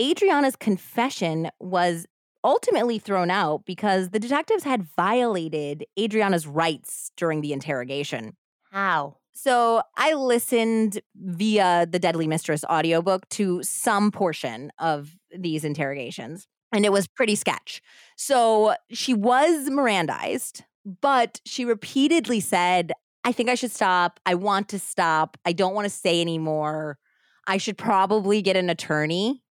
Adriana's 0.00 0.56
confession 0.56 1.50
was 1.60 2.06
ultimately 2.42 2.98
thrown 2.98 3.30
out 3.30 3.66
because 3.66 4.08
the 4.08 4.18
detectives 4.18 4.64
had 4.64 4.82
violated 4.82 5.84
Adriana's 6.00 6.46
rights 6.46 7.12
during 7.14 7.42
the 7.42 7.52
interrogation. 7.52 8.36
How? 8.70 9.18
So 9.34 9.82
I 9.98 10.14
listened 10.14 11.02
via 11.14 11.86
the 11.90 11.98
Deadly 11.98 12.26
Mistress 12.26 12.64
audiobook 12.70 13.28
to 13.30 13.62
some 13.62 14.10
portion 14.10 14.72
of 14.78 15.14
these 15.36 15.62
interrogations, 15.62 16.46
and 16.74 16.84
it 16.84 16.92
was 16.92 17.06
pretty 17.06 17.36
sketch. 17.36 17.80
So 18.16 18.74
she 18.90 19.14
was 19.14 19.70
Mirandized, 19.70 20.62
but 21.00 21.40
she 21.46 21.64
repeatedly 21.64 22.40
said, 22.40 22.92
I 23.22 23.32
think 23.32 23.48
I 23.48 23.54
should 23.54 23.70
stop. 23.70 24.20
I 24.26 24.34
want 24.34 24.68
to 24.70 24.78
stop. 24.78 25.38
I 25.46 25.52
don't 25.52 25.74
want 25.74 25.86
to 25.86 25.90
say 25.90 26.20
anymore. 26.20 26.98
I 27.46 27.56
should 27.56 27.78
probably 27.78 28.42
get 28.42 28.56
an 28.56 28.68
attorney. 28.68 29.42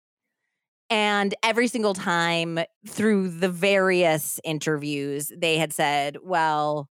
And 0.89 1.33
every 1.41 1.67
single 1.67 1.93
time 1.93 2.59
through 2.87 3.29
the 3.29 3.49
various 3.49 4.39
interviews, 4.43 5.31
they 5.35 5.57
had 5.57 5.73
said, 5.73 6.17
well, 6.21 6.89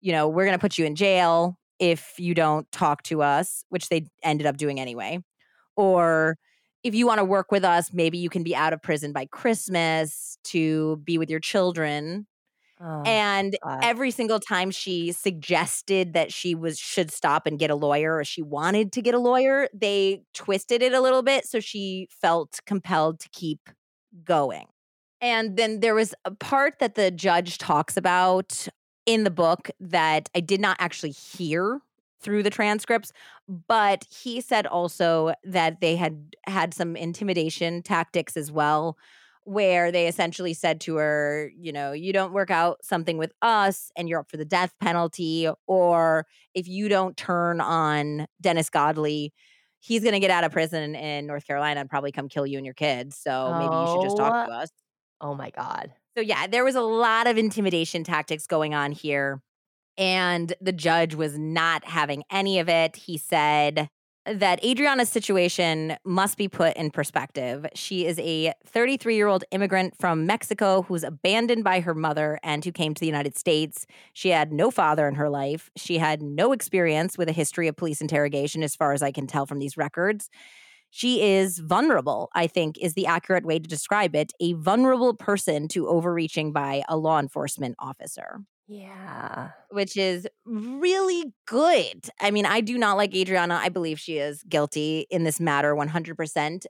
you 0.00 0.12
know, 0.12 0.28
we're 0.28 0.44
going 0.44 0.58
to 0.58 0.60
put 0.60 0.76
you 0.76 0.84
in 0.84 0.96
jail 0.96 1.56
if 1.78 2.14
you 2.18 2.34
don't 2.34 2.70
talk 2.72 3.04
to 3.04 3.22
us, 3.22 3.64
which 3.68 3.88
they 3.88 4.06
ended 4.22 4.46
up 4.46 4.56
doing 4.56 4.80
anyway. 4.80 5.20
Or 5.76 6.36
if 6.82 6.94
you 6.94 7.06
want 7.06 7.18
to 7.18 7.24
work 7.24 7.50
with 7.50 7.64
us, 7.64 7.92
maybe 7.92 8.18
you 8.18 8.30
can 8.30 8.42
be 8.42 8.54
out 8.54 8.72
of 8.72 8.82
prison 8.82 9.12
by 9.12 9.26
Christmas 9.26 10.38
to 10.44 10.96
be 11.04 11.18
with 11.18 11.30
your 11.30 11.40
children. 11.40 12.26
Oh, 12.80 13.02
and 13.02 13.56
God. 13.64 13.80
every 13.82 14.12
single 14.12 14.38
time 14.38 14.70
she 14.70 15.10
suggested 15.10 16.12
that 16.12 16.32
she 16.32 16.54
was 16.54 16.78
should 16.78 17.10
stop 17.10 17.44
and 17.44 17.58
get 17.58 17.70
a 17.70 17.74
lawyer 17.74 18.16
or 18.16 18.24
she 18.24 18.40
wanted 18.40 18.92
to 18.92 19.02
get 19.02 19.14
a 19.14 19.18
lawyer, 19.18 19.68
they 19.74 20.22
twisted 20.32 20.82
it 20.82 20.92
a 20.92 21.00
little 21.00 21.22
bit 21.22 21.44
so 21.44 21.58
she 21.58 22.08
felt 22.10 22.60
compelled 22.66 23.18
to 23.20 23.28
keep 23.30 23.68
going. 24.24 24.66
And 25.20 25.56
then 25.56 25.80
there 25.80 25.96
was 25.96 26.14
a 26.24 26.30
part 26.30 26.78
that 26.78 26.94
the 26.94 27.10
judge 27.10 27.58
talks 27.58 27.96
about 27.96 28.68
in 29.06 29.24
the 29.24 29.30
book 29.30 29.70
that 29.80 30.28
I 30.34 30.40
did 30.40 30.60
not 30.60 30.76
actually 30.78 31.10
hear 31.10 31.80
through 32.20 32.42
the 32.42 32.50
transcripts, 32.50 33.12
but 33.48 34.04
he 34.10 34.40
said 34.40 34.66
also 34.66 35.32
that 35.44 35.80
they 35.80 35.96
had 35.96 36.34
had 36.46 36.74
some 36.74 36.96
intimidation 36.96 37.82
tactics 37.82 38.36
as 38.36 38.50
well, 38.50 38.96
where 39.44 39.90
they 39.90 40.08
essentially 40.08 40.52
said 40.52 40.80
to 40.80 40.96
her, 40.96 41.50
you 41.56 41.72
know, 41.72 41.92
you 41.92 42.12
don't 42.12 42.32
work 42.32 42.50
out 42.50 42.78
something 42.82 43.16
with 43.16 43.32
us 43.40 43.90
and 43.96 44.08
you're 44.08 44.20
up 44.20 44.30
for 44.30 44.36
the 44.36 44.44
death 44.44 44.74
penalty, 44.80 45.48
or 45.66 46.26
if 46.54 46.68
you 46.68 46.88
don't 46.88 47.16
turn 47.16 47.60
on 47.60 48.26
Dennis 48.40 48.68
Godley, 48.68 49.32
he's 49.80 50.02
going 50.02 50.12
to 50.12 50.20
get 50.20 50.30
out 50.30 50.44
of 50.44 50.52
prison 50.52 50.94
in 50.94 51.26
North 51.26 51.46
Carolina 51.46 51.80
and 51.80 51.88
probably 51.88 52.12
come 52.12 52.28
kill 52.28 52.46
you 52.46 52.58
and 52.58 52.66
your 52.66 52.74
kids. 52.74 53.16
So 53.16 53.54
maybe 53.58 53.74
you 53.74 53.86
should 53.86 54.02
just 54.02 54.16
talk 54.16 54.34
oh. 54.34 54.50
to 54.50 54.52
us. 54.58 54.70
Oh 55.20 55.34
my 55.34 55.50
God. 55.50 55.92
So, 56.16 56.22
yeah, 56.22 56.46
there 56.46 56.64
was 56.64 56.74
a 56.74 56.82
lot 56.82 57.26
of 57.26 57.38
intimidation 57.38 58.02
tactics 58.02 58.46
going 58.46 58.74
on 58.74 58.92
here. 58.92 59.40
And 59.98 60.54
the 60.60 60.72
judge 60.72 61.14
was 61.14 61.38
not 61.38 61.84
having 61.84 62.22
any 62.30 62.58
of 62.58 62.68
it. 62.68 62.96
He 62.96 63.18
said, 63.18 63.90
that 64.28 64.62
Adriana's 64.62 65.08
situation 65.08 65.96
must 66.04 66.36
be 66.36 66.48
put 66.48 66.76
in 66.76 66.90
perspective. 66.90 67.66
She 67.74 68.04
is 68.06 68.18
a 68.18 68.52
33 68.66 69.16
year 69.16 69.26
old 69.26 69.44
immigrant 69.50 69.96
from 69.98 70.26
Mexico 70.26 70.82
who's 70.82 71.02
abandoned 71.02 71.64
by 71.64 71.80
her 71.80 71.94
mother 71.94 72.38
and 72.42 72.64
who 72.64 72.72
came 72.72 72.94
to 72.94 73.00
the 73.00 73.06
United 73.06 73.38
States. 73.38 73.86
She 74.12 74.28
had 74.28 74.52
no 74.52 74.70
father 74.70 75.08
in 75.08 75.14
her 75.14 75.30
life. 75.30 75.70
She 75.76 75.98
had 75.98 76.22
no 76.22 76.52
experience 76.52 77.16
with 77.16 77.28
a 77.28 77.32
history 77.32 77.68
of 77.68 77.76
police 77.76 78.00
interrogation, 78.00 78.62
as 78.62 78.76
far 78.76 78.92
as 78.92 79.02
I 79.02 79.12
can 79.12 79.26
tell 79.26 79.46
from 79.46 79.58
these 79.58 79.76
records. 79.76 80.28
She 80.90 81.22
is 81.22 81.58
vulnerable, 81.58 82.30
I 82.34 82.46
think, 82.46 82.78
is 82.78 82.94
the 82.94 83.06
accurate 83.06 83.44
way 83.44 83.58
to 83.58 83.68
describe 83.68 84.14
it 84.14 84.32
a 84.40 84.54
vulnerable 84.54 85.14
person 85.14 85.68
to 85.68 85.86
overreaching 85.88 86.52
by 86.52 86.82
a 86.88 86.96
law 86.96 87.18
enforcement 87.18 87.76
officer. 87.78 88.40
Yeah. 88.68 89.50
Which 89.70 89.96
is 89.96 90.28
really 90.44 91.32
good. 91.46 92.08
I 92.20 92.30
mean, 92.30 92.46
I 92.46 92.60
do 92.60 92.76
not 92.78 92.96
like 92.96 93.14
Adriana. 93.14 93.58
I 93.60 93.70
believe 93.70 93.98
she 93.98 94.18
is 94.18 94.42
guilty 94.42 95.06
in 95.10 95.24
this 95.24 95.40
matter 95.40 95.74
100%. 95.74 96.66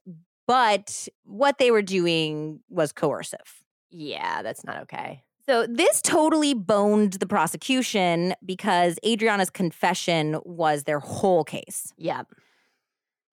But 0.46 1.08
what 1.24 1.58
they 1.58 1.70
were 1.70 1.82
doing 1.82 2.60
was 2.70 2.92
coercive. 2.92 3.62
Yeah, 3.90 4.42
that's 4.42 4.64
not 4.64 4.82
okay. 4.82 5.24
So, 5.48 5.66
this 5.66 6.02
totally 6.02 6.52
boned 6.52 7.14
the 7.14 7.26
prosecution 7.26 8.34
because 8.44 8.98
Adriana's 9.04 9.48
confession 9.48 10.38
was 10.44 10.84
their 10.84 11.00
whole 11.00 11.42
case. 11.42 11.92
Yep. 11.96 12.26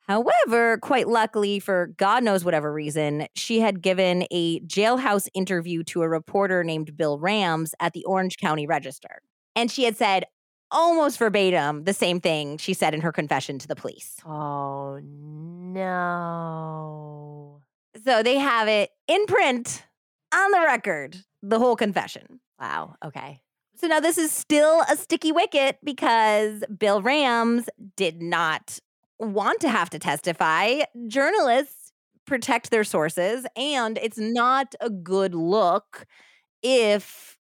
However, 0.08 0.78
quite 0.78 1.08
luckily, 1.08 1.60
for 1.60 1.88
God 1.98 2.24
knows 2.24 2.46
whatever 2.46 2.72
reason, 2.72 3.28
she 3.36 3.60
had 3.60 3.82
given 3.82 4.26
a 4.30 4.60
jailhouse 4.62 5.28
interview 5.34 5.84
to 5.86 6.04
a 6.04 6.10
reporter 6.10 6.64
named 6.64 6.96
Bill 6.96 7.18
Rams 7.18 7.74
at 7.80 7.94
the 7.94 8.06
Orange 8.06 8.38
County 8.38 8.68
Register. 8.68 9.22
And 9.56 9.72
she 9.72 9.86
had 9.86 9.98
said 9.98 10.26
almost 10.70 11.18
verbatim 11.18 11.86
the 11.86 11.94
same 11.94 12.20
thing 12.20 12.58
she 12.58 12.74
said 12.74 12.94
in 12.94 13.02
her 13.02 13.12
confession 13.12 13.58
to 13.60 13.68
the 13.68 13.76
police. 13.76 14.18
Oh, 14.26 15.00
no. 15.04 16.02
So 18.04 18.22
they 18.22 18.38
have 18.38 18.68
it 18.68 18.92
in 19.08 19.26
print 19.26 19.84
on 20.34 20.52
the 20.52 20.60
record, 20.60 21.18
the 21.42 21.58
whole 21.60 21.76
confession. 21.76 22.40
Wow. 22.60 22.96
Okay. 23.04 23.42
So 23.78 23.88
now 23.88 24.00
this 24.00 24.18
is 24.18 24.32
still 24.32 24.84
a 24.90 24.96
sticky 24.96 25.32
wicket 25.32 25.80
because 25.84 26.64
Bill 26.78 27.02
Rams 27.02 27.68
did 27.96 28.22
not 28.22 28.80
want 29.20 29.62
to 29.62 29.70
have 29.70 29.90
to 29.92 30.00
testify. 30.00 30.82
Journalists 31.08 31.92
protect 32.26 32.72
their 32.72 32.84
sources, 32.84 33.46
and 33.56 33.98
it's 34.02 34.18
not 34.18 34.76
a 34.82 34.90
good 34.90 35.36
look 35.36 36.06
if 36.64 37.38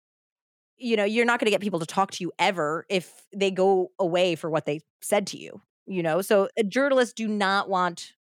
you 0.78 0.96
know 0.98 1.04
you're 1.04 1.26
not 1.26 1.40
going 1.40 1.46
to 1.46 1.52
get 1.52 1.62
people 1.62 1.80
to 1.80 1.86
talk 1.86 2.12
to 2.12 2.24
you 2.24 2.32
ever 2.40 2.86
if 2.90 3.26
they 3.36 3.52
go 3.52 3.92
away 4.00 4.36
for 4.36 4.50
what 4.50 4.66
they 4.66 4.82
said 5.02 5.26
to 5.28 5.38
you 5.38 5.62
you 5.88 6.04
know 6.04 6.22
so 6.22 6.50
uh, 6.60 6.64
journalists 6.64 7.14
do 7.14 7.28
not 7.28 7.70
want 7.70 8.14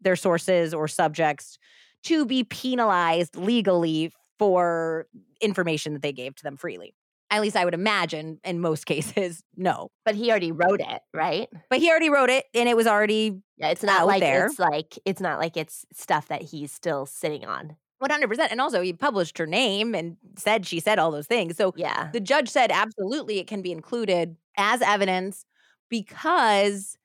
their 0.00 0.16
sources 0.16 0.74
or 0.74 0.86
subjects 0.88 1.58
to 2.04 2.26
be 2.26 2.44
penalized 2.44 3.36
legally 3.36 4.12
for 4.38 5.06
information 5.40 5.92
that 5.92 6.02
they 6.02 6.12
gave 6.12 6.34
to 6.34 6.42
them 6.42 6.56
freely 6.56 6.94
at 7.32 7.40
least 7.42 7.56
I 7.56 7.64
would 7.64 7.74
imagine 7.74 8.38
in 8.44 8.60
most 8.60 8.86
cases, 8.92 9.42
no. 9.56 9.88
But 10.04 10.14
he 10.14 10.30
already 10.30 10.52
wrote 10.52 10.80
it, 10.80 11.00
right? 11.12 11.48
But 11.70 11.80
he 11.80 11.90
already 11.90 12.10
wrote 12.10 12.30
it 12.30 12.44
and 12.54 12.68
it 12.68 12.76
was 12.76 12.86
already 12.86 13.40
Yeah, 13.56 13.68
it's 13.68 13.82
not 13.82 14.06
like 14.06 14.20
there. 14.20 14.46
it's 14.46 14.58
like 14.60 14.98
it's 15.04 15.20
not 15.20 15.38
like 15.40 15.56
it's 15.56 15.84
stuff 15.92 16.28
that 16.28 16.42
he's 16.42 16.70
still 16.72 17.06
sitting 17.06 17.44
on. 17.44 17.76
100%. 18.02 18.48
And 18.50 18.60
also, 18.60 18.80
he 18.82 18.92
published 18.92 19.38
her 19.38 19.46
name 19.46 19.94
and 19.94 20.16
said 20.36 20.66
she 20.66 20.80
said 20.80 20.98
all 20.98 21.10
those 21.12 21.28
things. 21.28 21.56
So 21.56 21.72
Yeah. 21.76 22.10
the 22.12 22.20
judge 22.20 22.48
said 22.48 22.70
absolutely 22.72 23.38
it 23.38 23.46
can 23.46 23.62
be 23.62 23.70
included 23.72 24.36
as 24.56 24.82
evidence 24.82 25.44
because 25.88 26.96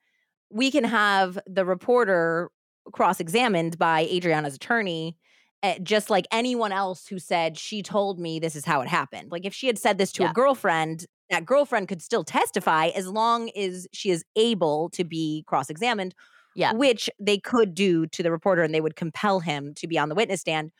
we 0.49 0.71
can 0.71 0.83
have 0.85 1.37
the 1.45 1.65
reporter 1.65 2.49
cross 2.93 3.19
examined 3.19 3.77
by 3.77 4.01
Adriana's 4.11 4.55
attorney. 4.55 5.17
Eh, 5.63 5.79
Just 5.81 6.09
like 6.09 6.27
anyone 6.31 6.71
else 6.71 7.07
who 7.07 7.19
said, 7.19 7.57
she 7.57 7.81
told 7.81 8.19
me 8.19 8.39
this 8.39 8.55
is 8.55 8.65
how 8.65 8.81
it 8.81 8.87
happened. 8.87 9.31
Like 9.31 9.45
if 9.45 9.53
she 9.53 9.67
had 9.67 9.77
said 9.77 9.97
this 9.97 10.11
to 10.13 10.23
Yeah. 10.23 10.29
a 10.31 10.33
girlfriend, 10.33 11.05
that 11.29 11.45
girlfriend 11.45 11.87
could 11.87 12.01
still 12.01 12.23
testify 12.23 12.87
as 12.87 13.07
long 13.07 13.49
as 13.55 13.87
she 13.93 14.09
is 14.09 14.23
able 14.35 14.89
to 14.91 15.03
be 15.03 15.43
cross 15.47 15.69
examined 15.69 16.13
Yeah. 16.55 16.73
which 16.73 17.09
they 17.19 17.37
could 17.37 17.73
do 17.73 18.07
to 18.07 18.23
the 18.23 18.31
reporter 18.31 18.61
and 18.63 18.73
they 18.73 18.81
would 18.81 18.95
compel 18.95 19.39
him 19.41 19.73
to 19.75 19.87
be 19.87 19.97
on 19.97 20.09
the 20.09 20.15
witness 20.15 20.41
stand. 20.41 20.71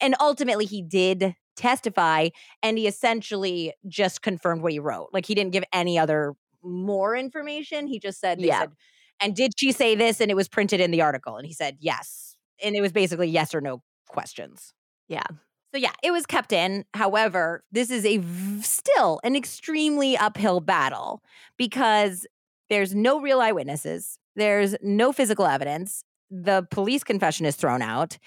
And 0.00 0.14
ultimately, 0.20 0.64
he 0.66 0.82
did 0.82 1.34
testify 1.56 2.28
and 2.62 2.78
he 2.78 2.86
essentially 2.86 3.72
just 3.88 4.22
confirmed 4.22 4.62
what 4.62 4.72
he 4.72 4.78
wrote. 4.78 5.08
Like 5.12 5.26
he 5.26 5.34
didn't 5.34 5.52
give 5.52 5.64
any 5.72 5.98
other 5.98 6.34
more 6.62 7.16
information. 7.16 7.86
He 7.88 7.98
just 7.98 8.20
said, 8.20 8.38
they 8.38 8.46
Yeah. 8.48 8.60
said, 8.60 8.72
and 9.20 9.34
did 9.34 9.52
she 9.58 9.72
say 9.72 9.96
this? 9.96 10.20
And 10.20 10.30
it 10.30 10.34
was 10.34 10.48
printed 10.48 10.80
in 10.80 10.92
the 10.92 11.02
article. 11.02 11.36
And 11.36 11.44
he 11.46 11.52
said, 11.52 11.76
yes. 11.80 12.36
And 12.62 12.76
it 12.76 12.80
was 12.80 12.92
basically 12.92 13.28
yes 13.28 13.54
or 13.54 13.60
no 13.60 13.82
questions. 14.08 14.72
Yeah. 15.08 15.26
So 15.72 15.78
yeah, 15.78 15.92
it 16.02 16.10
was 16.10 16.26
kept 16.26 16.52
in. 16.52 16.84
However, 16.94 17.62
this 17.70 17.90
is 17.90 18.06
a 18.06 18.18
v- 18.18 18.62
still 18.62 19.20
an 19.22 19.36
extremely 19.36 20.16
uphill 20.16 20.60
battle 20.60 21.22
because 21.56 22.26
there's 22.70 22.94
no 22.94 23.20
real 23.20 23.40
eyewitnesses. 23.40 24.18
There's 24.34 24.76
no 24.82 25.12
physical 25.12 25.46
evidence. 25.46 26.04
The 26.30 26.66
police 26.70 27.04
confession 27.04 27.44
is 27.46 27.56
thrown 27.56 27.82
out. 27.82 28.18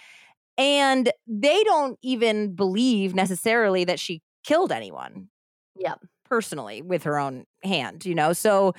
And 0.57 1.11
they 1.27 1.63
don't 1.63 1.97
even 2.03 2.53
believe 2.55 3.15
necessarily 3.15 3.85
that 3.85 3.99
she 3.99 4.21
killed 4.43 4.71
anyone. 4.71 5.29
Yeah. 5.75 5.95
Personally 6.25 6.81
with 6.81 7.03
her 7.03 7.19
own 7.19 7.45
hand, 7.63 8.05
you 8.05 8.13
know? 8.13 8.33
So 8.33 8.73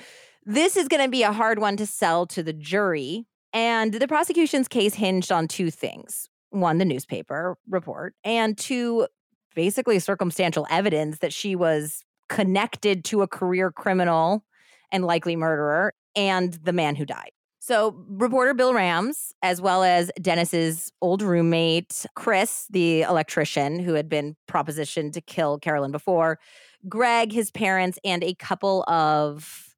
this 0.45 0.77
is 0.77 0.87
going 0.87 1.03
to 1.03 1.09
be 1.09 1.23
a 1.23 1.33
hard 1.33 1.59
one 1.59 1.75
to 1.77 1.85
sell 1.85 2.25
to 2.27 2.43
the 2.43 2.53
jury. 2.53 3.25
And 3.51 3.93
the 3.93 4.07
prosecution's 4.07 4.67
case 4.67 4.93
hinged 4.93 5.31
on 5.31 5.47
two 5.47 5.69
things 5.69 6.29
one, 6.53 6.77
the 6.77 6.85
newspaper 6.85 7.57
report, 7.69 8.15
and 8.23 8.57
two, 8.57 9.07
basically 9.55 9.99
circumstantial 9.99 10.67
evidence 10.69 11.19
that 11.19 11.33
she 11.33 11.55
was 11.55 12.03
connected 12.29 13.03
to 13.05 13.21
a 13.21 13.27
career 13.27 13.71
criminal 13.71 14.43
and 14.91 15.05
likely 15.05 15.35
murderer 15.35 15.93
and 16.15 16.53
the 16.63 16.73
man 16.73 16.95
who 16.95 17.05
died. 17.05 17.31
So, 17.59 17.95
reporter 18.09 18.53
Bill 18.53 18.73
Rams, 18.73 19.33
as 19.41 19.61
well 19.61 19.83
as 19.83 20.11
Dennis's 20.21 20.91
old 21.01 21.21
roommate, 21.21 22.05
Chris, 22.13 22.67
the 22.69 23.03
electrician 23.03 23.79
who 23.79 23.93
had 23.93 24.09
been 24.09 24.35
propositioned 24.49 25.13
to 25.13 25.21
kill 25.21 25.59
Carolyn 25.59 25.91
before, 25.91 26.39
Greg, 26.89 27.31
his 27.31 27.51
parents, 27.51 27.97
and 28.03 28.21
a 28.21 28.35
couple 28.35 28.83
of 28.89 29.75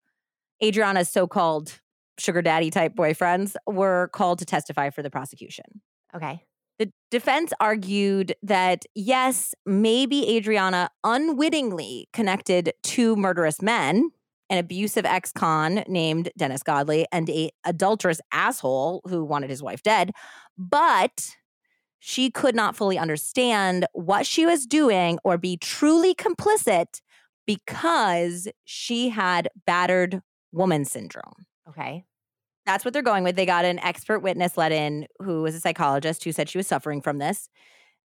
Adriana's 0.63 1.09
so 1.09 1.27
called 1.27 1.79
sugar 2.17 2.41
daddy 2.41 2.71
type 2.71 2.95
boyfriends 2.95 3.55
were 3.67 4.09
called 4.13 4.39
to 4.39 4.45
testify 4.45 4.89
for 4.89 5.03
the 5.03 5.11
prosecution. 5.11 5.65
Okay. 6.15 6.41
The 6.77 6.91
defense 7.09 7.53
argued 7.59 8.35
that 8.43 8.85
yes, 8.95 9.53
maybe 9.65 10.35
Adriana 10.35 10.89
unwittingly 11.03 12.09
connected 12.11 12.73
two 12.83 13.15
murderous 13.15 13.61
men, 13.61 14.11
an 14.49 14.57
abusive 14.57 15.05
ex-con 15.05 15.83
named 15.87 16.31
Dennis 16.37 16.63
Godley 16.63 17.07
and 17.11 17.29
a 17.29 17.51
adulterous 17.63 18.19
asshole 18.31 19.01
who 19.05 19.23
wanted 19.23 19.49
his 19.49 19.63
wife 19.63 19.81
dead, 19.83 20.11
but 20.57 21.35
she 21.99 22.29
could 22.29 22.55
not 22.55 22.75
fully 22.75 22.97
understand 22.97 23.87
what 23.93 24.27
she 24.27 24.45
was 24.45 24.65
doing 24.65 25.17
or 25.23 25.37
be 25.37 25.57
truly 25.57 26.13
complicit 26.13 27.01
because 27.47 28.47
she 28.65 29.09
had 29.09 29.49
battered 29.65 30.21
woman 30.51 30.85
syndrome. 30.85 31.45
Okay. 31.67 32.05
That's 32.65 32.83
what 32.83 32.93
they're 32.93 33.03
going 33.03 33.23
with. 33.23 33.35
They 33.35 33.45
got 33.45 33.65
an 33.65 33.79
expert 33.79 34.19
witness 34.19 34.57
let 34.57 34.71
in 34.71 35.07
who 35.19 35.43
was 35.43 35.55
a 35.55 35.59
psychologist 35.59 36.23
who 36.23 36.31
said 36.31 36.49
she 36.49 36.57
was 36.57 36.67
suffering 36.67 37.01
from 37.01 37.19
this. 37.19 37.49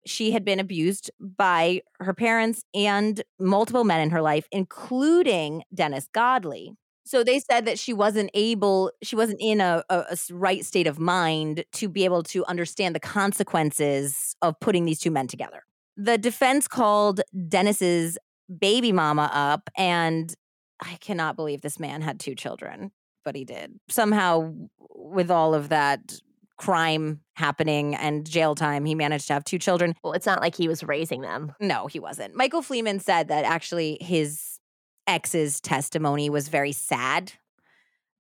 She 0.06 0.32
had 0.32 0.46
been 0.46 0.60
abused 0.60 1.12
by 1.20 1.82
her 2.00 2.14
parents 2.14 2.64
and 2.74 3.22
multiple 3.40 3.84
men 3.84 4.02
in 4.02 4.10
her 4.12 4.22
life, 4.22 4.48
including 4.52 5.64
Dennis 5.74 6.08
Godley. 6.14 6.74
So 7.06 7.24
they 7.24 7.40
said 7.40 7.66
that 7.66 7.80
she 7.80 7.92
wasn't 7.92 8.30
able, 8.34 8.92
she 9.02 9.16
wasn't 9.16 9.42
in 9.42 9.62
a 9.62 9.84
right 10.32 10.64
state 10.64 10.88
of 10.88 11.00
mind 11.00 11.66
to 11.74 11.90
be 11.90 12.06
able 12.06 12.24
to 12.24 12.46
understand 12.46 12.96
the 12.96 13.00
consequences 13.00 14.36
of 14.42 14.60
putting 14.60 14.86
these 14.86 15.00
two 15.00 15.12
men 15.12 15.28
together. 15.28 15.64
The 15.98 16.18
defense 16.18 16.68
called 16.68 17.22
Dennis's 17.48 18.18
baby 18.60 18.92
mama 18.92 19.30
up, 19.34 19.70
and 19.76 20.34
I 20.82 20.96
cannot 21.02 21.36
believe 21.36 21.62
this 21.62 21.80
man 21.80 22.02
had 22.02 22.20
two 22.20 22.36
children 22.36 22.92
but 23.24 23.36
he 23.36 23.46
did. 23.46 23.80
Somehow, 23.90 24.54
with 24.80 25.32
all 25.32 25.54
of 25.54 25.70
that 25.70 26.20
crime 26.60 27.22
happening 27.36 27.96
and 27.96 28.30
jail 28.30 28.54
time. 28.54 28.86
He 28.86 28.94
managed 28.94 29.28
to 29.28 29.34
have 29.34 29.46
two 29.46 29.58
children. 29.58 29.96
Well, 30.04 30.14
it's 30.14 30.26
not 30.26 30.42
like 30.42 30.56
he 30.56 30.68
was 30.68 30.84
raising 30.84 31.22
them. 31.22 31.54
No, 31.60 31.88
he 31.88 32.00
wasn't. 32.00 32.36
Michael 32.36 32.62
Fleeman 32.62 33.00
said 33.00 33.30
that 33.30 33.46
actually 33.46 33.98
his 34.02 34.60
ex's 35.08 35.60
testimony 35.62 36.30
was 36.30 36.50
very 36.50 36.74
sad 36.74 37.32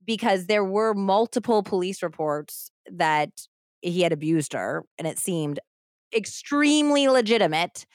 because 0.05 0.45
there 0.45 0.63
were 0.63 0.93
multiple 0.93 1.61
police 1.61 2.01
reports 2.01 2.71
that 2.89 3.29
he 3.81 4.01
had 4.01 4.13
abused 4.13 4.53
her 4.53 4.85
and 4.97 5.07
it 5.07 5.19
seemed 5.19 5.59
extremely 6.15 7.07
legitimate. 7.09 7.85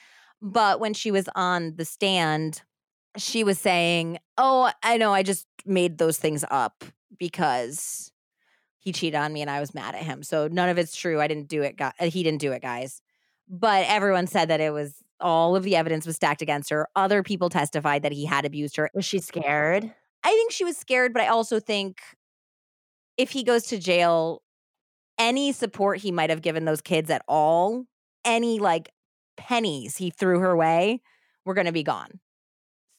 But 0.43 0.78
when 0.78 0.93
she 0.93 1.10
was 1.10 1.28
on 1.35 1.74
the 1.76 1.86
stand, 1.86 2.62
she 3.16 3.45
was 3.45 3.59
saying, 3.59 4.19
Oh, 4.39 4.70
I 4.82 4.97
know, 4.97 5.12
I 5.12 5.23
just 5.23 5.47
made 5.65 5.99
those 5.99 6.19
things 6.19 6.45
up 6.51 6.85
because 7.19 8.12
he 8.78 8.93
cheated 8.93 9.19
on 9.19 9.32
me 9.32 9.41
and 9.41 9.51
I 9.51 9.61
was 9.61 9.74
mad 9.74 9.95
at 9.95 10.03
him. 10.03 10.23
So 10.23 10.49
none 10.49 10.69
of 10.69 10.78
it's 10.78 10.95
true. 10.95 11.20
I 11.20 11.27
didn't 11.27 11.49
do 11.49 11.62
it. 11.62 11.77
Gu- 11.77 12.07
he 12.07 12.23
didn't 12.23 12.41
do 12.41 12.53
it, 12.53 12.62
guys. 12.62 13.01
But 13.49 13.86
everyone 13.89 14.27
said 14.27 14.49
that 14.49 14.61
it 14.61 14.73
was 14.73 14.97
all 15.20 15.57
of 15.57 15.62
the 15.62 15.77
evidence 15.77 16.07
was 16.07 16.16
stacked 16.16 16.43
against 16.43 16.70
her. 16.70 16.89
Other 16.95 17.23
people 17.23 17.49
testified 17.49 18.03
that 18.03 18.12
he 18.12 18.27
had 18.27 18.45
abused 18.45 18.77
her. 18.77 18.91
Was 18.95 19.05
she 19.05 19.20
scared? 19.20 19.85
I 20.23 20.31
think 20.31 20.53
she 20.53 20.65
was 20.65 20.77
scared, 20.77 21.12
but 21.12 21.23
I 21.23 21.28
also 21.28 21.61
think 21.61 21.99
if 23.16 23.31
he 23.31 23.43
goes 23.43 23.65
to 23.65 23.78
jail, 23.78 24.43
any 25.19 25.53
support 25.53 25.99
he 25.99 26.11
might 26.11 26.31
have 26.31 26.43
given 26.43 26.65
those 26.65 26.81
kids 26.81 27.11
at 27.11 27.23
all, 27.28 27.85
any 28.24 28.59
like 28.59 28.91
pennies 29.36 29.97
he 29.97 30.11
threw 30.11 30.41
her 30.41 30.57
way, 30.57 31.01
were 31.45 31.55
going 31.55 31.66
to 31.66 31.73
be 31.73 31.82
gone. 31.82 32.20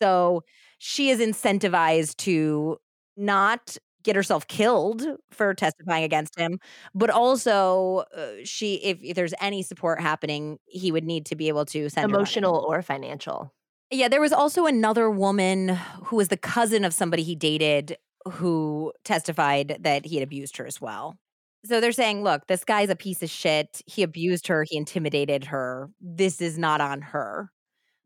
So 0.02 0.44
she 0.78 1.10
is 1.10 1.20
incentivized 1.20 2.18
to 2.18 2.78
not 3.18 3.78
get 4.04 4.16
herself 4.16 4.48
killed 4.48 5.04
for 5.32 5.54
testifying 5.54 6.04
against 6.04 6.38
him, 6.38 6.60
but 6.94 7.10
also 7.10 8.04
uh, 8.16 8.28
she, 8.44 8.76
if, 8.76 9.00
if 9.02 9.16
there's 9.16 9.34
any 9.42 9.64
support 9.64 10.00
happening, 10.00 10.60
he 10.66 10.92
would 10.92 11.04
need 11.04 11.26
to 11.26 11.36
be 11.36 11.48
able 11.48 11.66
to 11.66 11.90
send 11.90 12.12
her. 12.12 12.16
Emotional 12.16 12.64
or 12.68 12.82
financial? 12.82 13.52
Yeah, 13.90 14.08
there 14.08 14.22
was 14.22 14.32
also 14.32 14.66
another 14.68 15.10
woman 15.10 15.80
who 16.06 16.18
was 16.18 16.28
the 16.28 16.38
cousin 16.38 16.86
of 16.86 16.94
somebody 16.94 17.24
he 17.24 17.36
dated 17.36 17.98
who 18.34 18.94
testified 19.04 19.78
that 19.82 20.06
he 20.06 20.16
had 20.16 20.24
abused 20.24 20.58
her 20.58 20.66
as 20.66 20.80
well. 20.80 21.18
So 21.66 21.82
they're 21.82 21.92
saying, 21.92 22.24
look, 22.24 22.46
this 22.48 22.64
guy's 22.64 22.92
a 22.92 22.96
piece 22.96 23.24
of 23.24 23.30
shit. 23.30 23.82
He 23.88 24.04
abused 24.04 24.48
her, 24.48 24.66
he 24.68 24.78
intimidated 24.78 25.46
her. 25.46 25.90
This 26.00 26.42
is 26.42 26.60
not 26.60 26.80
on 26.80 27.02
her. 27.02 27.52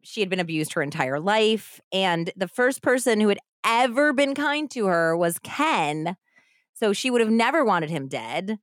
She 0.02 0.22
had 0.22 0.30
been 0.30 0.40
abused 0.40 0.74
her 0.74 0.82
entire 0.82 1.20
life. 1.20 1.80
And 1.92 2.32
the 2.36 2.48
first 2.48 2.82
person 2.82 3.20
who 3.20 3.30
had 3.30 3.40
ever 3.64 4.14
been 4.14 4.36
kind 4.36 4.70
to 4.72 4.88
her 4.88 5.16
was 5.16 5.40
Ken. 5.40 6.16
So 6.74 6.94
she 6.94 7.10
would 7.10 7.22
have 7.22 7.30
never 7.30 7.66
wanted 7.66 7.90
him 7.90 8.08
dead, 8.08 8.58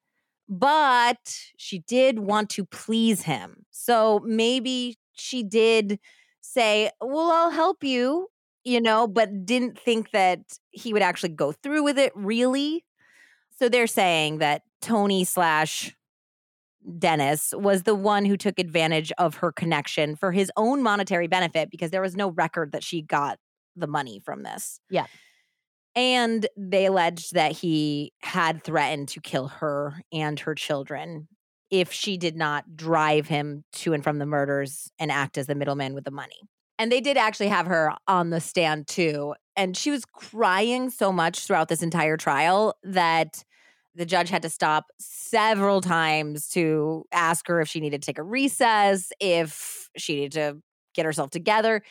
but 0.48 1.38
she 1.58 1.80
did 1.80 2.18
want 2.18 2.48
to 2.50 2.64
please 2.64 3.22
him. 3.22 3.66
So 3.70 4.20
maybe 4.24 4.96
she 5.12 5.42
did 5.42 5.98
say, 6.40 6.90
Well, 7.00 7.30
I'll 7.30 7.50
help 7.50 7.84
you, 7.84 8.28
you 8.64 8.80
know, 8.80 9.06
but 9.06 9.44
didn't 9.44 9.78
think 9.78 10.12
that 10.12 10.40
he 10.70 10.92
would 10.92 11.02
actually 11.02 11.30
go 11.30 11.52
through 11.52 11.82
with 11.82 11.98
it 11.98 12.12
really. 12.14 12.84
So 13.58 13.68
they're 13.68 13.86
saying 13.86 14.38
that 14.38 14.62
Tony 14.80 15.24
slash 15.24 15.95
Dennis 16.98 17.52
was 17.56 17.82
the 17.82 17.94
one 17.94 18.24
who 18.24 18.36
took 18.36 18.58
advantage 18.58 19.12
of 19.18 19.36
her 19.36 19.52
connection 19.52 20.16
for 20.16 20.32
his 20.32 20.50
own 20.56 20.82
monetary 20.82 21.26
benefit 21.26 21.70
because 21.70 21.90
there 21.90 22.02
was 22.02 22.16
no 22.16 22.30
record 22.30 22.72
that 22.72 22.84
she 22.84 23.02
got 23.02 23.38
the 23.74 23.86
money 23.86 24.20
from 24.24 24.42
this. 24.42 24.80
Yeah. 24.90 25.06
And 25.94 26.46
they 26.56 26.86
alleged 26.86 27.34
that 27.34 27.52
he 27.52 28.12
had 28.20 28.62
threatened 28.62 29.08
to 29.08 29.20
kill 29.20 29.48
her 29.48 30.00
and 30.12 30.38
her 30.40 30.54
children 30.54 31.28
if 31.70 31.90
she 31.90 32.16
did 32.16 32.36
not 32.36 32.76
drive 32.76 33.26
him 33.26 33.64
to 33.72 33.92
and 33.92 34.04
from 34.04 34.18
the 34.18 34.26
murders 34.26 34.90
and 34.98 35.10
act 35.10 35.36
as 35.38 35.46
the 35.46 35.54
middleman 35.54 35.94
with 35.94 36.04
the 36.04 36.10
money. 36.10 36.40
And 36.78 36.92
they 36.92 37.00
did 37.00 37.16
actually 37.16 37.48
have 37.48 37.66
her 37.66 37.94
on 38.06 38.30
the 38.30 38.40
stand 38.40 38.86
too. 38.86 39.34
And 39.56 39.76
she 39.76 39.90
was 39.90 40.04
crying 40.04 40.90
so 40.90 41.10
much 41.10 41.46
throughout 41.46 41.68
this 41.68 41.82
entire 41.82 42.18
trial 42.18 42.76
that 42.82 43.42
the 43.96 44.06
judge 44.06 44.28
had 44.28 44.42
to 44.42 44.50
stop 44.50 44.86
several 44.98 45.80
times 45.80 46.48
to 46.48 47.04
ask 47.12 47.48
her 47.48 47.60
if 47.60 47.68
she 47.68 47.80
needed 47.80 48.02
to 48.02 48.06
take 48.06 48.18
a 48.18 48.22
recess, 48.22 49.10
if 49.20 49.88
she 49.96 50.16
needed 50.16 50.32
to 50.32 50.58
get 50.94 51.06
herself 51.06 51.30
together. 51.30 51.82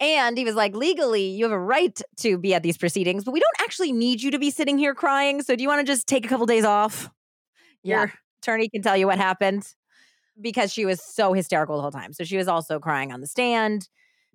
And 0.00 0.36
he 0.36 0.44
was 0.44 0.56
like, 0.56 0.74
legally, 0.74 1.26
you 1.26 1.44
have 1.44 1.52
a 1.52 1.58
right 1.58 2.00
to 2.18 2.36
be 2.36 2.54
at 2.54 2.64
these 2.64 2.76
proceedings, 2.76 3.24
but 3.24 3.30
we 3.30 3.38
don't 3.38 3.60
actually 3.60 3.92
need 3.92 4.20
you 4.20 4.32
to 4.32 4.38
be 4.38 4.50
sitting 4.50 4.76
here 4.76 4.94
crying. 4.94 5.42
So 5.42 5.54
do 5.54 5.62
you 5.62 5.68
want 5.68 5.86
to 5.86 5.90
just 5.90 6.08
take 6.08 6.26
a 6.26 6.28
couple 6.28 6.46
days 6.46 6.64
off? 6.64 7.08
Yeah. 7.84 7.98
Your 7.98 8.12
attorney 8.42 8.68
can 8.68 8.82
tell 8.82 8.96
you 8.96 9.06
what 9.06 9.18
happened 9.18 9.72
because 10.40 10.72
she 10.72 10.84
was 10.84 11.00
so 11.00 11.32
hysterical 11.32 11.76
the 11.76 11.82
whole 11.82 11.92
time. 11.92 12.12
So 12.12 12.24
she 12.24 12.36
was 12.36 12.48
also 12.48 12.80
crying 12.80 13.12
on 13.12 13.20
the 13.20 13.26
stand. 13.28 13.88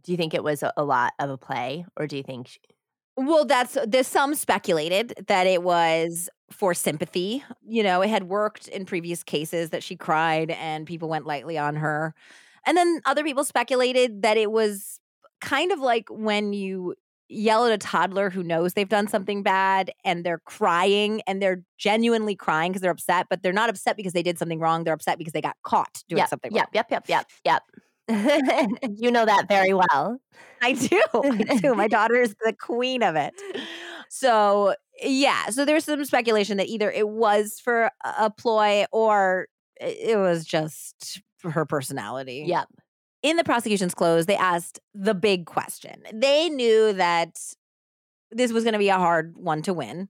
Do 0.03 0.13
you 0.13 0.17
think 0.17 0.33
it 0.33 0.43
was 0.43 0.63
a, 0.63 0.83
lot 0.83 1.11
of 1.19 1.29
a 1.29 1.37
play, 1.37 1.85
or 1.97 2.07
do 2.07 2.15
you 2.15 2.23
think? 2.23 2.47
She, 2.47 2.59
Well, 3.17 3.45
that's 3.45 3.75
there's 3.87 4.07
some 4.07 4.35
speculated 4.35 5.25
that 5.27 5.47
it 5.47 5.63
was 5.63 6.29
for 6.51 6.75
sympathy. 6.75 7.43
You 7.67 7.81
know, 7.81 8.01
it 8.01 8.09
had 8.09 8.25
worked 8.25 8.67
in 8.67 8.85
previous 8.85 9.23
cases 9.23 9.71
that 9.71 9.83
she 9.83 9.95
cried 9.95 10.51
and 10.51 10.85
people 10.85 11.09
went 11.09 11.25
lightly 11.25 11.57
on 11.57 11.75
her. 11.75 12.13
And 12.65 12.77
then 12.77 13.01
other 13.05 13.23
people 13.23 13.43
speculated 13.43 14.21
that 14.21 14.37
it 14.37 14.51
was 14.51 14.99
kind 15.41 15.71
of 15.71 15.79
like 15.79 16.05
when 16.09 16.53
you 16.53 16.93
yell 17.29 17.65
at 17.65 17.73
a 17.73 17.77
toddler 17.77 18.29
who 18.29 18.43
knows 18.43 18.73
they've 18.73 18.87
done 18.87 19.07
something 19.07 19.43
bad 19.43 19.91
and 20.05 20.23
they're 20.23 20.41
crying 20.45 21.21
and 21.27 21.41
they're 21.41 21.63
genuinely 21.77 22.35
crying 22.35 22.71
because 22.71 22.81
they're 22.81 22.91
upset, 22.91 23.25
but 23.29 23.41
they're 23.41 23.51
not 23.51 23.69
upset 23.69 23.97
because 23.97 24.13
they 24.13 24.23
did 24.23 24.37
something 24.37 24.59
wrong. 24.59 24.83
They're 24.83 24.93
upset 24.93 25.17
because 25.17 25.33
they 25.33 25.41
got 25.41 25.57
caught 25.63 26.03
doing 26.07 26.19
yep, 26.19 26.29
something 26.29 26.51
yep, 26.51 26.67
wrong. 26.67 26.71
yep, 26.73 26.85
yep, 26.91 27.05
yep, 27.07 27.25
yep. 27.43 27.63
you 28.95 29.11
know 29.11 29.25
that 29.25 29.47
very 29.47 29.73
well. 29.73 30.19
I 30.61 30.73
do. 30.73 31.01
I 31.13 31.57
do. 31.57 31.75
My 31.75 31.87
daughter 31.89 32.15
is 32.15 32.35
the 32.43 32.53
queen 32.53 33.03
of 33.03 33.15
it. 33.15 33.33
So, 34.09 34.75
yeah. 35.01 35.47
So 35.47 35.65
there's 35.65 35.85
some 35.85 36.03
speculation 36.05 36.57
that 36.57 36.67
either 36.67 36.89
it 36.91 37.09
was 37.09 37.59
for 37.63 37.91
a 38.03 38.29
ploy 38.29 38.85
or 38.91 39.47
it 39.79 39.97
it 40.11 40.17
was 40.17 40.45
just 40.45 41.21
her 41.43 41.65
personality. 41.65 42.45
Yep. 42.47 42.67
In 43.23 43.35
the 43.35 43.43
prosecution's 43.43 43.93
close, 43.93 44.25
they 44.25 44.37
asked 44.37 44.79
the 44.93 45.13
big 45.13 45.45
question. 45.45 46.03
They 46.13 46.49
knew 46.49 46.93
that 46.93 47.37
this 48.31 48.51
was 48.51 48.63
going 48.63 48.73
to 48.73 48.79
be 48.79 48.89
a 48.89 48.97
hard 48.97 49.35
one 49.35 49.61
to 49.63 49.73
win. 49.73 50.09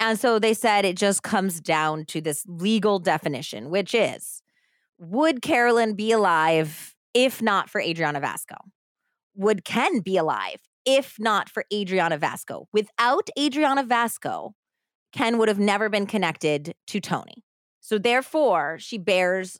And 0.00 0.18
so 0.18 0.38
they 0.38 0.52
said 0.52 0.84
it 0.84 0.96
just 0.96 1.22
comes 1.22 1.60
down 1.60 2.04
to 2.06 2.20
this 2.20 2.44
legal 2.46 2.98
definition, 2.98 3.70
which 3.70 3.94
is 3.94 4.42
would 4.98 5.42
Carolyn 5.42 5.94
be 5.94 6.12
alive 6.12 6.91
if 7.14 7.42
not 7.42 7.70
for 7.70 7.80
Adriana 7.80 8.20
Vasco? 8.20 8.56
Would 9.34 9.64
Ken 9.64 10.00
be 10.00 10.16
alive 10.16 10.60
if 10.84 11.16
not 11.18 11.48
for 11.48 11.64
Adriana 11.72 12.18
Vasco? 12.18 12.68
Without 12.72 13.28
Adriana 13.38 13.84
Vasco, 13.84 14.54
Ken 15.12 15.38
would 15.38 15.48
have 15.48 15.58
never 15.58 15.88
been 15.88 16.06
connected 16.06 16.74
to 16.86 17.00
Tony. 17.00 17.44
So 17.80 17.98
therefore, 17.98 18.76
she 18.78 18.98
bears 18.98 19.58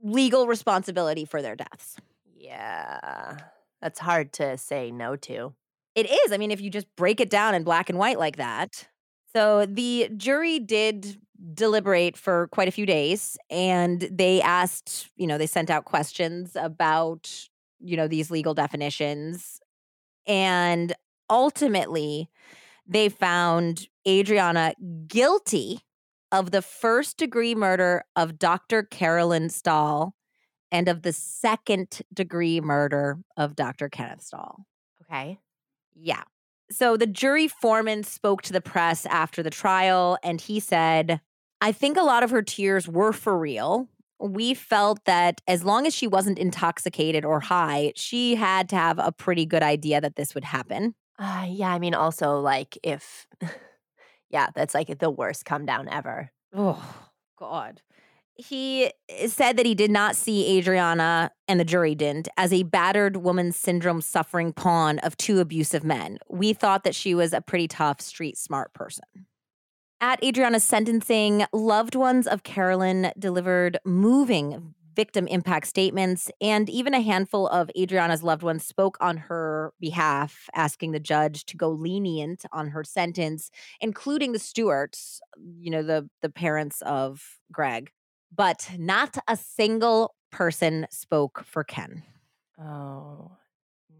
legal 0.00 0.46
responsibility 0.46 1.24
for 1.24 1.42
their 1.42 1.56
deaths. 1.56 1.96
Yeah. 2.36 3.38
That's 3.80 3.98
hard 3.98 4.32
to 4.34 4.56
say 4.58 4.90
no 4.90 5.16
to. 5.16 5.54
It 5.94 6.10
is. 6.10 6.32
I 6.32 6.36
mean, 6.36 6.50
if 6.50 6.60
you 6.60 6.70
just 6.70 6.86
break 6.96 7.20
it 7.20 7.30
down 7.30 7.54
in 7.54 7.64
black 7.64 7.88
and 7.88 7.98
white 7.98 8.18
like 8.18 8.36
that. 8.36 8.88
So 9.34 9.66
the 9.66 10.10
jury 10.16 10.58
did 10.58 11.20
deliberate 11.54 12.16
for 12.16 12.48
quite 12.48 12.68
a 12.68 12.72
few 12.72 12.86
days 12.86 13.36
and 13.50 14.08
they 14.10 14.40
asked, 14.42 15.08
you 15.16 15.26
know, 15.26 15.38
they 15.38 15.46
sent 15.46 15.70
out 15.70 15.84
questions 15.84 16.56
about, 16.56 17.48
you 17.80 17.96
know, 17.96 18.08
these 18.08 18.30
legal 18.30 18.54
definitions. 18.54 19.60
And 20.26 20.92
ultimately, 21.30 22.28
they 22.86 23.08
found 23.08 23.86
Adriana 24.06 24.74
guilty 25.06 25.80
of 26.32 26.50
the 26.50 26.62
first 26.62 27.16
degree 27.16 27.54
murder 27.54 28.04
of 28.16 28.38
Dr. 28.38 28.82
Carolyn 28.82 29.48
Stahl 29.48 30.14
and 30.70 30.88
of 30.88 31.02
the 31.02 31.12
second 31.12 32.02
degree 32.12 32.60
murder 32.60 33.18
of 33.36 33.56
Dr. 33.56 33.88
Kenneth 33.88 34.22
Stahl. 34.22 34.66
Okay. 35.02 35.38
Yeah. 35.94 36.24
So 36.70 36.96
the 36.96 37.06
jury 37.06 37.48
foreman 37.48 38.02
spoke 38.02 38.42
to 38.42 38.52
the 38.52 38.60
press 38.60 39.06
after 39.06 39.42
the 39.42 39.50
trial 39.50 40.18
and 40.22 40.40
he 40.40 40.60
said, 40.60 41.20
I 41.60 41.72
think 41.72 41.96
a 41.96 42.02
lot 42.02 42.22
of 42.22 42.30
her 42.30 42.42
tears 42.42 42.88
were 42.88 43.12
for 43.12 43.38
real. 43.38 43.88
We 44.20 44.54
felt 44.54 45.04
that 45.04 45.40
as 45.46 45.64
long 45.64 45.86
as 45.86 45.94
she 45.94 46.06
wasn't 46.06 46.38
intoxicated 46.38 47.24
or 47.24 47.40
high, 47.40 47.92
she 47.94 48.34
had 48.34 48.68
to 48.70 48.76
have 48.76 48.98
a 48.98 49.12
pretty 49.12 49.46
good 49.46 49.62
idea 49.62 50.00
that 50.00 50.16
this 50.16 50.34
would 50.34 50.44
happen. 50.44 50.94
Uh, 51.18 51.46
yeah. 51.48 51.72
I 51.72 51.78
mean, 51.78 51.94
also, 51.94 52.40
like, 52.40 52.78
if, 52.82 53.26
yeah, 54.30 54.48
that's 54.54 54.74
like 54.74 54.98
the 54.98 55.10
worst 55.10 55.44
come 55.44 55.66
down 55.66 55.88
ever. 55.88 56.30
Oh, 56.54 57.08
God. 57.38 57.82
He 58.34 58.92
eh, 59.08 59.26
said 59.26 59.56
that 59.56 59.66
he 59.66 59.74
did 59.74 59.90
not 59.90 60.14
see 60.14 60.58
Adriana, 60.58 61.32
and 61.48 61.58
the 61.58 61.64
jury 61.64 61.96
didn't, 61.96 62.28
as 62.36 62.52
a 62.52 62.62
battered 62.62 63.18
woman 63.18 63.50
syndrome 63.50 64.00
suffering 64.00 64.52
pawn 64.52 65.00
of 65.00 65.16
two 65.16 65.40
abusive 65.40 65.82
men. 65.82 66.18
We 66.28 66.52
thought 66.52 66.84
that 66.84 66.94
she 66.94 67.14
was 67.14 67.32
a 67.32 67.40
pretty 67.40 67.66
tough, 67.66 68.00
street 68.00 68.38
smart 68.38 68.72
person. 68.74 69.26
At 70.00 70.22
Adriana's 70.22 70.62
sentencing, 70.62 71.44
loved 71.52 71.96
ones 71.96 72.28
of 72.28 72.44
Carolyn 72.44 73.10
delivered 73.18 73.78
moving 73.84 74.74
victim 74.94 75.26
impact 75.26 75.66
statements, 75.66 76.30
and 76.40 76.68
even 76.70 76.94
a 76.94 77.00
handful 77.00 77.48
of 77.48 77.70
Adriana's 77.76 78.22
loved 78.22 78.44
ones 78.44 78.64
spoke 78.64 78.96
on 79.00 79.16
her 79.16 79.72
behalf, 79.80 80.48
asking 80.54 80.92
the 80.92 81.00
judge 81.00 81.44
to 81.46 81.56
go 81.56 81.68
lenient 81.68 82.44
on 82.52 82.68
her 82.68 82.84
sentence, 82.84 83.50
including 83.80 84.32
the 84.32 84.38
Stewarts, 84.38 85.20
you 85.60 85.70
know, 85.70 85.82
the, 85.82 86.08
the 86.22 86.28
parents 86.28 86.80
of 86.82 87.38
Greg. 87.52 87.90
But 88.34 88.70
not 88.78 89.18
a 89.26 89.36
single 89.36 90.14
person 90.30 90.86
spoke 90.90 91.44
for 91.44 91.64
Ken. 91.64 92.02
Oh, 92.60 93.32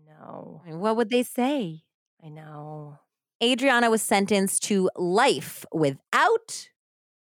no. 0.06 0.62
What 0.64 0.96
would 0.96 1.10
they 1.10 1.22
say? 1.22 1.82
I 2.24 2.28
know. 2.28 2.98
Adriana 3.42 3.90
was 3.90 4.02
sentenced 4.02 4.62
to 4.64 4.90
life 4.96 5.64
without 5.72 6.68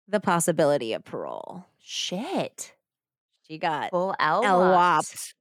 the 0.08 0.20
possibility 0.20 0.92
of 0.92 1.04
parole. 1.04 1.66
Shit. 1.78 2.74
She 3.42 3.58
got 3.58 3.90
Full 3.90 4.14
L. 4.18 4.42
LWOP'd. 4.42 5.34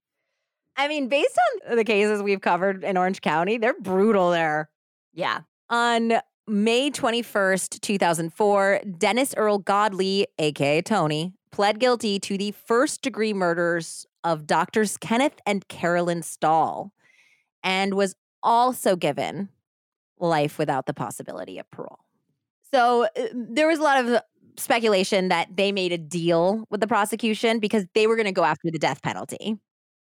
I 0.77 0.87
mean, 0.87 1.07
based 1.07 1.37
on 1.69 1.77
the 1.77 1.83
cases 1.83 2.21
we've 2.21 2.41
covered 2.41 2.83
in 2.83 2.97
Orange 2.97 3.21
County, 3.21 3.57
they're 3.57 3.79
brutal 3.79 4.31
there. 4.31 4.69
Yeah. 5.13 5.39
On 5.69 6.13
May 6.47 6.91
21st, 6.91 7.79
2004, 7.79 8.81
Dennis 8.97 9.33
Earl 9.37 9.59
Godley, 9.59 10.27
aka 10.37 10.81
Tony, 10.81 11.33
pled 11.51 11.79
guilty 11.79 12.19
to 12.19 12.37
the 12.37 12.51
first 12.51 13.01
degree 13.01 13.33
murders 13.33 14.05
of 14.23 14.45
doctors 14.45 14.97
Kenneth 14.97 15.39
and 15.45 15.67
Carolyn 15.69 16.21
Stahl 16.21 16.91
and 17.63 17.93
was 17.93 18.15
also 18.43 18.95
given 18.95 19.49
life 20.19 20.57
without 20.57 20.85
the 20.85 20.93
possibility 20.93 21.59
of 21.59 21.69
parole. 21.71 21.99
So 22.73 23.03
uh, 23.03 23.27
there 23.33 23.67
was 23.67 23.79
a 23.79 23.83
lot 23.83 24.05
of 24.05 24.21
speculation 24.57 25.29
that 25.29 25.55
they 25.55 25.71
made 25.71 25.91
a 25.91 25.97
deal 25.97 26.65
with 26.69 26.81
the 26.81 26.87
prosecution 26.87 27.59
because 27.59 27.85
they 27.93 28.07
were 28.07 28.15
going 28.15 28.25
to 28.25 28.31
go 28.31 28.43
after 28.43 28.69
the 28.71 28.79
death 28.79 29.01
penalty. 29.01 29.57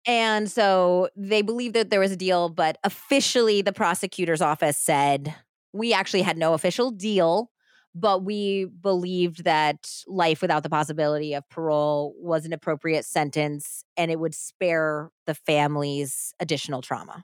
And 0.05 0.51
so 0.51 1.09
they 1.15 1.41
believed 1.41 1.75
that 1.75 1.89
there 1.89 1.99
was 1.99 2.11
a 2.11 2.17
deal, 2.17 2.49
but 2.49 2.77
officially 2.83 3.61
the 3.61 3.73
prosecutor's 3.73 4.41
office 4.41 4.77
said 4.77 5.33
we 5.71 5.93
actually 5.93 6.21
had 6.21 6.37
no 6.37 6.53
official 6.53 6.91
deal, 6.91 7.49
but 7.95 8.23
we 8.23 8.65
believed 8.65 9.43
that 9.45 9.89
life 10.07 10.41
without 10.41 10.63
the 10.63 10.69
possibility 10.69 11.33
of 11.33 11.47
parole 11.49 12.13
was 12.17 12.45
an 12.45 12.53
appropriate 12.53 13.05
sentence 13.05 13.83
and 13.95 14.11
it 14.11 14.19
would 14.19 14.35
spare 14.35 15.09
the 15.25 15.35
families 15.35 16.33
additional 16.39 16.81
trauma. 16.81 17.23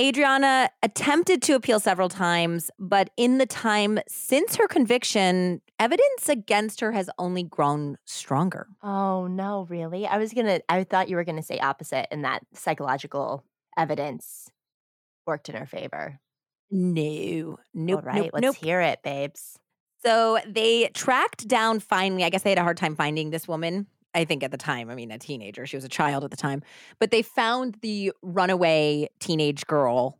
Adriana 0.00 0.70
attempted 0.82 1.42
to 1.42 1.54
appeal 1.54 1.80
several 1.80 2.08
times, 2.08 2.70
but 2.78 3.10
in 3.16 3.38
the 3.38 3.46
time 3.46 3.98
since 4.06 4.54
her 4.54 4.68
conviction, 4.68 5.60
evidence 5.80 6.28
against 6.28 6.80
her 6.80 6.92
has 6.92 7.10
only 7.18 7.42
grown 7.42 7.98
stronger. 8.04 8.68
Oh, 8.80 9.26
no, 9.26 9.66
really? 9.68 10.06
I 10.06 10.18
was 10.18 10.32
going 10.32 10.46
to, 10.46 10.62
I 10.68 10.84
thought 10.84 11.08
you 11.08 11.16
were 11.16 11.24
going 11.24 11.36
to 11.36 11.42
say 11.42 11.58
opposite 11.58 12.06
and 12.12 12.24
that 12.24 12.42
psychological 12.54 13.44
evidence 13.76 14.50
worked 15.26 15.48
in 15.48 15.56
her 15.56 15.66
favor. 15.66 16.20
No, 16.70 17.58
nope, 17.74 18.00
All 18.00 18.02
right. 18.02 18.16
nope, 18.22 18.30
let's 18.34 18.42
nope. 18.42 18.56
hear 18.56 18.80
it, 18.80 19.02
babes. 19.02 19.58
So 20.04 20.38
they 20.46 20.90
tracked 20.94 21.48
down 21.48 21.80
finally, 21.80 22.22
I 22.22 22.30
guess 22.30 22.42
they 22.44 22.50
had 22.50 22.58
a 22.58 22.62
hard 22.62 22.76
time 22.76 22.94
finding 22.94 23.30
this 23.30 23.48
woman. 23.48 23.88
I 24.18 24.24
think 24.24 24.42
at 24.42 24.50
the 24.50 24.56
time, 24.56 24.90
I 24.90 24.96
mean, 24.96 25.12
a 25.12 25.18
teenager, 25.18 25.64
she 25.64 25.76
was 25.76 25.84
a 25.84 25.88
child 25.88 26.24
at 26.24 26.32
the 26.32 26.36
time, 26.36 26.62
but 26.98 27.12
they 27.12 27.22
found 27.22 27.76
the 27.82 28.12
runaway 28.20 29.08
teenage 29.20 29.64
girl 29.64 30.18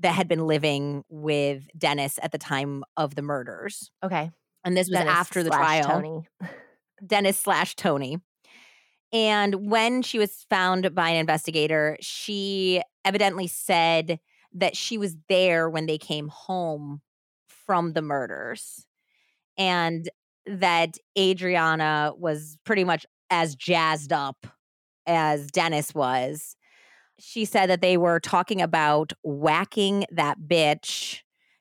that 0.00 0.12
had 0.12 0.28
been 0.28 0.46
living 0.46 1.02
with 1.08 1.64
Dennis 1.76 2.18
at 2.22 2.30
the 2.30 2.36
time 2.36 2.84
of 2.98 3.14
the 3.14 3.22
murders. 3.22 3.90
Okay. 4.04 4.30
And 4.64 4.76
this 4.76 4.88
was 4.88 4.98
Dennis 4.98 5.14
after 5.14 5.42
the 5.42 5.48
trial. 5.48 5.86
Tony. 5.86 6.28
Dennis 7.06 7.38
slash 7.38 7.74
Tony. 7.74 8.18
And 9.14 9.70
when 9.70 10.02
she 10.02 10.18
was 10.18 10.44
found 10.50 10.94
by 10.94 11.08
an 11.08 11.16
investigator, 11.16 11.96
she 12.00 12.82
evidently 13.02 13.46
said 13.46 14.20
that 14.52 14.76
she 14.76 14.98
was 14.98 15.16
there 15.30 15.70
when 15.70 15.86
they 15.86 15.96
came 15.96 16.28
home 16.28 17.00
from 17.46 17.94
the 17.94 18.02
murders 18.02 18.84
and 19.56 20.10
that 20.44 20.98
Adriana 21.18 22.12
was 22.14 22.58
pretty 22.64 22.84
much 22.84 23.06
as 23.30 23.54
jazzed 23.54 24.12
up 24.12 24.46
as 25.06 25.48
Dennis 25.48 25.94
was. 25.94 26.56
She 27.18 27.44
said 27.44 27.68
that 27.70 27.80
they 27.80 27.96
were 27.96 28.20
talking 28.20 28.62
about 28.62 29.12
whacking 29.22 30.06
that 30.12 30.38
bitch. 30.46 31.20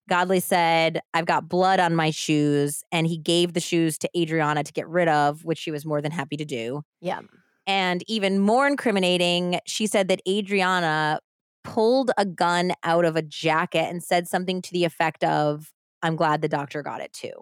Godley 0.10 0.40
said, 0.40 1.02
I've 1.14 1.26
got 1.26 1.50
blood 1.50 1.80
on 1.80 1.96
my 1.96 2.12
shoes. 2.12 2.84
And 2.92 3.08
he 3.08 3.18
gave 3.18 3.54
the 3.54 3.60
shoes 3.60 3.98
to 4.00 4.10
Adriana 4.16 4.64
to 4.64 4.72
get 4.72 4.88
rid 4.88 5.08
of, 5.08 5.44
which 5.44 5.58
she 5.58 5.72
was 5.72 5.86
more 5.86 6.02
than 6.02 6.12
happy 6.12 6.38
to 6.38 6.46
do. 6.46 6.84
Yeah. 7.02 7.22
And 7.66 8.04
even 8.08 8.40
more 8.40 8.68
incriminating, 8.68 9.60
she 9.66 9.88
said 9.88 10.08
that 10.08 10.22
Adriana 10.28 11.20
pulled 11.64 12.12
a 12.18 12.24
gun 12.24 12.72
out 12.84 13.04
of 13.04 13.18
a 13.18 13.22
jacket 13.22 13.88
and 13.90 14.02
said 14.02 14.28
something 14.28 14.62
to 14.62 14.72
the 14.72 14.86
effect 14.86 15.24
of, 15.24 15.74
I'm 16.02 16.16
glad 16.16 16.42
the 16.42 16.48
doctor 16.48 16.82
got 16.82 17.02
it 17.02 17.12
too, 17.12 17.34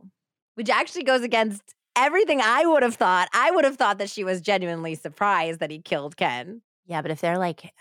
which 0.55 0.69
actually 0.69 1.03
goes 1.03 1.21
against 1.21 1.75
everything 1.95 2.41
I 2.41 2.65
would 2.65 2.83
have 2.83 2.95
thought. 2.95 3.29
I 3.33 3.51
would 3.51 3.65
have 3.65 3.77
thought 3.77 3.97
that 3.99 4.09
she 4.09 4.23
was 4.23 4.41
genuinely 4.41 4.95
surprised 4.95 5.59
that 5.59 5.71
he 5.71 5.79
killed 5.79 6.17
Ken. 6.17 6.61
Yeah. 6.85 7.01
But 7.01 7.11
if 7.11 7.21
they're 7.21 7.37
like, 7.37 7.71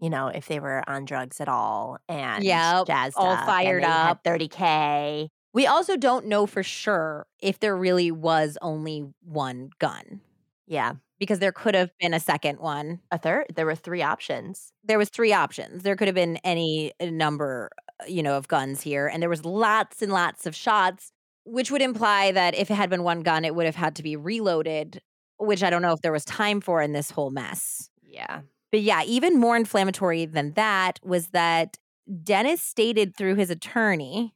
you 0.00 0.10
know, 0.10 0.28
if 0.28 0.46
they 0.46 0.60
were 0.60 0.82
on 0.88 1.04
drugs 1.04 1.40
at 1.40 1.48
all 1.48 1.98
and 2.08 2.44
Yep, 2.44 2.86
jazzed 2.86 3.16
all 3.16 3.30
up 3.32 3.38
and 3.38 3.46
fired 3.46 3.82
they 3.82 3.86
up. 3.86 4.22
30K. 4.24 5.28
We 5.54 5.66
also 5.66 5.96
don't 5.96 6.26
know 6.26 6.46
for 6.46 6.62
sure 6.62 7.26
if 7.40 7.58
there 7.60 7.74
really 7.76 8.10
was 8.10 8.58
only 8.60 9.06
one 9.22 9.70
gun 9.78 10.20
Yeah. 10.66 10.94
because 11.18 11.38
there 11.38 11.52
could 11.52 11.74
have 11.74 11.90
been 11.98 12.12
a 12.12 12.20
second 12.20 12.58
one. 12.60 13.00
A 13.10 13.16
third. 13.16 13.46
There 13.54 13.64
were 13.64 13.74
three 13.74 14.02
options. 14.02 14.72
there 14.84 14.98
was 14.98 15.08
three 15.08 15.32
options. 15.32 15.82
There 15.82 15.96
could 15.96 16.08
have 16.08 16.14
been 16.14 16.36
any 16.44 16.92
uh, 17.00 17.06
number, 17.06 17.70
uh, 18.00 18.04
you 18.06 18.22
know, 18.22 18.36
of 18.36 18.48
guns 18.48 18.82
here, 18.82 19.06
and 19.08 19.22
there 19.22 19.30
was 19.30 19.44
lots 19.46 20.02
and 20.02 20.12
lots 20.12 20.44
of 20.46 20.54
shots, 20.54 21.10
which 21.46 21.70
would 21.70 21.80
imply 21.80 22.32
that 22.32 22.54
if 22.54 22.70
it 22.70 22.74
had 22.74 22.90
been 22.90 23.04
one 23.04 23.22
gun, 23.22 23.44
it 23.44 23.54
would 23.54 23.66
have 23.66 23.76
had 23.76 23.96
to 23.96 24.02
be 24.02 24.16
reloaded, 24.16 25.00
which 25.38 25.62
I 25.62 25.70
don't 25.70 25.80
know 25.80 25.92
if 25.92 26.02
there 26.02 26.12
was 26.12 26.24
time 26.24 26.60
for 26.60 26.82
in 26.82 26.92
this 26.92 27.10
whole 27.10 27.30
mess. 27.30 27.88
Yeah. 28.02 28.40
But 28.72 28.80
yeah, 28.80 29.04
even 29.04 29.38
more 29.38 29.56
inflammatory 29.56 30.26
than 30.26 30.52
that 30.54 30.98
was 31.04 31.28
that 31.28 31.78
Dennis 32.24 32.60
stated 32.60 33.16
through 33.16 33.36
his 33.36 33.48
attorney 33.48 34.34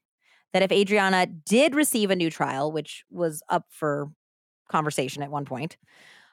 that 0.52 0.62
if 0.62 0.72
Adriana 0.72 1.26
did 1.26 1.74
receive 1.74 2.10
a 2.10 2.16
new 2.16 2.30
trial, 2.30 2.70
which 2.70 3.04
was 3.10 3.42
up 3.48 3.66
for 3.70 4.10
conversation 4.68 5.22
at 5.22 5.30
one 5.30 5.44
point, 5.44 5.76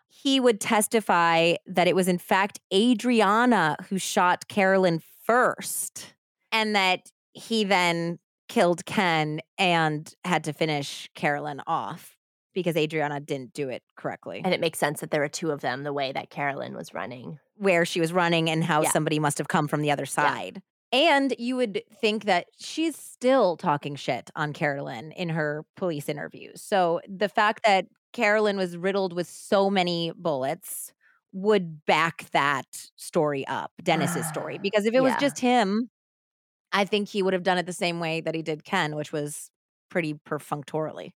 he 0.10 0.40
would 0.40 0.62
testify 0.62 1.56
that 1.66 1.88
it 1.88 1.96
was 1.96 2.08
in 2.08 2.18
fact 2.18 2.60
Adriana 2.74 3.76
who 3.90 3.98
shot 3.98 4.48
Carolyn 4.48 5.02
first 5.26 6.14
and 6.52 6.76
that 6.76 7.12
he 7.34 7.64
then 7.64 8.20
killed 8.48 8.86
Ken 8.86 9.40
and 9.58 10.14
had 10.26 10.44
to 10.46 10.54
finish 10.54 11.10
Carolyn 11.16 11.62
off 11.68 12.16
because 12.54 12.76
Adriana 12.76 13.20
didn't 13.20 13.54
do 13.54 13.70
it 13.70 13.84
correctly 13.96 14.42
And 14.44 14.54
it 14.54 14.60
makes 14.60 14.80
sense 14.80 15.00
that 15.02 15.12
there 15.12 15.22
were 15.22 15.28
two 15.30 15.52
of 15.52 15.62
them 15.62 15.84
the 15.84 15.94
way 15.94 16.12
that 16.12 16.30
Carolyn 16.30 16.76
was 16.76 16.94
running. 16.94 17.40
where 17.56 17.86
she 17.86 18.00
was 18.00 18.14
running 18.14 18.50
and 18.50 18.64
how 18.64 18.82
Yeah. 18.84 18.90
somebody 18.92 19.20
must 19.20 19.38
have 19.40 19.48
come 19.48 19.68
from 19.68 19.82
the 19.82 19.90
other 19.92 20.06
side. 20.06 20.62
And 20.92 21.34
you 21.40 21.56
would 21.58 21.82
think 22.00 22.24
that 22.26 22.46
she's 22.60 22.96
still 22.98 23.58
talking 23.58 23.96
shit 23.96 24.30
on 24.36 24.54
Carolyn 24.54 25.12
in 25.12 25.30
her 25.30 25.66
police 25.76 26.08
interviews. 26.08 26.62
So 26.62 27.02
the 27.08 27.28
fact 27.30 27.64
that 27.66 27.88
Carolyn 28.14 28.58
was 28.58 28.78
riddled 28.78 29.12
with 29.14 29.28
so 29.28 29.70
many 29.70 30.12
bullets 30.16 30.94
would 31.34 31.86
back 31.86 32.30
that 32.32 32.90
story 32.96 33.46
up, 33.48 33.72
Dennis's 33.84 34.28
story. 34.28 34.58
Because 34.62 34.86
if 34.86 34.94
it 34.94 35.02
was 35.02 35.16
just 35.20 35.40
him, 35.40 35.90
I 36.72 36.86
think 36.86 37.10
he 37.10 37.24
would 37.24 37.34
have 37.34 37.44
done 37.44 37.58
it 37.58 37.66
the 37.66 37.74
same 37.74 38.00
way 38.00 38.22
that 38.22 38.36
he 38.36 38.42
did 38.42 38.64
Ken, 38.64 38.96
which 38.96 39.12
was 39.12 39.50
pretty 39.90 40.14
perfunctorily. 40.14 41.14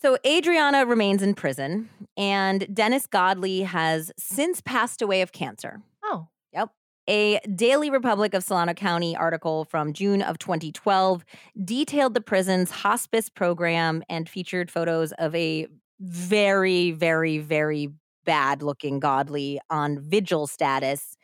So 0.00 0.18
Adriana 0.26 0.84
remains 0.84 1.22
in 1.22 1.34
prison, 1.34 1.88
and 2.16 2.66
Dennis 2.74 3.06
Godley 3.06 3.62
has 3.62 4.12
since 4.18 4.60
passed 4.60 5.00
away 5.00 5.22
of 5.22 5.32
cancer. 5.32 5.80
Oh. 6.04 6.28
Yep. 6.52 6.70
A 7.08 7.40
Daily 7.54 7.88
Republic 7.88 8.34
of 8.34 8.44
Solano 8.44 8.74
County 8.74 9.16
article 9.16 9.64
from 9.64 9.94
June 9.94 10.20
of 10.20 10.38
2012 10.38 11.24
detailed 11.64 12.14
the 12.14 12.20
prison's 12.20 12.70
hospice 12.70 13.30
program 13.30 14.02
and 14.08 14.28
featured 14.28 14.70
photos 14.70 15.12
of 15.12 15.34
a 15.34 15.66
very, 15.98 16.90
very, 16.90 17.38
very 17.38 17.90
bad 18.26 18.62
looking 18.62 19.00
Godley 19.00 19.58
on 19.70 19.98
vigil 19.98 20.46
status, 20.46 21.15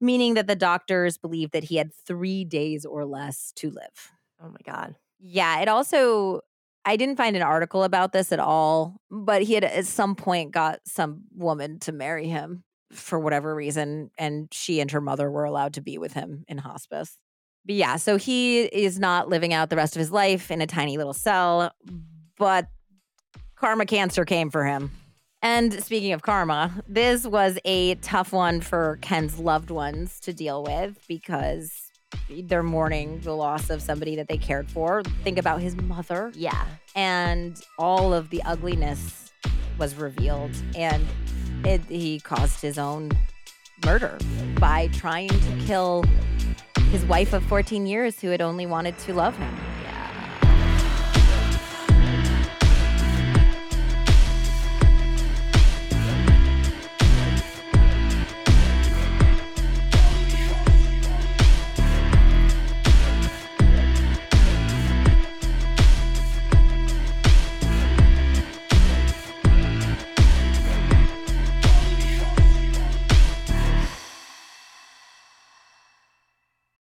meaning 0.00 0.34
that 0.34 0.46
the 0.46 0.56
doctors 0.56 1.18
believed 1.18 1.52
that 1.52 1.64
he 1.64 1.76
had 1.76 1.92
three 1.92 2.44
days 2.44 2.84
or 2.84 3.04
less 3.04 3.52
to 3.56 3.70
live. 3.70 4.12
Oh 4.42 4.48
my 4.48 4.60
God. 4.64 4.96
Yeah, 5.18 5.60
it 5.60 5.68
also 5.68 6.40
I 6.84 6.96
didn't 6.96 7.16
find 7.16 7.34
an 7.34 7.42
article 7.42 7.82
about 7.82 8.12
this 8.12 8.30
at 8.30 8.38
all, 8.38 9.00
but 9.10 9.42
he 9.42 9.54
had 9.54 9.64
at 9.64 9.86
some 9.86 10.14
point 10.14 10.52
got 10.52 10.80
some 10.86 11.24
woman 11.34 11.80
to 11.80 11.92
marry 11.92 12.28
him 12.28 12.62
for 12.92 13.18
whatever 13.18 13.54
reason 13.54 14.10
and 14.16 14.48
she 14.52 14.80
and 14.80 14.90
her 14.92 15.00
mother 15.00 15.28
were 15.28 15.44
allowed 15.44 15.74
to 15.74 15.80
be 15.80 15.98
with 15.98 16.12
him 16.12 16.44
in 16.46 16.58
hospice. 16.58 17.18
But 17.64 17.74
yeah, 17.74 17.96
so 17.96 18.16
he 18.16 18.62
is 18.62 19.00
not 19.00 19.28
living 19.28 19.52
out 19.52 19.70
the 19.70 19.76
rest 19.76 19.96
of 19.96 20.00
his 20.00 20.12
life 20.12 20.52
in 20.52 20.60
a 20.60 20.66
tiny 20.68 20.96
little 20.96 21.12
cell, 21.12 21.72
but 22.38 22.68
karma 23.56 23.86
cancer 23.86 24.24
came 24.24 24.50
for 24.50 24.64
him. 24.64 24.92
And 25.46 25.72
speaking 25.84 26.12
of 26.12 26.22
karma, 26.22 26.82
this 26.88 27.24
was 27.24 27.56
a 27.64 27.94
tough 27.94 28.32
one 28.32 28.60
for 28.60 28.98
Ken's 29.00 29.38
loved 29.38 29.70
ones 29.70 30.18
to 30.22 30.32
deal 30.32 30.64
with 30.64 30.98
because 31.06 31.92
they're 32.28 32.64
mourning 32.64 33.20
the 33.20 33.32
loss 33.32 33.70
of 33.70 33.80
somebody 33.80 34.16
that 34.16 34.26
they 34.26 34.38
cared 34.38 34.68
for. 34.68 35.04
Think 35.22 35.38
about 35.38 35.60
his 35.60 35.76
mother. 35.76 36.32
Yeah. 36.34 36.66
And 36.96 37.62
all 37.78 38.12
of 38.12 38.30
the 38.30 38.42
ugliness 38.42 39.32
was 39.78 39.94
revealed. 39.94 40.50
And 40.74 41.06
it, 41.64 41.82
he 41.82 42.18
caused 42.18 42.60
his 42.60 42.76
own 42.76 43.12
murder 43.84 44.18
by 44.58 44.88
trying 44.88 45.28
to 45.28 45.64
kill 45.64 46.04
his 46.90 47.04
wife 47.04 47.32
of 47.32 47.44
14 47.44 47.86
years 47.86 48.20
who 48.20 48.30
had 48.30 48.40
only 48.40 48.66
wanted 48.66 48.98
to 48.98 49.14
love 49.14 49.36
him. 49.36 49.56